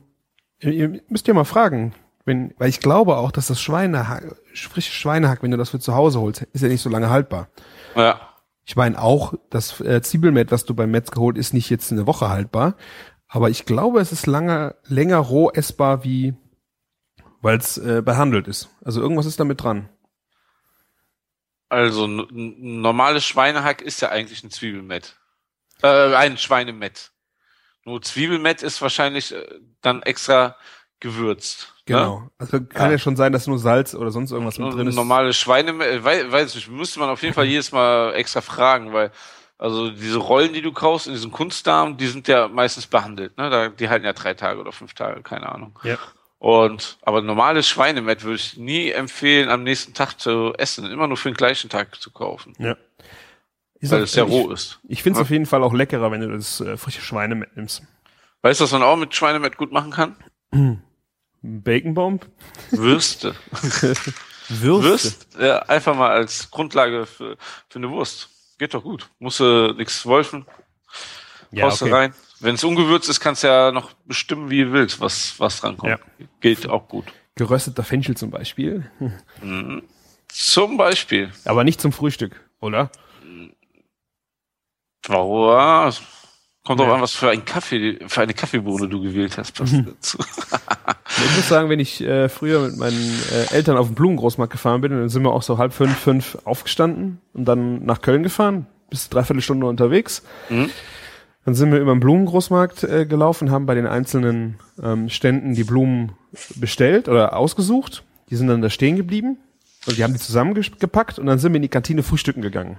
ihr 0.60 1.00
müsst 1.08 1.26
ja 1.26 1.34
mal 1.34 1.44
fragen, 1.44 1.94
wenn, 2.24 2.54
weil 2.58 2.68
ich 2.68 2.80
glaube 2.80 3.16
auch, 3.16 3.32
dass 3.32 3.46
das 3.46 3.60
Schweinehack, 3.60 4.36
frische 4.54 4.92
Schweinehack, 4.92 5.42
wenn 5.42 5.50
du 5.50 5.56
das 5.56 5.70
für 5.70 5.80
zu 5.80 5.94
Hause 5.94 6.20
holst, 6.20 6.42
ist 6.52 6.62
ja 6.62 6.68
nicht 6.68 6.82
so 6.82 6.90
lange 6.90 7.10
haltbar. 7.10 7.48
Ja. 7.96 8.20
Ich 8.66 8.76
meine 8.76 9.00
auch, 9.00 9.32
das 9.48 9.80
äh, 9.80 10.02
Zwiebelmett, 10.02 10.52
was 10.52 10.66
du 10.66 10.74
beim 10.74 10.90
Metz 10.90 11.10
geholt, 11.10 11.38
ist 11.38 11.54
nicht 11.54 11.70
jetzt 11.70 11.90
eine 11.90 12.06
Woche 12.06 12.28
haltbar. 12.28 12.74
Aber 13.28 13.50
ich 13.50 13.66
glaube, 13.66 14.00
es 14.00 14.10
ist 14.10 14.26
lange, 14.26 14.74
länger 14.84 15.18
roh 15.18 15.50
essbar 15.50 16.02
wie, 16.02 16.34
weil 17.42 17.58
es 17.58 17.76
äh, 17.76 18.02
behandelt 18.02 18.48
ist. 18.48 18.70
Also 18.82 19.00
irgendwas 19.00 19.26
ist 19.26 19.38
damit 19.38 19.62
dran. 19.62 19.88
Also 21.68 22.06
ein 22.06 22.80
normales 22.80 23.26
Schweinehack 23.26 23.82
ist 23.82 24.00
ja 24.00 24.08
eigentlich 24.08 24.42
ein 24.42 24.50
Zwiebelmett. 24.50 25.16
Äh, 25.82 26.14
ein 26.14 26.38
Schweinemett. 26.38 27.12
Nur 27.84 28.00
Zwiebelmett 28.00 28.62
ist 28.62 28.80
wahrscheinlich 28.80 29.34
äh, 29.34 29.46
dann 29.82 30.02
extra 30.02 30.56
gewürzt. 31.00 31.74
Ne? 31.88 31.96
Genau. 31.96 32.20
Ne? 32.20 32.30
Also 32.38 32.60
kann 32.64 32.86
ja. 32.86 32.92
ja. 32.92 32.98
schon 32.98 33.16
sein, 33.16 33.32
dass 33.32 33.46
nur 33.46 33.58
Salz 33.58 33.94
oder 33.94 34.10
sonst 34.10 34.30
irgendwas 34.30 34.58
mit 34.58 34.72
drin 34.72 34.88
ist. 34.88 34.94
Normales 34.94 35.36
Schweinemett, 35.36 36.02
weiß, 36.02 36.32
weiß 36.32 36.54
ich, 36.54 36.68
müsste 36.68 37.00
man 37.00 37.10
auf 37.10 37.22
jeden 37.22 37.34
Fall 37.34 37.44
jedes 37.44 37.70
Mal 37.72 38.14
extra 38.14 38.40
fragen, 38.40 38.94
weil 38.94 39.12
also 39.58 39.90
diese 39.90 40.18
Rollen, 40.18 40.52
die 40.52 40.62
du 40.62 40.72
kaufst 40.72 41.08
in 41.08 41.12
diesem 41.12 41.32
Kunstdarm, 41.32 41.96
die 41.96 42.06
sind 42.06 42.28
ja 42.28 42.46
meistens 42.46 42.86
behandelt. 42.86 43.36
Ne? 43.36 43.50
Da, 43.50 43.68
die 43.68 43.88
halten 43.88 44.06
ja 44.06 44.12
drei 44.12 44.34
Tage 44.34 44.60
oder 44.60 44.70
fünf 44.70 44.94
Tage, 44.94 45.22
keine 45.22 45.50
Ahnung. 45.50 45.78
Ja. 45.82 45.98
Und 46.38 46.98
aber 47.02 47.20
normales 47.20 47.66
Schweinemett 47.66 48.22
würde 48.22 48.36
ich 48.36 48.56
nie 48.56 48.90
empfehlen, 48.90 49.50
am 49.50 49.64
nächsten 49.64 49.92
Tag 49.94 50.20
zu 50.20 50.54
essen. 50.56 50.88
Immer 50.88 51.08
nur 51.08 51.16
für 51.16 51.30
den 51.30 51.36
gleichen 51.36 51.68
Tag 51.68 52.00
zu 52.00 52.12
kaufen. 52.12 52.54
Ja. 52.58 52.76
Ich 53.80 53.90
weil 53.90 54.02
es 54.02 54.14
ja 54.14 54.22
roh 54.22 54.50
ist. 54.50 54.78
Ich 54.88 55.02
finde 55.02 55.16
es 55.16 55.18
ja? 55.18 55.22
auf 55.22 55.30
jeden 55.30 55.46
Fall 55.46 55.64
auch 55.64 55.72
leckerer, 55.72 56.10
wenn 56.12 56.20
du 56.20 56.28
das 56.28 56.60
äh, 56.60 56.76
frische 56.76 57.00
Schweinemett 57.00 57.56
nimmst. 57.56 57.82
Weißt 58.42 58.60
du, 58.60 58.64
was 58.64 58.72
man 58.72 58.82
auch 58.82 58.96
mit 58.96 59.14
Schweinemett 59.14 59.56
gut 59.56 59.72
machen 59.72 59.90
kann? 59.90 60.16
Baconbomb? 61.42 62.26
Würste. 62.70 63.34
Würste. 64.48 64.88
Würst, 64.88 65.28
ja, 65.40 65.58
einfach 65.62 65.96
mal 65.96 66.10
als 66.10 66.50
Grundlage 66.52 67.06
für, 67.06 67.36
für 67.68 67.78
eine 67.78 67.90
Wurst. 67.90 68.30
Geht 68.58 68.74
doch 68.74 68.82
gut. 68.82 69.08
Musst 69.18 69.40
du 69.40 69.72
nichts 69.76 70.04
wolfen. 70.04 70.46
Ja, 71.50 71.64
Haust 71.64 71.82
okay. 71.82 71.92
rein. 71.92 72.14
Wenn 72.40 72.56
es 72.56 72.64
ungewürzt 72.64 73.08
ist, 73.08 73.20
kannst 73.20 73.42
du 73.42 73.48
ja 73.48 73.72
noch 73.72 73.92
bestimmen, 74.04 74.50
wie 74.50 74.64
du 74.64 74.72
willst, 74.72 75.00
was, 75.00 75.38
was 75.40 75.60
drankommt. 75.60 75.90
Ja. 75.90 75.98
Geht 76.40 76.68
auch 76.68 76.86
gut. 76.88 77.06
Gerösteter 77.36 77.84
Fenchel 77.84 78.16
zum 78.16 78.30
Beispiel. 78.30 78.90
Mhm. 79.40 79.82
Zum 80.28 80.76
Beispiel. 80.76 81.32
Aber 81.44 81.64
nicht 81.64 81.80
zum 81.80 81.92
Frühstück, 81.92 82.40
oder? 82.60 82.90
Warum? 85.06 85.92
Kommt 86.68 86.80
drauf 86.80 86.92
an, 86.92 87.00
was 87.00 87.14
für 87.14 87.30
ein 87.30 87.46
Kaffee, 87.46 87.98
für 88.08 88.20
eine 88.20 88.34
Kaffeebohne 88.34 88.88
du 88.88 89.00
gewählt 89.00 89.38
hast. 89.38 89.52
Passt 89.54 89.72
dazu. 89.72 90.18
ich 91.08 91.36
muss 91.36 91.48
sagen, 91.48 91.70
wenn 91.70 91.80
ich 91.80 92.02
äh, 92.02 92.28
früher 92.28 92.60
mit 92.60 92.76
meinen 92.76 93.18
äh, 93.32 93.54
Eltern 93.54 93.78
auf 93.78 93.86
den 93.86 93.94
Blumengroßmarkt 93.94 94.52
gefahren 94.52 94.82
bin, 94.82 94.92
dann 94.92 95.08
sind 95.08 95.22
wir 95.22 95.32
auch 95.32 95.40
so 95.40 95.56
halb 95.56 95.72
fünf, 95.72 95.96
fünf 95.96 96.36
aufgestanden 96.44 97.22
und 97.32 97.46
dann 97.46 97.86
nach 97.86 98.02
Köln 98.02 98.22
gefahren, 98.22 98.66
bis 98.90 99.08
dreiviertel 99.08 99.40
Stunde 99.40 99.64
unterwegs. 99.64 100.22
Mhm. 100.50 100.68
Dann 101.46 101.54
sind 101.54 101.72
wir 101.72 101.78
über 101.78 101.94
den 101.94 102.00
Blumengroßmarkt 102.00 102.84
äh, 102.84 103.06
gelaufen, 103.06 103.50
haben 103.50 103.64
bei 103.64 103.74
den 103.74 103.86
einzelnen 103.86 104.58
ähm, 104.82 105.08
Ständen 105.08 105.54
die 105.54 105.64
Blumen 105.64 106.12
bestellt 106.56 107.08
oder 107.08 107.34
ausgesucht. 107.34 108.04
Die 108.28 108.36
sind 108.36 108.48
dann 108.48 108.60
da 108.60 108.68
stehen 108.68 108.96
geblieben 108.96 109.38
und 109.86 109.96
die 109.96 110.04
haben 110.04 110.12
die 110.12 110.20
zusammengepackt 110.20 111.18
und 111.18 111.24
dann 111.24 111.38
sind 111.38 111.54
wir 111.54 111.56
in 111.56 111.62
die 111.62 111.68
Kantine 111.68 112.02
frühstücken 112.02 112.42
gegangen. 112.42 112.76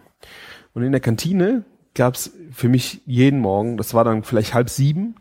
Und 0.75 0.83
in 0.83 0.91
der 0.91 1.01
Kantine 1.01 1.65
gab's 1.93 2.31
für 2.51 2.69
mich 2.69 3.01
jeden 3.05 3.39
Morgen, 3.39 3.77
das 3.77 3.93
war 3.93 4.03
dann 4.03 4.23
vielleicht 4.23 4.53
halb 4.53 4.69
sieben, 4.69 5.15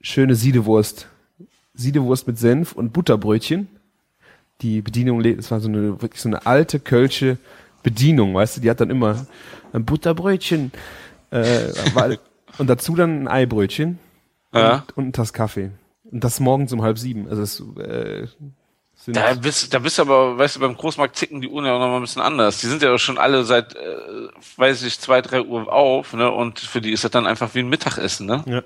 schöne 0.00 0.34
Siedewurst. 0.34 1.08
Siedewurst 1.74 2.26
mit 2.26 2.38
Senf 2.38 2.72
und 2.72 2.92
Butterbrötchen. 2.92 3.68
Die 4.60 4.82
Bedienung, 4.82 5.22
das 5.22 5.50
war 5.50 5.60
so 5.60 5.68
eine, 5.68 6.02
wirklich 6.02 6.20
so 6.20 6.28
eine 6.28 6.46
alte 6.46 6.78
kölsche 6.78 7.38
Bedienung, 7.82 8.34
weißt 8.34 8.56
du, 8.56 8.60
die 8.60 8.70
hat 8.70 8.80
dann 8.80 8.90
immer 8.90 9.26
ein 9.72 9.84
Butterbrötchen, 9.84 10.70
äh, 11.30 11.72
und 12.58 12.68
dazu 12.68 12.94
dann 12.94 13.22
ein 13.22 13.28
Eibrötchen 13.28 13.98
ja. 14.54 14.74
und, 14.74 14.96
und 14.96 15.06
ein 15.08 15.12
Tass 15.12 15.32
Kaffee. 15.32 15.70
Und 16.04 16.22
das 16.22 16.40
morgens 16.40 16.72
um 16.72 16.82
halb 16.82 16.98
sieben. 16.98 17.26
Also 17.28 17.42
es, 17.42 17.60
äh, 17.78 18.26
sind 19.04 19.16
da 19.16 19.34
bist, 19.34 19.74
da 19.74 19.80
bist 19.80 19.98
aber, 19.98 20.38
weißt 20.38 20.56
du, 20.56 20.60
beim 20.60 20.76
Großmarkt 20.76 21.16
ticken 21.16 21.40
die 21.40 21.48
Uhren 21.48 21.66
ja 21.66 21.74
auch 21.74 21.80
noch 21.80 21.88
mal 21.88 21.96
ein 21.96 22.02
bisschen 22.02 22.22
anders. 22.22 22.58
Die 22.58 22.68
sind 22.68 22.82
ja 22.82 22.94
auch 22.94 22.98
schon 22.98 23.18
alle 23.18 23.42
seit, 23.42 23.74
äh, 23.74 24.28
weiß 24.56 24.84
ich, 24.84 25.00
zwei, 25.00 25.20
drei 25.20 25.42
Uhr 25.42 25.72
auf, 25.72 26.12
ne? 26.12 26.30
Und 26.30 26.60
für 26.60 26.80
die 26.80 26.92
ist 26.92 27.02
das 27.02 27.10
dann 27.10 27.26
einfach 27.26 27.52
wie 27.54 27.60
ein 27.60 27.68
Mittagessen, 27.68 28.26
ne? 28.26 28.44
Ja. 28.46 28.62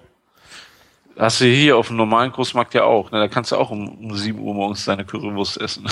Hast 1.18 1.40
du 1.40 1.46
hier 1.46 1.78
auf 1.78 1.86
dem 1.86 1.96
normalen 1.96 2.30
Großmarkt 2.32 2.74
ja 2.74 2.84
auch. 2.84 3.10
Ne? 3.10 3.18
Da 3.18 3.28
kannst 3.28 3.50
du 3.50 3.56
auch 3.56 3.70
um, 3.70 3.88
um 3.88 4.14
7 4.14 4.38
Uhr 4.38 4.52
morgens 4.52 4.84
deine 4.84 5.06
Currywurst 5.06 5.58
essen. 5.58 5.88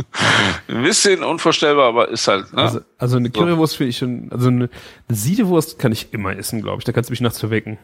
Ein 0.68 0.82
bisschen 0.82 1.24
unvorstellbar, 1.24 1.88
aber 1.88 2.08
ist 2.08 2.28
halt. 2.28 2.52
Ne? 2.52 2.60
Also, 2.60 2.80
also 2.98 3.16
eine 3.16 3.30
Currywurst 3.30 3.78
finde 3.78 3.88
ich 3.88 3.96
schon, 3.96 4.28
also 4.30 4.48
eine, 4.48 4.68
eine 5.08 5.16
Siedewurst 5.16 5.78
kann 5.78 5.92
ich 5.92 6.12
immer 6.12 6.36
essen, 6.36 6.60
glaube 6.60 6.80
ich. 6.80 6.84
Da 6.84 6.92
kannst 6.92 7.08
du 7.08 7.12
mich 7.12 7.22
nachts 7.22 7.40
verwecken. 7.40 7.78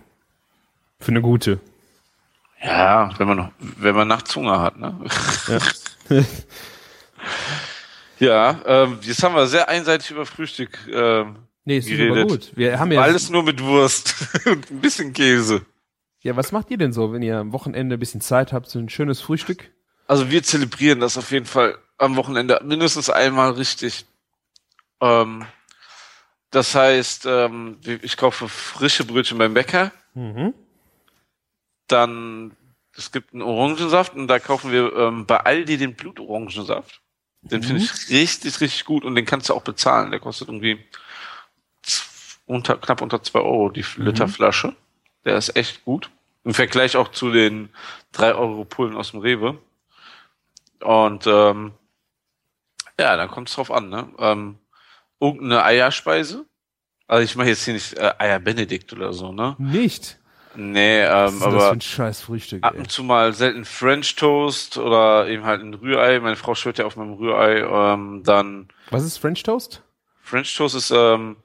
Für 1.01 1.13
eine 1.13 1.23
gute. 1.23 1.59
Ja, 2.63 3.11
wenn 3.17 3.29
man 3.29 3.37
noch, 3.39 3.49
wenn 3.59 3.95
man 3.95 4.09
nachts 4.09 4.37
Hunger 4.37 4.61
hat, 4.61 4.79
ne? 4.79 4.95
Ja. 5.49 5.59
ja, 8.19 8.61
ähm, 8.67 8.99
jetzt 9.03 9.23
haben 9.23 9.35
wir 9.35 9.47
sehr 9.47 9.69
einseitig 9.69 10.11
über 10.11 10.27
Frühstück 10.27 10.79
ähm, 10.91 11.37
nee, 11.65 11.79
ist 11.79 11.89
geredet. 11.89 12.29
gut. 12.29 12.53
Wir 12.55 12.79
haben 12.79 12.93
ja, 12.93 13.01
Alles 13.03 13.31
nur 13.31 13.43
mit 13.43 13.63
Wurst 13.63 14.15
und 14.47 14.71
ein 14.71 14.81
bisschen 14.81 15.13
Käse. 15.13 15.63
ja, 16.21 16.37
was 16.37 16.53
macht 16.53 16.71
ihr 16.71 16.79
denn 16.79 16.93
so, 16.93 17.13
wenn 17.13 17.23
ihr 17.23 17.39
am 17.39 17.53
Wochenende 17.53 17.97
ein 17.97 18.01
bisschen 18.01 18.21
Zeit 18.21 18.53
habt, 18.53 18.69
so 18.69 18.79
ein 18.79 18.89
schönes 18.89 19.21
Frühstück? 19.21 19.71
Also 20.07 20.31
wir 20.31 20.43
zelebrieren 20.43 21.01
das 21.01 21.17
auf 21.17 21.31
jeden 21.31 21.47
Fall 21.47 21.79
am 21.99 22.17
Wochenende 22.17 22.61
mindestens 22.65 23.09
einmal 23.11 23.53
richtig. 23.53 24.05
Ähm, 25.01 25.45
das 26.51 26.75
heißt, 26.75 27.27
ähm, 27.27 27.79
ich 28.03 28.17
kaufe 28.17 28.49
frische 28.49 29.05
Brötchen 29.05 29.39
beim 29.39 29.55
Bäcker. 29.55 29.93
Mhm. 30.15 30.55
Dann, 31.89 32.53
es 32.97 33.13
gibt 33.13 33.33
einen 33.33 33.43
Orangensaft 33.43 34.15
und 34.15 34.29
da 34.29 34.39
kaufen 34.39 34.71
wir 34.73 34.95
ähm, 34.97 35.27
bei 35.27 35.41
Aldi 35.41 35.77
den 35.79 35.95
Blutorangensaft. 35.95 37.01
Den 37.43 37.63
finde 37.63 37.83
Mhm. 37.83 37.89
ich 37.93 38.11
richtig, 38.11 38.61
richtig 38.61 38.85
gut 38.85 39.05
und 39.05 39.15
den 39.15 39.27
kannst 39.27 39.49
du 39.49 39.55
auch 39.55 39.63
bezahlen. 39.63 40.11
Der 40.11 40.21
kostet 40.21 40.49
irgendwie 40.49 40.79
unter, 42.47 42.77
knapp 42.77 43.03
unter 43.03 43.23
zwei 43.23 43.41
Euro 43.41 43.71
die 43.71 43.85
Mhm. 43.97 44.05
Literflasche. 44.05 44.75
Der 45.25 45.37
ist 45.37 45.57
echt 45.57 45.85
gut. 45.85 46.11
Im 46.45 46.55
Vergleich 46.55 46.97
auch 46.97 47.09
zu 47.11 47.31
den 47.31 47.71
drei 48.13 48.35
Euro 48.35 48.65
Pullen 48.65 48.97
aus 48.97 49.11
dem 49.13 49.21
Rewe. 49.21 49.59
Und 50.81 51.27
ähm, 51.27 51.73
ja, 53.01 53.17
dann 53.17 53.31
kommt 53.31 53.49
es 53.49 53.55
drauf 53.55 53.71
an, 53.71 53.89
ne? 53.89 54.09
Ähm, 54.19 54.59
irgendeine 55.21 55.65
Eierspeise. 55.65 56.45
Also 57.07 57.25
ich 57.25 57.35
mache 57.37 57.49
jetzt 57.49 57.65
hier 57.65 57.75
nicht 57.75 57.95
äh, 57.95 58.13
Eier 58.19 58.39
Benedikt 58.39 58.93
oder 58.93 59.13
so, 59.13 59.33
ne? 59.33 59.57
Nicht. 59.59 60.19
Nee, 60.57 61.05
Was 61.05 61.33
ähm, 61.33 61.37
ist 61.37 61.45
denn 61.45 61.53
das 61.53 61.59
für 61.59 61.65
aber 61.65 61.73
ein 61.73 61.81
scheiß 61.81 62.21
Frühstück, 62.23 62.65
ab 62.65 62.75
und 62.77 62.91
zu 62.91 63.03
mal 63.03 63.33
selten 63.33 63.65
French 63.65 64.17
Toast 64.17 64.79
oder 64.79 65.29
eben 65.29 65.45
halt 65.45 65.63
ein 65.63 65.75
Rührei. 65.75 66.21
Meine 66.21 66.37
Frau 66.37 66.55
schwört 66.55 66.79
ja 66.79 66.87
auf 66.87 66.97
meinem 66.97 67.15
Rührei. 67.15 67.61
Ähm, 67.61 68.23
dann 68.25 68.69
Was 68.91 69.05
ist 69.05 69.19
French 69.19 69.43
Toast? 69.43 69.83
French 70.23 70.57
Toast 70.57 70.75
ist 70.75 70.91
ähm, 70.91 71.37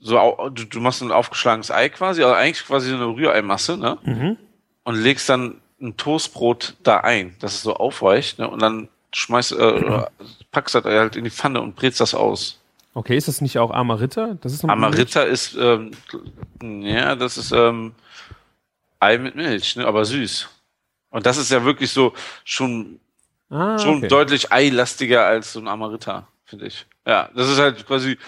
so, 0.00 0.50
du, 0.52 0.64
du 0.64 0.80
machst 0.80 1.02
ein 1.02 1.12
aufgeschlagenes 1.12 1.70
Ei 1.70 1.88
quasi, 1.88 2.22
also 2.22 2.34
eigentlich 2.34 2.64
quasi 2.64 2.90
so 2.90 2.96
eine 2.96 3.06
Rühreimasse, 3.06 3.76
ne? 3.76 3.98
Mhm. 4.02 4.36
Und 4.84 4.94
legst 4.94 5.28
dann 5.28 5.60
ein 5.80 5.96
Toastbrot 5.96 6.74
da 6.82 6.98
ein, 6.98 7.36
dass 7.40 7.54
es 7.54 7.62
so 7.62 7.74
aufweicht, 7.74 8.38
ne? 8.38 8.48
Und 8.48 8.62
dann 8.62 8.88
schmeißt, 9.12 9.52
äh, 9.52 10.02
packst 10.52 10.74
das 10.74 10.84
halt 10.84 11.16
in 11.16 11.24
die 11.24 11.30
Pfanne 11.30 11.60
und 11.60 11.76
brätst 11.76 12.00
das 12.00 12.14
aus. 12.14 12.60
Okay, 12.94 13.16
ist 13.16 13.28
das 13.28 13.40
nicht 13.40 13.58
auch 13.58 13.70
Amarita? 13.70 14.36
Das 14.40 14.52
ist 14.52 14.62
noch 14.62 14.70
Amarita 14.70 15.22
ist, 15.22 15.56
ähm, 15.56 15.92
ja, 16.60 17.14
das 17.14 17.36
ist 17.36 17.52
ähm, 17.52 17.92
Ei 19.00 19.18
mit 19.18 19.34
Milch, 19.34 19.76
ne? 19.76 19.86
aber 19.86 20.04
süß. 20.04 20.48
Und 21.10 21.24
das 21.26 21.36
ist 21.38 21.50
ja 21.50 21.64
wirklich 21.64 21.90
so 21.90 22.12
schon 22.44 23.00
Ah, 23.50 23.78
schon 23.78 23.98
okay. 23.98 24.08
deutlich 24.08 24.52
eilastiger 24.52 25.24
als 25.24 25.54
so 25.54 25.60
ein 25.60 25.68
Amarita, 25.68 26.28
finde 26.44 26.66
ich. 26.66 26.84
Ja, 27.06 27.30
das 27.34 27.48
ist 27.48 27.58
halt 27.58 27.86
quasi 27.86 28.18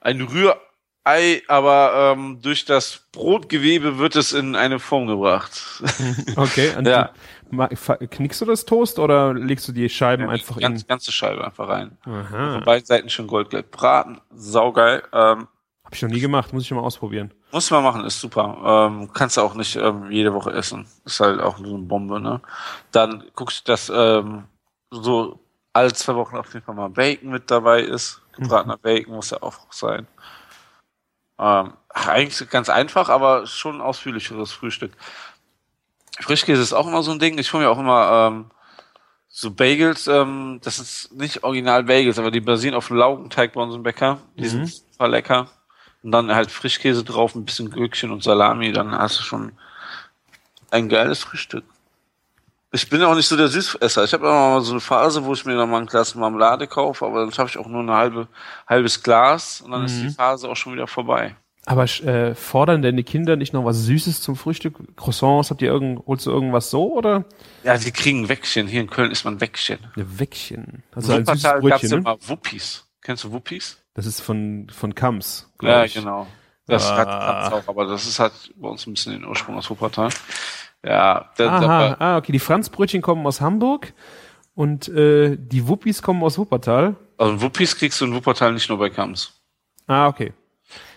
ein 0.00 0.18
Rührei, 0.22 1.42
aber 1.46 2.14
ähm, 2.16 2.40
durch 2.40 2.64
das 2.64 3.02
Brotgewebe 3.12 3.98
wird 3.98 4.16
es 4.16 4.32
in 4.32 4.56
eine 4.56 4.78
Form 4.78 5.06
gebracht. 5.08 5.82
Okay, 6.36 6.74
und 6.74 6.86
Ja. 6.86 7.10
du, 7.50 7.66
knickst 8.08 8.40
du 8.40 8.46
das 8.46 8.64
Toast 8.64 8.98
oder 8.98 9.34
legst 9.34 9.68
du 9.68 9.72
die 9.72 9.90
Scheiben 9.90 10.30
einfach 10.30 10.56
in? 10.56 10.62
Ganz, 10.62 10.86
ganze 10.86 11.12
Scheibe 11.12 11.44
einfach 11.44 11.68
rein. 11.68 11.98
Aha. 12.06 12.54
Von 12.54 12.64
beiden 12.64 12.86
Seiten 12.86 13.10
schön 13.10 13.26
goldgelb 13.26 13.70
braten, 13.70 14.22
saugeil. 14.34 15.02
Ähm, 15.12 15.48
Hab 15.92 15.96
ich 15.96 16.02
noch 16.04 16.08
nie 16.08 16.20
gemacht, 16.20 16.54
muss 16.54 16.62
ich 16.64 16.70
mal 16.70 16.80
ausprobieren. 16.80 17.34
muss 17.52 17.70
man 17.70 17.82
machen, 17.82 18.02
ist 18.06 18.18
super. 18.18 18.88
Ähm, 18.88 19.10
kannst 19.12 19.36
du 19.36 19.42
auch 19.42 19.52
nicht 19.52 19.76
ähm, 19.76 20.10
jede 20.10 20.32
Woche 20.32 20.50
essen. 20.50 20.86
Ist 21.04 21.20
halt 21.20 21.38
auch 21.38 21.58
so 21.58 21.64
eine 21.64 21.82
Bombe, 21.82 22.18
ne? 22.18 22.40
Dann 22.92 23.24
guckst 23.34 23.68
du, 23.68 23.72
dass 23.72 23.92
ähm, 23.94 24.44
so 24.90 25.38
alle 25.74 25.92
zwei 25.92 26.14
Wochen 26.14 26.38
auf 26.38 26.50
jeden 26.54 26.64
Fall 26.64 26.74
mal 26.74 26.88
Bacon 26.88 27.28
mit 27.28 27.50
dabei 27.50 27.82
ist. 27.82 28.22
Gebratener 28.32 28.78
Bacon 28.82 29.16
muss 29.16 29.32
ja 29.32 29.42
auch 29.42 29.70
sein. 29.70 30.06
Ähm, 31.38 31.74
ach, 31.90 32.08
eigentlich 32.08 32.48
ganz 32.48 32.70
einfach, 32.70 33.10
aber 33.10 33.46
schon 33.46 33.74
ein 33.74 33.80
ausführlicheres 33.82 34.50
Frühstück. 34.50 34.92
Frischkäse 36.20 36.62
ist 36.62 36.72
auch 36.72 36.86
immer 36.86 37.02
so 37.02 37.10
ein 37.12 37.18
Ding. 37.18 37.36
Ich 37.36 37.52
hole 37.52 37.64
mir 37.64 37.70
auch 37.70 37.78
immer 37.78 38.30
ähm, 38.32 38.50
so 39.28 39.50
Bagels. 39.50 40.06
Ähm, 40.06 40.58
das 40.64 40.78
ist 40.78 41.12
nicht 41.12 41.44
original 41.44 41.84
Bagels, 41.84 42.18
aber 42.18 42.30
die 42.30 42.40
basieren 42.40 42.76
auf 42.76 42.88
Laugenteig 42.88 43.52
bei 43.52 43.60
unserem 43.60 43.82
Bäcker. 43.82 44.22
Die 44.38 44.48
sind 44.48 44.72
super 44.72 45.08
lecker. 45.08 45.50
Und 46.02 46.12
dann 46.12 46.34
halt 46.34 46.50
Frischkäse 46.50 47.04
drauf, 47.04 47.34
ein 47.34 47.44
bisschen 47.44 47.70
Gürkchen 47.70 48.10
und 48.10 48.22
Salami. 48.22 48.72
Dann 48.72 48.92
hast 48.92 49.18
du 49.18 49.22
schon 49.22 49.52
ein 50.70 50.88
geiles 50.88 51.20
Frühstück. 51.20 51.64
Ich 52.74 52.88
bin 52.88 53.02
auch 53.02 53.14
nicht 53.14 53.26
so 53.26 53.36
der 53.36 53.48
Süßesser. 53.48 54.04
Ich 54.04 54.14
habe 54.14 54.26
immer 54.26 54.54
mal 54.54 54.60
so 54.62 54.72
eine 54.72 54.80
Phase, 54.80 55.24
wo 55.24 55.34
ich 55.34 55.44
mir 55.44 55.54
noch 55.54 55.66
mal 55.66 55.80
ein 55.80 55.86
Glas 55.86 56.14
Marmelade 56.14 56.66
kaufe, 56.66 57.04
aber 57.04 57.20
dann 57.20 57.30
schaffe 57.30 57.50
ich 57.50 57.58
auch 57.58 57.68
nur 57.68 57.82
ein 57.82 57.90
halbe, 57.90 58.28
halbes 58.66 59.02
Glas 59.02 59.60
und 59.60 59.72
dann 59.72 59.84
ist 59.84 60.00
die 60.00 60.08
Phase 60.08 60.48
auch 60.48 60.56
schon 60.56 60.72
wieder 60.72 60.86
vorbei. 60.86 61.36
Aber 61.66 61.84
äh, 61.84 62.34
fordern 62.34 62.80
denn 62.80 62.96
die 62.96 63.04
Kinder 63.04 63.36
nicht 63.36 63.52
noch 63.52 63.64
was 63.64 63.84
Süßes 63.84 64.22
zum 64.22 64.36
Frühstück? 64.36 64.78
Croissants, 64.96 65.50
habt 65.50 65.62
ihr 65.62 65.68
irgend, 65.68 66.04
holst 66.06 66.26
du 66.26 66.30
irgendwas 66.30 66.70
so 66.70 66.92
oder? 66.94 67.24
Ja, 67.62 67.76
die 67.76 67.92
kriegen 67.92 68.28
Wäckchen. 68.28 68.66
Hier 68.66 68.80
in 68.80 68.90
Köln 68.90 69.12
ist 69.12 69.24
man 69.24 69.40
Wäckchen. 69.40 69.78
Eine 69.94 70.18
Wäckchen. 70.18 70.82
Also 70.92 71.12
ein 71.12 71.26
süßes 71.26 71.44
Wuppertal 71.44 71.60
gab's 71.60 71.80
Brötchen, 71.82 71.90
ne? 71.90 71.96
immer 71.96 72.16
Wuppis. 72.26 72.86
Kennst 73.02 73.24
du 73.24 73.32
Wuppis? 73.32 73.81
Das 73.94 74.06
ist 74.06 74.20
von, 74.20 74.68
von 74.70 74.94
Kams, 74.94 75.50
glaub 75.58 75.70
Ja, 75.72 75.84
ich. 75.84 75.94
genau. 75.94 76.26
Das 76.66 76.90
Ah. 76.90 76.96
hat 76.96 77.08
hat's 77.08 77.52
auch, 77.52 77.68
aber 77.68 77.86
das 77.86 78.06
ist 78.06 78.18
halt 78.18 78.32
bei 78.56 78.68
uns 78.68 78.86
ein 78.86 78.94
bisschen 78.94 79.12
den 79.12 79.24
Ursprung 79.24 79.56
aus 79.56 79.68
Wuppertal. 79.68 80.08
Ja, 80.84 81.30
da, 81.36 81.48
Aha, 81.48 81.88
da, 81.90 81.96
ah, 81.98 82.16
okay, 82.18 82.32
die 82.32 82.38
Franzbrötchen 82.38 83.02
kommen 83.02 83.26
aus 83.26 83.40
Hamburg 83.40 83.92
und 84.54 84.88
äh, 84.88 85.36
die 85.38 85.68
Wuppis 85.68 86.02
kommen 86.02 86.22
aus 86.22 86.38
Wuppertal. 86.38 86.96
also 87.18 87.40
Wuppis 87.42 87.76
kriegst 87.76 88.00
du 88.00 88.06
in 88.06 88.14
Wuppertal 88.14 88.52
nicht 88.52 88.68
nur 88.68 88.78
bei 88.78 88.90
Kams. 88.90 89.32
Ah, 89.86 90.06
okay. 90.08 90.32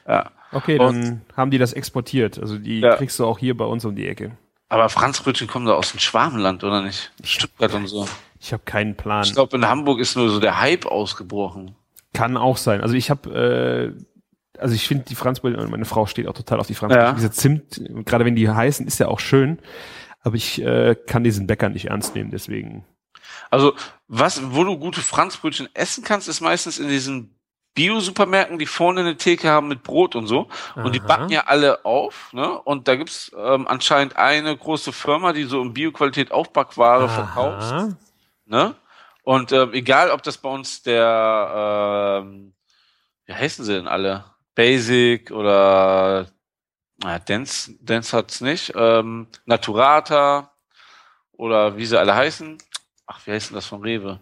Ja. 0.07 0.31
Okay, 0.51 0.79
Und- 0.79 0.93
dann 1.03 1.21
haben 1.35 1.51
die 1.51 1.57
das 1.57 1.73
exportiert. 1.73 2.39
Also 2.39 2.57
die 2.57 2.79
Ja. 2.79 2.95
kriegst 2.95 3.19
du 3.19 3.25
auch 3.25 3.37
hier 3.39 3.57
bei 3.57 3.65
uns 3.65 3.83
um 3.85 3.95
die 3.95 4.07
Ecke. 4.07 4.37
Aber 4.69 4.89
Franzbrötchen 4.89 5.47
kommen 5.47 5.65
da 5.65 5.73
aus 5.73 5.91
dem 5.91 5.99
Schwabenland, 5.99 6.63
oder 6.63 6.81
nicht? 6.81 7.11
Stuttgart 7.23 7.73
und 7.73 7.87
so. 7.87 8.07
Ich 8.39 8.53
habe 8.53 8.63
keinen 8.63 8.95
Plan. 8.95 9.23
Ich 9.23 9.33
glaube, 9.33 9.57
in 9.57 9.67
Hamburg 9.67 9.99
ist 9.99 10.15
nur 10.15 10.29
so 10.29 10.39
der 10.39 10.59
Hype 10.59 10.85
ausgebrochen. 10.85 11.75
Kann 12.15 12.37
auch 12.37 12.57
sein. 12.57 12.81
Also 12.81 12.95
ich 12.95 13.09
habe, 13.09 13.95
äh, 14.55 14.59
also 14.59 14.73
ich 14.73 14.87
finde 14.87 15.05
die 15.05 15.15
Franzbrötchen, 15.15 15.69
meine 15.69 15.85
Frau 15.85 16.05
steht 16.05 16.27
auch 16.27 16.33
total 16.33 16.59
auf 16.59 16.67
die 16.67 16.75
Franzbrötchen. 16.75 17.09
Ja. 17.09 17.13
Diese 17.13 17.31
Zimt, 17.31 17.81
gerade 18.05 18.25
wenn 18.25 18.35
die 18.35 18.49
heißen, 18.49 18.87
ist 18.87 18.99
ja 18.99 19.07
auch 19.07 19.19
schön. 19.19 19.59
Aber 20.21 20.35
ich 20.35 20.61
äh, 20.61 20.95
kann 20.95 21.23
diesen 21.23 21.45
Bäcker 21.45 21.69
nicht 21.69 21.85
ernst 21.85 22.15
nehmen, 22.15 22.31
deswegen. 22.31 22.83
Also, 23.51 23.75
was, 24.07 24.41
wo 24.53 24.63
du 24.63 24.77
gute 24.77 25.01
Franzbrötchen 25.01 25.69
essen 25.75 26.03
kannst, 26.03 26.27
ist 26.27 26.41
meistens 26.41 26.79
in 26.79 26.87
diesen 26.87 27.35
Bio-Supermärkten, 27.75 28.57
die 28.57 28.65
vorne 28.65 29.01
eine 29.01 29.17
Theke 29.17 29.49
haben 29.49 29.67
mit 29.67 29.83
Brot 29.83 30.15
und 30.15 30.27
so. 30.27 30.47
Und 30.75 30.95
die 30.95 31.01
Aha. 31.01 31.07
backen 31.07 31.29
ja 31.29 31.43
alle 31.45 31.85
auf, 31.85 32.31
ne? 32.33 32.59
Und 32.61 32.87
da 32.87 32.95
gibt's 32.95 33.31
ähm, 33.37 33.67
anscheinend 33.67 34.15
eine 34.15 34.55
große 34.55 34.93
Firma, 34.93 35.33
die 35.33 35.43
so 35.43 35.61
in 35.61 35.73
Bio-Qualität 35.73 36.31
Aufbackware 36.31 37.09
verkauft. 37.09 37.95
Ne? 38.45 38.75
Und 39.25 39.51
ähm, 39.51 39.73
egal, 39.73 40.11
ob 40.11 40.21
das 40.21 40.37
bei 40.37 40.49
uns 40.49 40.83
der, 40.83 42.21
ähm, 42.23 42.53
wie 43.25 43.33
heißen 43.33 43.65
sie 43.65 43.73
denn 43.73 43.87
alle? 43.87 44.23
Basic 44.53 45.31
oder 45.31 46.27
na, 46.97 47.17
Dance, 47.17 47.75
Dance 47.81 48.15
hat's 48.15 48.39
nicht, 48.39 48.71
ähm, 48.75 49.27
Naturata 49.45 50.53
oder 51.31 51.75
wie 51.75 51.87
sie 51.87 51.99
alle 51.99 52.15
heißen. 52.15 52.59
Ach, 53.07 53.19
wie 53.25 53.31
heißt 53.31 53.49
denn 53.49 53.55
das 53.55 53.65
von 53.65 53.81
Rewe? 53.81 54.19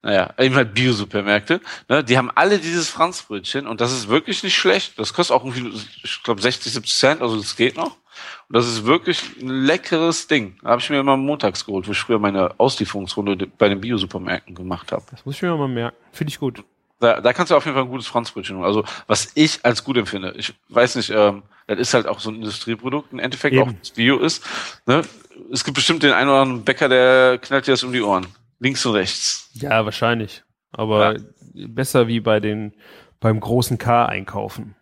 Naja, 0.00 0.32
eben 0.38 0.54
halt 0.54 0.72
Bio-Supermärkte. 0.72 1.60
Ne? 1.90 2.02
Die 2.02 2.16
haben 2.16 2.30
alle 2.34 2.58
dieses 2.58 2.88
Franzbrötchen 2.88 3.66
und 3.66 3.82
das 3.82 3.92
ist 3.92 4.08
wirklich 4.08 4.42
nicht 4.42 4.56
schlecht. 4.56 4.98
Das 4.98 5.12
kostet 5.12 5.36
auch 5.36 5.44
irgendwie, 5.44 5.78
ich 6.02 6.22
glaube, 6.22 6.40
60, 6.40 6.72
70 6.72 6.94
Cent, 6.94 7.22
also 7.22 7.36
das 7.36 7.56
geht 7.56 7.76
noch. 7.76 7.98
Und 8.48 8.56
das 8.56 8.66
ist 8.66 8.84
wirklich 8.84 9.22
ein 9.40 9.48
leckeres 9.48 10.26
Ding. 10.26 10.56
Habe 10.64 10.80
ich 10.80 10.90
mir 10.90 11.00
immer 11.00 11.16
montags 11.16 11.64
geholt, 11.64 11.86
wo 11.86 11.92
ich 11.92 11.98
früher 11.98 12.18
meine 12.18 12.58
Auslieferungsrunde 12.58 13.46
bei 13.46 13.68
den 13.68 13.80
Bio-Supermärkten 13.80 14.54
gemacht 14.54 14.92
habe. 14.92 15.04
Das 15.10 15.24
muss 15.24 15.36
ich 15.36 15.42
mir 15.42 15.56
mal 15.56 15.68
merken. 15.68 15.96
Finde 16.12 16.30
ich 16.32 16.38
gut. 16.40 16.64
Da, 16.98 17.20
da 17.20 17.32
kannst 17.32 17.50
du 17.50 17.56
auf 17.56 17.64
jeden 17.64 17.74
Fall 17.74 17.84
ein 17.84 17.90
gutes 17.90 18.06
Franzbrötchen 18.06 18.56
holen. 18.56 18.66
Also 18.66 18.84
was 19.06 19.32
ich 19.34 19.64
als 19.64 19.84
gut 19.84 19.96
empfinde. 19.96 20.34
Ich 20.36 20.52
weiß 20.68 20.96
nicht, 20.96 21.10
ähm, 21.10 21.42
das 21.66 21.78
ist 21.78 21.94
halt 21.94 22.06
auch 22.06 22.20
so 22.20 22.30
ein 22.30 22.36
Industrieprodukt 22.36 23.12
im 23.12 23.18
Endeffekt, 23.20 23.54
Eben. 23.54 23.62
auch 23.70 23.72
das 23.78 23.90
Bio 23.90 24.18
ist. 24.18 24.44
Ne? 24.86 25.02
Es 25.50 25.64
gibt 25.64 25.76
bestimmt 25.76 26.02
den 26.02 26.12
einen 26.12 26.28
oder 26.28 26.40
anderen 26.42 26.64
Bäcker, 26.64 26.88
der 26.90 27.38
knallt 27.38 27.66
dir 27.66 27.70
das 27.72 27.82
um 27.84 27.92
die 27.92 28.02
Ohren. 28.02 28.26
Links 28.58 28.84
und 28.84 28.92
rechts. 28.96 29.48
Ja, 29.54 29.84
wahrscheinlich. 29.86 30.42
Aber 30.72 31.14
Ja. 31.14 31.20
besser 31.68 32.06
wie 32.06 32.20
bei 32.20 32.38
den 32.40 32.74
beim 33.20 33.40
großen 33.40 33.78
K 33.78 34.04
einkaufen. 34.06 34.76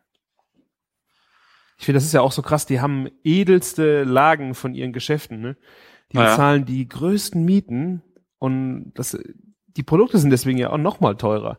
Ich 1.79 1.85
finde, 1.85 1.99
das 1.99 2.05
ist 2.05 2.13
ja 2.13 2.21
auch 2.21 2.33
so 2.33 2.43
krass, 2.43 2.67
die 2.67 2.81
haben 2.81 3.09
edelste 3.23 4.03
Lagen 4.03 4.55
von 4.55 4.75
ihren 4.75 4.93
Geschäften, 4.93 5.41
ne? 5.41 5.57
Die 6.13 6.17
Ja. 6.17 6.25
bezahlen 6.31 6.65
die 6.65 6.89
größten 6.89 7.45
Mieten 7.45 8.03
und 8.39 8.93
das, 8.95 9.17
die 9.67 9.83
Produkte 9.83 10.19
sind 10.19 10.31
deswegen 10.31 10.59
ja 10.59 10.71
auch 10.71 10.79
noch 10.79 11.01
mal 11.01 11.15
teurer. 11.17 11.59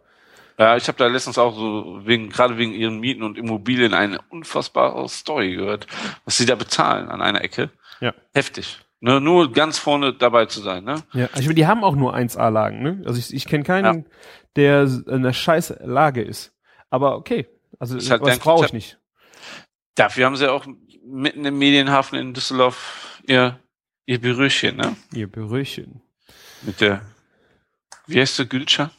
Ja, 0.58 0.76
ich 0.76 0.88
habe 0.90 0.98
da 0.98 1.08
letztens 1.08 1.38
auch 1.38 1.56
so 1.56 2.02
wegen 2.04 2.30
gerade 2.30 2.58
wegen 2.58 2.74
ihren 2.74 3.00
Mieten 3.00 3.24
und 3.24 3.38
Immobilien 3.38 3.94
eine 3.94 4.20
unfassbare 4.30 5.08
Story 5.08 5.56
gehört, 5.56 5.88
was 6.26 6.38
sie 6.38 6.46
da 6.46 6.56
bezahlen 6.56 7.08
an 7.08 7.22
einer 7.22 7.42
Ecke. 7.42 7.70
Ja. 8.02 8.14
Heftig. 8.34 8.80
Ne, 9.00 9.22
nur 9.22 9.54
ganz 9.54 9.78
vorne 9.78 10.14
dabei 10.14 10.48
zu 10.48 10.60
sein, 10.60 10.84
ne? 10.84 10.96
Ja, 11.14 11.28
also 11.28 11.40
ich 11.40 11.46
meine, 11.46 11.56
die 11.56 11.68
haben 11.68 11.86
auch 11.86 11.96
nur 11.96 12.14
1A-Lagen, 12.14 12.82
ne? 12.82 13.02
Also 13.06 13.18
ich, 13.18 13.34
ich 13.34 13.46
kenne 13.46 13.64
keinen, 13.64 14.06
der 14.58 14.84
in 14.84 15.08
einer 15.08 15.32
scheiß 15.32 15.76
Lage 15.86 16.22
ist. 16.22 16.54
Aber 16.90 17.16
okay, 17.16 17.48
also 17.80 17.96
Ist 17.96 18.12
halt 18.12 18.22
was 18.22 18.32
dein 18.32 18.40
brauche 18.40 18.66
ich 18.66 18.74
nicht. 18.74 18.98
Dafür 20.00 20.26
haben 20.26 20.38
sie 20.38 20.50
auch 20.50 20.66
mitten 21.06 21.44
im 21.44 21.58
Medienhafen 21.58 22.18
in 22.18 22.34
Düsseldorf 22.34 23.22
ihr, 23.28 23.60
ihr 24.06 24.22
Büröchen, 24.22 24.78
ne? 24.78 24.96
Ihr 25.14 25.28
Büröchen. 25.28 26.02
Mit 26.62 26.80
der, 26.80 27.02
wie 28.08 28.20
heißt 28.22 28.40
der 28.40 28.46
Gülcan? 28.46 28.92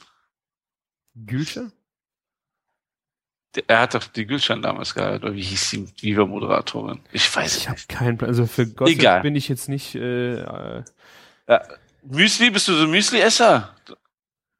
Gülscher? 1.14 1.70
Der- 3.54 3.64
Er 3.66 3.80
hat 3.80 3.94
doch 3.94 4.04
die 4.04 4.26
Gülcan 4.26 4.62
damals 4.62 4.94
gehabt, 4.94 5.24
oder 5.24 5.34
wie 5.34 5.42
hieß 5.42 5.70
die 5.70 5.88
Viva-Moderatorin? 6.02 7.00
Ich 7.12 7.34
weiß 7.34 7.56
Ich 7.56 7.62
es 7.62 7.68
habe 7.68 7.76
nicht. 7.78 7.88
keinen 7.88 8.18
Plan. 8.18 8.28
Also 8.30 8.46
für 8.46 8.62
Egal. 8.86 9.22
bin 9.22 9.34
ich 9.36 9.48
jetzt 9.48 9.68
nicht. 9.68 9.94
Äh, 9.94 10.34
äh, 10.42 10.84
Ja. 11.48 11.62
Müsli, 12.02 12.50
bist 12.50 12.68
du 12.68 12.74
so 12.74 12.86
Müsli-Esser? 12.86 13.74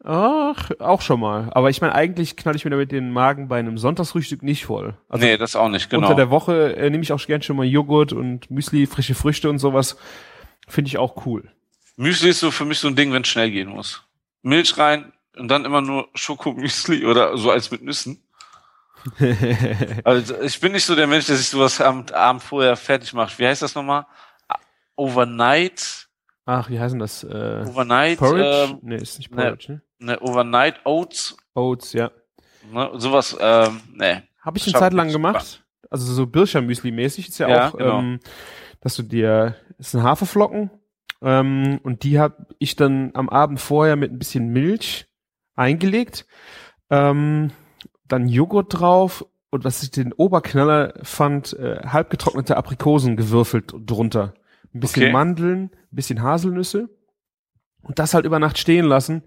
Ach, 0.04 0.70
auch 0.78 1.00
schon 1.00 1.20
mal. 1.20 1.50
Aber 1.52 1.70
ich 1.70 1.80
meine, 1.80 1.94
eigentlich 1.94 2.36
knall 2.36 2.56
ich 2.56 2.64
mir 2.64 2.70
damit 2.70 2.92
den 2.92 3.10
Magen 3.10 3.48
bei 3.48 3.58
einem 3.58 3.78
Sonntagsfrühstück 3.78 4.42
nicht 4.42 4.64
voll. 4.64 4.94
Also 5.08 5.24
nee, 5.24 5.36
das 5.36 5.56
auch 5.56 5.68
nicht, 5.68 5.90
genau. 5.90 6.06
unter 6.06 6.16
der 6.16 6.30
Woche 6.30 6.76
äh, 6.76 6.90
nehme 6.90 7.02
ich 7.02 7.12
auch 7.12 7.24
gern 7.24 7.42
schon 7.42 7.56
mal 7.56 7.66
Joghurt 7.66 8.12
und 8.12 8.50
Müsli, 8.50 8.86
frische 8.86 9.14
Früchte 9.14 9.50
und 9.50 9.58
sowas. 9.58 9.96
Finde 10.68 10.88
ich 10.88 10.98
auch 10.98 11.26
cool. 11.26 11.50
Müsli 11.96 12.30
ist 12.30 12.40
so 12.40 12.50
für 12.50 12.64
mich 12.64 12.78
so 12.78 12.88
ein 12.88 12.96
Ding, 12.96 13.12
wenn 13.12 13.22
es 13.22 13.28
schnell 13.28 13.50
gehen 13.50 13.68
muss. 13.68 14.02
Milch 14.42 14.76
rein 14.78 15.12
und 15.36 15.48
dann 15.48 15.64
immer 15.64 15.80
nur 15.80 16.08
Schokomüsli 16.14 17.04
oder 17.06 17.36
so 17.36 17.50
als 17.50 17.70
mit 17.70 17.82
Nüssen. 17.82 18.22
Also 20.04 20.38
ich 20.42 20.60
bin 20.60 20.72
nicht 20.72 20.84
so 20.84 20.94
der 20.94 21.06
Mensch, 21.06 21.26
der 21.26 21.36
sich 21.36 21.48
sowas 21.48 21.80
am 21.80 22.04
Abend 22.12 22.42
vorher 22.42 22.76
fertig 22.76 23.14
macht. 23.14 23.38
Wie 23.38 23.46
heißt 23.46 23.62
das 23.62 23.74
nochmal? 23.74 24.06
Overnight, 24.94 26.10
Ach, 26.52 26.68
wie 26.68 26.80
heißen 26.80 26.98
das? 26.98 27.22
Äh, 27.22 27.64
Overnight, 27.68 28.18
Porridge? 28.18 28.70
ähm, 28.70 28.78
nee, 28.82 28.96
ist 28.96 29.18
nicht 29.18 29.30
ne. 29.30 29.42
Porridge, 29.42 29.72
ne? 29.72 29.82
Ne, 30.00 30.18
Overnight 30.20 30.84
Oats, 30.84 31.36
Oats, 31.54 31.92
ja. 31.92 32.10
ne, 32.72 32.90
sowas, 32.94 33.36
ähm, 33.40 33.80
ne. 33.92 34.24
Habe 34.42 34.58
ich 34.58 34.66
eine 34.66 34.78
Zeit 34.78 34.92
lang 34.92 35.12
gemacht. 35.12 35.64
Also 35.90 36.12
so 36.12 36.24
Bircher-Müsli-mäßig 36.26 37.28
ist 37.28 37.38
ja, 37.38 37.48
Ja, 37.48 37.68
auch, 37.68 37.76
genau. 37.76 37.98
ähm, 37.98 38.20
dass 38.80 38.96
du 38.96 39.02
dir, 39.02 39.56
das 39.76 39.90
sind 39.90 40.02
Haferflocken, 40.02 40.70
ähm, 41.22 41.80
und 41.82 42.02
die 42.02 42.18
habe 42.18 42.46
ich 42.58 42.76
dann 42.76 43.10
am 43.14 43.28
Abend 43.28 43.60
vorher 43.60 43.96
mit 43.96 44.10
ein 44.10 44.18
bisschen 44.18 44.48
Milch 44.48 45.06
eingelegt, 45.54 46.26
ähm, 46.88 47.50
dann 48.08 48.28
Joghurt 48.28 48.80
drauf 48.80 49.26
und 49.50 49.64
was 49.64 49.82
ich 49.82 49.90
den 49.90 50.12
Oberknaller 50.12 50.94
fand, 51.02 51.52
äh, 51.54 51.80
halbgetrocknete 51.86 52.56
Aprikosen 52.56 53.16
gewürfelt 53.16 53.72
drunter. 53.84 54.34
Ein 54.72 54.80
bisschen 54.80 55.02
Okay. 55.04 55.12
Mandeln, 55.12 55.64
ein 55.64 55.96
bisschen 55.96 56.22
Haselnüsse 56.22 56.88
und 57.82 57.98
das 57.98 58.14
halt 58.14 58.24
über 58.24 58.38
Nacht 58.38 58.58
stehen 58.58 58.86
lassen 58.86 59.22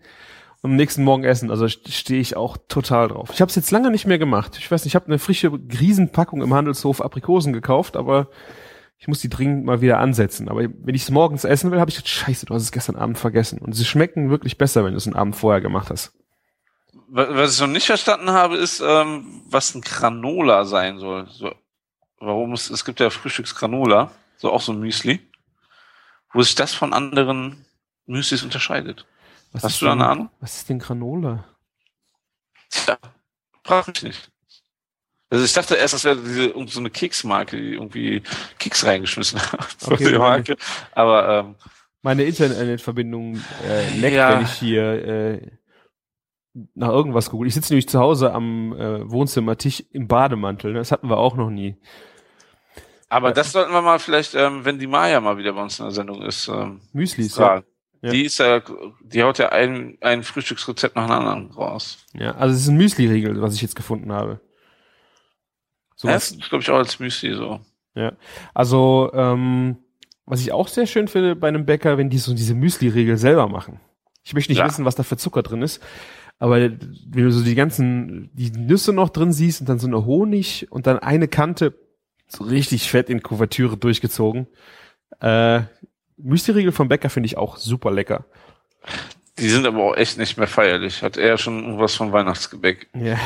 am 0.64 0.76
nächsten 0.76 1.04
Morgen 1.04 1.24
essen. 1.26 1.52
Also 1.52 1.68
stehe 1.68 2.20
ich 2.22 2.36
auch 2.36 2.58
total 2.68 3.10
drauf. 3.10 3.30
Ich 3.34 3.42
habe 3.42 3.50
es 3.50 3.56
jetzt 3.56 3.70
lange 3.72 3.92
nicht 3.92 4.08
mehr 4.08 4.18
gemacht. 4.18 4.58
Ich 4.58 4.72
weiß 4.72 4.84
nicht, 4.84 4.92
ich 4.92 4.96
habe 4.96 5.08
eine 5.08 5.20
frische 5.20 5.52
Riesenpackung 5.52 6.42
im 6.42 6.54
Handelshof 6.54 7.02
Aprikosen 7.02 7.54
gekauft, 7.54 7.96
aber 7.98 8.30
ich 8.98 9.08
muss 9.10 9.20
die 9.20 9.30
dringend 9.30 9.66
mal 9.66 9.82
wieder 9.82 10.00
ansetzen. 10.00 10.48
Aber 10.48 10.62
wenn 10.62 10.96
ich 10.96 11.04
es 11.04 11.12
morgens 11.12 11.44
essen 11.44 11.72
will, 11.72 11.80
habe 11.82 11.90
ich 11.92 11.98
gedacht, 11.98 12.10
scheiße, 12.10 12.46
du 12.46 12.54
hast 12.54 12.64
es 12.64 12.72
gestern 12.72 12.96
Abend 12.96 13.18
vergessen. 13.18 13.60
Und 13.60 13.74
sie 13.74 13.84
schmecken 13.86 14.30
wirklich 14.30 14.58
besser, 14.58 14.86
wenn 14.86 14.94
du 14.94 14.98
es 14.98 15.06
einen 15.06 15.18
Abend 15.18 15.36
vorher 15.36 15.60
gemacht 15.60 15.90
hast. 15.90 16.14
Wa- 17.10 17.28
Was 17.32 17.56
ich 17.56 17.62
noch 17.62 17.68
nicht 17.68 17.86
verstanden 17.86 18.32
habe, 18.32 18.56
ist, 18.56 18.82
ähm, 18.86 19.42
was 19.50 19.76
ein 19.76 19.82
Granola 19.82 20.64
sein 20.64 20.98
soll. 20.98 21.28
So, 21.30 21.54
warum 22.20 22.54
es, 22.54 22.70
es 22.70 22.86
gibt 22.86 23.02
ja 23.02 23.10
Frühstücksgranola, 23.10 24.12
so 24.38 24.52
auch 24.52 24.62
so 24.62 24.72
ein 24.72 24.80
Müsli, 24.80 25.20
wo 26.32 26.42
sich 26.42 26.56
das 26.56 26.74
von 26.74 26.94
anderen 26.94 27.66
Müslis 28.06 28.44
unterscheidet. 28.44 29.06
Was 29.54 29.64
Hast 29.64 29.82
du 29.82 29.86
da 29.86 29.92
eine 29.94 30.08
Ahnung? 30.08 30.30
Was 30.40 30.58
ist 30.58 30.70
denn 30.70 30.80
Granola? 30.80 31.46
Tja, 32.70 32.98
frag 33.64 33.88
mich 33.88 34.04
nicht. 34.04 34.32
Also 35.30 35.46
ich 35.46 35.54
dachte 35.54 35.76
erst, 35.76 35.94
das 35.96 36.04
wäre 36.04 36.18
diese 36.18 36.54
so 36.68 36.80
eine 36.80 36.90
Keksmarke, 36.92 37.58
die 37.58 37.74
irgendwie 37.74 38.22
Keks 38.60 38.86
reingeschmissen 38.86 39.40
hat. 39.42 39.76
Okay, 39.88 40.18
Marke. 40.18 40.58
Aber 40.92 41.28
ähm, 41.40 41.56
Meine 42.04 42.24
Internetverbindung 42.24 43.42
äh, 43.68 43.90
leckt, 43.98 44.16
Ja. 44.16 44.36
wenn 44.38 44.44
ich 44.44 44.52
hier 44.54 44.84
äh, 45.08 45.52
nach 46.76 46.90
irgendwas 46.90 47.32
google. 47.32 47.48
Ich 47.48 47.56
sitze 47.56 47.74
nämlich 47.74 47.90
zu 47.90 48.00
Hause 48.00 48.32
am 48.32 48.74
äh, 48.74 49.10
Wohnzimmertisch 49.10 49.84
im 49.92 50.08
Bademantel. 50.08 50.74
ne? 50.74 50.80
Das 50.80 50.92
hatten 50.92 51.10
wir 51.10 51.18
auch 51.18 51.36
noch 51.36 51.50
nie. 51.50 51.78
aber 53.10 53.30
Ja. 53.30 53.34
das 53.34 53.52
sollten 53.54 53.72
wir 53.74 53.82
mal 53.82 53.98
vielleicht, 54.00 54.36
ähm, 54.36 54.66
wenn 54.66 54.78
die 54.78 54.88
Maya 54.88 55.20
mal 55.20 55.38
wieder 55.38 55.54
bei 55.54 55.64
uns 55.64 55.80
in 55.80 55.86
der 55.86 55.94
Sendung 55.94 56.22
ist, 56.22 56.48
ähm, 56.48 56.82
Müslis, 56.92 57.38
ja. 57.38 57.64
Ja. 58.04 58.12
Die 58.12 58.24
ist 58.26 58.38
ja, 58.38 58.62
die 59.02 59.24
haut 59.24 59.38
ja 59.40 59.50
ein, 59.50 59.98
ein 60.02 60.24
Frühstücksrezept 60.24 60.96
nach 60.96 61.08
dem 61.08 61.12
anderen 61.14 61.52
raus. 61.52 61.98
ja. 62.14 62.36
Also 62.36 62.54
es 62.54 62.62
ist 62.64 62.68
ein 62.68 62.78
Müsli-Riegel, 62.78 63.42
was 63.42 63.56
ich 63.56 63.62
jetzt 63.62 63.76
gefunden 63.76 64.12
habe. 64.12 64.40
So 65.96 66.08
Ja, 66.10 66.16
das 66.16 66.38
glaube 66.50 66.62
ich, 66.62 66.70
auch 66.70 66.78
als 66.78 67.00
Müsli 67.00 67.34
so. 67.34 67.60
Also, 68.54 69.12
ähm, 69.14 69.78
was 70.26 70.42
ich 70.42 70.52
auch 70.52 70.68
sehr 70.68 70.86
schön 70.88 71.08
finde 71.08 71.36
bei 71.36 71.48
einem 71.48 71.66
Bäcker, 71.66 71.98
wenn 71.98 72.10
die 72.10 72.18
so 72.18 72.34
diese 72.34 72.56
Müsli-Riegel 72.56 73.18
selber 73.18 73.48
machen. 73.48 73.80
Ich 74.24 74.34
möchte 74.34 74.52
nicht 74.52 74.60
Ja. 74.60 74.66
wissen, 74.68 74.86
was 74.86 74.96
da 74.96 75.04
für 75.04 75.18
Zucker 75.18 75.44
drin 75.44 75.62
ist, 75.62 75.82
aber 76.40 76.60
wenn 76.60 76.80
du 76.80 77.32
so 77.32 77.44
die 77.44 77.56
ganzen, 77.56 78.30
die 78.34 78.52
Nüsse 78.52 78.92
noch 78.94 79.10
drin 79.10 79.32
siehst 79.32 79.62
und 79.62 79.70
dann 79.70 79.80
so 79.80 79.88
eine 79.88 80.06
Honig 80.06 80.68
und 80.72 80.88
dann 80.88 81.00
eine 81.00 81.28
Kante 81.28 81.74
so 82.28 82.44
richtig 82.46 82.90
fett 82.90 83.10
in 83.10 83.22
Kuvertüre 83.22 83.78
durchgezogen. 83.78 84.48
Äh, 85.20 85.62
Müsli-Riegel 86.24 86.72
vom 86.72 86.88
Bäcker 86.88 87.10
finde 87.10 87.28
ich 87.28 87.38
auch 87.38 87.58
super 87.58 87.92
lecker. 87.92 88.26
Die 89.40 89.50
sind 89.50 89.66
aber 89.66 89.84
auch 89.84 89.96
echt 89.96 90.18
nicht 90.18 90.38
mehr 90.38 90.48
feierlich. 90.48 91.02
Hat 91.02 91.18
eher 91.18 91.38
schon 91.38 91.64
irgendwas 91.64 91.96
von 91.96 92.12
Weihnachtsgebäck. 92.12 92.90
Ja, 92.96 93.18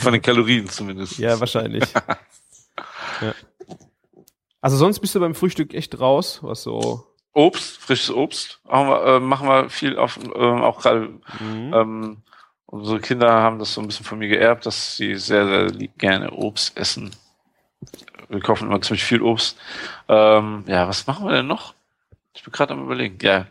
Von 0.00 0.12
den 0.12 0.20
Kalorien 0.22 0.68
zumindest. 0.68 1.18
ja 1.18 1.38
wahrscheinlich. 1.40 1.84
ja. 3.22 3.34
Also 4.60 4.76
sonst 4.76 5.00
bist 5.00 5.14
du 5.14 5.20
beim 5.20 5.34
Frühstück 5.34 5.74
echt 5.74 5.98
raus, 6.00 6.40
was 6.42 6.62
so. 6.62 7.06
Obst, 7.32 7.78
frisches 7.78 8.10
Obst. 8.14 8.60
Machen 8.64 8.88
wir, 8.88 9.04
äh, 9.06 9.20
machen 9.20 9.48
wir 9.48 9.70
viel 9.70 9.98
auf, 9.98 10.18
ähm, 10.18 10.62
auch 10.62 10.80
gerade 10.80 11.08
Mhm. 11.40 11.72
Ähm, 11.74 12.16
unsere 12.66 13.00
Kinder 13.00 13.30
haben 13.30 13.58
das 13.58 13.72
so 13.74 13.80
ein 13.80 13.86
bisschen 13.86 14.04
von 14.06 14.18
mir 14.18 14.28
geerbt, 14.28 14.66
dass 14.66 14.96
sie 14.96 15.14
sehr, 15.16 15.46
sehr 15.46 15.66
lieb 15.66 15.98
gerne 15.98 16.30
Obst 16.32 16.76
essen. 16.76 17.10
Wir 18.28 18.40
kaufen 18.40 18.68
immer 18.68 18.80
ziemlich 18.82 19.04
viel 19.04 19.22
Obst. 19.22 19.56
Ähm, 20.08 20.64
ja, 20.66 20.88
was 20.88 21.06
machen 21.06 21.26
wir 21.26 21.32
denn 21.32 21.46
noch? 21.46 21.74
Ich 22.36 22.44
bin 22.44 22.52
gerade 22.52 22.74
am 22.74 22.84
überlegen. 22.84 23.18
Ja, 23.22 23.46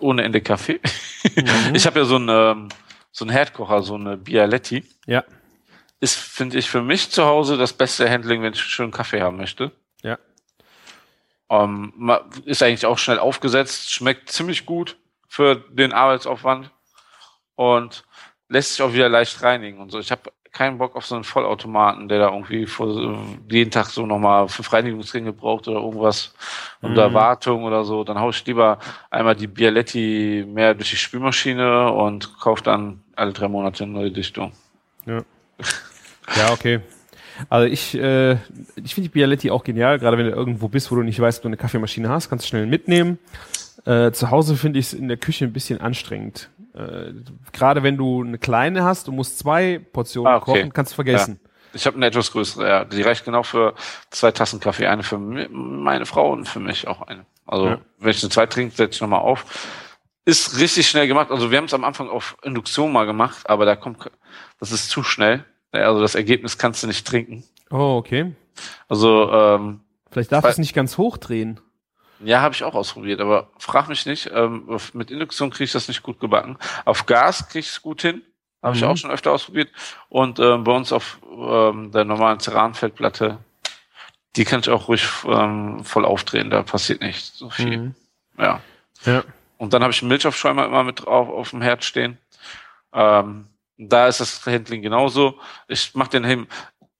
ohne 0.00 0.24
Ende 0.24 0.40
Kaffee. 0.40 0.80
Mhm. 1.36 1.74
Ich 1.74 1.86
habe 1.86 2.00
ja 2.00 2.04
so 2.04 2.16
einen, 2.16 2.28
ähm, 2.28 2.68
so 3.12 3.24
einen 3.24 3.30
Herdkocher, 3.30 3.82
so 3.82 3.94
eine 3.94 4.16
Bialetti. 4.16 4.84
Ja. 5.06 5.24
Ist, 6.00 6.16
finde 6.16 6.58
ich, 6.58 6.68
für 6.68 6.82
mich 6.82 7.10
zu 7.10 7.24
Hause 7.24 7.56
das 7.56 7.72
beste 7.72 8.08
Handling, 8.08 8.42
wenn 8.42 8.52
ich 8.52 8.60
schön 8.60 8.90
Kaffee 8.90 9.20
haben 9.22 9.36
möchte. 9.36 9.72
Ja. 10.02 10.18
Ähm, 11.50 11.92
ist 12.44 12.62
eigentlich 12.62 12.86
auch 12.86 12.98
schnell 12.98 13.18
aufgesetzt, 13.18 13.92
schmeckt 13.92 14.30
ziemlich 14.30 14.66
gut 14.66 14.96
für 15.28 15.56
den 15.56 15.92
Arbeitsaufwand 15.92 16.70
und 17.54 18.04
lässt 18.48 18.74
sich 18.74 18.82
auch 18.82 18.92
wieder 18.92 19.08
leicht 19.08 19.42
reinigen 19.42 19.78
und 19.78 19.90
so. 19.90 19.98
Ich 19.98 20.10
habe 20.10 20.32
keinen 20.58 20.76
Bock 20.78 20.96
auf 20.96 21.06
so 21.06 21.14
einen 21.14 21.24
Vollautomaten, 21.24 22.08
der 22.08 22.18
da 22.18 22.32
irgendwie 22.32 22.66
vor, 22.66 22.92
so- 22.92 23.16
jeden 23.48 23.70
Tag 23.70 23.86
so 23.86 24.04
nochmal 24.04 24.48
fünf 24.48 24.72
Reinigungsringe 24.72 25.32
braucht 25.32 25.68
oder 25.68 25.80
irgendwas 25.80 26.34
unter 26.82 27.08
Mhm. 27.08 27.14
Wartung 27.14 27.64
oder 27.64 27.84
so. 27.84 28.04
Dann 28.04 28.18
hau 28.20 28.30
ich 28.30 28.44
lieber 28.44 28.78
einmal 29.10 29.36
die 29.36 29.46
Bialetti 29.46 30.44
mehr 30.46 30.74
durch 30.74 30.90
die 30.90 30.96
Spülmaschine 30.96 31.92
und 31.92 32.38
kaufe 32.40 32.62
dann 32.62 33.00
alle 33.16 33.32
drei 33.32 33.48
Monate 33.48 33.84
eine 33.84 33.92
neue 33.92 34.10
Dichtung. 34.10 34.52
Ja, 36.36 36.52
okay. 36.52 36.80
Also 37.48 37.66
ich, 37.72 37.94
äh, 37.96 38.32
ich 38.32 38.94
finde 38.94 39.08
die 39.08 39.14
Bialetti 39.14 39.50
auch 39.50 39.62
genial, 39.62 39.98
gerade 39.98 40.18
wenn 40.18 40.26
du 40.26 40.32
irgendwo 40.32 40.68
bist, 40.68 40.90
wo 40.90 40.96
du 40.96 41.02
nicht 41.02 41.20
weißt, 41.20 41.38
ob 41.38 41.42
du 41.42 41.48
eine 41.48 41.56
Kaffeemaschine 41.56 42.08
hast, 42.08 42.28
kannst 42.28 42.44
du 42.44 42.48
schnell 42.48 42.66
mitnehmen. 42.66 43.18
Äh, 43.86 44.10
zu 44.10 44.30
Hause 44.30 44.56
finde 44.56 44.80
ich 44.80 44.86
es 44.86 44.92
in 44.92 45.06
der 45.08 45.16
Küche 45.16 45.44
ein 45.44 45.52
bisschen 45.52 45.80
anstrengend. 45.80 46.50
Äh, 46.78 47.12
gerade 47.52 47.82
wenn 47.82 47.96
du 47.96 48.22
eine 48.22 48.38
kleine 48.38 48.84
hast, 48.84 49.08
du 49.08 49.12
musst 49.12 49.38
zwei 49.38 49.78
Portionen 49.92 50.32
Ah, 50.32 50.36
okay. 50.36 50.44
kochen, 50.60 50.72
kannst 50.72 50.92
du 50.92 50.96
vergessen. 50.96 51.40
Ich 51.74 51.84
habe 51.86 51.96
eine 51.96 52.06
etwas 52.06 52.32
größere, 52.32 52.68
ja. 52.68 52.84
Die 52.84 53.02
reicht 53.02 53.24
genau 53.24 53.42
für 53.42 53.74
zwei 54.10 54.30
Tassen 54.32 54.60
Kaffee. 54.60 54.86
Eine 54.86 55.02
für 55.02 55.18
meine 55.18 56.06
Frau 56.06 56.32
und 56.32 56.48
für 56.48 56.60
mich 56.60 56.86
auch 56.88 57.02
eine. 57.02 57.26
Also, 57.46 57.66
Ja. 57.68 57.78
wenn 57.98 58.10
ich 58.10 58.22
eine 58.22 58.30
zwei 58.30 58.46
trinke, 58.46 58.74
setze 58.74 58.96
ich 58.96 59.00
nochmal 59.00 59.20
auf. 59.20 59.44
Ist 60.24 60.58
richtig 60.58 60.88
schnell 60.88 61.06
gemacht. 61.08 61.30
Also, 61.30 61.50
wir 61.50 61.58
haben 61.58 61.64
es 61.66 61.74
am 61.74 61.84
Anfang 61.84 62.08
auf 62.08 62.36
Induktion 62.42 62.92
mal 62.92 63.04
gemacht, 63.06 63.48
aber 63.48 63.64
da 63.66 63.76
kommt, 63.76 64.10
das 64.60 64.72
ist 64.72 64.88
zu 64.90 65.02
schnell. 65.02 65.44
Also, 65.72 66.00
das 66.00 66.14
Ergebnis 66.14 66.56
kannst 66.58 66.82
du 66.82 66.86
nicht 66.86 67.06
trinken. 67.06 67.44
Oh, 67.70 67.96
okay. 67.98 68.34
Also, 68.88 69.30
ähm, 69.32 69.80
Vielleicht 70.10 70.32
darf 70.32 70.44
Weil- 70.44 70.52
es 70.52 70.58
nicht 70.58 70.74
ganz 70.74 70.96
hochdrehen. 70.96 71.60
Ja, 72.20 72.40
habe 72.40 72.54
ich 72.54 72.64
auch 72.64 72.74
ausprobiert, 72.74 73.20
aber 73.20 73.50
frag 73.58 73.88
mich 73.88 74.06
nicht. 74.06 74.30
Ähm, 74.32 74.68
mit 74.92 75.10
Induktion 75.10 75.50
kriege 75.50 75.64
ich 75.64 75.72
das 75.72 75.88
nicht 75.88 76.02
gut 76.02 76.20
gebacken. 76.20 76.58
Auf 76.84 77.06
Gas 77.06 77.48
kriege 77.48 77.60
ich 77.60 77.68
es 77.70 77.82
gut 77.82 78.02
hin. 78.02 78.22
Habe 78.62 78.74
ich 78.76 78.82
Mhm. 78.82 78.88
auch 78.88 78.96
schon 78.96 79.10
öfter 79.10 79.30
ausprobiert. 79.30 79.70
Und 80.08 80.40
ähm, 80.40 80.64
bei 80.64 80.72
uns 80.72 80.92
auf 80.92 81.18
ähm, 81.30 81.92
der 81.92 82.04
normalen 82.04 82.40
Ceranfeldplatte, 82.40 83.38
die 84.36 84.44
kann 84.44 84.60
ich 84.60 84.68
auch 84.68 84.88
ruhig 84.88 85.06
ähm, 85.26 85.84
voll 85.84 86.04
aufdrehen. 86.04 86.50
Da 86.50 86.62
passiert 86.62 87.00
nicht 87.00 87.34
so 87.34 87.50
viel. 87.50 87.76
Mhm. 87.78 87.94
Ja. 88.36 88.60
Ja. 89.04 89.22
Und 89.58 89.72
dann 89.74 89.82
habe 89.82 89.92
ich 89.92 90.02
einen 90.02 90.08
Milchaufschäumer 90.08 90.66
immer 90.66 90.82
mit 90.84 91.04
drauf 91.06 91.28
auf 91.28 91.50
dem 91.50 91.62
Herd 91.62 91.84
stehen. 91.84 92.18
Ähm, 92.92 93.46
da 93.76 94.08
ist 94.08 94.20
das 94.20 94.44
Handling 94.44 94.82
genauso. 94.82 95.38
Ich 95.68 95.94
mache 95.94 96.10
den 96.10 96.24
hin. 96.24 96.46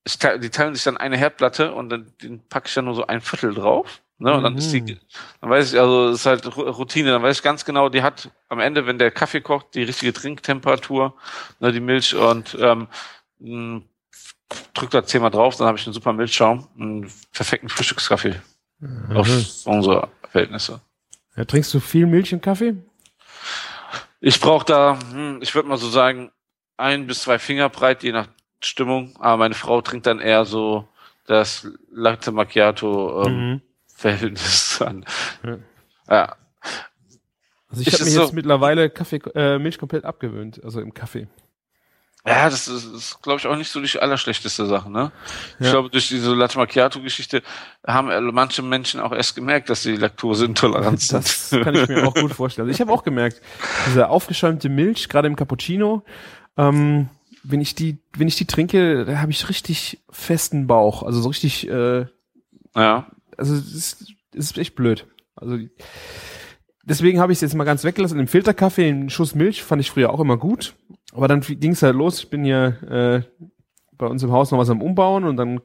Ich, 0.04 0.16
die 0.18 0.50
teilen 0.50 0.74
sich 0.74 0.84
dann 0.84 0.96
eine 0.96 1.16
Herdplatte 1.16 1.72
und 1.74 1.88
dann 1.90 2.12
den 2.22 2.40
packe 2.48 2.68
ich 2.68 2.74
dann 2.74 2.84
nur 2.84 2.94
so 2.94 3.06
ein 3.06 3.20
Viertel 3.20 3.52
drauf. 3.54 4.00
Ne? 4.20 4.36
Und 4.36 4.42
dann 4.42 4.56
ist 4.56 4.72
die, 4.72 4.80
Mhm. 4.82 4.98
dann 5.40 5.50
weiß 5.50 5.72
ich, 5.72 5.78
also 5.80 6.08
es 6.08 6.20
ist 6.20 6.26
halt 6.26 6.56
Routine, 6.56 7.10
dann 7.12 7.22
weiß 7.22 7.36
ich 7.38 7.42
ganz 7.42 7.64
genau, 7.64 7.88
die 7.88 8.02
hat 8.02 8.30
am 8.48 8.58
Ende, 8.60 8.86
wenn 8.86 8.98
der 8.98 9.10
Kaffee 9.12 9.40
kocht, 9.40 9.74
die 9.74 9.84
richtige 9.84 10.12
Trinktemperatur, 10.12 11.14
ne, 11.60 11.72
die 11.72 11.80
Milch 11.80 12.14
und 12.16 12.56
ähm, 12.60 12.88
mh, 13.38 13.82
drück 14.74 14.90
da 14.90 15.04
zehnmal 15.04 15.30
drauf, 15.30 15.56
dann 15.56 15.68
habe 15.68 15.78
ich 15.78 15.86
einen 15.86 15.94
super 15.94 16.12
Milchschaum, 16.12 16.66
einen 16.78 17.12
perfekten 17.32 17.68
Frühstückskaffee 17.68 18.34
auf 19.14 19.28
Mhm. 19.28 19.46
unsere 19.64 20.08
Verhältnisse. 20.30 20.80
Ja, 21.36 21.44
trinkst 21.44 21.72
du 21.74 21.78
viel 21.80 22.06
Milch 22.06 22.32
im 22.32 22.40
Kaffee? 22.40 22.74
Ich 24.20 24.40
brauche 24.40 24.66
da, 24.66 24.98
hm, 25.12 25.38
ich 25.42 25.54
würde 25.54 25.68
mal 25.68 25.78
so 25.78 25.88
sagen, 25.88 26.32
ein 26.76 27.06
bis 27.06 27.22
zwei 27.22 27.38
Finger 27.38 27.68
breit, 27.68 28.02
je 28.02 28.12
nach 28.12 28.28
Stimmung. 28.60 29.14
Aber 29.20 29.36
meine 29.36 29.54
Frau 29.54 29.80
trinkt 29.80 30.06
dann 30.06 30.18
eher 30.18 30.44
so 30.44 30.88
das 31.26 31.68
Latte 31.92 32.32
Macchiato 32.32 33.24
ähm, 33.26 33.50
Mhm. 33.52 33.62
Verhältnis 33.98 34.80
an. 34.86 35.04
Ja. 35.44 35.58
Ja. 36.08 36.36
Also 37.68 37.82
ich 37.82 37.88
Ist 37.88 37.94
habe 37.94 38.04
mir 38.04 38.08
es 38.10 38.16
jetzt 38.16 38.28
so- 38.28 38.34
mittlerweile 38.34 38.88
Kaffee, 38.90 39.20
äh, 39.34 39.58
Milch 39.58 39.76
komplett 39.78 40.04
abgewöhnt, 40.04 40.62
also 40.64 40.80
im 40.80 40.94
Kaffee. 40.94 41.26
Ja, 42.26 42.48
das 42.50 42.68
ist, 42.68 42.84
ist 42.84 43.22
glaube 43.22 43.38
ich, 43.40 43.46
auch 43.46 43.56
nicht 43.56 43.70
so 43.70 43.80
die 43.80 43.98
allerschlechteste 43.98 44.66
Sache, 44.66 44.90
ne? 44.90 45.12
Ich 45.60 45.66
Ja. 45.66 45.72
glaube, 45.72 45.88
durch 45.90 46.08
diese 46.08 46.34
Latte 46.34 46.58
Macchiato-Geschichte 46.58 47.42
haben 47.86 48.10
äh, 48.10 48.20
manche 48.20 48.62
Menschen 48.62 49.00
auch 49.00 49.12
erst 49.12 49.34
gemerkt, 49.34 49.70
dass 49.70 49.82
sie 49.82 49.96
Laktoseintolerant 49.96 51.00
sind. 51.00 51.24
Das 51.24 51.50
kann 51.50 51.74
ich 51.74 51.88
mir 51.88 52.06
auch 52.06 52.14
gut 52.14 52.32
vorstellen. 52.32 52.68
Also 52.68 52.74
ich 52.74 52.80
habe 52.80 52.92
auch 52.92 53.02
gemerkt, 53.04 53.40
diese 53.86 54.08
aufgeschäumte 54.08 54.68
Milch, 54.68 55.08
gerade 55.08 55.28
im 55.28 55.36
Cappuccino, 55.36 56.02
ähm, 56.56 57.08
wenn 57.44 57.60
ich 57.60 57.74
die, 57.74 57.98
wenn 58.16 58.28
ich 58.28 58.36
die 58.36 58.46
trinke, 58.46 59.04
da 59.04 59.18
habe 59.18 59.30
ich 59.30 59.48
richtig 59.48 60.00
festen 60.10 60.66
Bauch. 60.66 61.02
Also 61.02 61.20
so 61.20 61.28
richtig, 61.28 61.68
äh, 61.68 62.06
ja. 62.74 63.06
Also 63.38 63.54
es 63.54 63.74
ist, 63.74 64.14
es 64.34 64.50
ist 64.50 64.58
echt 64.58 64.74
blöd. 64.74 65.06
Also 65.34 65.58
deswegen 66.84 67.20
habe 67.20 67.32
ich 67.32 67.38
es 67.38 67.42
jetzt 67.42 67.54
mal 67.54 67.64
ganz 67.64 67.84
weggelassen. 67.84 68.18
Im 68.18 68.26
Filterkaffee, 68.26 68.88
einen 68.88 69.10
Schuss 69.10 69.34
Milch 69.34 69.62
fand 69.62 69.80
ich 69.80 69.90
früher 69.90 70.12
auch 70.12 70.20
immer 70.20 70.36
gut. 70.36 70.74
Aber 71.12 71.28
dann 71.28 71.40
ging 71.40 71.72
es 71.72 71.82
halt 71.82 71.96
los. 71.96 72.18
Ich 72.18 72.30
bin 72.30 72.44
hier 72.44 73.24
äh, 73.30 73.46
bei 73.96 74.06
uns 74.06 74.22
im 74.22 74.32
Haus 74.32 74.50
noch 74.50 74.58
was 74.58 74.70
am 74.70 74.82
Umbauen 74.82 75.24
und 75.24 75.36
dann 75.36 75.60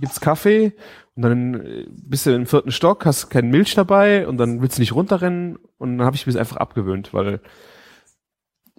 gibt's 0.00 0.20
Kaffee 0.20 0.72
und 1.14 1.22
dann 1.22 1.54
äh, 1.60 1.86
bist 1.90 2.26
du 2.26 2.34
im 2.34 2.46
vierten 2.46 2.70
Stock, 2.70 3.04
hast 3.04 3.28
keine 3.28 3.48
Milch 3.48 3.74
dabei 3.74 4.26
und 4.26 4.38
dann 4.38 4.62
willst 4.62 4.78
du 4.78 4.82
nicht 4.82 4.94
runterrennen 4.94 5.58
und 5.78 5.98
dann 5.98 6.06
habe 6.06 6.16
ich 6.16 6.26
mir 6.26 6.38
einfach 6.38 6.56
abgewöhnt, 6.56 7.12
weil 7.12 7.40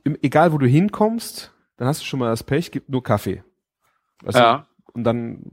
im, 0.03 0.17
egal 0.21 0.53
wo 0.53 0.57
du 0.57 0.67
hinkommst, 0.67 1.53
dann 1.77 1.87
hast 1.87 2.01
du 2.01 2.05
schon 2.05 2.19
mal 2.19 2.29
das 2.29 2.43
Pech, 2.43 2.71
gibt 2.71 2.89
nur 2.89 3.03
Kaffee. 3.03 3.43
Weißt 4.23 4.37
du? 4.37 4.41
Ja. 4.41 4.67
und 4.93 5.03
dann 5.03 5.43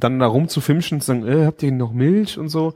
dann 0.00 0.18
da 0.18 0.26
rumzufimschen 0.26 0.96
und 0.96 1.00
zu 1.00 1.06
sagen, 1.06 1.26
äh, 1.26 1.46
habt 1.46 1.62
ihr 1.62 1.72
noch 1.72 1.92
Milch 1.92 2.38
und 2.38 2.48
so. 2.48 2.74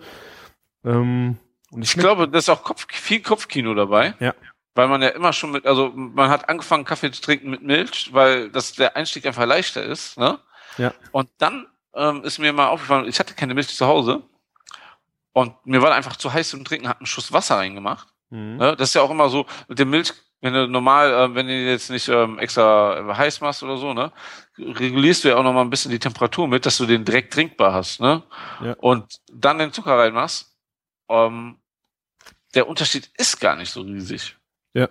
Ähm, 0.85 1.39
und 1.71 1.83
Ich 1.83 1.95
glaube, 1.95 2.29
da 2.29 2.39
ist 2.39 2.49
auch 2.49 2.63
Kopf, 2.63 2.87
viel 2.91 3.21
Kopfkino 3.21 3.75
dabei. 3.75 4.15
Ja. 4.21 4.35
Weil 4.75 4.89
man 4.89 5.03
ja 5.03 5.09
immer 5.09 5.33
schon 5.33 5.53
mit, 5.53 5.67
also 5.67 5.93
man 5.95 6.31
hat 6.31 6.49
angefangen, 6.49 6.85
Kaffee 6.85 7.11
zu 7.11 7.23
trinken 7.23 7.51
mit 7.51 7.63
Milch, 7.63 8.11
weil 8.13 8.51
das 8.51 8.73
der 8.73 8.97
Einstieg 8.97 9.27
einfach 9.27 9.47
leichter 9.47 9.83
ist, 9.83 10.19
ne? 10.19 10.39
Ja. 10.79 10.93
Und 11.13 11.29
dann 11.39 11.67
ähm, 11.95 12.25
ist 12.25 12.39
mir 12.39 12.53
mal 12.53 12.69
aufgefallen, 12.69 13.09
ich 13.09 13.21
hatte 13.21 13.35
keine 13.35 13.55
Milch 13.55 13.69
zu 13.69 13.87
Hause 13.87 14.23
und 15.33 15.55
mir 15.65 15.81
war 15.83 15.95
einfach 15.95 16.17
zu 16.17 16.33
heiß 16.33 16.51
zum 16.51 16.65
Trinken, 16.65 16.89
hat 16.89 16.99
einen 16.99 17.07
Schuss 17.07 17.33
Wasser 17.33 17.57
reingemacht. 17.57 18.09
Mhm. 18.31 18.57
Ne? 18.57 18.77
Das 18.77 18.89
ist 18.89 18.95
ja 18.95 19.03
auch 19.03 19.11
immer 19.11 19.29
so 19.29 19.47
mit 19.69 19.79
der 19.79 19.87
Milch, 19.87 20.13
wenn 20.45 20.53
du 20.53 20.69
normal, 20.69 21.11
äh, 21.11 21.35
wenn 21.35 21.47
du 21.47 21.55
jetzt 21.55 21.91
nicht 21.91 22.07
ähm, 22.09 22.39
extra 22.39 23.17
heiß 23.17 23.41
machst 23.41 23.63
oder 23.63 23.79
so, 23.79 23.95
ne, 23.95 24.13
regulierst 24.59 25.25
du 25.25 25.29
ja 25.29 25.37
auch 25.37 25.43
noch 25.43 25.55
mal 25.55 25.63
ein 25.63 25.71
bisschen 25.71 25.91
die 25.91 25.99
Temperatur 25.99 26.47
mit, 26.47 26.67
dass 26.67 26.77
du 26.77 26.85
den 26.85 27.03
direkt 27.03 27.33
trinkbar 27.33 27.73
hast, 27.73 27.99
ne? 27.99 28.23
Ja. 28.63 28.75
Und 28.75 29.21
dann 29.33 29.59
den 29.59 29.73
Zucker 29.73 29.99
reinmachst, 29.99 30.55
ähm, 31.09 31.57
der 32.55 32.69
Unterschied 32.69 33.11
ist 33.17 33.41
gar 33.41 33.57
nicht 33.57 33.71
so 33.71 33.81
riesig. 33.81 34.37
Ja. 34.75 34.89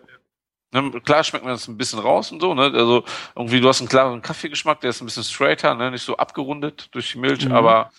Ne, 0.71 0.89
klar 1.01 1.23
schmeckt 1.23 1.45
man 1.45 1.53
das 1.53 1.67
ein 1.67 1.77
bisschen 1.77 1.99
raus 1.99 2.31
und 2.31 2.41
so, 2.41 2.55
ne? 2.55 2.63
Also 2.73 3.03
irgendwie, 3.35 3.61
du 3.61 3.69
hast 3.69 3.79
einen 3.79 3.89
klaren 3.89 4.23
Kaffeegeschmack, 4.23 4.81
der 4.81 4.89
ist 4.89 5.01
ein 5.01 5.05
bisschen 5.05 5.23
straighter, 5.23 5.75
ne? 5.75 5.91
Nicht 5.91 6.03
so 6.03 6.17
abgerundet 6.17 6.89
durch 6.93 7.11
die 7.11 7.19
Milch, 7.19 7.45
Mhm. 7.45 7.51
aber 7.51 7.91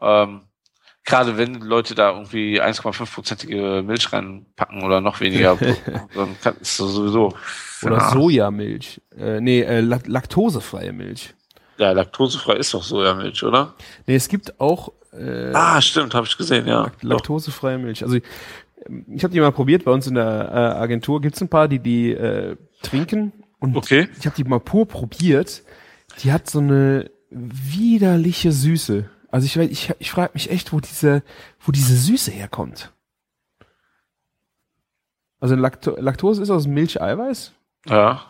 ähm, 0.00 0.42
gerade 1.04 1.36
wenn 1.36 1.54
Leute 1.60 1.94
da 1.94 2.10
irgendwie 2.12 2.60
1,5-prozentige 2.62 3.82
Milch 3.82 4.12
reinpacken 4.12 4.82
oder 4.82 5.00
noch 5.00 5.20
weniger, 5.20 5.56
dann 6.14 6.36
kann, 6.40 6.54
ist 6.60 6.78
das 6.80 6.90
sowieso. 6.92 7.34
Oder 7.82 7.96
ja, 7.98 8.10
Sojamilch. 8.10 9.00
Äh, 9.18 9.40
nee, 9.40 9.60
äh, 9.62 9.80
Lak- 9.80 10.06
laktosefreie 10.06 10.92
Milch. 10.92 11.34
Ja, 11.78 11.92
laktosefrei 11.92 12.56
ist 12.56 12.72
doch 12.74 12.82
Sojamilch, 12.82 13.42
oder? 13.42 13.74
Nee, 14.06 14.14
es 14.14 14.28
gibt 14.28 14.60
auch 14.60 14.92
äh, 15.12 15.52
Ah, 15.52 15.80
stimmt, 15.82 16.14
habe 16.14 16.26
ich 16.26 16.36
gesehen, 16.36 16.66
ja. 16.66 16.82
Lak- 16.84 17.02
laktosefreie 17.02 17.78
Milch. 17.78 18.02
Also 18.04 18.16
ähm, 18.86 19.04
ich 19.14 19.24
habe 19.24 19.34
die 19.34 19.40
mal 19.40 19.52
probiert, 19.52 19.84
bei 19.84 19.90
uns 19.90 20.06
in 20.06 20.14
der 20.14 20.24
äh, 20.52 20.80
Agentur 20.80 21.20
gibt's 21.20 21.40
ein 21.42 21.48
paar, 21.48 21.66
die 21.68 21.80
die 21.80 22.12
äh, 22.12 22.56
trinken 22.82 23.32
und 23.58 23.76
Okay. 23.76 24.08
ich 24.18 24.26
habe 24.26 24.36
die 24.36 24.44
mal 24.44 24.60
pur 24.60 24.86
probiert. 24.86 25.62
Die 26.22 26.30
hat 26.32 26.48
so 26.48 26.58
eine 26.60 27.10
widerliche 27.30 28.52
Süße. 28.52 29.08
Also 29.32 29.46
ich 29.46 29.56
ich, 29.56 29.92
ich 29.98 30.10
frage 30.12 30.30
mich 30.34 30.50
echt, 30.50 30.72
wo 30.72 30.78
diese, 30.78 31.22
wo 31.60 31.72
diese 31.72 31.96
Süße 31.96 32.30
herkommt. 32.30 32.92
Also 35.40 35.56
Lakto 35.56 35.96
Laktose 35.98 36.42
ist 36.42 36.50
aus 36.50 36.68
Milcheiweiß. 36.68 37.52
Ja, 37.88 38.22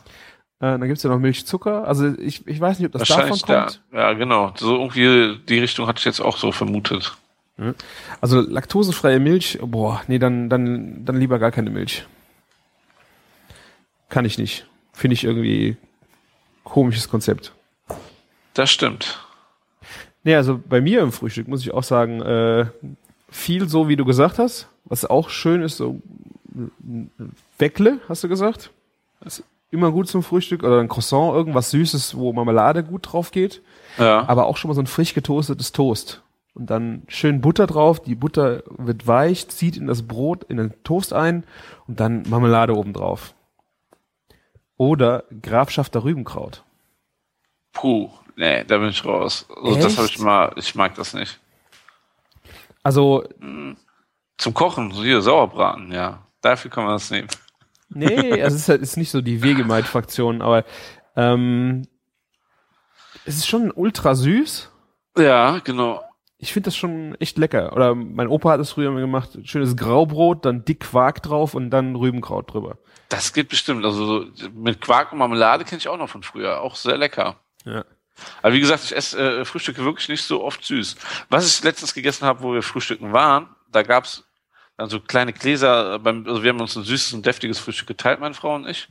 Äh, 0.60 0.78
dann 0.78 0.82
gibt's 0.88 1.02
ja 1.02 1.10
noch 1.10 1.18
Milchzucker. 1.18 1.86
Also 1.86 2.14
ich, 2.16 2.46
ich 2.46 2.58
weiß 2.60 2.78
nicht, 2.78 2.86
ob 2.86 2.92
das 2.92 3.06
davon 3.08 3.30
wahrscheinlich 3.30 3.42
da. 3.42 3.60
kommt. 3.64 3.82
Ja, 3.92 4.12
genau. 4.14 4.54
So 4.56 4.76
irgendwie 4.78 5.38
die 5.48 5.58
Richtung 5.58 5.86
hatte 5.88 5.98
ich 5.98 6.04
jetzt 6.06 6.20
auch 6.20 6.38
so 6.38 6.52
vermutet. 6.52 7.14
Also 8.20 8.40
laktosefreie 8.40 9.20
Milch, 9.20 9.58
boah, 9.60 10.02
nee, 10.06 10.18
dann, 10.18 10.48
dann, 10.48 11.04
dann 11.04 11.16
lieber 11.18 11.38
gar 11.38 11.50
keine 11.50 11.68
Milch. 11.70 12.06
Kann 14.08 14.24
ich 14.24 14.38
nicht. 14.38 14.66
Finde 14.92 15.14
ich 15.14 15.24
irgendwie 15.24 15.76
komisches 16.64 17.08
Konzept. 17.08 17.52
Das 18.54 18.70
stimmt. 18.70 19.18
Nee, 20.24 20.34
also 20.34 20.60
bei 20.68 20.80
mir 20.80 21.00
im 21.00 21.12
Frühstück 21.12 21.48
muss 21.48 21.62
ich 21.62 21.72
auch 21.72 21.82
sagen, 21.82 22.20
äh, 22.22 22.66
viel 23.30 23.68
so, 23.68 23.88
wie 23.88 23.96
du 23.96 24.04
gesagt 24.04 24.38
hast. 24.38 24.68
Was 24.84 25.04
auch 25.04 25.30
schön 25.30 25.62
ist, 25.62 25.76
so 25.76 26.00
Weckle, 27.58 27.98
hast 28.08 28.24
du 28.24 28.28
gesagt? 28.28 28.70
Das 29.20 29.38
ist 29.38 29.44
immer 29.70 29.90
gut 29.90 30.08
zum 30.08 30.22
Frühstück. 30.22 30.62
Oder 30.62 30.80
ein 30.80 30.88
Croissant, 30.88 31.34
irgendwas 31.34 31.70
Süßes, 31.70 32.16
wo 32.16 32.32
Marmelade 32.32 32.84
gut 32.84 33.12
drauf 33.12 33.30
geht. 33.30 33.62
Ja. 33.98 34.26
aber 34.26 34.46
auch 34.46 34.56
schon 34.56 34.68
mal 34.68 34.74
so 34.74 34.80
ein 34.80 34.86
frisch 34.86 35.14
getoastetes 35.14 35.72
Toast. 35.72 36.22
Und 36.54 36.70
dann 36.70 37.02
schön 37.08 37.40
Butter 37.40 37.66
drauf, 37.66 38.00
die 38.00 38.14
Butter 38.14 38.62
wird 38.66 39.06
weich, 39.06 39.48
zieht 39.48 39.76
in 39.76 39.86
das 39.86 40.02
Brot, 40.02 40.44
in 40.44 40.58
den 40.58 40.72
Toast 40.84 41.12
ein 41.12 41.44
und 41.88 41.98
dann 42.00 42.24
Marmelade 42.28 42.76
oben 42.76 42.92
drauf. 42.92 43.34
Oder 44.76 45.24
Grafschafter 45.40 46.04
Rübenkraut. 46.04 46.62
Puh, 47.72 48.10
nee, 48.36 48.64
da 48.64 48.78
bin 48.78 48.88
ich 48.88 49.04
raus. 49.04 49.46
Also 49.48 49.76
das 49.76 49.96
habe 49.96 50.06
ich 50.06 50.18
mal, 50.18 50.52
ich 50.56 50.74
mag 50.74 50.94
das 50.94 51.14
nicht. 51.14 51.40
Also, 52.82 53.24
Zum 54.38 54.54
Kochen, 54.54 54.90
so 54.90 55.02
hier 55.02 55.22
Sauerbraten, 55.22 55.92
ja. 55.92 56.26
Dafür 56.40 56.70
kann 56.70 56.84
man 56.84 56.94
das 56.94 57.10
nehmen. 57.10 57.28
nee, 57.88 58.42
also 58.42 58.56
es 58.56 58.62
ist 58.62 58.68
halt 58.68 58.82
ist 58.82 58.96
nicht 58.96 59.10
so 59.10 59.20
die 59.20 59.42
Wegemite-Fraktion, 59.42 60.42
aber 60.42 60.64
ähm, 61.14 61.86
es 63.24 63.36
ist 63.36 63.46
schon 63.46 63.70
ultra 63.70 64.14
süß. 64.14 64.70
Ja, 65.16 65.60
genau. 65.62 66.02
Ich 66.38 66.52
finde 66.52 66.68
das 66.68 66.76
schon 66.76 67.14
echt 67.20 67.38
lecker. 67.38 67.72
Oder 67.72 67.94
mein 67.94 68.26
Opa 68.26 68.50
hat 68.50 68.60
es 68.60 68.72
früher 68.72 68.92
gemacht. 68.92 69.38
Schönes 69.44 69.76
Graubrot, 69.76 70.44
dann 70.44 70.64
dick 70.64 70.80
Quark 70.80 71.22
drauf 71.22 71.54
und 71.54 71.70
dann 71.70 71.94
Rübenkraut 71.94 72.52
drüber. 72.52 72.78
Das 73.08 73.32
geht 73.32 73.48
bestimmt. 73.48 73.84
Also 73.84 74.24
so 74.34 74.48
mit 74.52 74.80
Quark 74.80 75.12
und 75.12 75.18
Marmelade 75.18 75.64
kenne 75.64 75.78
ich 75.78 75.86
auch 75.86 75.98
noch 75.98 76.08
von 76.08 76.24
früher. 76.24 76.60
Auch 76.60 76.74
sehr 76.74 76.96
lecker. 76.96 77.36
Ja. 77.64 77.84
Aber 78.42 78.52
wie 78.52 78.60
gesagt, 78.60 78.84
ich 78.84 78.94
esse 78.94 79.40
äh, 79.40 79.44
Frühstücke 79.44 79.84
wirklich 79.84 80.08
nicht 80.08 80.22
so 80.24 80.44
oft 80.44 80.64
süß. 80.64 80.96
Was 81.30 81.46
ich 81.46 81.64
letztens 81.64 81.94
gegessen 81.94 82.26
habe, 82.26 82.42
wo 82.42 82.52
wir 82.52 82.62
frühstücken 82.62 83.12
waren, 83.12 83.48
da 83.70 83.82
gab's 83.82 84.24
dann 84.76 84.88
so 84.88 85.00
kleine 85.00 85.32
Gläser, 85.32 85.94
äh, 85.94 85.98
beim, 85.98 86.24
also 86.26 86.42
wir 86.42 86.50
haben 86.50 86.60
uns 86.60 86.76
ein 86.76 86.84
süßes 86.84 87.14
und 87.14 87.26
deftiges 87.26 87.58
Frühstück 87.58 87.88
geteilt, 87.88 88.20
meine 88.20 88.34
Frau 88.34 88.54
und 88.54 88.68
ich. 88.68 88.88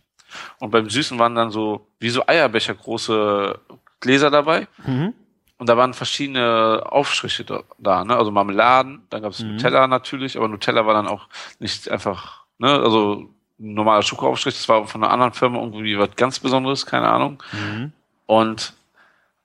Und 0.60 0.72
beim 0.72 0.90
Süßen 0.90 1.20
waren 1.20 1.36
dann 1.36 1.52
so, 1.52 1.88
wie 2.00 2.10
so 2.10 2.26
Eierbecher 2.26 2.74
große 2.74 3.60
Gläser 4.00 4.32
dabei. 4.32 4.68
Mhm. 4.86 5.14
und 5.58 5.70
da 5.70 5.78
waren 5.78 5.94
verschiedene 5.94 6.82
Aufstriche 6.90 7.44
da, 7.46 7.62
da 7.78 8.04
ne? 8.04 8.16
also 8.16 8.32
Marmeladen, 8.32 9.04
dann 9.12 9.22
gab 9.22 9.32
es 9.34 9.40
Mhm. 9.42 9.52
Nutella 9.52 9.86
natürlich, 9.88 10.36
aber 10.36 10.48
Nutella 10.48 10.88
war 10.88 10.96
dann 10.96 11.08
auch 11.08 11.28
nicht 11.60 11.88
einfach, 11.90 12.46
ne, 12.58 12.72
also 12.72 13.30
normaler 13.60 14.02
Schokoaufstrich, 14.02 14.56
das 14.56 14.68
war 14.68 14.88
von 14.88 15.04
einer 15.04 15.14
anderen 15.14 15.34
Firma 15.34 15.60
irgendwie 15.60 16.00
was 16.00 16.16
ganz 16.16 16.40
Besonderes, 16.40 16.88
keine 16.88 17.10
Ahnung. 17.10 17.44
Mhm. 17.52 17.92
Und 18.32 18.74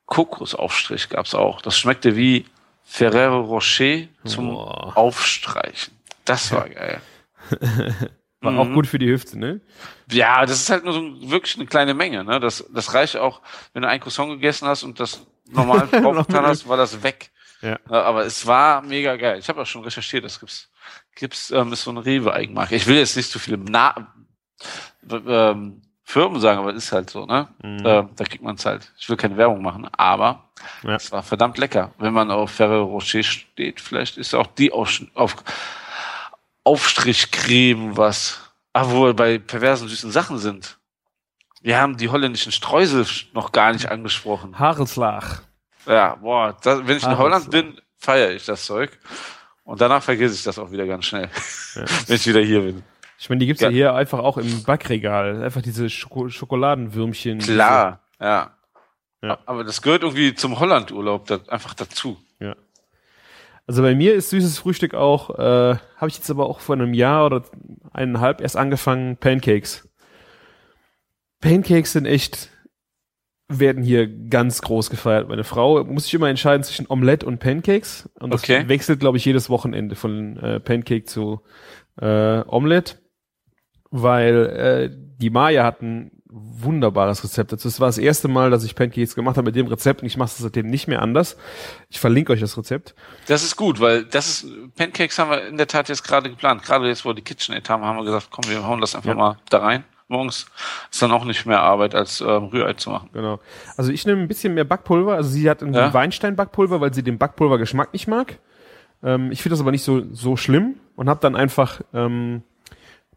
Kokosaufstrich 0.05 1.09
gab's 1.09 1.34
auch. 1.34 1.61
Das 1.61 1.76
schmeckte 1.76 2.14
wie 2.14 2.47
Ferrero 2.84 3.41
Rocher 3.41 4.07
zum 4.24 4.51
Boah. 4.51 4.97
Aufstreichen. 4.97 5.93
Das 6.24 6.53
war 6.53 6.68
geil. 6.68 7.01
War 8.43 8.53
Mhm. 8.53 8.59
auch 8.59 8.72
gut 8.74 8.87
für 8.87 8.99
die 9.01 9.09
Hüfte, 9.09 9.39
ne? 9.39 9.61
Ja, 10.12 10.45
das 10.47 10.61
ist 10.61 10.70
halt 10.70 10.84
nur 10.84 10.93
so 10.93 11.30
wirklich 11.30 11.57
eine 11.57 11.66
kleine 11.66 11.95
Menge. 11.95 12.22
Ne? 12.22 12.39
Das, 12.39 12.64
das 12.72 12.93
reicht 12.95 13.16
auch, 13.16 13.41
wenn 13.72 13.82
du 13.82 13.89
ein 13.89 13.99
Croissant 13.99 14.30
gegessen 14.30 14.68
hast 14.68 14.84
und 14.84 15.01
das 15.01 15.26
normal 15.51 15.89
draufgetan 15.91 16.45
hast, 16.45 16.68
war 16.68 16.76
das 16.76 17.03
weg. 17.03 17.30
Ja. 17.62 17.78
aber 17.89 18.24
es 18.26 18.47
war 18.47 18.82
mega 18.82 19.16
geil. 19.16 19.39
Ich 19.41 19.49
habe 19.49 19.62
auch 19.62 19.66
schon 19.66 19.82
recherchiert, 19.82 20.24
das 20.24 20.39
gibt's, 20.39 20.70
gibt's 21.16 21.51
ähm, 21.51 21.72
ist 21.72 21.82
so 21.82 21.91
eine 21.91 22.05
Rewe-Eigenmarke. 22.05 22.76
Ich 22.76 22.87
will 22.87 22.99
jetzt 22.99 23.16
nicht 23.16 23.30
zu 23.30 23.39
viele 23.41 23.57
Na 23.59 24.14
ähm, 25.11 25.82
Firmen 26.09 26.40
sagen, 26.40 26.61
aber 26.61 26.70
es 26.70 26.84
ist 26.84 26.92
halt 26.92 27.11
so, 27.11 27.26
ne? 27.26 27.48
Mhm. 27.62 27.82
Ähm, 27.84 28.09
da 28.14 28.24
kriegt 28.24 28.42
man 28.44 28.54
es 28.54 28.64
halt. 28.64 28.92
Ich 28.96 29.09
will 29.09 29.16
keine 29.16 29.36
Werbung 29.36 29.61
machen, 29.61 29.88
aber 29.96 30.44
Ja. 30.84 30.94
es 30.94 31.11
war 31.11 31.24
verdammt 31.24 31.59
lecker. 31.59 31.90
Wenn 31.98 32.12
man 32.12 32.30
auf 32.30 32.52
Ferrero 32.52 32.84
Rocher 32.84 33.24
steht, 33.24 33.80
vielleicht 33.80 34.16
ist 34.16 34.32
auch 34.32 34.46
die 34.46 34.70
auf, 34.70 35.00
auf 35.14 35.34
Aufstrichcreme 36.64 37.96
was. 37.96 38.40
Ah, 38.72 38.84
wo 38.88 39.07
wir 39.07 39.14
bei 39.14 39.38
perversen 39.38 39.88
süßen 39.88 40.11
Sachen 40.12 40.38
sind. 40.38 40.78
Wir 41.62 41.80
haben 41.80 41.96
die 41.96 42.09
holländischen 42.09 42.52
Streusel 42.52 43.07
noch 43.32 43.50
gar 43.50 43.72
nicht 43.72 43.90
angesprochen. 43.90 44.59
Haarelslag. 44.59 45.42
Ja, 45.86 46.14
boah, 46.16 46.57
das, 46.62 46.86
wenn 46.86 46.98
ich 46.98 47.04
in 47.04 47.16
Holland 47.18 47.50
bin, 47.50 47.80
feiere 47.98 48.30
ich 48.32 48.44
das 48.44 48.64
Zeug. 48.64 48.96
Und 49.64 49.80
danach 49.80 50.02
vergesse 50.02 50.34
ich 50.34 50.44
das 50.44 50.59
auch 50.59 50.70
wieder 50.70 50.86
ganz 50.86 51.07
schnell, 51.07 51.30
Ja. 51.74 51.82
wenn 52.07 52.16
ich 52.16 52.26
wieder 52.26 52.40
hier 52.42 52.61
bin. 52.61 52.82
Ich 53.18 53.28
meine, 53.28 53.38
die 53.40 53.46
gibt's 53.46 53.62
ja. 53.62 53.68
Ja. 53.68 53.74
hier 53.74 53.94
einfach 53.94 54.18
auch 54.18 54.36
im 54.38 54.62
Backregal. 54.64 55.42
Einfach 55.42 55.62
diese 55.62 55.88
Schoko 55.90 56.28
Schokoladenwürmchen. 56.28 57.38
Klar, 57.38 58.00
ja. 58.20 58.52
Ja. 59.22 59.38
Aber 59.46 59.64
das 59.64 59.80
gehört 59.82 60.02
irgendwie 60.02 60.34
zum 60.34 60.60
Hollandurlaub 60.60 61.26
da, 61.26 61.40
einfach 61.48 61.74
dazu. 61.74 62.18
Ja. 62.38 62.54
Also 63.66 63.82
bei 63.82 63.94
mir 63.94 64.14
ist 64.14 64.30
süßes 64.30 64.58
Frühstück 64.58 64.94
auch, 64.94 65.30
äh, 65.38 65.76
habe 65.96 66.08
ich 66.08 66.16
jetzt 66.16 66.30
aber 66.30 66.46
auch 66.46 66.60
vor 66.60 66.76
einem 66.76 66.94
Jahr 66.94 67.26
oder 67.26 67.42
eineinhalb 67.92 68.40
erst 68.40 68.56
angefangen, 68.56 69.16
Pancakes. 69.16 69.88
Pancakes 71.40 71.92
sind 71.92 72.06
echt, 72.06 72.50
werden 73.48 73.82
hier 73.82 74.06
ganz 74.28 74.60
groß 74.62 74.90
gefeiert. 74.90 75.28
Meine 75.28 75.44
Frau 75.44 75.82
muss 75.84 76.04
sich 76.04 76.14
immer 76.14 76.28
entscheiden 76.28 76.62
zwischen 76.62 76.86
Omelette 76.88 77.26
und 77.26 77.38
Pancakes. 77.38 78.08
Und 78.20 78.32
das 78.32 78.42
Okay. 78.42 78.68
wechselt, 78.68 79.00
glaube 79.00 79.16
ich, 79.16 79.24
jedes 79.24 79.48
Wochenende 79.50 79.96
von 79.96 80.36
äh, 80.36 80.60
Pancake 80.60 81.04
zu 81.04 81.40
äh, 82.00 82.40
Omelette. 82.46 82.96
Weil 83.91 84.91
äh, 84.91 84.97
die 85.18 85.30
Maya 85.30 85.64
hat 85.64 85.80
ein 85.82 86.11
wunderbares 86.28 87.22
Rezept. 87.24 87.53
Das 87.53 87.80
war 87.80 87.89
das 87.89 87.99
erste 87.99 88.28
Mal, 88.28 88.51
dass 88.51 88.64
ich 88.64 88.74
Pancakes 88.74 89.14
gemacht 89.14 89.37
habe 89.37 89.47
mit 89.47 89.57
dem 89.57 89.66
Rezept 89.68 90.03
und 90.03 90.07
ich 90.07 90.16
mache 90.16 90.26
es 90.28 90.39
seitdem 90.39 90.66
nicht 90.68 90.87
mehr 90.89 91.01
anders. 91.03 91.37
Ich 91.89 91.99
verlinke 92.01 92.32
euch 92.32 92.41
das 92.41 92.59
Rezept. 92.59 92.95
Das 93.26 93.43
ist 93.43 93.57
gut, 93.57 93.80
weil 93.80 94.05
das 94.05 94.28
ist, 94.45 94.74
Pancakes 94.76 95.18
haben 95.18 95.30
wir 95.30 95.47
in 95.47 95.57
der 95.57 95.66
Tat 95.66 95.89
jetzt 95.89 96.03
gerade 96.05 96.28
geplant. 96.28 96.62
Gerade 96.62 96.89
jetzt, 96.89 97.05
wo 97.05 97.11
wir 97.11 97.14
die 97.14 97.22
KitchenAid 97.22 97.68
haben, 97.70 97.84
haben 97.84 97.97
wir 97.97 98.05
gesagt, 98.05 98.28
komm, 98.30 98.45
wir 98.51 98.66
hauen 98.66 98.80
das 98.80 98.95
einfach 98.95 99.09
Ja. 99.11 99.14
mal 99.14 99.39
da 99.49 99.59
rein. 99.59 99.84
Morgens 100.09 100.47
ist 100.91 101.03
dann 101.03 101.11
auch 101.11 101.24
nicht 101.24 101.47
mehr 101.47 101.61
Arbeit, 101.61 101.95
als 101.95 102.20
ähm, 102.20 102.45
Rührei 102.45 102.74
zu 102.74 102.91
machen. 102.91 103.09
Genau. 103.12 103.41
Also 103.76 103.91
ich 103.91 104.07
nehme 104.07 104.20
ein 104.20 104.28
bisschen 104.28 104.55
mehr 104.55 104.64
Backpulver. 104.64 105.14
Also 105.14 105.30
sie 105.30 105.49
hat 105.51 105.62
irgendwie 105.62 105.80
Ja. 105.80 105.93
Weinstein-Backpulver, 105.95 106.80
weil 106.80 106.95
sie 106.95 107.03
den 107.03 107.18
Backpulvergeschmack 107.18 107.93
nicht 107.93 108.07
mag. 108.09 108.39
Ähm, 109.03 109.32
ich 109.32 109.43
finde 109.43 109.55
das 109.55 109.61
aber 109.61 109.72
nicht 109.72 109.82
so, 109.82 110.03
so 110.12 110.37
schlimm 110.37 110.76
und 110.95 111.09
habe 111.09 111.20
dann 111.20 111.34
einfach 111.34 111.80
ähm, 111.93 112.43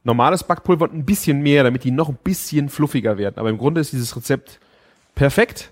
normales 0.04 0.44
Backpulver 0.44 0.86
und 0.86 0.94
ein 0.94 1.06
bisschen 1.06 1.42
mehr, 1.42 1.64
damit 1.64 1.84
die 1.84 1.92
noch 1.92 2.10
ein 2.10 2.18
bisschen 2.24 2.70
fluffiger 2.70 3.18
werden. 3.18 3.36
Aber 3.38 3.50
im 3.50 3.58
Grunde 3.58 3.82
ist 3.82 3.92
dieses 3.94 4.16
Rezept 4.16 4.60
perfekt 5.16 5.72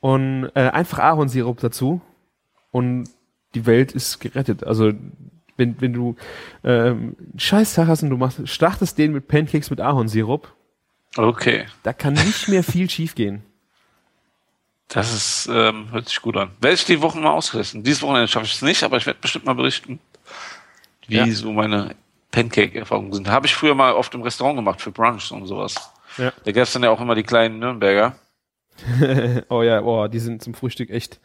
und 0.00 0.50
äh, 0.54 0.68
einfach 0.70 0.98
Ahornsirup 1.00 1.58
dazu 1.60 2.00
und 2.70 3.08
die 3.54 3.66
Welt 3.66 3.92
ist 3.92 4.20
gerettet. 4.20 4.64
Also 4.64 4.92
wenn, 5.56 5.80
wenn 5.80 5.92
du 5.92 6.14
ähm, 6.62 7.16
einen 7.18 7.38
Scheißtag 7.38 7.88
hast 7.88 8.02
und 8.04 8.10
du 8.10 8.16
machst, 8.16 8.46
startest 8.48 8.96
den 8.98 9.12
mit 9.12 9.26
Pancakes 9.26 9.70
mit 9.70 9.80
Ahornsirup, 9.80 10.52
Okay. 11.16 11.66
da 11.82 11.92
kann 11.92 12.12
nicht 12.12 12.48
mehr 12.48 12.62
viel 12.62 12.88
schiefgehen. 12.88 13.42
Das 14.88 15.12
ist, 15.12 15.48
ähm, 15.52 15.90
hört 15.90 16.08
sich 16.08 16.20
gut 16.22 16.36
an. 16.36 16.50
Werde 16.60 16.74
ich 16.74 16.84
die 16.84 17.00
Wochen 17.02 17.20
mal 17.22 17.30
austesten. 17.32 17.82
Dieses 17.82 18.02
Wochenende 18.02 18.28
schaffe 18.28 18.46
ich 18.46 18.54
es 18.54 18.62
nicht, 18.62 18.82
aber 18.84 18.96
ich 18.98 19.06
werde 19.06 19.18
bestimmt 19.20 19.44
mal 19.46 19.54
berichten, 19.54 19.98
wie 21.08 21.16
Ja. 21.16 21.26
so 21.30 21.52
meine 21.52 21.94
Pancake-Erfahrungen 22.32 23.12
sind. 23.12 23.28
Habe 23.28 23.46
ich 23.46 23.54
früher 23.54 23.74
mal 23.74 23.92
oft 23.94 24.14
im 24.14 24.22
Restaurant 24.22 24.56
gemacht 24.56 24.80
für 24.80 24.90
Brunch 24.92 25.30
und 25.32 25.46
sowas. 25.46 25.74
Ja. 26.18 26.32
Da 26.44 26.52
gab 26.52 26.64
es 26.64 26.72
dann 26.72 26.82
ja 26.82 26.90
auch 26.90 27.00
immer 27.00 27.14
die 27.14 27.22
kleinen 27.22 27.58
Nürnberger. 27.58 28.14
oh 29.48 29.62
ja, 29.62 29.80
boah, 29.80 30.08
die 30.08 30.18
sind 30.18 30.42
zum 30.42 30.54
Frühstück 30.54 30.90
echt. 30.90 31.20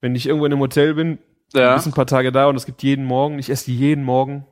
Wenn 0.00 0.14
ich 0.14 0.26
irgendwo 0.26 0.46
in 0.46 0.52
einem 0.52 0.60
Hotel 0.60 0.94
bin, 0.94 1.18
Ja. 1.52 1.74
ist 1.74 1.86
ein 1.86 1.92
paar 1.92 2.06
Tage 2.06 2.32
da 2.32 2.46
und 2.46 2.56
es 2.56 2.66
gibt 2.66 2.82
jeden 2.82 3.04
Morgen, 3.04 3.38
ich 3.38 3.50
esse 3.50 3.66
die 3.66 3.76
jeden 3.76 4.04
Morgen. 4.04 4.46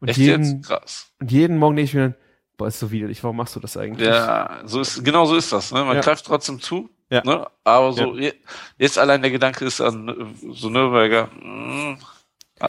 Und 0.00 0.08
Echt 0.08 0.18
jeden, 0.18 0.56
jetzt? 0.56 0.66
Krass. 0.66 1.12
und 1.20 1.32
jeden 1.32 1.58
Morgen 1.58 1.76
denke 1.76 1.88
ich 1.88 1.94
mir 1.94 2.00
dann, 2.02 2.14
boah, 2.58 2.68
ist 2.68 2.78
so 2.78 2.90
widerlich, 2.90 3.22
warum 3.24 3.36
machst 3.38 3.56
du 3.56 3.60
das 3.60 3.76
eigentlich? 3.76 4.06
Ja, 4.06 4.60
so 4.64 4.80
ist, 4.80 5.02
genau 5.04 5.24
so 5.24 5.36
ist 5.36 5.52
das. 5.52 5.72
Ne? 5.72 5.84
Man 5.84 5.96
Ja. 5.96 6.02
greift 6.02 6.26
trotzdem 6.26 6.60
zu. 6.60 6.90
Ja. 7.10 7.22
Ne? 7.24 7.46
Aber 7.64 7.92
so, 7.92 8.16
je- 8.16 8.34
jetzt 8.78 8.98
allein 8.98 9.22
der 9.22 9.30
Gedanke 9.30 9.64
ist 9.64 9.80
an 9.80 10.08
äh, 10.08 10.52
so 10.52 10.68
Nürnberger 10.68 11.28
mh, 11.40 11.98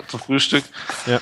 zum 0.07 0.19
Frühstück. 0.19 0.63
Ja. 1.05 1.19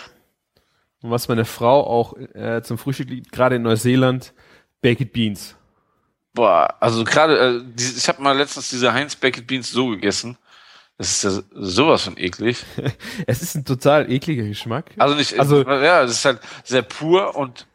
Und 1.03 1.11
was 1.11 1.27
meine 1.27 1.45
Frau 1.45 1.85
auch 1.85 2.13
äh, 2.33 2.61
zum 2.63 2.77
Frühstück 2.79 3.09
liegt, 3.09 3.31
gerade 3.31 3.57
in 3.57 3.61
Neuseeland, 3.61 4.33
Baked 4.81 5.11
Beans. 5.13 5.55
Boah, 6.33 6.75
also 6.79 7.03
gerade, 7.03 7.37
äh, 7.37 7.61
ich 7.77 8.07
habe 8.07 8.21
mal 8.23 8.35
letztens 8.35 8.69
diese 8.69 8.91
Heinz 8.93 9.15
Baked 9.15 9.45
Beans 9.45 9.69
so 9.69 9.89
gegessen. 9.89 10.37
Das 10.97 11.11
ist 11.11 11.23
ja 11.23 11.41
sowas 11.53 12.03
von 12.03 12.17
eklig. 12.17 12.63
Es 13.27 13.41
ist 13.41 13.55
ein 13.55 13.65
total 13.65 14.09
ekliger 14.11 14.43
Geschmack. 14.43 14.91
Also 14.97 15.15
nicht, 15.15 15.37
Also- 15.39 15.63
ja, 15.63 16.01
das 16.03 16.11
ist 16.11 16.25
halt 16.25 16.39
sehr 16.63 16.81
pur 16.83 17.35
und 17.35 17.67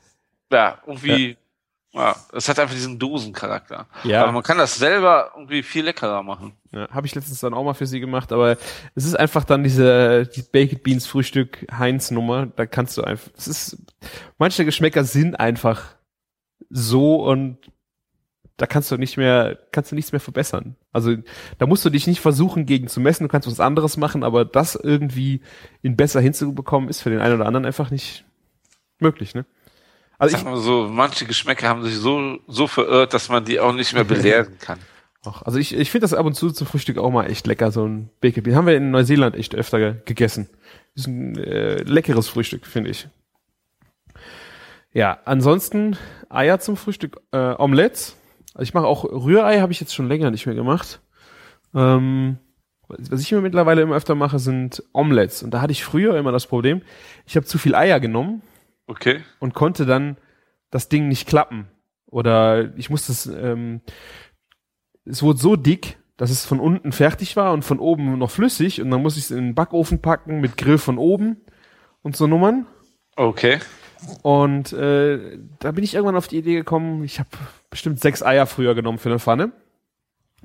ja, 0.50 0.78
irgendwie, 0.86 1.28
ja, 1.30 1.36
es 2.32 2.49
hat 2.49 2.59
einfach 2.59 2.74
diesen 2.74 2.99
Dosencharakter. 2.99 3.89
Ja. 4.05 4.22
Aber 4.22 4.32
man 4.32 4.43
kann 4.43 4.59
das 4.59 4.76
selber 4.76 5.32
irgendwie 5.34 5.62
viel 5.62 5.84
leckerer 5.84 6.22
machen. 6.22 6.53
Ja, 6.70 6.89
habe 6.91 7.07
ich 7.07 7.14
letztens 7.14 7.41
dann 7.41 7.55
auch 7.55 7.64
mal 7.64 7.74
für 7.74 7.86
sie 7.86 8.01
gemacht, 8.01 8.30
aber 8.30 8.59
es 8.95 9.05
ist 9.05 9.18
einfach 9.18 9.45
dann 9.45 9.64
diese 9.64 10.26
die 10.26 10.43
Baked 10.43 10.82
Beans 10.82 11.07
Frühstück 11.07 11.66
Heinz 11.72 12.11
Nummer, 12.11 12.47
da 12.47 12.66
kannst 12.66 12.99
du 12.99 13.03
einfach 13.03 13.30
es 13.36 13.49
ist 13.49 13.78
manche 14.36 14.66
Geschmäcker 14.66 15.05
sind 15.05 15.41
einfach 15.41 15.97
so 16.68 17.24
und 17.24 17.59
da 18.59 18.66
kannst 18.66 18.91
du 18.91 18.99
nicht 18.99 19.16
mehr 19.16 19.59
kannst 19.72 19.91
du 19.91 19.95
nichts 19.95 20.12
mehr 20.12 20.20
verbessern. 20.20 20.76
Also 20.93 21.16
da 21.57 21.66
musst 21.66 21.86
du 21.86 21.91
dich 21.91 22.07
nicht 22.07 22.20
versuchen 22.20 22.66
gegen 22.66 22.89
zu 22.89 23.01
messen, 23.01 23.24
du 23.24 23.28
kannst 23.28 23.49
was 23.49 23.61
anderes 23.61 23.97
machen, 23.97 24.24
aber 24.24 24.45
das 24.45 24.74
irgendwie 24.74 25.41
in 25.80 25.97
besser 25.97 26.20
hinzubekommen 26.20 26.91
ist 26.91 27.01
für 27.01 27.11
den 27.11 27.20
einen 27.20 27.36
oder 27.36 27.47
anderen 27.47 27.64
einfach 27.64 27.91
nicht 27.91 28.26
möglich, 29.01 29.34
ne? 29.34 29.47
Also 30.18 30.36
Sag 30.36 30.44
mal 30.44 30.56
so, 30.56 30.88
manche 30.90 31.26
Geschmäcker 31.26 31.68
haben 31.68 31.84
sich 31.84 31.96
so, 31.96 32.38
so 32.48 32.66
verirrt, 32.66 33.14
dass 33.14 33.28
man 33.28 33.44
die 33.44 33.60
auch 33.60 33.72
nicht 33.72 33.94
mehr 33.94 34.02
belehren 34.04 34.58
kann. 34.58 34.80
auch, 35.24 35.42
also 35.42 35.58
ich, 35.60 35.74
ich 35.74 35.92
finde 35.92 36.04
das 36.04 36.14
ab 36.14 36.26
und 36.26 36.34
zu 36.34 36.50
zum 36.50 36.66
Frühstück 36.66 36.98
auch 36.98 37.10
mal 37.10 37.30
echt 37.30 37.46
lecker, 37.46 37.70
so 37.70 37.86
ein 37.86 38.10
Baked 38.20 38.42
Bean. 38.42 38.56
Haben 38.56 38.66
wir 38.66 38.76
in 38.76 38.90
Neuseeland 38.90 39.36
echt 39.36 39.54
öfter 39.54 39.78
ge 39.78 39.94
gegessen. 40.04 40.48
Ist 40.96 41.06
ein 41.06 41.38
äh, 41.38 41.82
leckeres 41.82 42.28
Frühstück, 42.28 42.66
finde 42.66 42.90
ich. 42.90 43.06
Ja, 44.92 45.18
ansonsten 45.24 45.96
Eier 46.28 46.58
zum 46.58 46.76
Frühstück, 46.76 47.20
äh, 47.30 47.54
Omelettes. 47.56 48.16
Also 48.54 48.64
ich 48.64 48.74
mache 48.74 48.86
auch 48.86 49.04
Rührei, 49.04 49.60
habe 49.60 49.70
ich 49.70 49.78
jetzt 49.78 49.94
schon 49.94 50.08
länger 50.08 50.32
nicht 50.32 50.46
mehr 50.46 50.56
gemacht. 50.56 51.00
Ähm, 51.76 52.38
was 52.88 53.20
ich 53.20 53.30
mir 53.30 53.40
mittlerweile 53.40 53.82
immer 53.82 53.94
öfter 53.94 54.16
mache, 54.16 54.40
sind 54.40 54.82
Omelettes. 54.92 55.44
Und 55.44 55.52
da 55.52 55.60
hatte 55.60 55.72
ich 55.72 55.84
früher 55.84 56.16
immer 56.16 56.32
das 56.32 56.46
Problem, 56.46 56.82
ich 57.26 57.36
habe 57.36 57.46
zu 57.46 57.58
viel 57.58 57.76
Eier 57.76 58.00
genommen 58.00 58.42
Okay? 58.89 59.22
und 59.39 59.55
konnte 59.55 59.84
dann 59.86 60.16
das 60.70 60.89
Ding 60.89 61.09
nicht 61.09 61.28
klappen. 61.28 61.68
Oder 62.07 62.74
ich 62.76 62.89
musste 62.89 63.12
es, 63.12 63.26
ähm, 63.26 63.82
es 65.05 65.22
wurde 65.22 65.39
so 65.39 65.57
dick, 65.57 65.99
dass 66.16 66.30
es 66.30 66.47
von 66.47 66.59
unten 66.59 66.93
fertig 66.93 67.36
war 67.36 67.53
und 67.53 67.64
von 67.64 67.78
oben 67.78 68.18
noch 68.18 68.30
flüssig 68.30 68.80
und 68.80 68.91
dann 68.91 69.03
musste 69.03 69.20
ich 69.20 69.26
es 69.26 69.30
in 69.30 69.36
den 69.39 69.55
Backofen 69.55 70.01
packen 70.01 70.41
mit 70.41 70.57
Grill 70.57 70.78
von 70.78 70.99
oben 70.99 71.36
und 72.03 72.16
so 72.16 72.26
Nummern. 72.26 72.66
Okay. 73.14 73.59
Und 74.22 74.72
äh, 74.72 75.39
da 75.59 75.72
bin 75.72 75.84
ich 75.84 75.95
irgendwann 75.95 76.16
auf 76.16 76.28
die 76.28 76.39
Idee 76.39 76.55
gekommen, 76.55 77.05
ich 77.05 77.18
habe 77.18 77.28
bestimmt 77.68 78.01
sechs 78.01 78.22
Eier 78.22 78.47
früher 78.47 78.74
genommen 78.74 78.99
für 78.99 79.11
eine 79.11 79.18
Pfanne. 79.18 79.53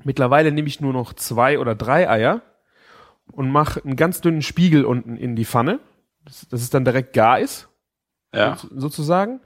Mittlerweile 0.02 0.52
nehme 0.52 0.68
ich 0.68 0.80
nur 0.80 0.92
noch 0.92 1.14
zwei 1.14 1.58
oder 1.58 1.74
drei 1.74 2.10
Eier 2.10 2.42
und 3.32 3.50
mache 3.50 3.82
einen 3.82 3.96
ganz 3.96 4.20
dünnen 4.20 4.42
Spiegel 4.42 4.84
unten 4.84 5.16
in 5.16 5.34
die 5.34 5.46
Pfanne, 5.46 5.80
dass, 6.24 6.46
dass 6.48 6.60
es 6.60 6.70
dann 6.70 6.84
direkt 6.84 7.14
gar 7.14 7.38
ist 7.38 7.68
Ja. 8.36 8.56
so- 8.56 8.68
sozusagen. 8.74 9.40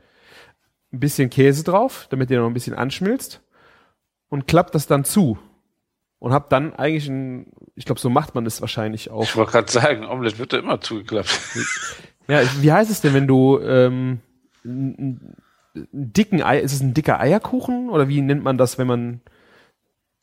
Ein 0.93 1.01
bisschen 1.01 1.29
Käse 1.31 1.65
drauf, 1.65 2.07
damit 2.11 2.31
der 2.31 2.41
noch 2.41 2.47
ein 2.47 2.55
bisschen 2.55 2.75
anschmilzt. 2.75 3.41
Und 4.31 4.47
klappt 4.47 4.75
das 4.75 4.87
dann 4.87 5.05
zu. 5.05 5.39
und 6.19 6.33
habe 6.33 6.47
dann 6.49 6.75
eigentlich 6.75 7.09
ein, 7.09 7.53
ich 7.77 7.85
glaube, 7.85 8.01
so 8.01 8.11
macht 8.11 8.35
man 8.35 8.45
es 8.45 8.61
wahrscheinlich 8.61 9.11
auch. 9.11 9.23
Ich 9.23 9.37
wollte 9.37 9.53
gerade 9.53 9.71
sagen, 9.71 10.05
Omelette 10.05 10.39
wird 10.39 10.53
da 10.53 10.59
immer 10.59 10.81
zugeklappt. 10.81 11.31
Ja, 12.27 12.41
wie 12.61 12.73
heißt 12.73 12.91
es 12.91 13.01
denn, 13.01 13.15
wenn 13.15 13.27
du 13.29 13.59
ähm, 13.61 14.21
einen 14.65 15.37
dicken 15.75 16.43
Ei, 16.43 16.59
ist 16.59 16.73
es 16.73 16.81
ein 16.81 16.93
dicker 16.93 17.21
Eierkuchen 17.21 17.89
oder 17.89 18.09
wie 18.09 18.21
nennt 18.21 18.43
man 18.43 18.59
das, 18.59 18.79
wenn 18.79 18.87
man 18.89 19.21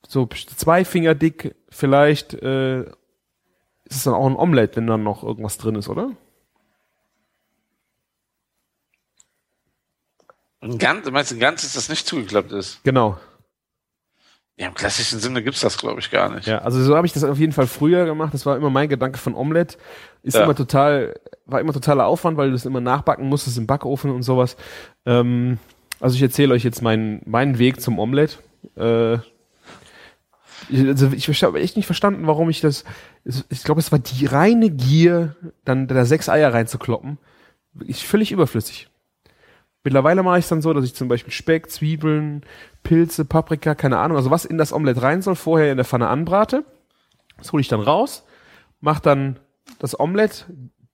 so 0.05 0.27
zwei 0.27 0.83
Finger 0.85 1.15
dick 1.15 1.55
vielleicht 1.69 2.33
äh, 2.33 2.81
ist 2.81 3.97
es 3.97 4.03
dann 4.03 4.13
auch 4.15 4.27
ein 4.27 4.35
Omelette, 4.35 4.75
wenn 4.75 4.87
dann 4.87 5.03
noch 5.03 5.23
irgendwas 5.23 5.57
drin 5.57 5.75
ist, 5.75 5.87
oder? 5.89 6.11
Ein 10.65 10.77
ganz, 10.77 11.09
meinst 11.11 11.31
du 11.31 11.35
ein 11.35 11.39
ganzes, 11.39 11.73
das 11.73 11.89
nicht 11.89 12.07
zugeklappt 12.07 12.51
ist? 12.51 12.83
Genau. 12.83 13.17
Ja, 14.57 14.67
im 14.67 14.73
klassischen 14.73 15.19
Sinne 15.19 15.43
gibt's 15.43 15.59
das, 15.59 15.77
glaube 15.77 15.99
ich, 15.99 16.09
gar 16.11 16.33
nicht. 16.33 16.47
Ja, 16.47 16.59
also 16.59 16.81
so 16.81 16.95
habe 16.95 17.05
ich 17.05 17.13
das 17.13 17.23
auf 17.25 17.37
jeden 17.37 17.51
Fall 17.51 17.67
früher 17.67 18.05
gemacht. 18.05 18.33
Das 18.33 18.45
war 18.45 18.55
immer 18.55 18.69
mein 18.69 18.87
Gedanke 18.87 19.17
von 19.19 19.35
Omelette. 19.35 19.77
Ist 20.23 20.35
Ja. 20.35 20.43
immer 20.45 20.55
total, 20.55 21.19
war 21.45 21.59
immer 21.59 21.73
totaler 21.73 22.05
Aufwand, 22.05 22.37
weil 22.37 22.47
du 22.47 22.53
das 22.53 22.65
immer 22.65 22.79
nachbacken 22.81 23.27
musstest 23.27 23.57
im 23.57 23.67
Backofen 23.67 24.11
und 24.11 24.23
sowas. 24.23 24.55
Ähm, 25.05 25.59
also 25.99 26.15
ich 26.15 26.21
erzähle 26.21 26.53
euch 26.53 26.63
jetzt 26.63 26.81
meinen 26.81 27.21
meinen 27.25 27.59
Weg 27.59 27.81
zum 27.81 27.99
Omelette. 27.99 28.37
Äh, 28.77 29.15
ich, 30.69 30.87
also 30.87 31.11
ich 31.13 31.43
habe 31.43 31.59
echt 31.59 31.75
nicht 31.75 31.85
verstanden, 31.85 32.25
warum 32.25 32.49
ich 32.49 32.61
das. 32.61 32.85
Ich 33.49 33.63
glaube, 33.63 33.81
es 33.81 33.91
war 33.91 33.99
die 33.99 34.25
reine 34.25 34.69
Gier, 34.71 35.35
dann 35.65 35.87
da 35.87 36.05
sechs 36.05 36.29
Eier 36.29 36.53
reinzukloppen. 36.53 37.17
Wirklich 37.73 38.07
völlig 38.07 38.31
überflüssig. 38.31 38.87
Mittlerweile 39.85 40.23
mache 40.23 40.39
ich 40.39 40.45
es 40.45 40.49
dann 40.49 40.63
so, 40.63 40.73
dass 40.73 40.83
ich 40.83 40.95
zum 40.95 41.07
Beispiel 41.07 41.31
Speck, 41.31 41.69
Zwiebeln, 41.69 42.41
Pilze, 42.81 43.23
Paprika, 43.23 43.75
keine 43.75 43.99
Ahnung, 43.99 44.17
also 44.17 44.31
was 44.31 44.43
in 44.43 44.57
das 44.57 44.73
Omelett 44.73 44.99
rein 44.99 45.21
soll, 45.21 45.35
vorher 45.35 45.69
in 45.69 45.77
der 45.77 45.85
Pfanne 45.85 46.07
anbrate. 46.07 46.65
Das 47.37 47.53
hole 47.53 47.61
ich 47.61 47.67
dann 47.67 47.81
raus, 47.81 48.25
mach 48.81 48.99
dann 48.99 49.37
das 49.77 49.99
Omelett 49.99 50.47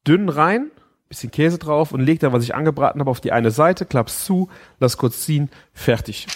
dünn 0.06 0.28
rein, 0.28 0.72
bisschen 1.08 1.32
Käse 1.32 1.58
drauf 1.58 1.94
und 1.94 2.02
leg 2.02 2.20
dann, 2.20 2.34
was 2.34 2.44
ich 2.44 2.54
angebraten 2.54 3.00
habe, 3.00 3.10
auf 3.10 3.22
die 3.22 3.32
eine 3.32 3.52
Seite, 3.52 3.86
klapp's 3.86 4.26
zu, 4.26 4.50
lass 4.82 4.98
kurz 4.98 5.22
ziehen, 5.22 5.50
fertig. 5.72 6.28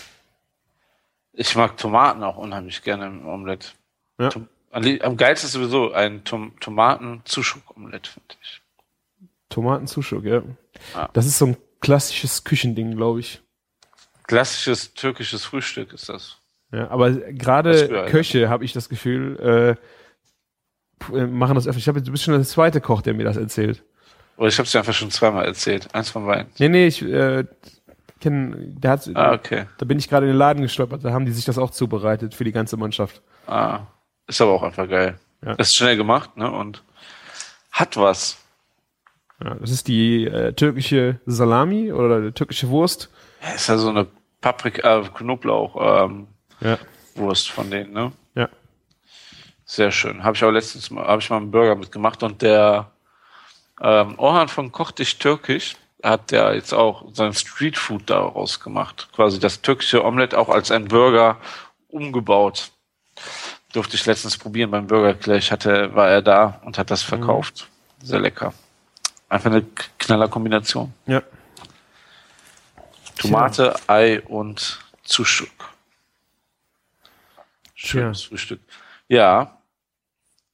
Ich 1.33 1.57
mag 1.57 1.75
Tomaten 1.75 2.23
auch 2.23 2.37
unheimlich 2.37 2.83
gerne 2.83 3.07
im 3.07 3.27
Omelette. 3.27 3.71
Ja. 4.17 4.29
Am 4.71 5.17
geilsten 5.17 5.47
ist 5.47 5.53
sowieso 5.53 5.91
ein 5.91 6.23
Tom 6.23 6.57
Tomaten-Zuschuck-Omelette, 6.61 8.11
finde 8.11 8.35
ich. 8.41 8.61
Tomatenzuschuk, 9.49 10.23
ja. 10.23 10.41
Ja. 10.93 11.09
Das 11.11 11.25
ist 11.25 11.37
so 11.37 11.47
ein 11.47 11.57
klassisches 11.85 12.43
Küchending, 12.43 12.95
glaube 12.95 13.19
ich. 13.21 13.41
Klassisches 14.23 14.93
türkisches 14.93 15.45
Frühstück 15.45 15.93
ist 15.93 16.09
das. 16.09 16.37
Ja, 16.71 16.89
aber 16.89 17.11
gerade. 17.11 18.07
Köche, 18.09 18.49
habe 18.49 18.65
ich 18.65 18.73
das 18.73 18.89
Gefühl, 18.89 19.77
äh, 21.11 21.15
äh, 21.15 21.27
machen 21.27 21.55
das 21.55 21.67
öffentlich. 21.67 21.87
Ich 21.87 21.87
hab, 21.87 22.03
du 22.03 22.11
bist 22.11 22.23
schon 22.23 22.33
der 22.33 22.43
zweite 22.43 22.81
Koch, 22.81 23.01
der 23.01 23.13
mir 23.13 23.23
das 23.23 23.37
erzählt. 23.37 23.83
Oder 24.37 24.47
ich 24.47 24.57
habe 24.57 24.65
es 24.65 24.71
dir 24.71 24.79
einfach 24.79 24.93
schon 24.93 25.11
zweimal 25.11 25.45
erzählt. 25.45 25.93
Eins 25.93 26.09
von 26.09 26.25
beiden. 26.25 26.51
Nee, 26.57 26.69
nee, 26.69 26.87
ich 26.87 27.01
äh, 27.01 27.45
kenn, 28.19 28.75
der 28.79 28.91
hat, 28.91 29.09
Ah, 29.13 29.33
okay. 29.33 29.65
da 29.77 29.85
bin 29.85 29.97
ich 29.99 30.09
gerade 30.09 30.25
in 30.25 30.33
den 30.33 30.37
Laden 30.37 30.61
gestolpert, 30.61 31.05
da 31.05 31.11
haben 31.13 31.25
die 31.25 31.31
sich 31.31 31.45
das 31.45 31.57
auch 31.57 31.69
zubereitet 31.69 32.33
für 32.33 32.43
die 32.43 32.51
ganze 32.51 32.75
Mannschaft. 32.75 33.21
Ah, 33.47 33.81
ist 34.27 34.41
aber 34.41 34.51
auch 34.53 34.63
einfach 34.63 34.89
geil. 34.89 35.19
Ja. 35.45 35.53
Ist 35.53 35.75
schnell 35.75 35.95
gemacht, 35.95 36.35
ne? 36.35 36.51
Und 36.51 36.83
hat 37.71 37.95
was. 37.97 38.37
Ja, 39.43 39.55
das 39.55 39.69
ist 39.69 39.87
die 39.87 40.25
äh, 40.25 40.53
türkische 40.53 41.19
Salami 41.25 41.91
oder 41.91 42.33
türkische 42.33 42.69
Wurst. 42.69 43.09
Ja, 43.41 43.53
ist 43.53 43.67
ja 43.67 43.77
so 43.77 43.89
eine 43.89 44.07
Paprika, 44.41 44.99
äh, 44.99 45.03
Knoblauch, 45.13 46.05
ähm, 46.05 46.27
Ja. 46.61 46.77
Wurst 47.15 47.49
von 47.49 47.69
denen, 47.69 47.93
ne? 47.93 48.11
Ja. 48.35 48.49
Sehr 49.65 49.91
schön. 49.91 50.23
Habe 50.23 50.35
ich 50.35 50.43
auch 50.43 50.51
letztens 50.51 50.89
mal, 50.91 51.05
habe 51.05 51.21
ich 51.21 51.29
mal 51.29 51.37
einen 51.37 51.51
Burger 51.51 51.75
mitgemacht 51.75 52.23
und 52.23 52.41
der 52.41 52.91
ähm, 53.81 54.17
Orhan 54.17 54.47
von 54.47 54.71
Koch 54.71 54.91
dich 54.91 55.17
Türkisch 55.17 55.75
hat 56.03 56.31
ja 56.31 56.53
jetzt 56.53 56.73
auch 56.73 57.05
sein 57.13 57.33
Streetfood 57.33 58.09
daraus 58.09 58.59
gemacht. 58.59 59.09
Quasi 59.13 59.39
das 59.39 59.61
türkische 59.61 60.05
Omelette 60.05 60.37
auch 60.37 60.49
als 60.49 60.71
ein 60.71 60.85
Burger 60.85 61.37
umgebaut. 61.87 62.71
Durfte 63.73 63.95
ich 63.95 64.05
letztens 64.05 64.37
probieren 64.37 64.71
beim 64.71 64.87
Burger 64.87 65.15
Clash. 65.15 65.51
Hatte, 65.51 65.93
war 65.95 66.09
er 66.09 66.21
da 66.21 66.61
und 66.63 66.77
hat 66.77 66.91
das 66.91 67.01
verkauft. 67.01 67.67
Sehr 68.03 68.19
lecker. 68.19 68.53
Einfach 69.29 69.51
eine 69.51 69.63
knaller 69.97 70.27
Kombination. 70.27 70.93
Ja. 71.07 71.21
Tomate, 73.17 73.75
Ei 73.87 74.21
und 74.21 74.79
Zuschuk. 75.03 75.49
Schönes 77.73 78.19
Tja. 78.21 78.29
Frühstück. 78.29 78.59
Ja. 79.07 79.57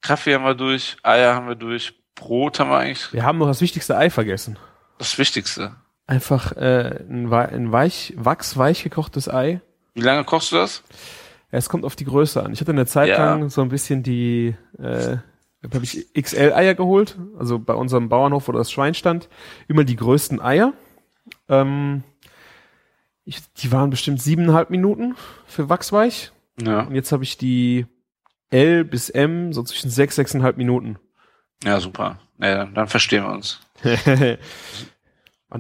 Kaffee 0.02 0.34
haben 0.36 0.44
wir 0.46 0.56
durch, 0.56 0.98
Eier 1.04 1.36
haben 1.36 1.48
wir 1.48 1.56
durch, 1.56 1.94
Brot 2.16 2.60
haben 2.60 2.70
wir 2.70 2.78
eigentlich 2.78 3.14
Wir 3.14 3.24
haben 3.24 3.38
noch 3.38 3.48
das 3.48 3.62
wichtigste 3.62 3.98
Ei 3.98 4.10
vergessen. 4.10 4.58
das 4.98 5.18
Wichtigste. 5.18 5.76
Einfach 6.08 6.54
äh, 6.58 7.04
ein, 7.10 7.30
wei- 7.32 7.48
ein 7.50 7.72
weich, 7.72 8.14
wachsweich 8.18 8.84
gekochtes 8.84 9.30
Ei. 9.30 9.62
Wie 9.94 10.02
lange 10.02 10.24
kochst 10.24 10.52
du 10.52 10.56
das? 10.58 10.84
Es 11.52 11.70
kommt 11.70 11.86
auf 11.86 11.96
die 11.96 12.06
Größe 12.06 12.42
an. 12.44 12.54
Ich 12.54 12.62
hatte 12.62 12.72
eine 12.72 12.86
Zeit 12.86 13.10
Ja. 13.10 13.18
lang 13.26 13.50
so 13.50 13.62
ein 13.62 13.70
bisschen 13.70 14.04
die, 14.04 14.56
äh, 14.80 15.18
habe 15.64 15.84
ich 15.84 16.08
XL-Eier 16.14 16.74
geholt, 16.74 17.18
also 17.38 17.60
bei 17.60 17.74
unserem 17.74 18.10
Bauernhof, 18.10 18.48
wo 18.48 18.52
das 18.52 18.72
Schwein 18.72 18.94
stand, 18.94 19.30
immer 19.68 19.84
die 19.84 19.96
größten 19.96 20.42
Eier. 20.42 20.74
Ähm, 21.50 22.04
ich, 23.26 23.38
die 23.54 23.72
waren 23.72 23.90
bestimmt 23.92 24.22
siebeneinhalb 24.22 24.70
Minuten 24.72 25.16
für 25.46 25.70
wachsweich. 25.70 26.32
Ja. 26.62 26.82
Und 26.82 26.96
jetzt 26.96 27.12
habe 27.12 27.24
ich 27.24 27.38
die 27.38 27.86
L 28.50 28.84
bis 28.84 29.10
M, 29.10 29.54
so 29.54 29.64
zwischen 29.64 29.90
sechs, 29.90 30.16
sechseinhalb 30.16 30.58
Minuten. 30.58 30.98
Ja, 31.64 31.80
super. 31.80 32.20
Ja, 32.40 32.66
dann, 32.66 32.88
verstehen 32.88 33.24
wir 33.24 33.32
uns. 33.32 33.60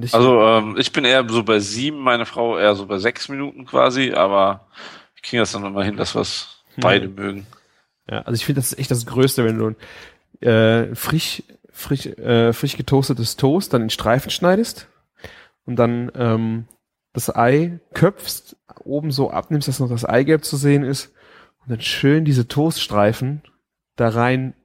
Ich, 0.03 0.13
Also 0.13 0.41
ähm, 0.41 0.77
ich 0.77 0.93
bin 0.93 1.03
eher 1.03 1.27
so 1.27 1.43
bei 1.43 1.59
sieben, 1.59 1.99
meine 1.99 2.25
Frau 2.25 2.57
eher 2.57 2.75
so 2.75 2.85
bei 2.85 2.97
sechs 2.97 3.27
Minuten 3.27 3.65
quasi, 3.65 4.13
aber 4.13 4.67
ich 5.17 5.21
kriege 5.21 5.41
das 5.41 5.51
dann 5.51 5.65
immer 5.65 5.83
hin, 5.83 5.97
dass 5.97 6.15
wir 6.15 6.21
es 6.21 6.63
Hm. 6.75 6.81
beide 6.81 7.09
mögen. 7.09 7.45
Ja, 8.09 8.19
also 8.23 8.33
ich 8.33 8.45
finde, 8.45 8.61
das 8.61 8.73
ist 8.73 8.79
echt 8.79 8.91
das 8.91 9.05
Größte, 9.05 9.45
wenn 9.45 9.57
du 9.57 10.45
äh, 10.45 10.95
frisch, 10.95 11.43
frisch, 11.71 12.05
äh, 12.07 12.53
frisch 12.53 12.77
getoastetes 12.77 13.37
Toast 13.37 13.73
dann 13.73 13.83
in 13.83 13.89
Streifen 13.89 14.31
schneidest 14.31 14.87
und 15.65 15.75
dann 15.77 16.11
ähm, 16.15 16.67
das 17.13 17.33
Ei 17.33 17.79
köpfst, 17.93 18.55
oben 18.83 19.11
so 19.11 19.31
abnimmst, 19.31 19.67
dass 19.67 19.79
noch 19.79 19.89
das 19.89 20.05
Eigelb 20.05 20.43
zu 20.45 20.57
sehen 20.57 20.83
ist 20.83 21.13
und 21.61 21.69
dann 21.69 21.81
schön 21.81 22.25
diese 22.25 22.47
Toaststreifen 22.47 23.43
da 23.95 24.09
rein 24.09 24.55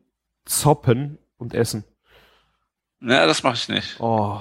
zoppen 0.45 1.18
und 1.37 1.55
essen. 1.55 1.84
Ja, 3.01 3.26
das 3.26 3.43
mache 3.43 3.57
ich 3.57 3.68
nicht. 3.68 4.01
Oh. 4.01 4.41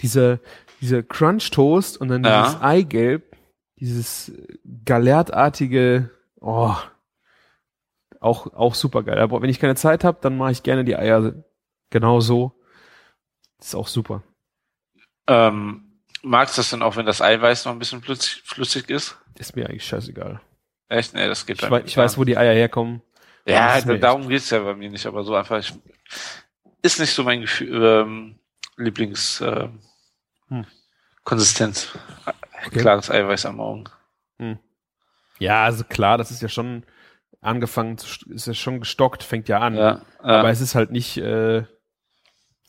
Diese, 0.00 0.40
diese 0.80 1.02
Crunch 1.02 1.50
Toast 1.50 1.98
und 2.00 2.08
dann 2.08 2.24
Ja. 2.24 2.44
dieses 2.44 2.60
Eigelb, 2.60 3.36
dieses 3.78 4.32
galertartige, 4.84 6.10
oh. 6.40 6.74
Auch, 8.20 8.52
auch 8.54 8.74
super 8.74 9.02
geil. 9.02 9.18
Aber 9.18 9.42
wenn 9.42 9.50
ich 9.50 9.58
keine 9.58 9.74
Zeit 9.74 10.04
habe, 10.04 10.18
dann 10.20 10.36
mache 10.36 10.52
ich 10.52 10.62
gerne 10.62 10.84
die 10.84 10.96
Eier 10.96 11.34
genau 11.88 12.20
so. 12.20 12.52
Das 13.58 13.68
ist 13.68 13.74
auch 13.74 13.88
super. 13.88 14.22
Ähm, 15.26 16.00
magst 16.22 16.56
du 16.56 16.60
das 16.60 16.70
denn 16.70 16.82
auch, 16.82 16.96
wenn 16.96 17.06
das 17.06 17.22
Eiweiß 17.22 17.64
noch 17.64 17.72
ein 17.72 17.78
bisschen 17.78 18.02
flüssig, 18.02 18.90
ist? 18.90 19.16
Ist 19.38 19.56
mir 19.56 19.68
eigentlich 19.68 19.86
scheißegal. 19.86 20.40
Echt? 20.88 21.14
Nee, 21.14 21.28
das 21.28 21.46
geht 21.46 21.62
Ich, 21.62 21.70
mir 21.70 21.84
ich 21.84 21.96
weiß, 21.96 22.18
wo 22.18 22.24
die 22.24 22.36
Eier 22.36 22.54
herkommen. 22.54 23.02
Ja, 23.46 23.80
darum 23.80 24.28
geht's 24.28 24.50
ja 24.50 24.60
bei 24.60 24.74
mir 24.74 24.90
nicht, 24.90 25.06
aber 25.06 25.24
so 25.24 25.34
einfach, 25.34 25.58
ich, 25.58 25.72
ist 26.82 27.00
nicht 27.00 27.14
so 27.14 27.24
mein 27.24 27.40
Gefühl, 27.40 27.82
ähm, 27.82 28.38
Lieblings, 28.76 29.40
äh, 29.40 29.68
Hm. 30.48 30.66
Konsistenz. 31.24 31.96
Okay. 32.66 32.80
Klares 32.80 33.10
Eiweiß 33.10 33.46
am 33.46 33.56
Morgen. 33.56 33.84
Ja, 35.38 35.64
also 35.64 35.84
klar, 35.84 36.18
das 36.18 36.30
ist 36.30 36.42
ja 36.42 36.48
schon 36.48 36.84
angefangen, 37.40 37.98
zu, 37.98 38.06
st- 38.06 38.30
ist 38.32 38.46
ja 38.46 38.54
schon 38.54 38.80
gestockt, 38.80 39.22
fängt 39.22 39.48
ja 39.48 39.60
an. 39.60 39.74
Ja, 39.76 40.02
Aber 40.18 40.44
ja. 40.44 40.50
es 40.50 40.60
ist 40.60 40.74
halt 40.74 40.90
nicht, 40.90 41.16
äh, 41.18 41.60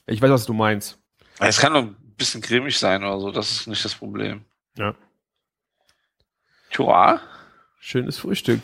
ich 0.06 0.22
weiß, 0.22 0.30
was 0.32 0.46
du 0.46 0.54
meinst. 0.54 0.98
Es 1.40 1.60
kann 1.60 1.74
noch 1.74 1.82
ein 1.84 1.96
bisschen 2.18 2.42
cremig 2.42 2.78
sein 2.80 3.04
oder 3.04 3.20
so, 3.20 3.32
das 3.32 3.52
ist 3.52 3.68
nicht 3.68 3.84
das 3.84 3.96
Problem. 3.96 4.46
Ja. 4.78 4.96
Joa. 6.72 7.20
Schönes 7.80 8.20
Frühstück. 8.20 8.62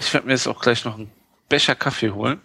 Ich 0.00 0.12
werde 0.12 0.26
mir 0.26 0.32
jetzt 0.32 0.46
auch 0.48 0.60
gleich 0.60 0.84
noch 0.84 0.96
einen 0.98 1.10
Becher 1.48 1.74
Kaffee 1.74 2.10
holen. 2.10 2.40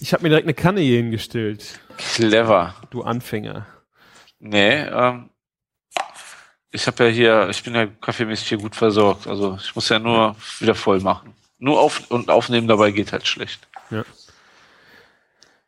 Ich 0.00 0.12
habe 0.14 0.22
mir 0.22 0.28
direkt 0.30 0.46
eine 0.46 0.54
Kanne 0.54 0.80
hier 0.80 0.96
hingestellt, 0.98 1.80
Clever. 1.98 2.74
du 2.90 3.02
Anfänger. 3.02 3.66
Nee, 4.38 4.82
ähm, 4.84 5.30
ich 6.72 6.86
habe 6.86 7.04
ja 7.04 7.10
hier, 7.10 7.48
ich 7.50 7.62
bin 7.62 7.74
ja 7.74 7.86
kaffeemäßig 7.86 8.48
hier 8.48 8.58
gut 8.58 8.74
versorgt. 8.74 9.26
Also 9.26 9.56
ich 9.60 9.74
muss 9.74 9.88
ja 9.88 9.98
nur 9.98 10.34
wieder 10.58 10.74
voll 10.74 11.00
machen. 11.00 11.34
Nur 11.58 11.80
auf 11.80 12.10
und 12.10 12.28
aufnehmen 12.30 12.66
dabei 12.66 12.90
geht 12.90 13.12
halt 13.12 13.26
schlecht. 13.26 13.68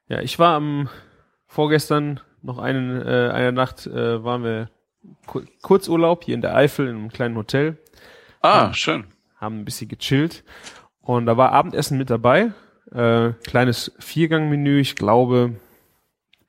Ja, 0.08 0.20
ich 0.20 0.38
war 0.38 0.54
am 0.56 0.88
vorgestern 1.46 2.20
noch 2.42 2.58
einen, 2.58 3.00
äh, 3.00 3.30
eine 3.32 3.52
Nacht 3.52 3.86
äh, 3.86 4.22
waren 4.24 4.42
wir 4.44 4.70
Ku- 5.26 5.44
Kurzurlaub 5.62 6.24
hier 6.24 6.34
in 6.34 6.40
der 6.42 6.54
Eifel 6.54 6.88
in 6.88 6.96
einem 6.96 7.10
kleinen 7.10 7.36
Hotel. 7.36 7.78
Ah, 8.42 8.72
schön. 8.74 9.04
haben 9.36 9.60
ein 9.60 9.64
bisschen 9.64 9.88
gechillt 9.88 10.44
und 11.00 11.26
da 11.26 11.36
war 11.36 11.52
Abendessen 11.52 11.96
mit 11.98 12.10
dabei, 12.10 12.52
äh, 12.92 13.30
kleines 13.46 13.92
Viergangmenü, 13.98 14.80
ich 14.80 14.96
glaube, 14.96 15.54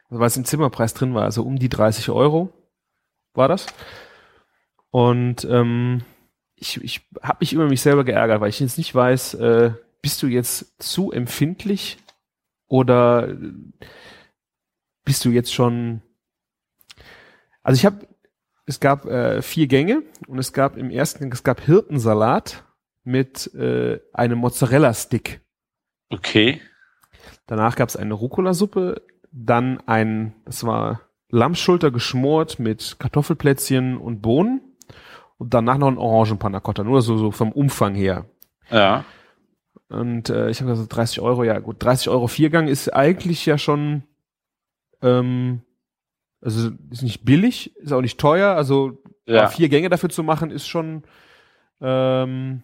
was 0.09 0.35
im 0.37 0.45
Zimmerpreis 0.45 0.93
drin 0.93 1.13
war, 1.13 1.23
also 1.23 1.43
um 1.43 1.57
die 1.57 1.69
30 1.69 2.09
Euro 2.09 2.51
war 3.33 3.47
das. 3.47 3.67
Und 4.95 5.43
ähm, 5.51 6.03
ich, 6.55 6.81
ich 6.81 7.01
habe 7.21 7.39
mich 7.41 7.51
über 7.51 7.67
mich 7.67 7.81
selber 7.81 8.05
geärgert, 8.05 8.39
weil 8.39 8.47
ich 8.47 8.61
jetzt 8.61 8.77
nicht 8.77 8.95
weiß, 8.95 9.33
äh, 9.33 9.73
bist 10.01 10.23
du 10.23 10.27
jetzt 10.27 10.81
zu 10.81 11.11
empfindlich 11.11 11.97
oder 12.67 13.35
bist 15.03 15.25
du 15.25 15.31
jetzt 15.31 15.53
schon 15.53 16.01
also 17.61 17.77
ich 17.77 17.85
habe 17.85 18.07
es 18.67 18.79
gab 18.79 19.03
äh, 19.03 19.41
vier 19.41 19.67
Gänge 19.67 20.03
und 20.27 20.39
es 20.39 20.53
gab 20.53 20.77
im 20.77 20.89
ersten 20.89 21.29
es 21.29 21.43
gab 21.43 21.59
Hirtensalat 21.59 22.63
mit 23.03 23.53
äh, 23.53 23.99
einem 24.13 24.39
Mozzarella 24.39 24.93
Stick. 24.93 25.41
Okay. 26.07 26.61
Danach 27.47 27.75
gab 27.75 27.89
es 27.89 27.97
eine 27.97 28.13
Rucola-Suppe, 28.13 29.01
dann 29.33 29.81
ein, 29.87 30.35
das 30.45 30.65
war 30.65 31.01
Lammschulter 31.31 31.91
geschmort 31.91 32.59
mit 32.59 32.95
Kartoffelplätzchen 32.97 33.97
und 33.97 34.21
Bohnen 34.21 34.61
und 35.37 35.53
danach 35.53 35.77
noch 35.77 35.87
ein 35.87 35.97
Orangenpanacotta, 35.97 36.83
nur 36.83 37.01
so, 37.01 37.17
so 37.17 37.31
vom 37.31 37.51
Umfang 37.51 37.95
her. 37.95 38.25
Ja. 38.69 39.03
Und 39.89 40.29
äh, 40.29 40.49
ich 40.49 40.61
habe 40.61 40.71
gesagt, 40.71 40.95
30 40.95 41.21
Euro, 41.21 41.43
ja 41.43 41.59
gut, 41.59 41.83
30 41.83 42.09
Euro 42.09 42.27
Viergang 42.27 42.67
ist 42.67 42.89
eigentlich 42.93 43.45
ja 43.45 43.57
schon, 43.57 44.03
ähm, 45.01 45.61
also 46.41 46.71
ist 46.91 47.03
nicht 47.03 47.23
billig, 47.25 47.75
ist 47.77 47.91
auch 47.91 48.01
nicht 48.01 48.19
teuer, 48.19 48.55
also 48.55 49.01
Ja. 49.27 49.47
vier 49.47 49.69
Gänge 49.69 49.89
dafür 49.89 50.09
zu 50.09 50.23
machen, 50.23 50.51
ist 50.51 50.67
schon, 50.67 51.03
ähm, 51.81 52.63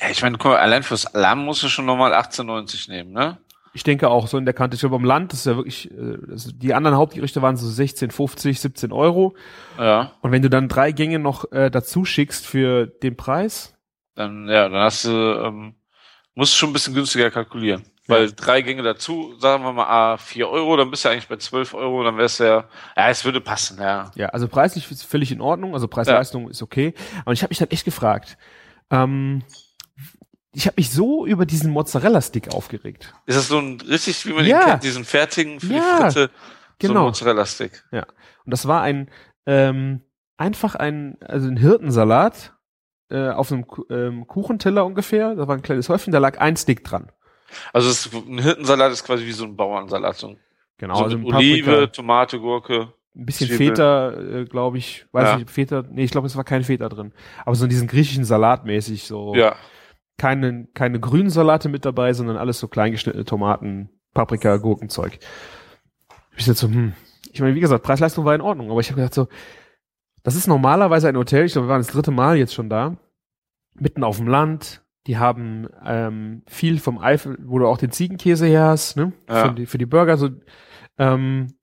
Ja, 0.00 0.10
ich 0.10 0.22
meine, 0.22 0.38
guck 0.38 0.52
mal, 0.52 0.58
allein 0.58 0.82
fürs 0.82 1.12
Lamm 1.12 1.44
musst 1.44 1.62
du 1.62 1.68
schon 1.68 1.86
nochmal 1.86 2.12
18,90 2.14 2.88
nehmen, 2.90 3.12
ne? 3.12 3.38
Ich 3.78 3.84
denke 3.84 4.10
auch 4.10 4.26
so 4.26 4.38
in 4.38 4.44
der 4.44 4.54
Kante. 4.54 4.74
Ich 4.74 4.80
glaube, 4.80 4.96
am 4.96 5.04
Land 5.04 5.32
das 5.32 5.38
ist 5.38 5.46
ja 5.46 5.56
wirklich, 5.56 5.88
das, 6.26 6.50
die 6.52 6.74
anderen 6.74 6.96
Hauptgerichte 6.96 7.42
waren 7.42 7.56
so 7.56 7.68
16, 7.68 8.10
50, 8.10 8.60
17 8.60 8.90
Euro. 8.90 9.36
Ja. 9.78 10.10
Und 10.20 10.32
wenn 10.32 10.42
du 10.42 10.50
dann 10.50 10.68
drei 10.68 10.90
Gänge 10.90 11.20
noch 11.20 11.52
äh, 11.52 11.70
dazu 11.70 12.04
schickst 12.04 12.44
für 12.44 12.88
den 12.88 13.16
Preis, 13.16 13.76
Dann, 14.16 14.48
ja, 14.48 14.68
dann 14.68 14.82
hast 14.82 15.04
du, 15.04 15.10
ähm, 15.10 15.76
musst 16.34 16.54
du 16.54 16.56
schon 16.56 16.70
ein 16.70 16.72
bisschen 16.72 16.92
günstiger 16.92 17.30
kalkulieren. 17.30 17.84
Weil 18.08 18.32
drei 18.32 18.62
Gänge 18.62 18.82
dazu, 18.82 19.34
sagen 19.38 19.62
wir 19.62 19.72
mal, 19.72 19.86
ah, 19.86 20.16
4 20.16 20.48
Euro, 20.48 20.76
dann 20.76 20.90
bist 20.90 21.04
du 21.04 21.10
eigentlich 21.10 21.28
bei 21.28 21.36
12 21.36 21.74
Euro, 21.74 22.02
dann 22.02 22.16
wär's 22.16 22.38
ja, 22.38 22.64
ja, 22.96 23.08
es 23.10 23.24
würde 23.24 23.40
passen, 23.40 23.78
ja. 23.80 24.10
ja, 24.16 24.26
also 24.30 24.48
preislich 24.48 24.90
ist 24.90 25.04
völlig 25.04 25.30
in 25.30 25.40
Ordnung, 25.40 25.74
also 25.74 25.86
Preis-Leistung 25.86 26.50
ist 26.50 26.62
okay. 26.62 26.94
Aber 27.24 27.32
ich 27.32 27.42
habe 27.42 27.50
mich 27.50 27.58
dann 27.58 27.70
echt 27.70 27.84
gefragt, 27.84 28.38
ähm, 28.90 29.42
ich 30.52 30.66
habe 30.66 30.74
mich 30.78 30.90
so 30.90 31.26
über 31.26 31.46
diesen 31.46 31.70
Mozzarella-Stick 31.72 32.54
aufgeregt. 32.54 33.12
Ist 33.26 33.36
das 33.38 33.48
so 33.48 33.58
ein 33.58 33.80
richtig, 33.80 34.24
wie 34.26 34.32
man 34.32 34.44
Ja. 34.46 34.60
den 34.60 34.66
kennt, 34.70 34.82
diesen 34.84 35.04
fertigen 35.04 35.60
für 35.60 35.72
Ja, 35.74 35.96
die 35.96 36.02
Fritte, 36.12 36.12
so 36.14 36.22
ein 36.26 36.30
genau. 36.78 37.04
Mozzarella-Stick? 37.04 37.84
Und 37.92 38.04
das 38.46 38.66
war 38.66 38.82
ein 38.82 39.10
ähm, 39.46 40.02
einfach 40.36 40.74
ein, 40.74 41.16
also 41.20 41.48
ein 41.48 41.56
Hirtensalat 41.56 42.54
äh, 43.10 43.28
auf 43.30 43.50
einem 43.52 43.64
ähm, 43.90 44.26
Kuchenteller 44.26 44.84
ungefähr. 44.84 45.34
Da 45.34 45.48
war 45.48 45.56
ein 45.56 45.62
kleines 45.62 45.88
Häufchen, 45.88 46.12
da 46.12 46.18
lag 46.18 46.38
ein 46.38 46.56
Stick 46.56 46.84
dran. 46.84 47.10
Also 47.72 47.88
es, 47.88 48.10
ein 48.12 48.38
Hirtensalat 48.38 48.92
ist 48.92 49.04
quasi 49.04 49.24
wie 49.26 49.32
so 49.32 49.44
ein 49.44 49.56
Bauernsalat. 49.56 50.16
So, 50.16 50.36
Genau, 50.76 50.94
so 50.96 51.04
also 51.04 51.18
mit 51.18 51.28
ein 51.28 51.34
Olive, 51.34 51.64
Paprika, 51.70 51.86
Tomate, 51.88 52.38
Gurke. 52.40 52.92
ein 53.16 53.26
bisschen 53.26 53.48
Zwiebeln. 53.48 53.70
Feta, 53.70 54.10
äh, 54.12 54.44
glaube 54.44 54.78
ich. 54.78 55.06
Weiß 55.12 55.24
Ja. 55.24 55.36
nicht, 55.38 55.50
Feta, 55.50 55.82
nee, 55.90 56.04
ich 56.04 56.10
glaube, 56.12 56.26
es 56.28 56.36
war 56.36 56.44
kein 56.44 56.62
Feta 56.62 56.88
drin. 56.88 57.12
Aber 57.44 57.56
so 57.56 57.64
in 57.64 57.70
diesen 57.70 57.88
griechischen 57.88 58.24
Salat 58.24 58.64
mäßig 58.64 59.04
so. 59.04 59.34
Ja. 59.34 59.56
Keine, 60.18 60.66
keine 60.74 61.00
grünen 61.00 61.30
Salate 61.30 61.70
mit 61.70 61.84
dabei, 61.84 62.12
sondern 62.12 62.36
alles 62.36 62.58
so 62.58 62.68
kleingeschnittene 62.68 63.24
Tomaten, 63.24 63.88
Paprika, 64.12 64.56
Gurkenzeug. 64.58 65.18
Ich 66.36 66.46
jetzt 66.46 66.58
so, 66.58 66.68
hm. 66.68 66.92
Ich 67.32 67.40
meine, 67.40 67.54
wie 67.54 67.60
gesagt, 67.60 67.84
Preis-Leistung 67.84 68.24
war 68.24 68.34
in 68.34 68.40
Ordnung, 68.40 68.70
aber 68.70 68.80
ich 68.80 68.90
habe 68.90 69.00
gedacht 69.00 69.14
so, 69.14 69.28
das 70.22 70.34
ist 70.34 70.46
normalerweise 70.46 71.08
ein 71.08 71.16
Hotel, 71.16 71.46
ich 71.46 71.52
glaube, 71.52 71.68
wir 71.68 71.72
waren 71.72 71.80
das 71.80 71.92
dritte 71.92 72.10
Mal 72.10 72.36
jetzt 72.36 72.52
schon 72.52 72.68
da, 72.68 72.96
mitten 73.74 74.04
auf 74.04 74.16
dem 74.16 74.28
Land, 74.28 74.82
die 75.06 75.18
haben 75.18 75.68
ähm, 75.86 76.42
viel 76.46 76.78
vom 76.80 76.98
Eifel, 76.98 77.38
wo 77.44 77.58
du 77.58 77.66
auch 77.66 77.78
den 77.78 77.92
Ziegenkäse 77.92 78.46
her 78.46 78.64
hast, 78.64 78.96
ne? 78.96 79.12
Ja. 79.28 79.46
Für, 79.48 79.54
die, 79.54 79.66
für 79.66 79.78
die 79.78 79.86
Burger, 79.86 80.16
so, 80.16 80.28
ähm, 80.98 81.54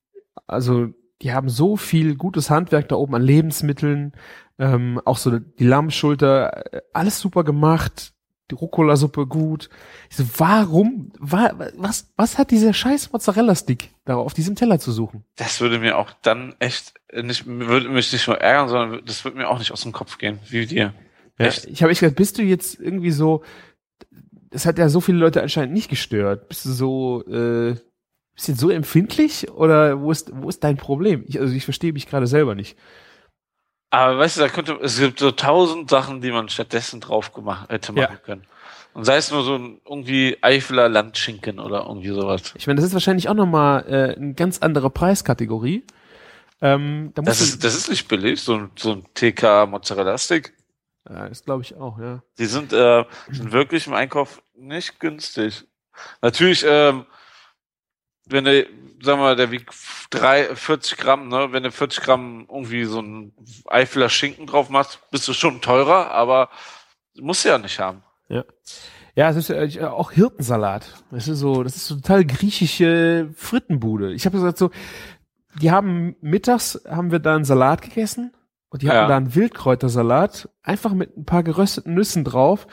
also 0.47 0.87
die 1.21 1.33
haben 1.33 1.49
so 1.49 1.77
viel 1.77 2.15
gutes 2.15 2.49
Handwerk 2.49 2.87
da 2.89 2.95
oben 2.95 3.15
an 3.15 3.21
Lebensmitteln, 3.21 4.13
ähm, 4.57 4.99
auch 5.05 5.17
so 5.17 5.37
die 5.37 5.63
Lammschulter, 5.63 6.73
äh, 6.73 6.81
alles 6.93 7.19
super 7.19 7.43
gemacht, 7.43 8.14
die 8.51 8.55
Rucola-Suppe 8.55 9.25
gut. 9.25 9.69
Ich 10.09 10.17
so, 10.17 10.23
warum, 10.37 11.11
wa, 11.19 11.51
was, 11.75 12.11
was 12.15 12.37
hat 12.37 12.51
dieser 12.51 12.73
scheiß 12.73 13.11
Mozzarella-Stick 13.11 13.91
da 14.05 14.15
auf 14.15 14.33
diesem 14.33 14.55
Teller 14.55 14.79
zu 14.79 14.91
suchen? 14.91 15.23
Das 15.35 15.61
würde 15.61 15.79
mir 15.79 15.97
auch 15.97 16.11
dann 16.21 16.55
echt 16.59 16.93
nicht, 17.13 17.45
würde 17.47 17.89
mich 17.89 18.11
nicht 18.11 18.27
nur 18.27 18.39
ärgern, 18.39 18.69
sondern 18.69 19.05
das 19.05 19.23
würde 19.23 19.37
mir 19.37 19.49
auch 19.49 19.59
nicht 19.59 19.71
aus 19.71 19.81
dem 19.81 19.91
Kopf 19.91 20.17
gehen, 20.17 20.39
wie 20.49 20.65
dir. 20.65 20.93
Ja, 21.37 21.45
Echt? 21.47 21.65
ich 21.65 21.81
habe 21.81 21.91
echt 21.91 22.01
gedacht, 22.01 22.15
bist 22.15 22.37
du 22.37 22.43
jetzt 22.43 22.79
irgendwie 22.79 23.11
so, 23.11 23.43
das 24.51 24.65
hat 24.65 24.77
ja 24.77 24.89
so 24.89 25.01
viele 25.01 25.17
Leute 25.17 25.41
anscheinend 25.41 25.73
nicht 25.73 25.89
gestört. 25.89 26.47
Bist 26.47 26.65
du 26.65 26.71
so, 26.71 27.23
äh, 27.27 27.75
bist 28.35 28.47
du 28.47 28.55
so 28.55 28.69
empfindlich 28.69 29.49
oder 29.51 30.01
wo 30.01 30.11
ist, 30.11 30.31
wo 30.33 30.47
ist 30.49 30.63
dein 30.63 30.77
Problem? 30.77 31.23
Ich, 31.27 31.39
also 31.39 31.53
ich 31.53 31.65
verstehe 31.65 31.93
mich 31.93 32.07
gerade 32.07 32.27
selber 32.27 32.55
nicht. 32.55 32.77
Aber 33.95 34.17
weißt 34.19 34.35
du, 34.37 34.41
da 34.41 34.49
könnte, 34.49 34.77
es 34.81 34.99
gibt 34.99 35.19
so 35.19 35.31
tausend 35.31 35.89
Sachen, 35.89 36.19
die 36.19 36.31
man 36.31 36.49
stattdessen 36.49 36.99
drauf 36.99 37.31
gemacht, 37.33 37.69
hätte 37.69 37.93
machen 37.93 38.07
Ja. 38.11 38.17
können. 38.17 38.45
Und 38.93 39.05
sei 39.05 39.15
es 39.17 39.31
nur 39.31 39.43
so 39.43 39.55
ein 39.55 39.79
irgendwie 39.85 40.37
Eifeler 40.41 40.89
Landschinken 40.89 41.59
oder 41.59 41.85
irgendwie 41.87 42.09
sowas. 42.09 42.53
Ich 42.55 42.67
meine, 42.67 42.75
das 42.77 42.85
ist 42.87 42.93
wahrscheinlich 42.93 43.29
auch 43.29 43.33
nochmal 43.33 43.85
äh, 43.87 44.15
eine 44.15 44.33
ganz 44.33 44.59
andere 44.59 44.89
Preiskategorie. 44.89 45.83
Ähm, 46.61 47.11
da 47.15 47.21
Das 47.21 47.39
ist, 47.41 47.63
das 47.63 47.75
ist 47.75 47.89
nicht 47.89 48.07
billig, 48.07 48.41
so 48.41 48.55
ein, 48.55 48.71
so 48.75 48.91
ein 48.93 49.05
TK 49.13 49.65
Mozzarella 49.67 50.17
Stick. 50.17 50.53
ja, 51.09 51.29
das 51.29 51.43
glaube 51.45 51.63
ich 51.63 51.75
auch, 51.75 51.97
ja. 51.99 52.21
Die 52.37 52.45
sind, 52.45 52.73
äh, 52.73 53.03
sind 53.31 53.51
wirklich 53.53 53.87
im 53.87 53.93
Einkauf 53.93 54.41
nicht 54.55 54.99
günstig. 54.99 55.63
Natürlich, 56.21 56.65
ähm, 56.67 57.05
wenn 58.27 58.45
du, 58.45 58.63
sagen 59.01 59.19
wir 59.19 59.23
mal, 59.23 59.35
der 59.35 59.51
wiegt 59.51 59.73
drei, 60.09 60.55
40 60.55 60.97
Gramm, 60.97 61.27
ne, 61.29 61.49
wenn 61.51 61.63
du 61.63 61.71
40 61.71 62.03
Gramm 62.03 62.47
irgendwie 62.49 62.85
so 62.85 63.01
ein 63.01 63.33
Eifeler 63.67 64.09
Schinken 64.09 64.47
drauf 64.47 64.69
machst, 64.69 64.99
bist 65.11 65.27
du 65.27 65.33
schon 65.33 65.61
teurer, 65.61 66.11
aber 66.11 66.49
musst 67.19 67.45
du 67.45 67.49
ja 67.49 67.57
nicht 67.57 67.79
haben. 67.79 68.03
Ja, 69.15 69.29
es 69.29 69.37
ist 69.37 69.49
äh, 69.49 69.83
auch 69.85 70.11
Hirtensalat. 70.11 71.03
Das 71.11 71.27
ist 71.27 71.39
so, 71.39 71.63
das 71.63 71.75
ist 71.77 71.87
so 71.87 71.95
total 71.95 72.25
griechische 72.25 73.29
Frittenbude. 73.35 74.11
Ich 74.13 74.25
habe 74.25 74.37
gesagt 74.37 74.57
so, 74.57 74.71
die 75.61 75.71
haben 75.71 76.15
mittags 76.19 76.81
haben 76.89 77.11
wir 77.11 77.19
da 77.19 77.35
einen 77.35 77.45
Salat 77.45 77.81
gegessen 77.81 78.33
und 78.69 78.81
die 78.81 78.89
hatten 78.89 78.97
Ja. 78.97 79.07
da 79.07 79.15
einen 79.15 79.35
Wildkräutersalat, 79.35 80.49
einfach 80.63 80.93
mit 80.93 81.15
ein 81.15 81.23
paar 81.25 81.43
gerösteten 81.43 81.93
Nüssen 81.93 82.25
drauf, 82.25 82.67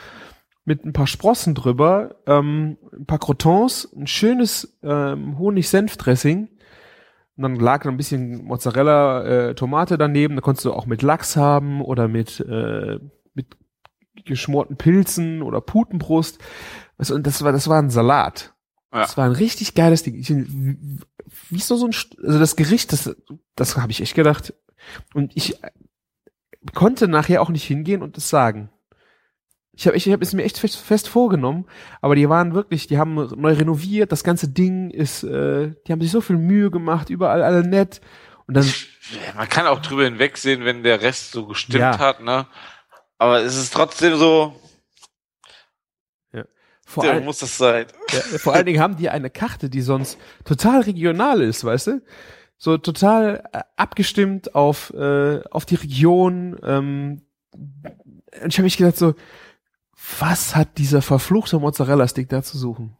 mit 0.65 0.85
ein 0.85 0.93
paar 0.93 1.07
Sprossen 1.07 1.55
drüber, 1.55 2.15
ähm, 2.25 2.77
ein 2.93 3.05
paar 3.05 3.19
Crotons, 3.19 3.89
ein 3.95 4.07
schönes 4.07 4.77
ähm, 4.81 5.37
Honig-Senf-Dressing. 5.37 6.49
Und 7.35 7.41
dann 7.41 7.55
lag 7.55 7.83
noch 7.83 7.91
ein 7.91 7.97
bisschen 7.97 8.45
Mozzarella, 8.45 9.23
äh, 9.23 9.55
Tomate 9.55 9.97
daneben. 9.97 10.35
Da 10.35 10.41
konntest 10.41 10.65
du 10.65 10.73
auch 10.73 10.85
mit 10.85 11.01
Lachs 11.01 11.35
haben 11.35 11.81
oder 11.81 12.07
mit, 12.07 12.39
äh, 12.39 12.99
mit 13.33 13.47
geschmorten 14.23 14.77
Pilzen 14.77 15.41
oder 15.41 15.59
Putenbrust. 15.59 16.39
Also, 16.97 17.15
und 17.15 17.25
das 17.25 17.43
war, 17.43 17.51
das 17.51 17.67
war 17.67 17.81
ein 17.81 17.89
Salat. 17.89 18.53
Ja. 18.93 19.01
Das 19.01 19.17
war 19.17 19.25
ein 19.25 19.31
richtig 19.31 19.73
geiles 19.73 20.03
Ding. 20.03 20.15
Ich, 20.15 20.29
wie 20.29 21.57
ist 21.57 21.67
so 21.67 21.75
so 21.75 21.87
ein, 21.87 21.95
also 22.23 22.39
das 22.39 22.55
Gericht, 22.55 22.93
das, 22.93 23.15
das 23.55 23.75
habe 23.77 23.91
ich 23.91 24.01
echt 24.01 24.13
gedacht. 24.13 24.53
Und 25.15 25.35
ich 25.35 25.59
konnte 26.73 27.07
nachher 27.07 27.41
auch 27.41 27.49
nicht 27.49 27.63
hingehen 27.63 28.03
und 28.03 28.17
es 28.17 28.29
sagen. 28.29 28.69
Ich 29.75 29.87
habe 29.87 29.97
ich 29.97 30.07
hab 30.07 30.21
es 30.21 30.33
mir 30.33 30.43
echt 30.43 30.59
fest, 30.59 30.77
fest 30.77 31.07
vorgenommen, 31.07 31.65
aber 32.01 32.15
die 32.15 32.29
waren 32.29 32.53
wirklich, 32.53 32.85
die 32.87 32.99
haben 32.99 33.15
neu 33.15 33.53
renoviert, 33.53 34.11
das 34.11 34.23
ganze 34.23 34.47
Ding 34.47 34.91
ist, 34.91 35.23
äh, 35.23 35.73
die 35.87 35.91
haben 35.91 36.01
sich 36.01 36.11
so 36.11 36.21
viel 36.21 36.37
Mühe 36.37 36.69
gemacht, 36.69 37.09
überall 37.09 37.41
alle 37.41 37.67
nett. 37.67 37.99
Und 38.47 38.55
dann, 38.55 38.65
Ja, 38.65 39.33
Man 39.35 39.49
kann 39.49 39.65
auch 39.65 39.79
drüber 39.81 40.03
hinwegsehen, 40.03 40.63
wenn 40.63 40.83
der 40.83 41.01
Rest 41.01 41.31
so 41.31 41.47
gestimmt 41.47 41.79
Ja. 41.79 41.97
hat, 41.97 42.21
ne? 42.21 42.45
Aber 43.17 43.41
es 43.41 43.57
ist 43.57 43.73
trotzdem 43.73 44.15
so, 44.17 44.53
vor, 46.85 47.03
der 47.03 47.13
all, 47.13 47.21
muss 47.21 47.39
das 47.39 47.57
sein. 47.57 47.87
ja, 48.11 48.19
vor 48.39 48.53
allen 48.53 48.65
Dingen 48.65 48.79
haben 48.79 48.97
die 48.97 49.09
eine 49.09 49.29
Karte, 49.29 49.69
die 49.69 49.81
sonst 49.81 50.17
total 50.45 50.81
regional 50.81 51.41
ist, 51.41 51.63
weißt 51.63 51.87
du? 51.87 52.01
So 52.57 52.77
total 52.77 53.43
äh, 53.51 53.61
abgestimmt 53.77 54.53
auf, 54.53 54.93
äh, 54.93 55.41
auf 55.49 55.65
die 55.65 55.75
Region. 55.75 56.57
Ähm, 56.63 57.21
und 57.53 58.47
ich 58.49 58.57
habe 58.57 58.63
mich 58.63 58.77
gedacht 58.77 58.97
so, 58.97 59.15
was 60.19 60.55
hat 60.55 60.77
dieser 60.77 61.01
verfluchte 61.01 61.59
Mozzarella-Stick 61.59 62.29
da 62.29 62.43
zu 62.43 62.57
suchen? 62.57 62.95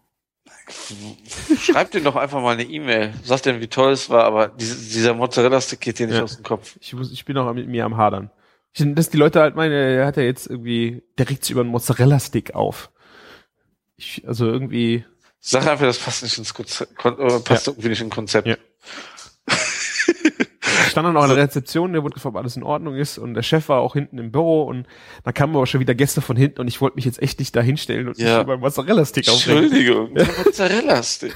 Schreib 1.59 1.91
dir 1.91 2.01
doch 2.01 2.15
einfach 2.15 2.41
mal 2.41 2.53
eine 2.53 2.63
E-Mail. 2.63 3.13
Sag 3.23 3.41
dir, 3.43 3.59
wie 3.59 3.67
toll 3.67 3.91
es 3.91 4.09
war, 4.09 4.23
aber 4.23 4.47
diese, 4.47 4.75
dieser 4.75 5.13
Mozzarella-Stick 5.13 5.81
geht 5.81 5.99
dir 5.99 6.07
nicht 6.07 6.15
Ja. 6.17 6.23
aus 6.23 6.35
dem 6.35 6.43
Kopf. 6.43 6.77
Ich, 6.79 6.93
muss, 6.93 7.11
ich 7.11 7.25
bin 7.25 7.37
auch 7.37 7.53
mit 7.53 7.67
mir 7.67 7.85
am 7.85 7.97
Hadern. 7.97 8.31
Dass 8.77 9.09
die 9.09 9.17
Leute 9.17 9.41
halt 9.41 9.55
meine, 9.55 9.75
er 9.75 10.05
hat 10.07 10.17
ja 10.17 10.23
jetzt 10.23 10.47
irgendwie, 10.47 11.03
der 11.17 11.29
regt 11.29 11.43
sich 11.43 11.51
über 11.51 11.61
einen 11.61 11.69
Mozzarella-Stick 11.69 12.55
auf. 12.55 12.91
Ich, 13.97 14.27
also 14.27 14.47
irgendwie. 14.47 15.05
Sag 15.39 15.67
einfach, 15.67 15.85
das 15.85 15.99
passt 15.99 16.23
nicht 16.23 16.37
ins 16.37 16.53
Konzept, 16.53 16.95
passt 16.97 17.67
ja. 17.67 17.73
irgendwie 17.73 17.89
nicht 17.89 18.01
ins 18.01 18.15
Konzept. 18.15 18.47
Ja. 18.47 18.55
Ich 20.93 20.95
stand 20.95 21.07
dann 21.07 21.17
auch 21.17 21.23
in 21.23 21.35
der 21.35 21.43
Rezeption, 21.43 21.91
der 21.91 22.03
wurde 22.03 22.13
gefragt, 22.13 22.35
ob 22.35 22.39
alles 22.39 22.55
in 22.55 22.61
Ordnung 22.61 22.95
ist 22.95 23.17
und 23.17 23.33
der 23.33 23.41
Chef 23.41 23.67
war 23.67 23.81
auch 23.81 23.93
hinten 23.93 24.19
im 24.19 24.31
Büro 24.31 24.61
und 24.61 24.85
da 25.23 25.31
kamen 25.31 25.55
aber 25.55 25.65
schon 25.65 25.79
wieder 25.79 25.95
Gäste 25.95 26.21
von 26.21 26.37
hinten 26.37 26.61
und 26.61 26.67
ich 26.67 26.81
wollte 26.81 26.97
mich 26.97 27.05
jetzt 27.05 27.19
echt 27.19 27.39
nicht 27.39 27.55
da 27.55 27.61
hinstellen 27.61 28.09
und 28.09 28.19
ja. 28.19 28.35
mich 28.35 28.43
über 28.43 28.57
Mozzarella-Stick 28.57 29.27
aufregen. 29.27 29.63
Entschuldigung, 29.63 30.09
ja. 30.15 30.27
Mozzarella-Stick. 30.45 31.33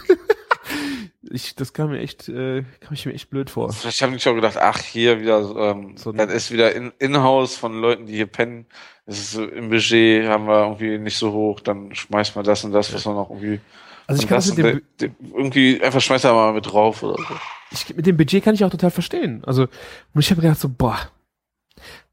ich, 1.31 1.55
das 1.55 1.73
kam 1.73 1.89
mir 1.89 1.97
echt, 2.01 2.29
äh, 2.29 2.65
kam 2.81 2.93
ich 2.93 3.07
mir 3.07 3.13
echt 3.13 3.31
blöd 3.31 3.49
vor. 3.49 3.73
Ich 3.89 4.03
habe 4.03 4.11
nicht 4.11 4.27
auch 4.27 4.35
gedacht, 4.35 4.57
ach, 4.57 4.77
hier 4.77 5.19
wieder, 5.21 5.39
ähm, 5.57 5.97
so 5.97 6.11
dann 6.11 6.29
ist 6.29 6.51
wieder 6.51 6.75
in, 6.75 6.91
in-house 6.99 7.55
von 7.55 7.81
Leuten, 7.81 8.05
die 8.05 8.13
hier 8.13 8.27
pennen. 8.27 8.67
Es 9.07 9.17
ist 9.17 9.31
so, 9.31 9.43
im 9.43 9.69
Budget 9.69 10.27
haben 10.27 10.45
wir 10.45 10.65
irgendwie 10.65 10.99
nicht 10.99 11.17
so 11.17 11.31
hoch, 11.31 11.61
dann 11.61 11.95
schmeißt 11.95 12.35
man 12.35 12.45
das 12.45 12.63
und 12.63 12.73
das, 12.73 12.93
was 12.93 13.05
man 13.05 13.15
noch 13.15 13.31
irgendwie. 13.31 13.59
Also 14.05 14.21
ich 14.21 14.27
kann 14.27 14.37
das 14.37 14.55
mit 14.55 14.63
dem, 14.63 14.81
de, 15.01 15.09
irgendwie 15.33 15.81
einfach 15.81 15.99
schmeißt 15.99 16.25
er 16.25 16.33
mal 16.33 16.53
mit 16.53 16.71
drauf 16.71 17.01
oder 17.01 17.17
so. 17.17 17.33
Ich, 17.71 17.95
mit 17.95 18.05
dem 18.05 18.17
Budget 18.17 18.43
kann 18.43 18.55
ich 18.55 18.63
auch 18.63 18.69
total 18.69 18.91
verstehen. 18.91 19.43
Also, 19.45 19.63
und 19.63 20.19
ich 20.19 20.29
habe 20.31 20.41
gedacht 20.41 20.59
so, 20.59 20.69
boah, 20.69 20.97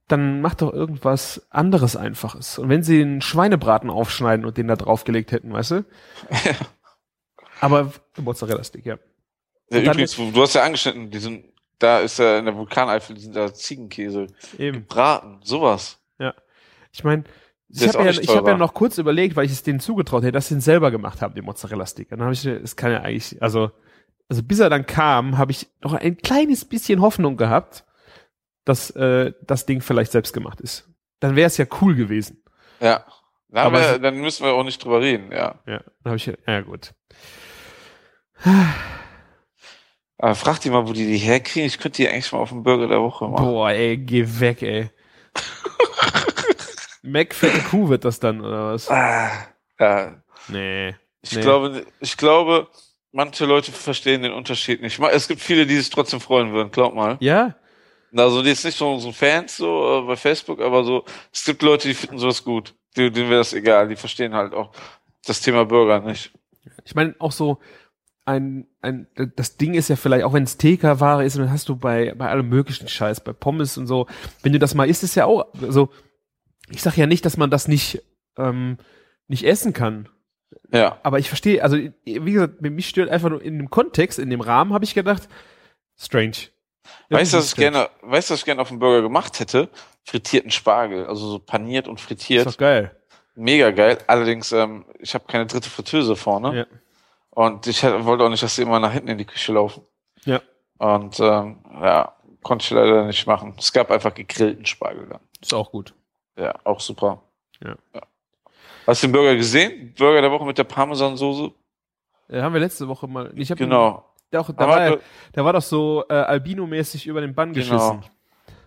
dann 0.08 0.40
macht 0.40 0.62
doch 0.62 0.72
irgendwas 0.72 1.46
anderes 1.50 1.96
Einfaches. 1.96 2.58
Und 2.58 2.68
wenn 2.68 2.82
sie 2.82 3.00
einen 3.00 3.20
Schweinebraten 3.22 3.88
aufschneiden 3.88 4.44
und 4.44 4.58
den 4.58 4.68
da 4.68 4.76
draufgelegt 4.76 5.32
hätten, 5.32 5.52
weißt 5.52 5.70
du? 5.72 5.74
Ja. 6.30 6.52
Aber 7.60 7.92
Mozzarella-Stick, 8.20 8.84
ja. 8.84 8.98
ja 9.70 9.80
übrigens, 9.80 10.16
du 10.16 10.42
hast 10.42 10.54
ja 10.54 10.64
angeschnitten, 10.64 11.10
die 11.10 11.18
sind, 11.18 11.46
da 11.78 12.00
ist 12.00 12.18
ja 12.18 12.38
in 12.38 12.44
der 12.44 12.56
Vulkaneifel, 12.56 13.14
die 13.14 13.22
sind 13.22 13.36
da 13.36 13.54
Ziegenkäse. 13.54 14.26
Eben. 14.58 14.80
Gebraten, 14.80 15.40
sowas. 15.42 15.98
Ja. 16.18 16.34
Ich 16.92 17.04
meine, 17.04 17.24
ich 17.68 17.88
habe 17.88 18.04
ja, 18.04 18.10
ich 18.10 18.28
hab 18.28 18.46
ja 18.46 18.56
noch 18.56 18.74
kurz 18.74 18.98
überlegt, 18.98 19.36
weil 19.36 19.46
ich 19.46 19.52
es 19.52 19.62
denen 19.62 19.80
zugetraut 19.80 20.22
hätte, 20.22 20.32
dass 20.32 20.48
sie 20.48 20.54
ihn 20.54 20.60
selber 20.60 20.90
gemacht 20.90 21.22
haben, 21.22 21.34
den 21.34 21.44
Mozzarella-Stick. 21.44 22.12
Und 22.12 22.18
dann 22.18 22.26
habe 22.26 22.34
ich, 22.34 22.44
es 22.44 22.76
kann 22.76 22.92
ja 22.92 23.00
eigentlich, 23.00 23.40
also, 23.40 23.70
also 24.28 24.42
bis 24.42 24.58
er 24.58 24.70
dann 24.70 24.86
kam, 24.86 25.38
habe 25.38 25.52
ich 25.52 25.68
noch 25.82 25.92
ein 25.94 26.16
kleines 26.16 26.64
bisschen 26.64 27.00
Hoffnung 27.00 27.36
gehabt, 27.36 27.84
dass 28.64 28.90
äh, 28.90 29.32
das 29.42 29.66
Ding 29.66 29.80
vielleicht 29.80 30.12
selbst 30.12 30.32
gemacht 30.32 30.60
ist. 30.60 30.88
Dann 31.20 31.36
wäre 31.36 31.46
es 31.46 31.56
ja 31.56 31.66
cool 31.80 31.94
gewesen. 31.94 32.42
Ja. 32.80 33.04
Dann, 33.48 33.72
wir, 33.72 33.98
dann 34.00 34.16
müssen 34.16 34.44
wir 34.44 34.52
auch 34.52 34.64
nicht 34.64 34.82
drüber 34.82 35.00
reden, 35.00 35.30
ja. 35.30 35.60
Ja, 35.66 35.78
dann 36.02 36.06
habe 36.06 36.16
ich, 36.16 36.26
ja 36.26 36.60
gut. 36.62 36.92
Aber 40.18 40.34
frag 40.34 40.58
die 40.60 40.70
mal, 40.70 40.88
wo 40.88 40.92
die 40.92 41.06
die 41.06 41.18
herkriegen. 41.18 41.66
Ich 41.66 41.78
könnte 41.78 42.02
die 42.02 42.08
eigentlich 42.08 42.32
mal 42.32 42.38
auf 42.38 42.48
dem 42.48 42.62
Burger 42.62 42.88
der 42.88 43.00
Woche 43.00 43.28
machen. 43.28 43.44
Boah, 43.44 43.70
ey, 43.70 43.96
geh 43.96 44.26
weg, 44.40 44.62
ey. 44.62 44.90
McFette 47.02 47.60
Kuh 47.70 47.88
wird 47.88 48.04
das 48.04 48.18
dann, 48.18 48.40
oder 48.40 48.72
was? 48.72 48.90
Ah, 48.90 49.30
ja. 49.78 50.22
Nee. 50.48 50.94
Ich 51.22 51.36
nee. 51.36 51.42
glaube, 51.42 51.86
ich 52.00 52.16
glaube, 52.16 52.68
manche 53.14 53.46
Leute 53.46 53.72
verstehen 53.72 54.22
den 54.22 54.32
Unterschied 54.32 54.82
nicht. 54.82 55.00
Es 55.00 55.28
gibt 55.28 55.40
viele, 55.40 55.66
die 55.66 55.76
sich 55.76 55.88
trotzdem 55.88 56.20
freuen 56.20 56.52
würden, 56.52 56.70
glaub 56.70 56.94
mal. 56.94 57.16
Ja. 57.20 57.54
Also, 58.14 58.42
die 58.42 58.50
ist 58.50 58.64
nicht 58.64 58.76
so, 58.76 58.98
so 58.98 59.12
Fans 59.12 59.56
so 59.56 60.02
äh, 60.02 60.06
bei 60.06 60.16
Facebook, 60.16 60.60
aber 60.60 60.84
so, 60.84 61.04
es 61.32 61.44
gibt 61.44 61.62
Leute, 61.62 61.88
die 61.88 61.94
finden 61.94 62.18
sowas 62.18 62.44
gut. 62.44 62.74
Denen 62.96 63.14
wäre 63.14 63.38
das 63.38 63.52
egal. 63.54 63.88
Die 63.88 63.96
verstehen 63.96 64.34
halt 64.34 64.52
auch 64.52 64.70
das 65.24 65.40
Thema 65.40 65.64
Burger 65.64 66.00
nicht. 66.00 66.32
Ich 66.84 66.94
meine, 66.94 67.14
auch 67.18 67.32
so, 67.32 67.58
ein, 68.24 68.66
ein, 68.80 69.06
das 69.36 69.56
Ding 69.56 69.74
ist 69.74 69.88
ja 69.88 69.96
vielleicht, 69.96 70.24
auch 70.24 70.32
wenn 70.32 70.44
es 70.44 70.56
TK-Ware 70.56 71.24
ist, 71.24 71.36
dann 71.36 71.50
hast 71.50 71.68
du 71.68 71.76
bei, 71.76 72.14
bei 72.14 72.28
allem 72.28 72.48
möglichen 72.48 72.88
Scheiß, 72.88 73.22
bei 73.22 73.32
Pommes 73.32 73.76
und 73.76 73.86
so, 73.86 74.06
wenn 74.42 74.52
du 74.52 74.58
das 74.58 74.74
mal 74.74 74.88
isst, 74.88 75.02
ist 75.02 75.14
ja 75.14 75.26
auch, 75.26 75.46
so, 75.68 75.90
ich 76.70 76.82
sag 76.82 76.96
ja 76.96 77.06
nicht, 77.06 77.24
dass 77.24 77.36
man 77.36 77.50
das 77.50 77.68
nicht, 77.68 78.02
ähm, 78.38 78.78
nicht 79.28 79.44
essen 79.44 79.72
kann. 79.72 80.08
Ja. 80.72 80.98
Aber 81.02 81.18
ich 81.18 81.28
verstehe, 81.28 81.62
also, 81.62 81.76
wie 81.76 82.32
gesagt, 82.32 82.60
mich 82.60 82.88
stört 82.88 83.10
einfach 83.10 83.30
nur 83.30 83.42
in 83.42 83.58
dem 83.58 83.70
Kontext, 83.70 84.18
in 84.18 84.30
dem 84.30 84.40
Rahmen 84.40 84.72
habe 84.72 84.84
ich 84.84 84.94
gedacht, 84.94 85.28
strange. 85.96 86.36
Weißt 87.08 87.32
du, 87.32 87.38
was 87.38 87.48
ich 87.48 87.56
gerne, 87.56 87.88
weißt 88.02 88.30
du, 88.30 88.34
was 88.34 88.40
ich 88.40 88.44
gerne 88.44 88.60
auf 88.60 88.68
dem 88.68 88.78
Burger 88.78 89.02
gemacht 89.02 89.40
hätte? 89.40 89.68
Frittierten 90.04 90.50
Spargel, 90.50 91.06
also 91.06 91.28
so 91.28 91.38
paniert 91.38 91.88
und 91.88 92.00
frittiert. 92.00 92.46
ist 92.46 92.54
doch 92.54 92.58
geil. 92.58 92.94
Mega 93.34 93.70
geil. 93.70 93.98
Allerdings, 94.06 94.52
ähm, 94.52 94.84
ich 94.98 95.14
habe 95.14 95.24
keine 95.26 95.46
dritte 95.46 95.68
Fritteuse 95.68 96.14
vorne. 96.14 96.56
Ja. 96.56 96.66
Und 97.30 97.66
ich 97.66 97.82
wollte 97.82 98.24
auch 98.24 98.28
nicht, 98.28 98.42
dass 98.42 98.54
sie 98.54 98.62
immer 98.62 98.78
nach 98.78 98.92
hinten 98.92 99.08
in 99.08 99.18
die 99.18 99.24
Küche 99.24 99.52
laufen. 99.52 99.82
Ja. 100.24 100.40
Und 100.78 101.18
ähm, 101.20 101.58
ja, 101.82 102.14
konnte 102.42 102.64
ich 102.64 102.70
leider 102.70 103.06
nicht 103.06 103.26
machen. 103.26 103.54
Es 103.58 103.72
gab 103.72 103.90
einfach 103.90 104.14
gegrillten 104.14 104.66
Spargel 104.66 105.06
dann. 105.08 105.20
Ist 105.40 105.54
auch 105.54 105.70
gut. 105.72 105.94
Ja, 106.38 106.54
auch 106.64 106.80
super. 106.80 107.22
Ja. 107.62 107.76
ja. 107.94 108.02
Hast 108.86 109.02
du 109.02 109.06
den 109.06 109.12
Burger 109.12 109.36
gesehen? 109.36 109.94
Burger 109.96 110.20
der 110.20 110.30
Woche 110.30 110.44
mit 110.44 110.58
der 110.58 110.64
Parmesansoße? 110.64 111.52
Ja, 112.28 112.42
haben 112.42 112.52
wir 112.52 112.60
letzte 112.60 112.88
Woche 112.88 113.06
mal. 113.06 113.32
Ich 113.36 113.50
hab 113.50 113.58
genau. 113.58 114.04
Der, 114.32 114.40
auch, 114.40 114.50
der, 114.50 114.68
war, 114.68 114.98
der 115.34 115.44
war 115.44 115.52
doch 115.52 115.62
so 115.62 116.04
äh, 116.08 116.14
Albino-mäßig 116.14 117.06
über 117.06 117.20
den 117.20 117.34
Bann 117.34 117.52
genau. 117.52 117.92
geschissen. 117.92 118.10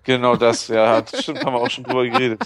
Genau 0.04 0.38
das, 0.38 0.70
ja, 0.70 0.96
hat, 0.96 1.14
stimmt, 1.18 1.44
haben 1.44 1.54
wir 1.54 1.60
auch 1.60 1.70
schon 1.70 1.84
drüber 1.84 2.06
geredet. 2.06 2.42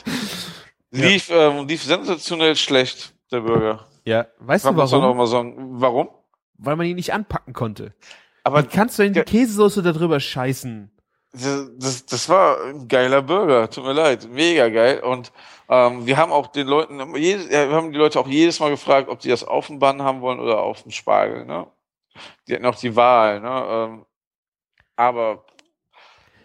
Lief, 0.91 1.29
ja. 1.29 1.49
ähm, 1.49 1.67
lief 1.67 1.83
sensationell 1.83 2.55
schlecht, 2.55 3.13
der 3.31 3.41
Burger. 3.41 3.87
Ja, 4.03 4.27
weißt 4.39 4.65
Kann 4.65 4.75
du 4.75 4.81
warum? 4.81 5.03
Auch 5.03 5.15
mal 5.15 5.27
sagen. 5.27 5.55
Warum? 5.79 6.09
Weil 6.57 6.75
man 6.75 6.85
ihn 6.85 6.97
nicht 6.97 7.13
anpacken 7.13 7.53
konnte. 7.53 7.93
Aber 8.43 8.63
Wie 8.63 8.67
kannst 8.67 8.99
du 8.99 9.03
in 9.03 9.13
die 9.13 9.21
Käsesoße 9.21 9.83
da 9.83 9.93
drüber 9.93 10.19
scheißen? 10.19 10.91
Das, 11.33 11.69
das, 11.77 12.05
das 12.05 12.29
war 12.29 12.61
ein 12.65 12.87
geiler 12.87 13.21
Burger, 13.21 13.69
tut 13.69 13.85
mir 13.85 13.93
leid, 13.93 14.27
mega 14.29 14.67
geil. 14.67 14.99
Und 14.99 15.31
ähm, 15.69 16.05
wir 16.05 16.17
haben 16.17 16.31
auch 16.31 16.47
den 16.47 16.67
Leuten, 16.67 16.99
wir 17.13 17.71
haben 17.71 17.91
die 17.93 17.97
Leute 17.97 18.19
auch 18.19 18.27
jedes 18.27 18.59
Mal 18.59 18.69
gefragt, 18.69 19.07
ob 19.07 19.19
die 19.19 19.29
das 19.29 19.43
auf 19.43 19.67
dem 19.67 19.79
Bann 19.79 20.01
haben 20.01 20.19
wollen 20.19 20.39
oder 20.39 20.61
auf 20.61 20.83
dem 20.83 20.91
Spargel. 20.91 21.45
Ne? 21.45 21.67
Die 22.47 22.55
hatten 22.55 22.65
auch 22.65 22.75
die 22.75 22.93
Wahl. 22.93 23.39
Ne? 23.39 23.65
Ähm, 23.69 24.05
aber 24.97 25.45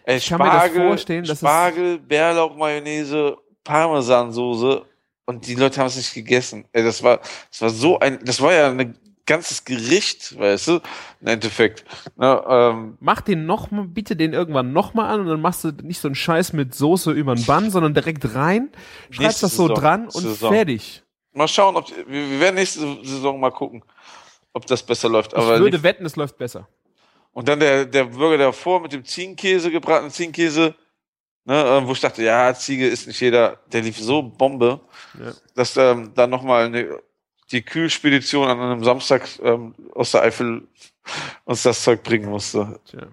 ey, 0.05 0.17
ich 0.17 0.29
kann 0.29 0.39
Spargel, 0.39 0.79
mir 0.79 0.87
vorstellen, 0.87 1.25
dass 1.25 1.39
Spargel, 1.39 1.99
Bärlauch, 1.99 2.55
Mayonnaise, 2.55 3.37
Parmesansoße 3.65 4.85
und 5.25 5.45
die 5.45 5.55
Leute 5.55 5.81
haben 5.81 5.87
es 5.87 5.97
nicht 5.97 6.13
gegessen. 6.13 6.65
Ey, 6.71 6.83
das 6.83 7.03
war, 7.03 7.19
das 7.49 7.61
war 7.61 7.69
so 7.69 7.99
ein, 7.99 8.23
das 8.23 8.41
war 8.41 8.53
ja 8.53 8.69
ein 8.69 8.97
ganzes 9.27 9.63
Gericht, 9.65 10.39
weißt 10.39 10.67
du, 10.69 10.81
im 11.21 11.27
Endeffekt. 11.27 11.85
Ne, 12.15 12.43
ähm, 12.47 12.97
Mach 12.99 13.21
den 13.21 13.45
noch 13.45 13.69
mal, 13.69 13.85
bitte 13.85 14.15
den 14.15 14.33
irgendwann 14.33 14.73
noch 14.73 14.93
mal 14.93 15.07
an 15.07 15.19
und 15.19 15.27
dann 15.27 15.41
machst 15.41 15.63
du 15.63 15.71
nicht 15.83 15.99
so 15.99 16.07
einen 16.07 16.15
Scheiß 16.15 16.53
mit 16.53 16.73
Soße 16.73 17.11
über 17.11 17.35
den 17.35 17.45
Bann, 17.45 17.69
sondern 17.69 17.93
direkt 17.93 18.33
rein, 18.33 18.71
schreibst 19.11 19.43
das 19.43 19.55
so 19.55 19.67
Saison, 19.67 19.81
dran 19.81 20.05
und 20.05 20.23
Saison. 20.23 20.51
fertig. 20.51 21.03
Mal 21.33 21.47
schauen, 21.47 21.75
ob 21.75 21.89
wir, 21.89 22.07
wir 22.07 22.39
werden 22.39 22.55
nächste 22.55 22.79
Saison 23.03 23.39
mal 23.39 23.51
gucken, 23.51 23.83
ob 24.53 24.65
das 24.65 24.81
besser 24.81 25.09
läuft. 25.09 25.35
Aber 25.35 25.55
ich 25.55 25.61
würde 25.61 25.83
wetten, 25.83 26.05
es 26.05 26.15
läuft 26.15 26.37
besser. 26.37 26.67
Und 27.33 27.47
dann 27.47 27.59
der, 27.59 27.85
der 27.85 28.05
Burger 28.05 28.39
davor 28.39 28.81
mit 28.81 28.93
dem 28.93 29.05
Ziegenkäse, 29.05 29.69
gebratenen 29.69 30.11
Ziegenkäse, 30.11 30.73
ne, 31.45 31.63
äh, 31.63 31.87
wo 31.87 31.91
ich 31.91 31.99
dachte, 31.99 32.23
ja, 32.23 32.53
Ziege 32.55 32.87
ist 32.87 33.05
nicht 33.05 33.19
jeder, 33.19 33.59
der 33.71 33.81
lief 33.81 33.99
so 33.99 34.23
Bombe, 34.23 34.81
ja. 35.19 35.33
dass 35.53 35.77
ähm, 35.77 36.11
da 36.15 36.25
nochmal 36.25 36.65
eine, 36.65 36.99
die 37.51 37.61
Kühlspedition 37.61 38.47
an 38.47 38.59
einem 38.59 38.83
Samstag 38.83 39.27
ähm, 39.41 39.73
aus 39.93 40.11
der 40.11 40.23
Eifel 40.23 40.67
uns 41.45 41.63
das 41.63 41.83
Zeug 41.83 42.03
bringen 42.03 42.29
musste. 42.29 42.79
Tja. 42.85 43.07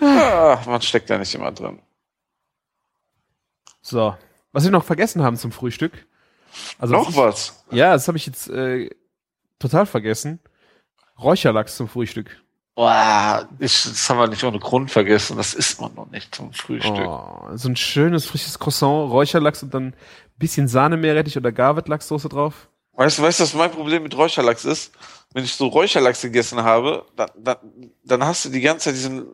Ah, 0.00 0.62
man 0.66 0.80
steckt 0.80 1.10
da 1.10 1.18
nicht 1.18 1.34
immer 1.34 1.52
drin. 1.52 1.80
So. 3.82 4.16
Was 4.52 4.64
wir 4.64 4.70
noch 4.70 4.84
vergessen 4.84 5.22
haben 5.22 5.36
zum 5.36 5.52
Frühstück. 5.52 6.06
Also 6.78 6.94
noch 6.94 7.10
ich, 7.10 7.16
was? 7.16 7.64
Ja, 7.70 7.92
das 7.92 8.08
habe 8.08 8.16
ich 8.16 8.26
jetzt 8.26 8.48
äh, 8.48 8.90
total 9.58 9.86
vergessen. 9.86 10.40
Räucherlachs 11.18 11.76
zum 11.76 11.88
Frühstück. 11.88 12.42
Boah, 12.78 13.48
ich, 13.58 13.82
das 13.82 14.08
haben 14.08 14.20
wir 14.20 14.28
nicht 14.28 14.44
ohne 14.44 14.60
Grund 14.60 14.88
vergessen. 14.88 15.36
Das 15.36 15.52
isst 15.52 15.80
man 15.80 15.92
noch 15.96 16.08
nicht 16.12 16.32
zum 16.32 16.52
Frühstück. 16.52 17.08
Oh, 17.08 17.48
so 17.56 17.68
ein 17.68 17.74
schönes, 17.74 18.24
frisches 18.24 18.56
Croissant, 18.56 19.10
Räucherlachs 19.10 19.64
und 19.64 19.74
dann 19.74 19.86
ein 19.86 19.94
bisschen 20.36 20.68
Sahne, 20.68 20.96
Meerrettich 20.96 21.36
oder 21.36 21.50
Garvet-Lachssoße 21.50 22.28
drauf. 22.28 22.68
Weißt 22.92 23.18
du, 23.18 23.22
weißt 23.24 23.40
du, 23.40 23.42
was 23.42 23.54
mein 23.54 23.72
Problem 23.72 24.04
mit 24.04 24.16
Räucherlachs 24.16 24.64
ist? 24.64 24.92
Wenn 25.32 25.42
ich 25.42 25.54
so 25.54 25.66
Räucherlachs 25.66 26.22
gegessen 26.22 26.62
habe, 26.62 27.04
dann, 27.16 27.30
dann, 27.36 27.56
dann 28.04 28.24
hast 28.24 28.44
du 28.44 28.48
die 28.50 28.60
ganze 28.60 28.84
Zeit 28.84 28.94
diesen 28.94 29.26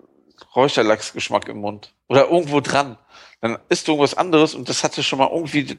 Räucherlachsgeschmack 0.57 1.47
im 1.49 1.59
Mund. 1.59 1.93
Oder 2.09 2.31
irgendwo 2.31 2.62
dran. 2.62 2.97
Dann 3.43 3.59
isst 3.69 3.87
du 3.87 3.93
irgendwas 3.93 4.15
anderes 4.15 4.55
und 4.55 4.71
das 4.71 4.83
hatte 4.83 5.03
schon 5.03 5.19
mal 5.19 5.29
irgendwie 5.31 5.79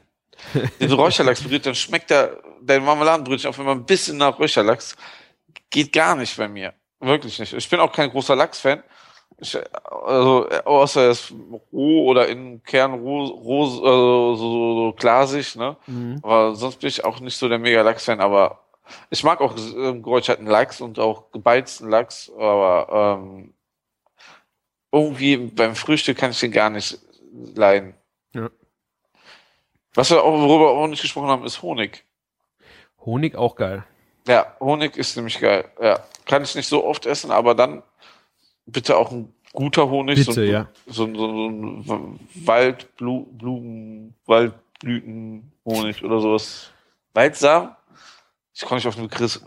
den 0.78 0.92
Räucherlachs 0.92 1.42
berührt, 1.42 1.66
dann 1.66 1.74
schmeckt 1.74 2.10
der, 2.10 2.40
dein 2.62 2.84
Marmeladenbrötchen 2.84 3.48
auf 3.48 3.58
einmal 3.58 3.74
ein 3.74 3.86
bisschen 3.86 4.18
nach 4.18 4.38
Räucherlachs. 4.38 4.94
Geht 5.68 5.92
gar 5.92 6.14
nicht 6.14 6.36
bei 6.36 6.46
mir. 6.46 6.72
Wirklich 7.00 7.38
nicht. 7.38 7.52
Ich 7.52 7.68
bin 7.68 7.80
auch 7.80 7.92
kein 7.92 8.10
großer 8.10 8.36
Lachs-Fan. 8.36 8.82
also, 9.84 10.48
außer 10.48 11.04
er 11.04 11.10
ist 11.10 11.32
roh 11.72 12.06
oder 12.06 12.28
in 12.28 12.62
Kern 12.62 12.94
roh, 12.94 13.24
roh 13.24 13.64
also, 13.64 13.76
so, 13.80 14.34
so, 14.36 14.76
so 14.76 14.92
glasig, 14.92 15.56
ne? 15.56 15.76
Mhm. 15.86 16.20
Aber 16.22 16.54
sonst 16.54 16.80
bin 16.80 16.88
ich 16.88 17.04
auch 17.04 17.20
nicht 17.20 17.36
so 17.36 17.48
der 17.48 17.58
mega 17.58 17.82
Lachs-Fan, 17.82 18.20
aber 18.20 18.60
ich 19.10 19.24
mag 19.24 19.40
auch 19.40 19.56
äh, 19.56 19.98
geräucherten 20.00 20.46
Lachs 20.46 20.80
und 20.80 20.98
auch 20.98 21.32
gebeizten 21.32 21.90
Lachs, 21.90 22.30
aber 22.38 23.18
ähm, 23.20 23.54
irgendwie 24.92 25.36
beim 25.36 25.74
Frühstück 25.74 26.16
kann 26.16 26.30
ich 26.30 26.40
den 26.40 26.52
gar 26.52 26.70
nicht 26.70 26.98
leiden. 27.54 27.94
Ja. 28.32 28.48
Was 29.94 30.10
wir 30.10 30.22
auch, 30.22 30.32
worüber 30.32 30.66
wir 30.66 30.82
auch 30.82 30.86
nicht 30.86 31.02
gesprochen 31.02 31.28
haben, 31.28 31.44
ist 31.44 31.62
Honig. 31.62 32.04
Honig 33.00 33.34
auch 33.34 33.56
geil. 33.56 33.84
Ja, 34.26 34.56
Honig 34.60 34.96
ist 34.96 35.16
nämlich 35.16 35.38
geil. 35.40 35.64
Ja, 35.80 36.00
kann 36.24 36.42
ich 36.42 36.54
nicht 36.54 36.66
so 36.68 36.84
oft 36.84 37.06
essen, 37.06 37.30
aber 37.30 37.54
dann 37.54 37.82
bitte 38.66 38.96
auch 38.96 39.10
ein 39.12 39.32
guter 39.52 39.88
Honig. 39.88 40.16
Bitte, 40.18 40.32
so, 40.32 40.40
ein- 40.40 40.48
ja. 40.48 40.68
so, 40.86 41.06
so, 41.14 41.82
so 41.82 41.94
ein 41.94 42.20
Waldblumen, 42.34 44.14
Waldblütenhonig 44.26 46.04
oder 46.04 46.20
sowas. 46.20 46.70
Waldsamen? 47.14 47.70
Ich 48.54 48.62
komme 48.62 48.76
nicht 48.78 48.86
auf 48.88 48.96
den 48.96 49.08
Begriff. 49.08 49.40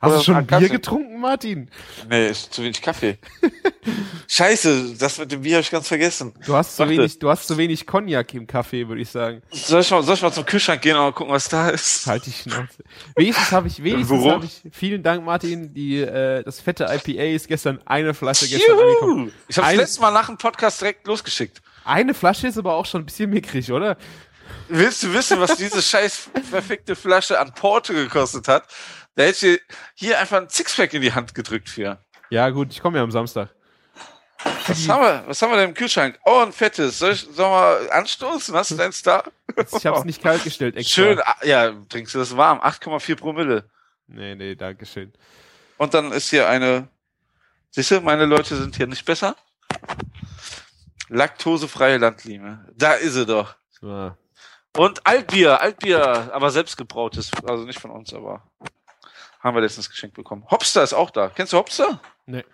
Hast 0.00 0.08
Oder 0.10 0.18
du 0.18 0.24
schon 0.24 0.36
ein 0.36 0.46
Bier 0.46 0.58
Kaffee. 0.58 0.68
getrunken, 0.70 1.20
Martin? 1.20 1.70
Nee, 2.08 2.28
ist 2.28 2.52
zu 2.54 2.62
wenig 2.62 2.80
Kaffee. 2.80 3.18
Scheiße, 4.28 4.94
das 4.98 5.18
mit 5.18 5.32
dem 5.32 5.42
Bier 5.42 5.54
habe 5.56 5.62
ich 5.62 5.70
ganz 5.70 5.88
vergessen. 5.88 6.34
Du 6.46 6.54
hast 6.54 6.76
zu 6.76 6.80
Warte. 6.80 6.92
wenig, 6.92 7.18
du 7.18 7.28
hast 7.30 7.46
zu 7.46 7.56
wenig 7.56 7.86
Cognac 7.86 8.32
im 8.34 8.46
Kaffee, 8.46 8.86
würde 8.86 9.00
ich 9.00 9.10
sagen. 9.10 9.42
Soll 9.50 9.80
ich, 9.80 9.90
mal, 9.90 10.02
soll 10.02 10.14
ich 10.14 10.22
mal 10.22 10.32
zum 10.32 10.44
Kühlschrank 10.46 10.82
gehen 10.82 10.96
und 10.96 11.02
mal 11.02 11.12
gucken, 11.12 11.32
was 11.32 11.48
da 11.48 11.70
ist? 11.70 12.06
Halt 12.06 12.26
die 12.26 12.32
Schnauze. 12.32 12.84
Wenigstens 13.16 13.50
habe 13.50 13.68
ich, 13.68 13.82
wenigstens 13.82 14.24
habe 14.24 14.44
ich, 14.44 14.62
vielen 14.72 15.02
Dank, 15.02 15.24
Martin, 15.24 15.72
die, 15.74 15.98
äh, 15.98 16.42
das 16.44 16.60
fette 16.60 16.84
IPA 16.84 17.22
ist 17.34 17.48
gestern 17.48 17.80
eine 17.84 18.14
Flasche 18.14 18.46
gestern 18.48 18.78
angekommen. 18.78 19.18
Juhu! 19.26 19.32
Ich 19.48 19.58
habe 19.58 19.68
das 19.68 19.76
letzte 19.76 20.00
Mal 20.02 20.12
nach 20.12 20.26
dem 20.26 20.38
Podcast 20.38 20.80
direkt 20.80 21.06
losgeschickt. 21.06 21.60
Eine 21.84 22.14
Flasche 22.14 22.46
ist 22.46 22.58
aber 22.58 22.74
auch 22.74 22.86
schon 22.86 23.02
ein 23.02 23.06
bisschen 23.06 23.30
mickrig, 23.30 23.72
oder? 23.72 23.96
Willst 24.68 25.02
du 25.02 25.12
wissen, 25.14 25.40
was 25.40 25.56
diese 25.56 25.80
scheiß 25.80 26.28
verfickte 26.50 26.94
Flasche 26.94 27.38
an 27.40 27.52
Porto 27.54 27.92
gekostet 27.94 28.48
hat? 28.48 28.64
Da 29.18 29.24
hätte 29.24 29.48
ich 29.48 29.60
hier 29.96 30.16
einfach 30.16 30.40
ein 30.40 30.48
Sixpack 30.48 30.94
in 30.94 31.02
die 31.02 31.12
Hand 31.12 31.34
gedrückt 31.34 31.68
für. 31.68 31.98
Ja, 32.30 32.50
gut, 32.50 32.70
ich 32.70 32.80
komme 32.80 32.98
ja 32.98 33.02
am 33.02 33.10
Samstag. 33.10 33.48
Was 34.68 34.88
haben 34.88 35.02
wir, 35.02 35.24
was 35.26 35.42
haben 35.42 35.50
wir 35.50 35.56
denn 35.56 35.70
im 35.70 35.74
Kühlschrank? 35.74 36.16
Oh, 36.24 36.38
ein 36.38 36.52
fettes. 36.52 37.00
Soll 37.00 37.14
ich, 37.14 37.22
sollen 37.22 37.50
wir 37.50 37.92
anstoßen? 37.92 38.54
Hast 38.54 38.70
du 38.70 38.76
deins 38.76 39.02
da? 39.02 39.24
Ich 39.76 39.84
habe 39.84 39.98
es 39.98 40.04
nicht 40.04 40.22
kalt 40.22 40.44
gestellt, 40.44 40.76
extra. 40.76 41.02
Schön, 41.02 41.20
ah, 41.20 41.34
ja, 41.42 41.72
trinkst 41.88 42.14
du 42.14 42.20
das 42.20 42.36
warm? 42.36 42.60
8,4 42.60 43.16
Promille. 43.16 43.68
Nee, 44.06 44.36
nee, 44.36 44.54
danke 44.54 44.86
schön. 44.86 45.12
Und 45.78 45.94
dann 45.94 46.12
ist 46.12 46.30
hier 46.30 46.48
eine, 46.48 46.86
siehst 47.70 47.90
du, 47.90 48.00
meine 48.00 48.24
Leute 48.24 48.54
sind 48.54 48.76
hier 48.76 48.86
nicht 48.86 49.04
besser. 49.04 49.34
Laktosefreie 51.08 51.98
Landlinie. 51.98 52.64
Da 52.72 52.92
ist 52.92 53.14
sie 53.14 53.26
doch. 53.26 53.56
So. 53.80 54.14
Und 54.76 55.04
Altbier, 55.04 55.60
Altbier, 55.60 56.30
aber 56.32 56.52
selbstgebrautes, 56.52 57.32
also 57.44 57.64
nicht 57.64 57.80
von 57.80 57.90
uns, 57.90 58.14
aber 58.14 58.48
haben 59.40 59.54
wir 59.54 59.60
letztens 59.60 59.90
geschenkt 59.90 60.16
bekommen. 60.16 60.44
Hopster 60.50 60.82
ist 60.82 60.94
auch 60.94 61.10
da. 61.10 61.28
Kennst 61.28 61.52
du 61.52 61.58
Hopster? 61.58 62.00
Nee. 62.26 62.44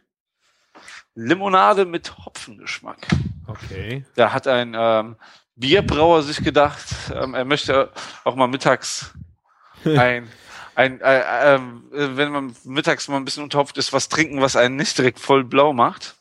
Limonade 1.15 1.85
mit 1.85 2.17
Hopfengeschmack. 2.25 3.07
Okay. 3.47 4.05
Da 4.17 4.33
hat 4.33 4.47
ein 4.49 4.75
ähm, 4.77 5.17
Bierbrauer 5.57 6.23
sich 6.23 6.43
gedacht, 6.43 6.85
ähm, 7.15 7.35
er 7.35 7.45
möchte 7.45 7.91
auch 8.25 8.35
mal 8.35 8.49
mittags 8.49 9.13
ein, 9.85 10.29
ein 10.75 11.01
äh, 11.01 11.55
äh, 11.55 11.61
wenn 11.93 12.33
man 12.33 12.57
mittags 12.65 13.07
mal 13.09 13.17
ein 13.17 13.25
bisschen 13.25 13.45
unterhopft 13.45 13.79
ist, 13.79 13.93
was 13.93 14.09
trinken, 14.09 14.41
was 14.41 14.57
einen 14.57 14.77
nicht 14.77 14.99
direkt 14.99 15.21
voll 15.21 15.45
blau 15.45 15.73
macht. 15.73 16.17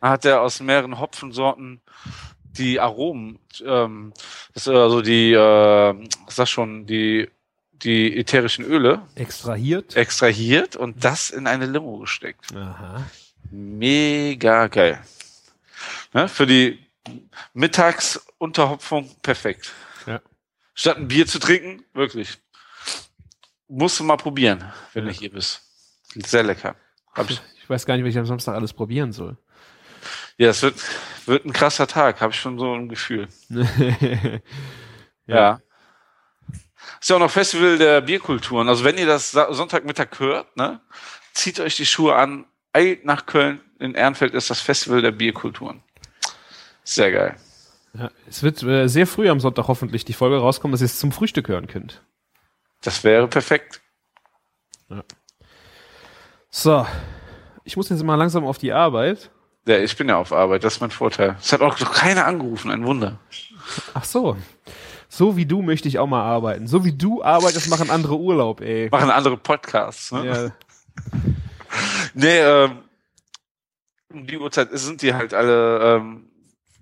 Da 0.00 0.10
hat 0.10 0.24
er 0.24 0.42
aus 0.42 0.60
mehreren 0.60 1.00
Hopfensorten 1.00 1.80
die 2.44 2.80
Aromen, 2.80 3.38
ähm, 3.64 4.12
das 4.54 4.66
ist 4.66 4.72
also 4.72 5.02
die, 5.02 5.32
äh, 5.32 6.08
sag 6.28 6.48
schon, 6.48 6.86
die, 6.86 7.28
die 7.82 8.16
ätherischen 8.16 8.64
Öle 8.64 9.02
Extrahiert. 9.14 9.96
extrahiert 9.96 10.76
und 10.76 11.04
das 11.04 11.30
in 11.30 11.46
eine 11.46 11.66
Limo 11.66 11.98
gesteckt. 11.98 12.54
Aha. 12.54 13.04
Mega 13.50 14.66
geil. 14.68 15.00
Ne, 16.12 16.28
für 16.28 16.46
die 16.46 16.78
Mittagsunterhopfung 17.54 19.14
perfekt. 19.22 19.72
Ja. 20.06 20.20
Statt 20.74 20.96
ein 20.96 21.08
Bier 21.08 21.26
zu 21.26 21.38
trinken, 21.38 21.84
wirklich. 21.94 22.38
Musst 23.68 23.98
du 24.00 24.04
mal 24.04 24.16
probieren, 24.16 24.64
wenn 24.92 25.06
Ja. 25.06 25.12
du 25.12 25.18
hier 25.18 25.30
bist. 25.32 25.62
Sehr 26.14 26.42
lecker. 26.42 26.76
Ich, 27.28 27.40
Ich 27.62 27.68
weiß 27.70 27.84
gar 27.86 27.96
nicht, 27.96 28.04
was 28.04 28.10
ich 28.10 28.18
am 28.18 28.26
Samstag 28.26 28.54
alles 28.54 28.72
probieren 28.72 29.12
soll. 29.12 29.36
ja, 30.38 30.50
es 30.50 30.62
wird, 30.62 30.76
wird 31.26 31.44
ein 31.44 31.52
krasser 31.52 31.86
Tag, 31.86 32.20
habe 32.20 32.32
ich 32.32 32.38
schon 32.40 32.58
so 32.58 32.72
ein 32.74 32.88
Gefühl. 32.88 33.28
ja. 33.48 34.40
Ja. 35.26 35.60
Ist 37.00 37.10
ja 37.10 37.16
auch 37.16 37.20
noch 37.20 37.30
Festival 37.30 37.78
der 37.78 38.00
Bierkulturen. 38.00 38.68
Also 38.68 38.84
wenn 38.84 38.98
ihr 38.98 39.06
das 39.06 39.32
Sonntagmittag 39.32 40.18
hört, 40.18 40.56
ne, 40.56 40.80
zieht 41.34 41.60
euch 41.60 41.76
die 41.76 41.86
Schuhe 41.86 42.14
an, 42.16 42.46
eilt 42.72 43.04
nach 43.04 43.26
Köln. 43.26 43.60
In 43.78 43.94
Ehrenfeld 43.94 44.34
ist 44.34 44.48
das 44.48 44.60
Festival 44.60 45.02
der 45.02 45.12
Bierkulturen. 45.12 45.82
Sehr 46.84 47.12
geil. 47.12 47.36
Ja, 47.94 48.10
es 48.28 48.42
wird 48.42 48.62
äh, 48.62 48.88
sehr 48.88 49.06
früh 49.06 49.28
am 49.28 49.40
Sonntag 49.40 49.68
hoffentlich 49.68 50.04
die 50.04 50.12
Folge 50.12 50.38
rauskommen, 50.38 50.72
dass 50.72 50.80
ihr 50.80 50.86
es 50.86 50.98
zum 50.98 51.12
Frühstück 51.12 51.48
hören 51.48 51.66
könnt. 51.66 52.02
Das 52.82 53.04
wäre 53.04 53.28
perfekt. 53.28 53.80
So. 56.50 56.86
Ich 57.64 57.76
muss 57.76 57.88
jetzt 57.88 58.04
mal 58.04 58.14
langsam 58.14 58.44
auf 58.44 58.58
die 58.58 58.72
Arbeit. 58.72 59.30
Ja, 59.66 59.78
ich 59.78 59.96
bin 59.96 60.08
ja 60.08 60.16
auf 60.16 60.32
Arbeit, 60.32 60.62
das 60.62 60.74
ist 60.74 60.80
mein 60.80 60.92
Vorteil. 60.92 61.36
Es 61.40 61.52
hat 61.52 61.60
auch 61.60 61.80
noch 61.80 61.92
keiner 61.92 62.26
angerufen, 62.26 62.70
ein 62.70 62.86
Wunder. 62.86 63.18
Ach 63.94 64.04
so. 64.04 64.36
So 65.08 65.36
wie 65.36 65.46
du 65.46 65.62
möchte 65.62 65.88
ich 65.88 65.98
auch 65.98 66.06
mal 66.06 66.22
arbeiten. 66.22 66.66
So 66.66 66.84
wie 66.84 66.92
du 66.92 67.22
arbeitest, 67.22 67.68
machen 67.68 67.90
andere 67.90 68.18
Urlaub, 68.18 68.60
ey. 68.60 68.88
Machen 68.90 69.10
andere 69.10 69.36
Podcasts. 69.36 70.12
Ne? 70.12 70.26
Ja, 70.26 70.50
Nee, 72.14 72.38
ähm, 72.38 72.78
um 74.12 74.26
die 74.26 74.38
Uhrzeit 74.38 74.68
sind 74.72 75.02
die 75.02 75.14
halt 75.14 75.34
alle 75.34 75.96
ähm, 75.96 76.26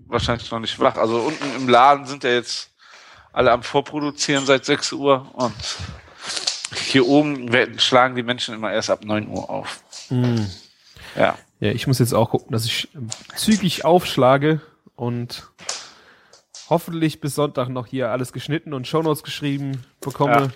wahrscheinlich 0.06 0.50
noch 0.50 0.60
nicht 0.60 0.78
wach. 0.78 0.96
Also 0.96 1.18
unten 1.20 1.44
im 1.56 1.68
Laden 1.68 2.06
sind 2.06 2.24
ja 2.24 2.30
jetzt 2.30 2.70
alle 3.32 3.50
am 3.50 3.62
Vorproduzieren 3.62 4.46
seit 4.46 4.64
6 4.64 4.92
Uhr 4.92 5.28
und 5.34 5.54
hier 6.74 7.06
oben 7.06 7.50
schlagen 7.78 8.14
die 8.14 8.22
Menschen 8.22 8.54
immer 8.54 8.72
erst 8.72 8.90
ab 8.90 9.04
9 9.04 9.28
Uhr 9.28 9.50
auf. 9.50 9.80
Mm. 10.10 10.46
Ja. 11.16 11.38
ja, 11.60 11.70
ich 11.70 11.86
muss 11.86 11.98
jetzt 11.98 12.14
auch 12.14 12.30
gucken, 12.30 12.52
dass 12.52 12.64
ich 12.64 12.88
zügig 13.34 13.84
aufschlage 13.84 14.60
und 14.96 15.48
hoffentlich 16.70 17.20
bis 17.20 17.34
Sonntag 17.34 17.68
noch 17.68 17.86
hier 17.86 18.10
alles 18.10 18.32
geschnitten 18.32 18.72
und 18.72 18.86
Shownotes 18.86 19.22
geschrieben 19.22 19.82
bekomme. 20.00 20.32
Ja. 20.32 20.48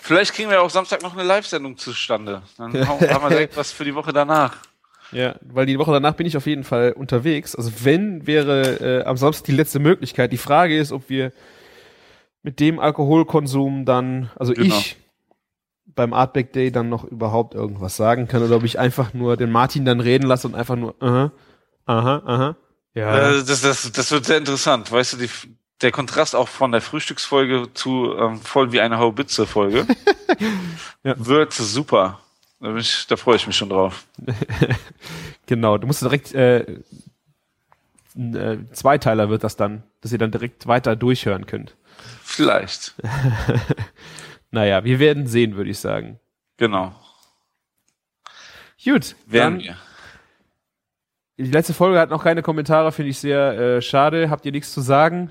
Vielleicht 0.00 0.34
kriegen 0.34 0.50
wir 0.50 0.60
auch 0.60 0.70
Samstag 0.70 1.02
noch 1.02 1.14
eine 1.14 1.22
Live-Sendung 1.22 1.78
zustande. 1.78 2.42
Dann 2.58 2.86
haben 2.86 3.00
wir 3.00 3.28
direkt 3.30 3.56
was 3.56 3.72
für 3.72 3.84
die 3.84 3.94
Woche 3.94 4.12
danach. 4.12 4.56
Ja, 5.12 5.36
weil 5.42 5.66
die 5.66 5.78
Woche 5.78 5.92
danach 5.92 6.14
bin 6.14 6.26
ich 6.26 6.36
auf 6.36 6.46
jeden 6.46 6.64
Fall 6.64 6.92
unterwegs. 6.92 7.54
Also 7.54 7.70
wenn 7.84 8.26
wäre 8.26 9.02
äh, 9.02 9.04
am 9.04 9.16
Samstag 9.16 9.44
die 9.46 9.52
letzte 9.52 9.78
Möglichkeit. 9.78 10.32
Die 10.32 10.38
Frage 10.38 10.76
ist, 10.76 10.92
ob 10.92 11.08
wir 11.08 11.32
mit 12.42 12.60
dem 12.60 12.78
Alkoholkonsum 12.78 13.84
dann, 13.84 14.30
also 14.36 14.52
Genau. 14.52 14.76
ich 14.76 14.96
beim 15.86 16.12
Artback 16.12 16.52
Day 16.52 16.72
dann 16.72 16.88
noch 16.88 17.04
überhaupt 17.04 17.54
irgendwas 17.54 17.96
sagen 17.96 18.26
kann 18.28 18.42
oder 18.42 18.56
ob 18.56 18.64
ich 18.64 18.78
einfach 18.78 19.14
nur 19.14 19.36
den 19.36 19.50
Martin 19.50 19.84
dann 19.84 20.00
reden 20.00 20.26
lasse 20.26 20.48
und 20.48 20.54
einfach 20.54 20.76
nur 20.76 20.96
aha, 21.00 21.32
aha, 21.86 22.22
aha. 22.26 22.56
Ja. 22.94 23.30
Äh, 23.30 23.44
das, 23.44 23.60
das, 23.62 23.90
das 23.92 24.10
wird 24.10 24.24
sehr 24.24 24.38
interessant. 24.38 24.90
Weißt 24.90 25.14
du, 25.14 25.16
die, 25.18 25.28
der 25.80 25.90
Kontrast 25.92 26.34
auch 26.36 26.48
von 26.48 26.72
der 26.72 26.80
Frühstücksfolge 26.80 27.68
zu 27.74 28.14
ähm, 28.16 28.40
voll 28.40 28.72
wie 28.72 28.80
eine 28.80 28.98
Haubitze-Folge 28.98 29.86
Ja. 31.02 31.14
wird 31.18 31.52
super. 31.52 32.20
Da, 32.60 32.74
ich, 32.76 33.06
da 33.08 33.16
freue 33.16 33.36
ich 33.36 33.46
mich 33.46 33.56
schon 33.56 33.68
drauf. 33.70 34.04
Genau, 35.46 35.76
du 35.76 35.86
musst 35.86 36.00
direkt 36.00 36.32
äh, 36.34 36.80
ein 38.16 38.34
äh, 38.34 38.58
Zweiteiler 38.72 39.28
wird 39.28 39.44
das 39.44 39.56
dann, 39.56 39.82
dass 40.00 40.10
ihr 40.10 40.16
dann 40.16 40.30
direkt 40.30 40.66
weiter 40.66 40.96
durchhören 40.96 41.44
könnt. 41.46 41.76
Vielleicht. 42.22 42.94
Naja, 44.50 44.84
wir 44.84 45.00
werden 45.00 45.26
sehen, 45.26 45.56
würde 45.56 45.70
ich 45.70 45.80
sagen. 45.80 46.20
Genau. 46.58 46.94
Gut, 48.84 49.16
Werden 49.26 49.58
dann 49.58 49.60
wir. 49.64 49.76
Die 51.36 51.50
letzte 51.50 51.74
Folge 51.74 51.98
hat 51.98 52.10
noch 52.10 52.22
keine 52.22 52.42
Kommentare, 52.42 52.92
finde 52.92 53.10
ich 53.10 53.18
sehr 53.18 53.58
äh, 53.58 53.82
schade. 53.82 54.30
Habt 54.30 54.46
ihr 54.46 54.52
nichts 54.52 54.72
zu 54.72 54.80
sagen? 54.80 55.30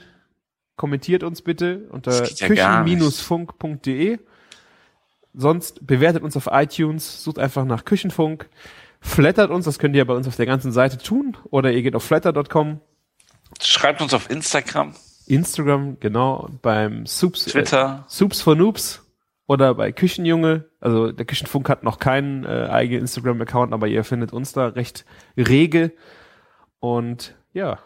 Kommentiert 0.75 1.23
uns 1.23 1.41
bitte 1.41 1.87
unter 1.91 2.25
ja 2.25 2.47
küchen-funk.de. 2.83 4.19
Sonst 5.33 5.85
bewertet 5.85 6.23
uns 6.23 6.35
auf 6.35 6.49
iTunes, 6.51 7.23
sucht 7.23 7.39
einfach 7.39 7.65
nach 7.65 7.85
Küchenfunk, 7.85 8.49
flattert 9.01 9.49
uns, 9.49 9.65
das 9.65 9.79
könnt 9.79 9.95
ihr 9.95 10.05
bei 10.05 10.13
uns 10.13 10.27
auf 10.27 10.35
der 10.35 10.45
ganzen 10.45 10.71
Seite 10.71 10.99
tun, 10.99 11.35
oder 11.49 11.71
ihr 11.71 11.81
geht 11.81 11.95
auf 11.95 12.03
flatter.com, 12.03 12.79
Schreibt 13.61 14.01
uns 14.01 14.13
auf 14.13 14.29
Instagram, 14.29 14.93
Instagram, 15.25 15.97
genau, 15.99 16.49
beim 16.61 17.07
Soups, 17.07 17.47
äh, 17.47 17.51
Twitter. 17.51 18.05
Soups 18.07 18.41
for 18.41 18.55
Noobs 18.55 19.02
oder 19.47 19.73
bei 19.75 19.91
Küchenjunge. 19.91 20.69
Also 20.79 21.11
der 21.11 21.25
Küchenfunk 21.25 21.69
hat 21.69 21.83
noch 21.83 21.99
keinen 21.99 22.45
äh, 22.45 22.67
eigenen 22.69 23.01
Instagram-Account, 23.01 23.73
aber 23.73 23.87
ihr 23.87 24.03
findet 24.03 24.33
uns 24.33 24.53
da 24.53 24.67
recht 24.67 25.05
rege. 25.37 25.91
Und 26.79 27.35
ja, 27.53 27.79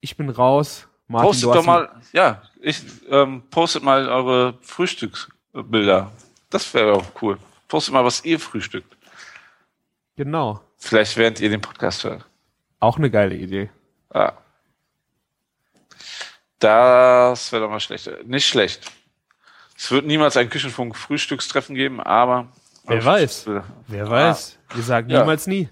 ich 0.00 0.16
bin 0.16 0.28
raus. 0.30 0.88
Martin, 1.06 1.28
postet 1.28 1.54
doch 1.54 1.66
mal, 1.66 2.00
ja, 2.12 2.42
ich 2.60 2.82
ähm, 3.08 3.42
postet 3.50 3.82
mal 3.82 4.08
eure 4.08 4.58
Frühstücksbilder. 4.62 6.10
Das 6.50 6.72
wäre 6.72 6.94
auch 6.94 7.06
cool. 7.20 7.38
Postet 7.68 7.94
mal, 7.94 8.04
was 8.04 8.24
ihr 8.24 8.40
frühstückt. 8.40 8.96
Genau. 10.16 10.60
Vielleicht 10.78 11.16
während 11.16 11.40
ihr 11.40 11.50
den 11.50 11.60
Podcast 11.60 12.04
hört. 12.04 12.24
Auch 12.80 12.98
eine 12.98 13.10
geile 13.10 13.34
Idee. 13.34 13.70
Ja. 14.14 14.38
Das 16.58 17.52
wäre 17.52 17.62
doch 17.62 17.70
mal 17.70 17.80
schlecht. 17.80 18.10
Nicht 18.24 18.46
schlecht. 18.46 18.90
Es 19.76 19.90
wird 19.90 20.06
niemals 20.06 20.36
ein 20.36 20.48
Küchenfunk-Frühstückstreffen 20.50 21.74
geben, 21.74 22.00
aber. 22.00 22.48
Wer 22.86 23.04
weiß. 23.04 23.46
äh, 23.48 23.60
Wer 23.88 24.08
weiß. 24.10 24.58
Wir 24.74 24.82
sagen 24.82 25.08
Ja. 25.10 25.20
niemals 25.20 25.46
nie. 25.46 25.68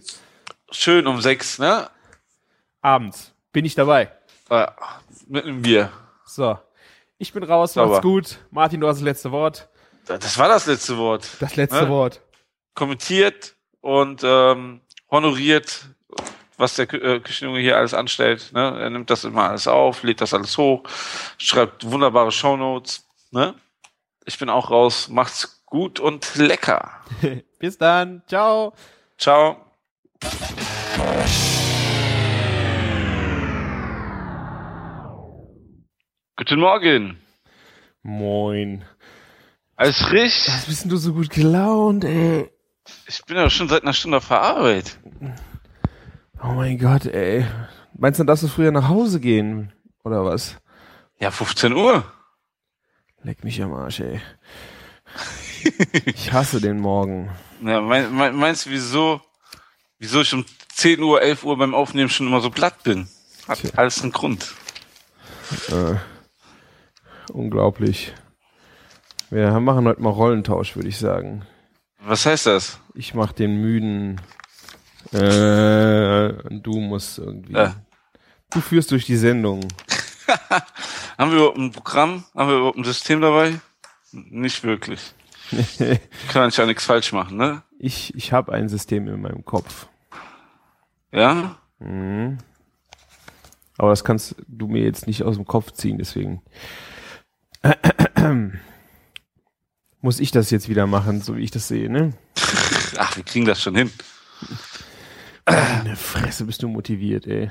Schön 0.70 1.06
um 1.06 1.20
sechs, 1.20 1.58
ne? 1.58 1.88
Abends 2.80 3.32
bin 3.52 3.64
ich 3.64 3.74
dabei. 3.74 4.10
Äh, 4.50 4.66
mit 5.28 5.44
einem 5.44 5.62
Bier. 5.62 5.92
So. 6.24 6.58
Ich 7.18 7.32
bin 7.32 7.44
raus, 7.44 7.74
Sauber. 7.74 7.90
macht's 7.90 8.02
gut. 8.02 8.38
Martin, 8.50 8.80
du 8.80 8.88
hast 8.88 8.96
das 8.96 9.04
letzte 9.04 9.30
Wort. 9.30 9.68
Das 10.06 10.36
war 10.38 10.48
das 10.48 10.66
letzte 10.66 10.96
Wort. 10.96 11.28
Das 11.40 11.54
letzte 11.56 11.76
Ja. 11.84 11.88
Wort. 11.88 12.20
Kommentiert 12.74 13.54
und 13.80 14.22
ähm, 14.24 14.80
honoriert, 15.10 15.84
was 16.56 16.74
der 16.74 16.86
Kü 16.86 16.96
äh, 16.96 17.20
Küchenjunge 17.20 17.60
hier 17.60 17.76
alles 17.76 17.94
anstellt. 17.94 18.50
Ne? 18.52 18.78
Er 18.80 18.90
nimmt 18.90 19.10
das 19.10 19.24
immer 19.24 19.50
alles 19.50 19.68
auf, 19.68 20.02
lädt 20.02 20.20
das 20.20 20.34
alles 20.34 20.56
hoch, 20.58 20.82
schreibt 21.38 21.84
wunderbare 21.88 22.32
Shownotes. 22.32 23.06
Ne? 23.30 23.54
Ich 24.24 24.38
bin 24.38 24.48
auch 24.48 24.70
raus. 24.70 25.08
Macht's 25.08 25.64
gut 25.66 25.98
und 25.98 26.36
lecker. 26.36 26.92
Bis 27.58 27.78
dann. 27.78 28.22
Ciao. 28.28 28.72
Ciao. 29.18 29.56
Guten 36.36 36.60
Morgen. 36.60 37.18
Moin. 38.02 38.84
Alles 39.76 40.02
frisch? 40.02 40.48
Was 40.48 40.66
bist 40.66 40.84
denn 40.84 40.90
du 40.90 40.96
so 40.96 41.12
gut 41.12 41.30
gelaunt, 41.30 42.04
ey? 42.04 42.50
Ich 43.06 43.24
bin 43.24 43.36
ja 43.36 43.50
schon 43.50 43.68
seit 43.68 43.82
einer 43.82 43.92
Stunde 43.92 44.18
auf 44.18 44.28
der 44.28 44.40
Arbeit. 44.40 44.98
Oh 46.42 46.52
mein 46.52 46.78
Gott, 46.78 47.06
ey. 47.06 47.46
Meinst 47.94 48.20
du, 48.20 48.24
darfst 48.24 48.44
du 48.44 48.48
früher 48.48 48.72
nach 48.72 48.88
Hause 48.88 49.20
gehen? 49.20 49.72
Oder 50.04 50.24
was? 50.24 50.56
Ja, 51.18 51.30
15 51.30 51.72
Uhr. 51.72 52.04
Leck 53.24 53.44
mich 53.44 53.62
am 53.62 53.72
Arsch, 53.72 54.00
ey. 54.00 54.20
Ich 56.06 56.32
hasse 56.32 56.60
den 56.60 56.80
Morgen. 56.80 57.30
Ja, 57.64 57.80
mein, 57.80 58.12
mein, 58.12 58.34
meinst 58.34 58.66
du, 58.66 58.70
wieso, 58.70 59.20
wieso 59.98 60.22
ich 60.22 60.34
um 60.34 60.44
10 60.74 61.00
Uhr, 61.00 61.22
11 61.22 61.44
Uhr 61.44 61.56
beim 61.56 61.74
Aufnehmen 61.74 62.08
schon 62.08 62.26
immer 62.26 62.40
so 62.40 62.50
platt 62.50 62.82
bin? 62.82 63.06
Hat 63.46 63.60
Tja. 63.60 63.70
alles 63.76 64.02
einen 64.02 64.10
Grund. 64.10 64.54
Äh, 65.68 65.94
unglaublich. 67.32 68.12
Wir 69.30 69.58
machen 69.60 69.86
heute 69.86 70.02
mal 70.02 70.10
Rollentausch, 70.10 70.74
würde 70.74 70.88
ich 70.88 70.98
sagen. 70.98 71.46
Was 72.00 72.26
heißt 72.26 72.46
das? 72.46 72.80
Ich 72.94 73.14
mach 73.14 73.32
den 73.32 73.60
müden. 73.60 74.20
Äh, 75.12 76.32
und 76.48 76.62
du 76.62 76.80
musst 76.80 77.18
irgendwie. 77.18 77.52
Ja. 77.52 77.76
Du 78.50 78.60
führst 78.60 78.90
durch 78.90 79.06
die 79.06 79.16
Sendung. 79.16 79.60
Haben 81.18 81.30
wir 81.30 81.38
überhaupt 81.38 81.58
ein 81.58 81.72
Programm? 81.72 82.24
Haben 82.34 82.48
wir 82.50 82.56
überhaupt 82.56 82.78
ein 82.78 82.84
System 82.84 83.20
dabei? 83.20 83.60
Nicht 84.12 84.62
wirklich. 84.64 85.14
Kann 86.28 86.48
ich 86.48 86.56
ja 86.56 86.66
nichts 86.66 86.84
falsch 86.84 87.12
machen, 87.12 87.36
ne? 87.36 87.62
ich 87.82 88.14
ich 88.14 88.32
habe 88.32 88.52
ein 88.52 88.68
System 88.68 89.08
in 89.08 89.20
meinem 89.20 89.44
Kopf. 89.44 89.88
Ja? 91.10 91.58
Mhm. 91.80 92.38
Aber 93.76 93.90
das 93.90 94.04
kannst 94.04 94.36
du 94.46 94.68
mir 94.68 94.82
jetzt 94.82 95.06
nicht 95.08 95.24
aus 95.24 95.34
dem 95.34 95.46
Kopf 95.46 95.72
ziehen, 95.72 95.98
deswegen 95.98 96.42
muss 100.00 100.20
ich 100.20 100.30
das 100.30 100.50
jetzt 100.50 100.68
wieder 100.68 100.86
machen, 100.86 101.20
so 101.20 101.36
wie 101.36 101.42
ich 101.42 101.50
das 101.50 101.68
sehe, 101.68 101.90
ne? 101.90 102.12
Ach, 102.98 103.16
wir 103.16 103.24
kriegen 103.24 103.46
das 103.46 103.60
schon 103.60 103.74
hin. 103.74 103.90
Eine 105.44 105.96
Fresse, 105.96 106.44
bist 106.44 106.62
du 106.62 106.68
motiviert, 106.68 107.26
ey. 107.26 107.50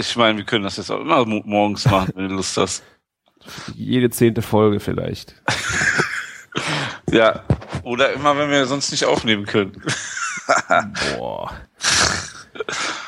Ich 0.00 0.16
meine, 0.16 0.38
wir 0.38 0.44
können 0.44 0.64
das 0.64 0.76
jetzt 0.76 0.90
auch 0.90 1.00
immer 1.00 1.24
mo- 1.26 1.42
morgens 1.44 1.84
machen, 1.86 2.12
wenn 2.14 2.28
du 2.28 2.34
Lust 2.36 2.56
hast. 2.56 2.82
Jede 3.74 4.08
zehnte 4.10 4.42
Folge 4.42 4.80
vielleicht. 4.80 5.34
Ja. 7.10 7.42
Oder 7.82 8.12
immer, 8.12 8.36
wenn 8.38 8.48
wir 8.48 8.64
sonst 8.66 8.92
nicht 8.92 9.04
aufnehmen 9.04 9.44
können. 9.44 9.82
Boah. 11.16 11.52